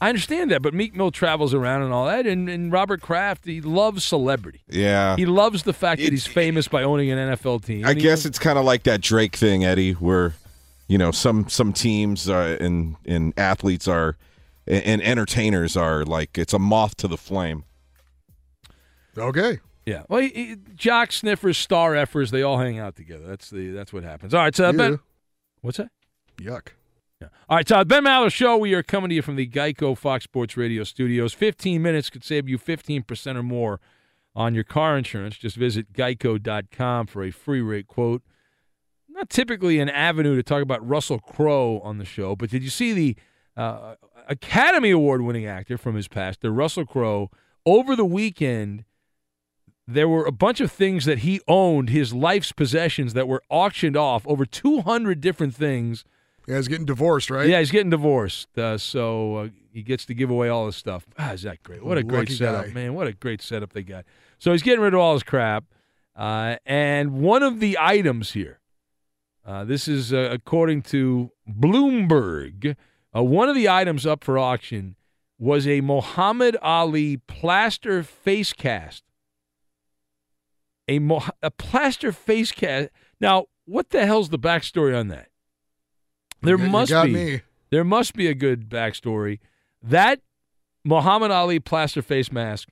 [0.00, 3.44] I understand that, but Meek Mill travels around and all that, and, and Robert Kraft
[3.44, 4.62] he loves celebrity.
[4.68, 5.14] Yeah.
[5.14, 7.86] He loves the fact that he's famous by owning an NFL team.
[7.86, 10.34] I he- guess it's kind of like that Drake thing, Eddie, where
[10.88, 14.16] you know some some teams uh, and and athletes are
[14.66, 17.62] and, and entertainers are like it's a moth to the flame.
[19.16, 19.60] Okay.
[19.90, 20.04] Yeah.
[20.08, 23.26] Well, he, he, jock sniffers, star effers, they all hang out together.
[23.26, 24.32] That's the that's what happens.
[24.32, 25.00] All right, so Ben,
[25.62, 25.90] what's that?
[26.38, 26.68] Yuck.
[27.20, 27.28] Yeah.
[27.48, 28.56] All right, so Ben Maller Show.
[28.56, 31.34] We are coming to you from the Geico Fox Sports Radio studios.
[31.34, 33.80] Fifteen minutes could save you fifteen percent or more
[34.36, 35.36] on your car insurance.
[35.36, 38.22] Just visit geico.com for a free rate quote.
[39.08, 42.70] Not typically an avenue to talk about Russell Crowe on the show, but did you
[42.70, 43.16] see the
[43.56, 43.96] uh,
[44.28, 47.28] Academy Award winning actor from his past, the Russell Crowe,
[47.66, 48.84] over the weekend?
[49.92, 53.96] There were a bunch of things that he owned, his life's possessions, that were auctioned
[53.96, 54.26] off.
[54.26, 56.04] Over 200 different things.
[56.46, 57.48] Yeah, he's getting divorced, right?
[57.48, 61.06] Yeah, he's getting divorced, uh, so uh, he gets to give away all his stuff.
[61.18, 61.84] Ah, is that great?
[61.84, 62.72] What a great Lucky setup, guy.
[62.72, 62.94] man!
[62.94, 64.04] What a great setup they got.
[64.38, 65.64] So he's getting rid of all his crap,
[66.16, 68.58] uh, and one of the items here,
[69.46, 72.74] uh, this is uh, according to Bloomberg,
[73.14, 74.96] uh, one of the items up for auction
[75.38, 79.04] was a Muhammad Ali plaster face cast.
[80.90, 82.88] A, Mo- a plaster face cast.
[83.20, 85.28] Now, what the hell's the backstory on that?
[86.42, 87.12] There You- must got be.
[87.12, 87.40] me.
[87.70, 89.38] There must be a good backstory.
[89.82, 90.20] That
[90.84, 92.68] Muhammad Ali plaster face mask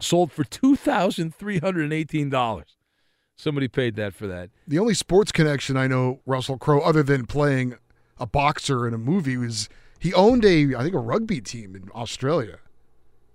[0.00, 2.76] sold for two thousand three hundred and eighteen dollars.
[3.36, 4.50] Somebody paid that for that.
[4.66, 7.76] The only sports connection I know Russell Crowe, other than playing
[8.18, 9.68] a boxer in a movie, was
[10.00, 12.58] he owned a I think a rugby team in Australia.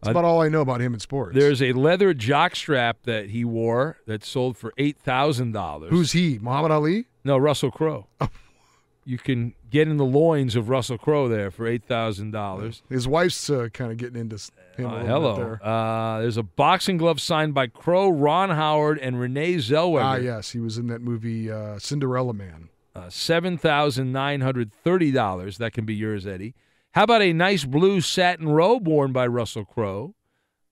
[0.01, 1.35] That's Uh, about all I know about him in sports.
[1.35, 5.89] There's a leather jock strap that he wore that sold for eight thousand dollars.
[5.89, 6.37] Who's he?
[6.39, 7.05] Muhammad Ali?
[7.23, 8.07] No, Russell Crowe.
[9.05, 12.83] you can get in the loins of Russell Crowe there for eight thousand dollars.
[12.89, 14.35] His wife's uh, kind of getting into
[14.77, 15.35] him Uh, hello.
[15.35, 15.65] there.
[15.65, 20.03] Uh, there's a boxing glove signed by Crowe, Ron Howard, and Renee Zellweger.
[20.03, 22.69] Ah, yes, he was in that movie uh, Cinderella Man.
[22.95, 25.57] Uh, Seven thousand nine hundred thirty dollars.
[25.57, 26.53] That can be yours, Eddie.
[26.91, 30.15] How about a nice blue satin robe worn by Russell Crowe?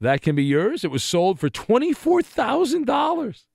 [0.01, 0.83] That can be yours.
[0.83, 3.45] It was sold for twenty four thousand dollars.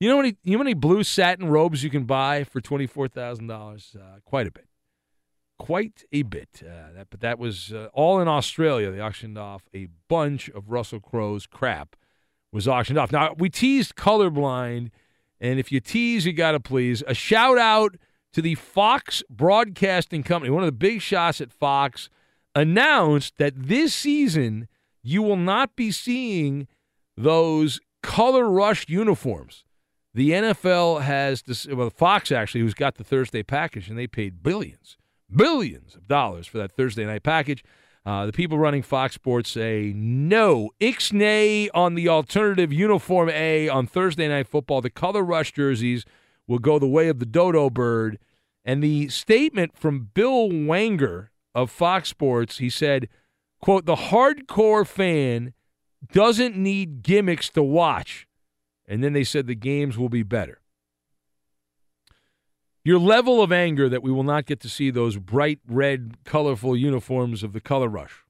[0.00, 2.60] You know how many you know how many blue satin robes you can buy for
[2.60, 3.94] twenty four thousand dollars?
[3.98, 4.66] Uh, quite a bit,
[5.58, 6.62] quite a bit.
[6.62, 8.90] Uh, that, but that was uh, all in Australia.
[8.90, 11.94] They auctioned off a bunch of Russell Crowe's crap.
[12.52, 13.12] Was auctioned off.
[13.12, 14.90] Now we teased colorblind,
[15.40, 17.02] and if you tease, you got to please.
[17.06, 17.96] A shout out
[18.32, 20.50] to the Fox Broadcasting Company.
[20.50, 22.08] One of the big shots at Fox
[22.54, 24.68] announced that this season
[25.02, 26.68] you will not be seeing
[27.16, 29.64] those color rush uniforms.
[30.14, 34.42] The NFL has this, well, Fox actually, who's got the Thursday package, and they paid
[34.42, 34.98] billions,
[35.34, 37.64] billions of dollars for that Thursday night package.
[38.04, 43.86] Uh, the people running Fox Sports say no, ixnay on the alternative uniform A on
[43.86, 44.80] Thursday night football.
[44.80, 46.04] The color rush jerseys
[46.46, 48.18] will go the way of the dodo bird.
[48.64, 53.08] And the statement from Bill Wanger of Fox Sports, he said,
[53.60, 55.52] quote, the hardcore fan
[56.12, 58.26] doesn't need gimmicks to watch.
[58.86, 60.60] And then they said the games will be better.
[62.84, 66.76] Your level of anger that we will not get to see those bright red, colorful
[66.76, 68.24] uniforms of the color rush.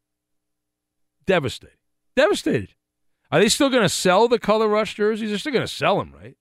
[1.26, 1.76] Devastating.
[2.15, 2.74] Devastated.
[3.31, 5.31] Are they still going to sell the color rush jerseys?
[5.31, 6.36] They're still going to sell them, right?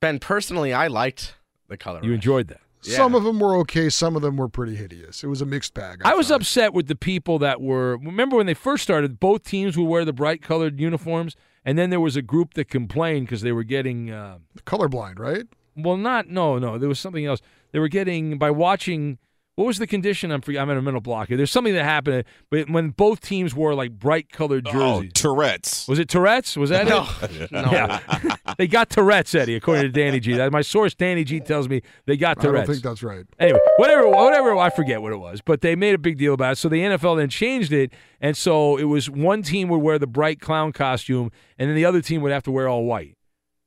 [0.00, 1.34] Ben, personally, I liked
[1.68, 2.00] the color.
[2.02, 2.60] You enjoyed that.
[2.82, 3.90] Some of them were okay.
[3.90, 5.22] Some of them were pretty hideous.
[5.22, 6.00] It was a mixed bag.
[6.02, 7.98] I was upset with the people that were.
[7.98, 11.90] Remember when they first started, both teams would wear the bright colored uniforms, and then
[11.90, 15.44] there was a group that complained because they were getting uh, colorblind, right?
[15.76, 16.78] Well, not no, no.
[16.78, 17.40] There was something else.
[17.72, 19.18] They were getting by watching.
[19.60, 20.30] What was the condition?
[20.30, 21.36] I'm free, I'm in a mental block here.
[21.36, 25.12] There's something that happened, but when both teams wore like bright colored Oh, jerseys.
[25.12, 25.86] Tourette's.
[25.86, 26.56] Was it Tourette's?
[26.56, 27.06] Was that No.
[27.20, 27.52] it?
[27.52, 27.70] No.
[27.70, 28.00] Yeah.
[28.56, 30.32] they got Tourette's, Eddie, according to Danny G.
[30.32, 32.62] That, my source, Danny G, tells me they got Tourette's.
[32.62, 33.26] I don't think that's right.
[33.38, 34.56] Anyway, whatever, whatever.
[34.56, 36.56] I forget what it was, but they made a big deal about it.
[36.56, 40.06] So the NFL then changed it, and so it was one team would wear the
[40.06, 43.18] bright clown costume, and then the other team would have to wear all white,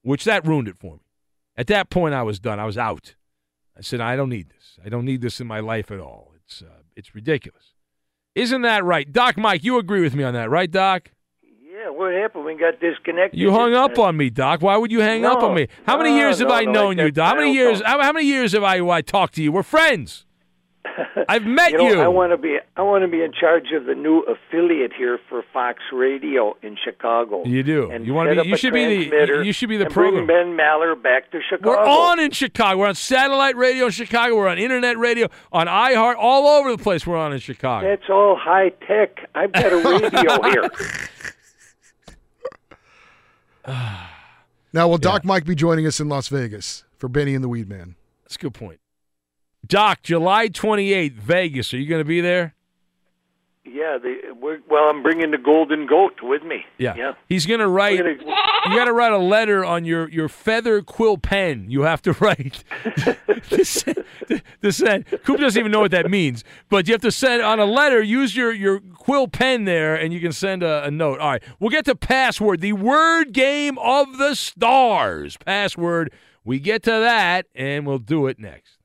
[0.02, 1.02] which that ruined it for me.
[1.56, 2.60] At that point, I was done.
[2.60, 3.14] I was out.
[3.78, 4.63] I said, I don't need this.
[4.84, 6.34] I don't need this in my life at all.
[6.36, 7.74] It's uh, it's ridiculous.
[8.36, 9.38] Isn't that right, Doc?
[9.38, 11.12] Mike, you agree with me on that, right, Doc?
[11.42, 12.46] Yeah, what happened?
[12.46, 13.40] We got disconnected.
[13.40, 14.62] You hung up on me, Doc.
[14.62, 15.68] Why would you hang up on me?
[15.86, 17.28] How many no, years have no, I known you, Doc?
[17.28, 17.82] How many years?
[17.82, 19.52] How, how many years have I, I talked to you?
[19.52, 20.26] We're friends.
[21.30, 21.78] I've met you.
[21.80, 22.00] Know, you.
[22.02, 22.58] I want to be.
[22.78, 26.78] I want to be in charge of the new affiliate here for Fox Radio in
[26.84, 27.44] Chicago.
[27.46, 27.90] You do.
[27.92, 30.26] And You wanna be- up you should be the- you should be the and program.
[30.26, 31.70] Bring Ben Maller back to Chicago.
[31.70, 32.80] We're on in Chicago.
[32.80, 34.36] We're on satellite radio in Chicago.
[34.36, 37.06] We're on internet radio, on iHeart, all over the place.
[37.08, 37.88] We're on in Chicago.
[37.88, 39.28] That's all high tech.
[39.36, 40.70] I've got a radio here.
[44.74, 47.70] Now, will Doc Mike be joining us in Las Vegas for Benny and the Weed
[47.70, 47.96] Man?
[48.24, 48.80] That's a good point.
[49.66, 51.74] Doc, July 28th, Vegas.
[51.74, 52.56] Are you going to be there?
[53.66, 56.66] Yeah, the, we're, well, I'm bringing the Golden Goat with me.
[56.78, 56.96] Yeah.
[56.98, 57.14] yeah.
[57.30, 57.98] He's going to write.
[58.04, 61.70] We're You got to write a letter on your, your feather quill pen.
[61.70, 62.66] You have to write.
[63.50, 64.04] to send,
[64.62, 65.06] to send.
[65.24, 68.02] Coop doesn't even know what that means, but you have to send on a letter.
[68.02, 71.20] Use your, your quill pen there, and you can send a, a note.
[71.20, 71.44] All right.
[71.62, 75.38] We'll get to password, the word game of the stars.
[75.38, 76.12] Password.
[76.44, 78.83] We get to that, and we'll do it next.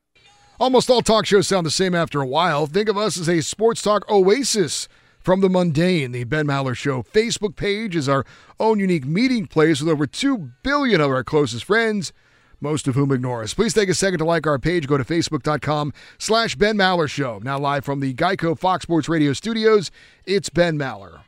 [0.61, 2.67] Almost all talk shows sound the same after a while.
[2.67, 4.89] Think of us as a sports talk oasis
[5.21, 6.11] from the mundane.
[6.11, 8.25] The Ben Maller Show Facebook page is our
[8.59, 12.13] own unique meeting place with over 2 billion of our closest friends,
[12.61, 13.55] most of whom ignore us.
[13.55, 14.89] Please take a second to like our page.
[14.89, 17.39] Go to facebook.com slash Ben Maller Show.
[17.41, 19.93] Now live from the Geico Fox Sports Radio studios,
[20.27, 21.21] it's Ben Maller.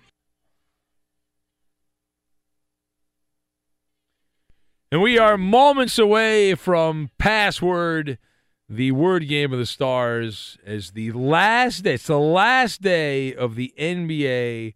[4.90, 8.18] And we are moments away from password,
[8.70, 11.94] the word game of the stars, as the last day.
[11.94, 14.74] It's the last day of the NBA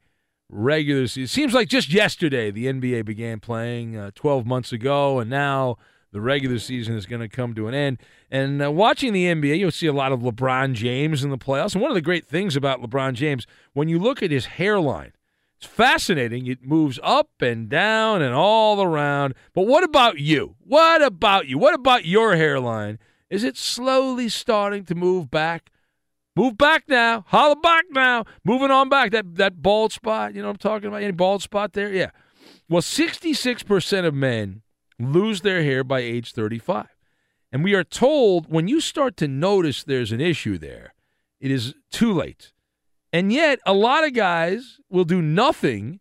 [0.48, 1.22] regular season.
[1.22, 5.76] It seems like just yesterday the NBA began playing uh, 12 months ago, and now
[6.10, 7.98] the regular season is going to come to an end.
[8.32, 11.74] And uh, watching the NBA, you'll see a lot of LeBron James in the playoffs.
[11.74, 15.12] And one of the great things about LeBron James, when you look at his hairline,
[15.56, 16.48] it's fascinating.
[16.48, 19.34] It moves up and down and all around.
[19.54, 20.56] But what about you?
[20.66, 21.58] What about you?
[21.58, 22.98] What about your hairline?
[23.34, 25.70] Is it slowly starting to move back?
[26.36, 27.24] Move back now.
[27.28, 28.24] Holla back now.
[28.44, 29.10] Moving on back.
[29.10, 31.02] That that bald spot, you know what I'm talking about?
[31.02, 31.92] Any bald spot there?
[31.92, 32.10] Yeah.
[32.68, 34.62] Well, 66% of men
[34.98, 36.86] lose their hair by age 35.
[37.52, 40.94] And we are told when you start to notice there's an issue there,
[41.40, 42.52] it is too late.
[43.12, 46.00] And yet, a lot of guys will do nothing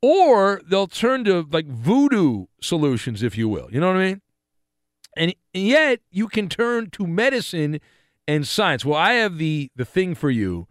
[0.00, 3.68] or they'll turn to like voodoo solutions, if you will.
[3.70, 4.20] You know what I mean?
[5.16, 7.80] And, yet, you can turn to medicine
[8.26, 8.84] and science.
[8.84, 10.66] Well, I have the, the thing for you.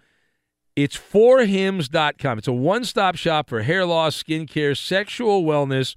[0.75, 2.37] It's forhims.com.
[2.37, 5.95] It's a one stop shop for hair loss, skin care, sexual wellness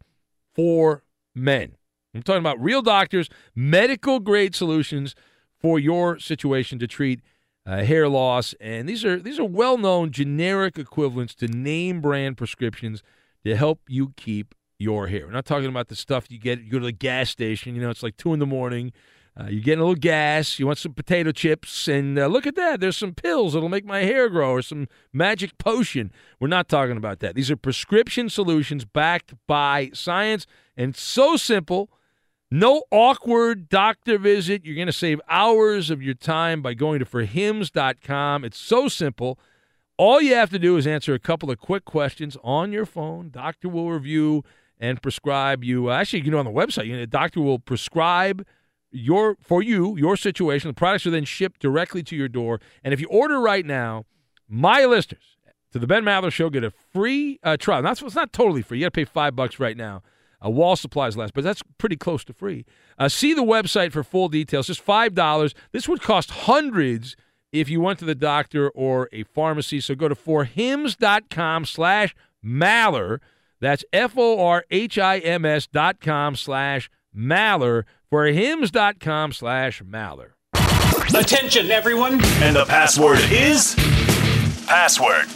[0.54, 1.02] for
[1.34, 1.76] men.
[2.14, 5.14] I'm talking about real doctors, medical grade solutions
[5.60, 7.20] for your situation to treat
[7.66, 12.36] uh, hair loss, and these are these are well known generic equivalents to name brand
[12.36, 13.02] prescriptions
[13.44, 15.26] to help you keep your hair.
[15.26, 16.60] We're not talking about the stuff you get.
[16.60, 17.74] You go to the gas station.
[17.74, 18.92] You know, it's like two in the morning.
[19.38, 20.58] Uh, you're getting a little gas.
[20.58, 22.80] You want some potato chips, and uh, look at that.
[22.80, 26.10] There's some pills that'll make my hair grow, or some magic potion.
[26.40, 27.34] We're not talking about that.
[27.34, 30.46] These are prescription solutions backed by science,
[30.76, 31.90] and so simple.
[32.50, 34.64] No awkward doctor visit.
[34.64, 38.44] You're going to save hours of your time by going to forhims.com.
[38.44, 39.38] It's so simple.
[39.98, 43.30] All you have to do is answer a couple of quick questions on your phone.
[43.30, 44.44] Doctor will review
[44.78, 45.90] and prescribe you.
[45.90, 48.46] Actually, you know, on the website, you know, the doctor will prescribe
[48.90, 50.68] your for you your situation.
[50.68, 52.60] The products are then shipped directly to your door.
[52.84, 54.04] And if you order right now,
[54.48, 55.36] my listeners
[55.72, 57.82] to the Ben Maller Show get a free uh, trial.
[57.82, 58.78] That's it's not totally free.
[58.78, 60.02] You got to pay five bucks right now.
[60.44, 62.66] Uh, wall supplies less, but that's pretty close to free.
[62.98, 64.66] Uh, see the website for full details.
[64.66, 65.54] Just five dollars.
[65.72, 67.16] This would cost hundreds
[67.52, 69.80] if you went to the doctor or a pharmacy.
[69.80, 72.14] So go to forhims.com slash
[72.44, 73.20] Maller.
[73.60, 79.00] That's F O R H I M S dot com slash Maller for hims dot
[79.00, 80.30] com slash Maller.
[81.14, 82.14] Attention, everyone.
[82.42, 83.74] And the password is
[84.66, 85.26] password.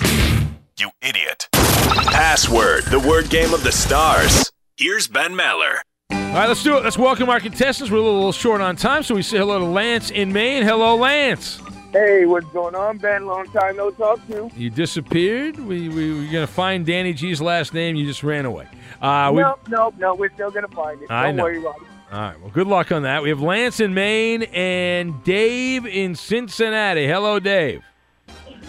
[0.79, 1.49] You idiot.
[1.53, 4.51] Password, the word game of the stars.
[4.77, 5.81] Here's Ben Maller.
[6.11, 6.85] All right, let's do it.
[6.85, 7.91] Let's welcome our contestants.
[7.91, 10.63] We're a little short on time, so we say hello to Lance in Maine.
[10.63, 11.61] Hello, Lance.
[11.93, 13.27] Hey, what's going on, Ben?
[13.27, 14.35] Long time no talk to.
[14.35, 15.59] You You disappeared.
[15.59, 17.97] We, we were going to find Danny G's last name.
[17.97, 18.69] You just ran away.
[19.03, 20.15] Uh, we, no, no, no.
[20.15, 21.11] We're still gonna find it.
[21.11, 21.45] I Don't know.
[21.45, 21.87] worry about it.
[22.13, 22.41] All right.
[22.41, 23.23] Well, good luck on that.
[23.23, 27.07] We have Lance in Maine and Dave in Cincinnati.
[27.07, 27.83] Hello, Dave.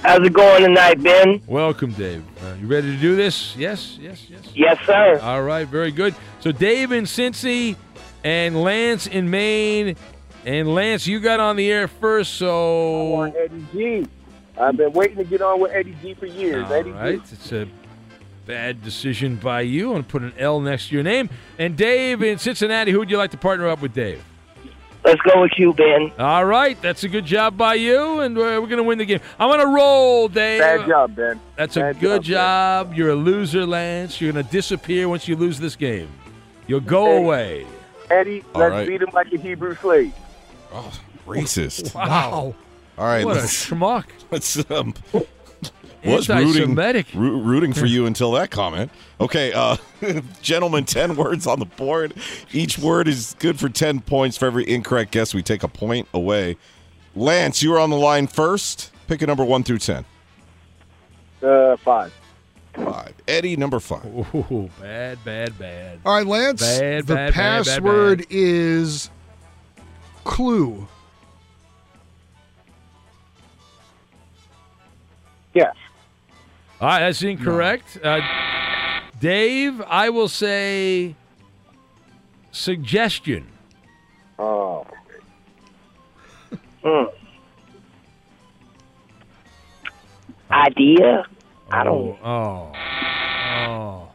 [0.01, 1.41] How's it going tonight, Ben?
[1.48, 2.24] Welcome, Dave.
[2.43, 3.56] Uh, you ready to do this?
[3.58, 4.41] Yes, yes, yes.
[4.56, 5.19] Yes, sir.
[5.22, 6.16] All right, very good.
[6.40, 7.75] So Dave in Cincy
[8.24, 9.95] and Lance in Maine.
[10.45, 14.08] And Lance, you got on the air first, so want Eddie G.
[14.60, 16.66] I've been waiting to get on with Eddie G for years.
[16.66, 17.30] All Eddie right, G.
[17.34, 17.68] it's a
[18.48, 19.88] bad decision by you.
[19.90, 21.30] I'm going to put an L next to your name.
[21.60, 24.24] And Dave in Cincinnati, who would you like to partner up with, Dave?
[25.03, 26.11] Let's go with you, Ben.
[26.20, 29.06] All right, that's a good job by you, and uh, we're going to win the
[29.06, 29.20] game.
[29.40, 30.60] I'm going to roll, Dave.
[30.61, 31.40] Bad job, Ben.
[31.56, 32.98] That's a good job, job.
[32.98, 34.22] You're a loser, Lance.
[34.22, 36.10] You're going to disappear once you lose this game.
[36.68, 37.18] You'll go Hey.
[37.18, 37.68] away.
[38.11, 38.88] Eddie, All let's right.
[38.88, 40.14] beat him like a Hebrew slave.
[41.27, 41.93] Racist.
[41.95, 42.56] Wow.
[42.98, 44.06] All right, What a let's, schmuck.
[44.30, 44.93] let's um,
[46.03, 47.08] was rooting, Anti-Semitic.
[47.16, 48.91] roo- rooting for you until that comment.
[49.19, 49.77] Okay, uh,
[50.41, 52.14] gentlemen, 10 words on the board.
[52.51, 54.38] Each word is good for 10 points.
[54.38, 56.58] For every incorrect guess, we take a point away.
[57.16, 58.91] Lance, you are on the line first.
[59.08, 60.06] Pick a number 1 through 10.
[61.41, 62.14] Uh, five.
[62.74, 63.14] Five.
[63.27, 64.06] Eddie, number 5.
[64.35, 66.00] Ooh, bad, bad, bad.
[66.06, 66.61] All right, Lance.
[66.61, 68.27] Bad, the bad, bad, bad, password bad.
[68.30, 69.09] is
[70.24, 70.88] clue.
[75.53, 75.75] Yes.
[76.80, 78.00] All right, that's incorrect.
[78.03, 78.22] Uh,
[79.19, 81.16] Dave, I will say
[82.51, 83.48] suggestion.
[84.40, 84.85] Oh.
[86.83, 87.06] Hmm.
[90.50, 91.27] Idea?
[91.69, 92.17] I don't.
[92.24, 92.74] Oh, oh,
[93.69, 94.11] oh.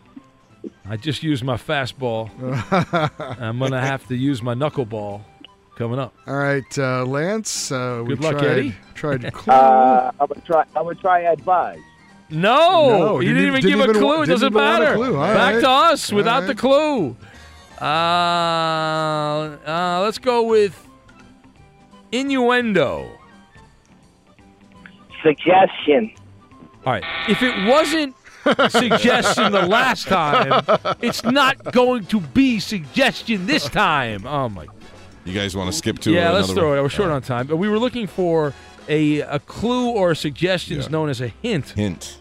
[0.84, 2.28] I just used my fastball.
[3.40, 5.22] I'm going to have to use my knuckleball
[5.76, 6.12] coming up.
[6.26, 7.70] All right, uh, Lance.
[7.70, 8.74] Uh, we Good luck, tried, Eddie.
[8.94, 9.52] Tried clue.
[9.52, 10.64] Uh, I would try.
[10.74, 11.78] I would try advise.
[12.28, 14.16] No, No, you didn't didn't, even- even didn't give a clue.
[14.16, 15.12] wa- it doesn't even want a matter.
[15.12, 15.60] Back right.
[15.60, 16.46] to us All without right.
[16.48, 17.16] the clue.
[17.80, 17.84] Uh,
[19.66, 20.88] uh, let's go with
[22.10, 23.08] innuendo.
[25.22, 26.10] Suggestion.
[26.84, 27.05] All right.
[27.28, 28.14] If it wasn't
[28.70, 30.64] suggestion the last time,
[31.02, 34.26] it's not going to be suggestion this time.
[34.26, 34.66] Oh my.
[35.26, 36.78] You guys want to skip to yeah, another let's throw one?
[36.78, 36.82] it.
[36.82, 38.55] We're short on time, but we were looking for
[38.88, 40.90] a a clue or suggestions Yeah.
[40.90, 41.70] known as a hint.
[41.70, 42.18] Hint.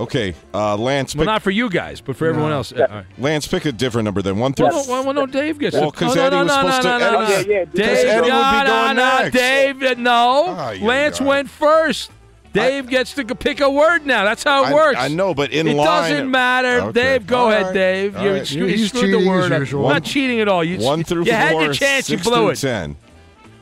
[0.00, 1.14] Okay, uh, Lance.
[1.14, 2.72] Well, not for you guys, but for everyone else.
[2.72, 3.04] All right.
[3.18, 5.90] Lance, pick a different number than 1 through Well, well, well, no, Dave gets Well,
[5.90, 5.94] it.
[5.94, 7.52] 'cause no, Eddie no, was no, supposed no, to- no, no, Eddie- no.
[7.52, 9.34] Yeah, yeah, because Dave, Eddie would be no, going no, no, next.
[9.36, 10.72] Dave, no.
[10.72, 11.24] You Lance guy.
[11.26, 12.10] went first.
[12.52, 14.24] Dave gets to pick a word now.
[14.24, 14.98] That's how it I- works.
[14.98, 15.74] I know, but in line.
[15.74, 16.80] it line- doesn't matter.
[16.80, 16.92] Okay.
[16.92, 17.74] Dave, go All ahead, right.
[17.74, 18.16] Dave.
[18.16, 18.46] All You right.
[18.46, 19.52] screw- you screwed cheating the word.
[19.52, 19.60] up.
[19.60, 19.86] usual.
[19.86, 20.62] I'm not cheating at all.
[20.62, 22.10] You, 1 through you 4, had your chance.
[22.10, 22.56] You 6 blew through it.
[22.58, 22.96] 10.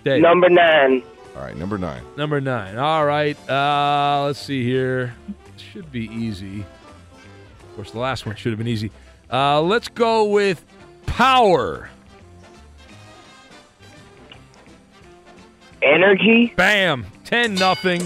[0.04, 0.22] Dave.
[0.22, 1.02] Number nine.
[1.36, 2.00] All right, number 9.
[2.16, 2.76] Number nine.
[2.78, 3.36] All right.
[3.48, 5.14] Uh, let's see here.
[5.72, 6.60] Should be easy.
[6.60, 8.90] Of course, the last one should have been easy.
[9.32, 10.64] Uh, let's go with
[11.06, 11.88] power.
[15.82, 16.52] Energy.
[16.56, 17.06] Bam.
[17.24, 18.02] 10 nothing.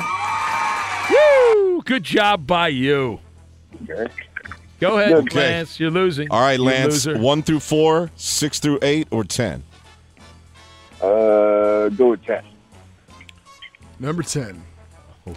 [1.10, 1.82] Woo!
[1.82, 3.20] Good job by you.
[4.80, 5.38] Go ahead, Okay.
[5.38, 5.78] Lance.
[5.80, 6.30] You're losing.
[6.30, 7.06] All right, Lance.
[7.06, 9.62] 1 through 4, 6 through 8, or 10?
[11.02, 12.42] Uh, go with ten.
[13.98, 14.62] Number 10.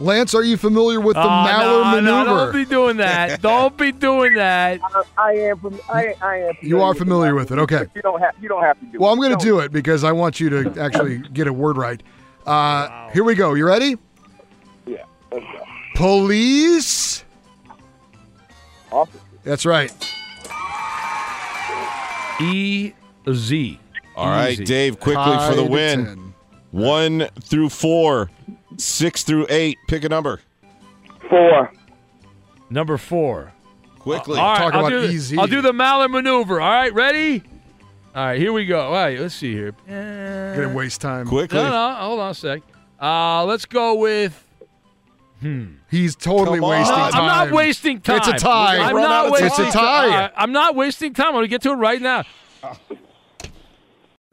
[0.00, 3.42] Lance, are you familiar with the Oh, Maller no, no, don't be doing that.
[3.42, 4.80] don't be doing that.
[4.82, 5.80] I, I am from.
[5.88, 6.54] I, I am.
[6.62, 7.86] You are familiar with it, okay.
[7.96, 8.34] You don't have.
[8.40, 8.98] You don't have to do.
[9.00, 9.12] Well, it.
[9.14, 12.00] I'm going to do it because I want you to actually get a word right.
[12.46, 13.54] Uh, Here we go.
[13.54, 13.96] You ready?
[15.32, 15.38] Yeah.
[15.38, 15.64] Let's go.
[15.94, 17.24] Police.
[18.92, 19.20] Awesome.
[19.44, 19.92] That's right.
[22.40, 22.92] E
[23.32, 23.80] Z.
[24.16, 24.64] All right, Easy.
[24.64, 26.04] Dave, quickly for the win.
[26.06, 26.34] 10.
[26.70, 28.30] 1 through 4,
[28.76, 29.78] 6 through 8.
[29.88, 30.40] Pick a number.
[31.28, 31.72] Four.
[32.70, 33.52] Number four.
[33.98, 34.38] Quickly.
[34.38, 35.38] All right, Talk I'll about do, the- easy.
[35.38, 36.60] I'll do the Maller maneuver.
[36.60, 37.42] All right, ready?
[38.14, 38.80] All right, here we go.
[38.80, 39.72] All right, let's see here.
[39.88, 41.26] Uh, Gonna waste time.
[41.26, 41.58] Quickly.
[41.58, 42.62] No, no, hold on a sec.
[43.00, 44.44] Uh, let's go with.
[45.40, 45.66] Hmm.
[45.90, 46.70] He's totally Come on.
[46.70, 48.16] wasting I'm not wasting time.
[48.18, 48.78] It's a tie.
[48.78, 49.66] I'm not wasting time.
[49.66, 50.04] It's a tie.
[50.04, 51.28] All right, I'm not wasting time.
[51.28, 52.24] I'm gonna get to it right now.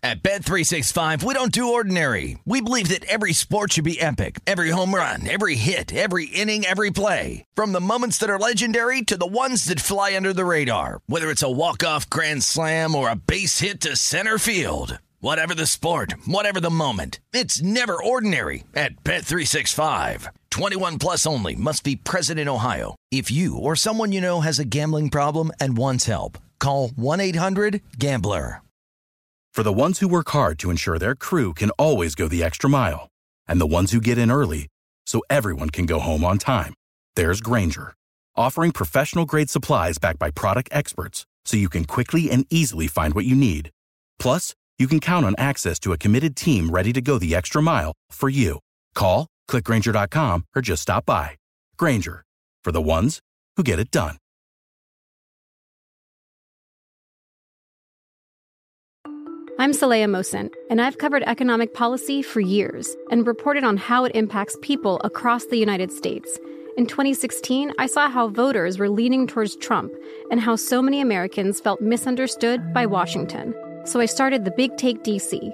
[0.03, 2.37] At Bet365, we don't do ordinary.
[2.45, 4.39] We believe that every sport should be epic.
[4.45, 7.43] Every home run, every hit, every inning, every play.
[7.55, 11.01] From the moments that are legendary to the ones that fly under the radar.
[11.07, 14.99] Whether it's a walk-off grand slam or a base hit to center field.
[15.21, 17.19] Whatever the sport, whatever the moment.
[17.33, 20.27] It's never ordinary at Bet365.
[20.55, 22.95] 21 plus only must be present in Ohio.
[23.11, 28.61] If you or someone you know has a gambling problem and wants help, call 1-800-GAMBLER.
[29.53, 32.69] For the ones who work hard to ensure their crew can always go the extra
[32.69, 33.09] mile,
[33.49, 34.67] and the ones who get in early
[35.05, 36.73] so everyone can go home on time,
[37.17, 37.93] there's Grainger,
[38.37, 43.13] offering professional grade supplies backed by product experts so you can quickly and easily find
[43.13, 43.71] what you need.
[44.19, 47.61] Plus, you can count on access to a committed team ready to go the extra
[47.61, 48.59] mile for you.
[48.93, 51.37] Call, clickgrainger.com, or just stop by.
[51.77, 52.23] Grainger,
[52.63, 53.19] for the ones
[53.57, 54.17] who get it done.
[59.57, 64.13] I'm Saleha Mohsin, and I've covered economic policy for years and reported on how it
[64.13, 66.37] impacts people across the United States.
[66.77, 69.93] In 2016, I saw how voters were leaning towards Trump
[70.29, 73.55] and how so many Americans felt misunderstood by Washington.
[73.85, 75.53] So I started the Big Take DC.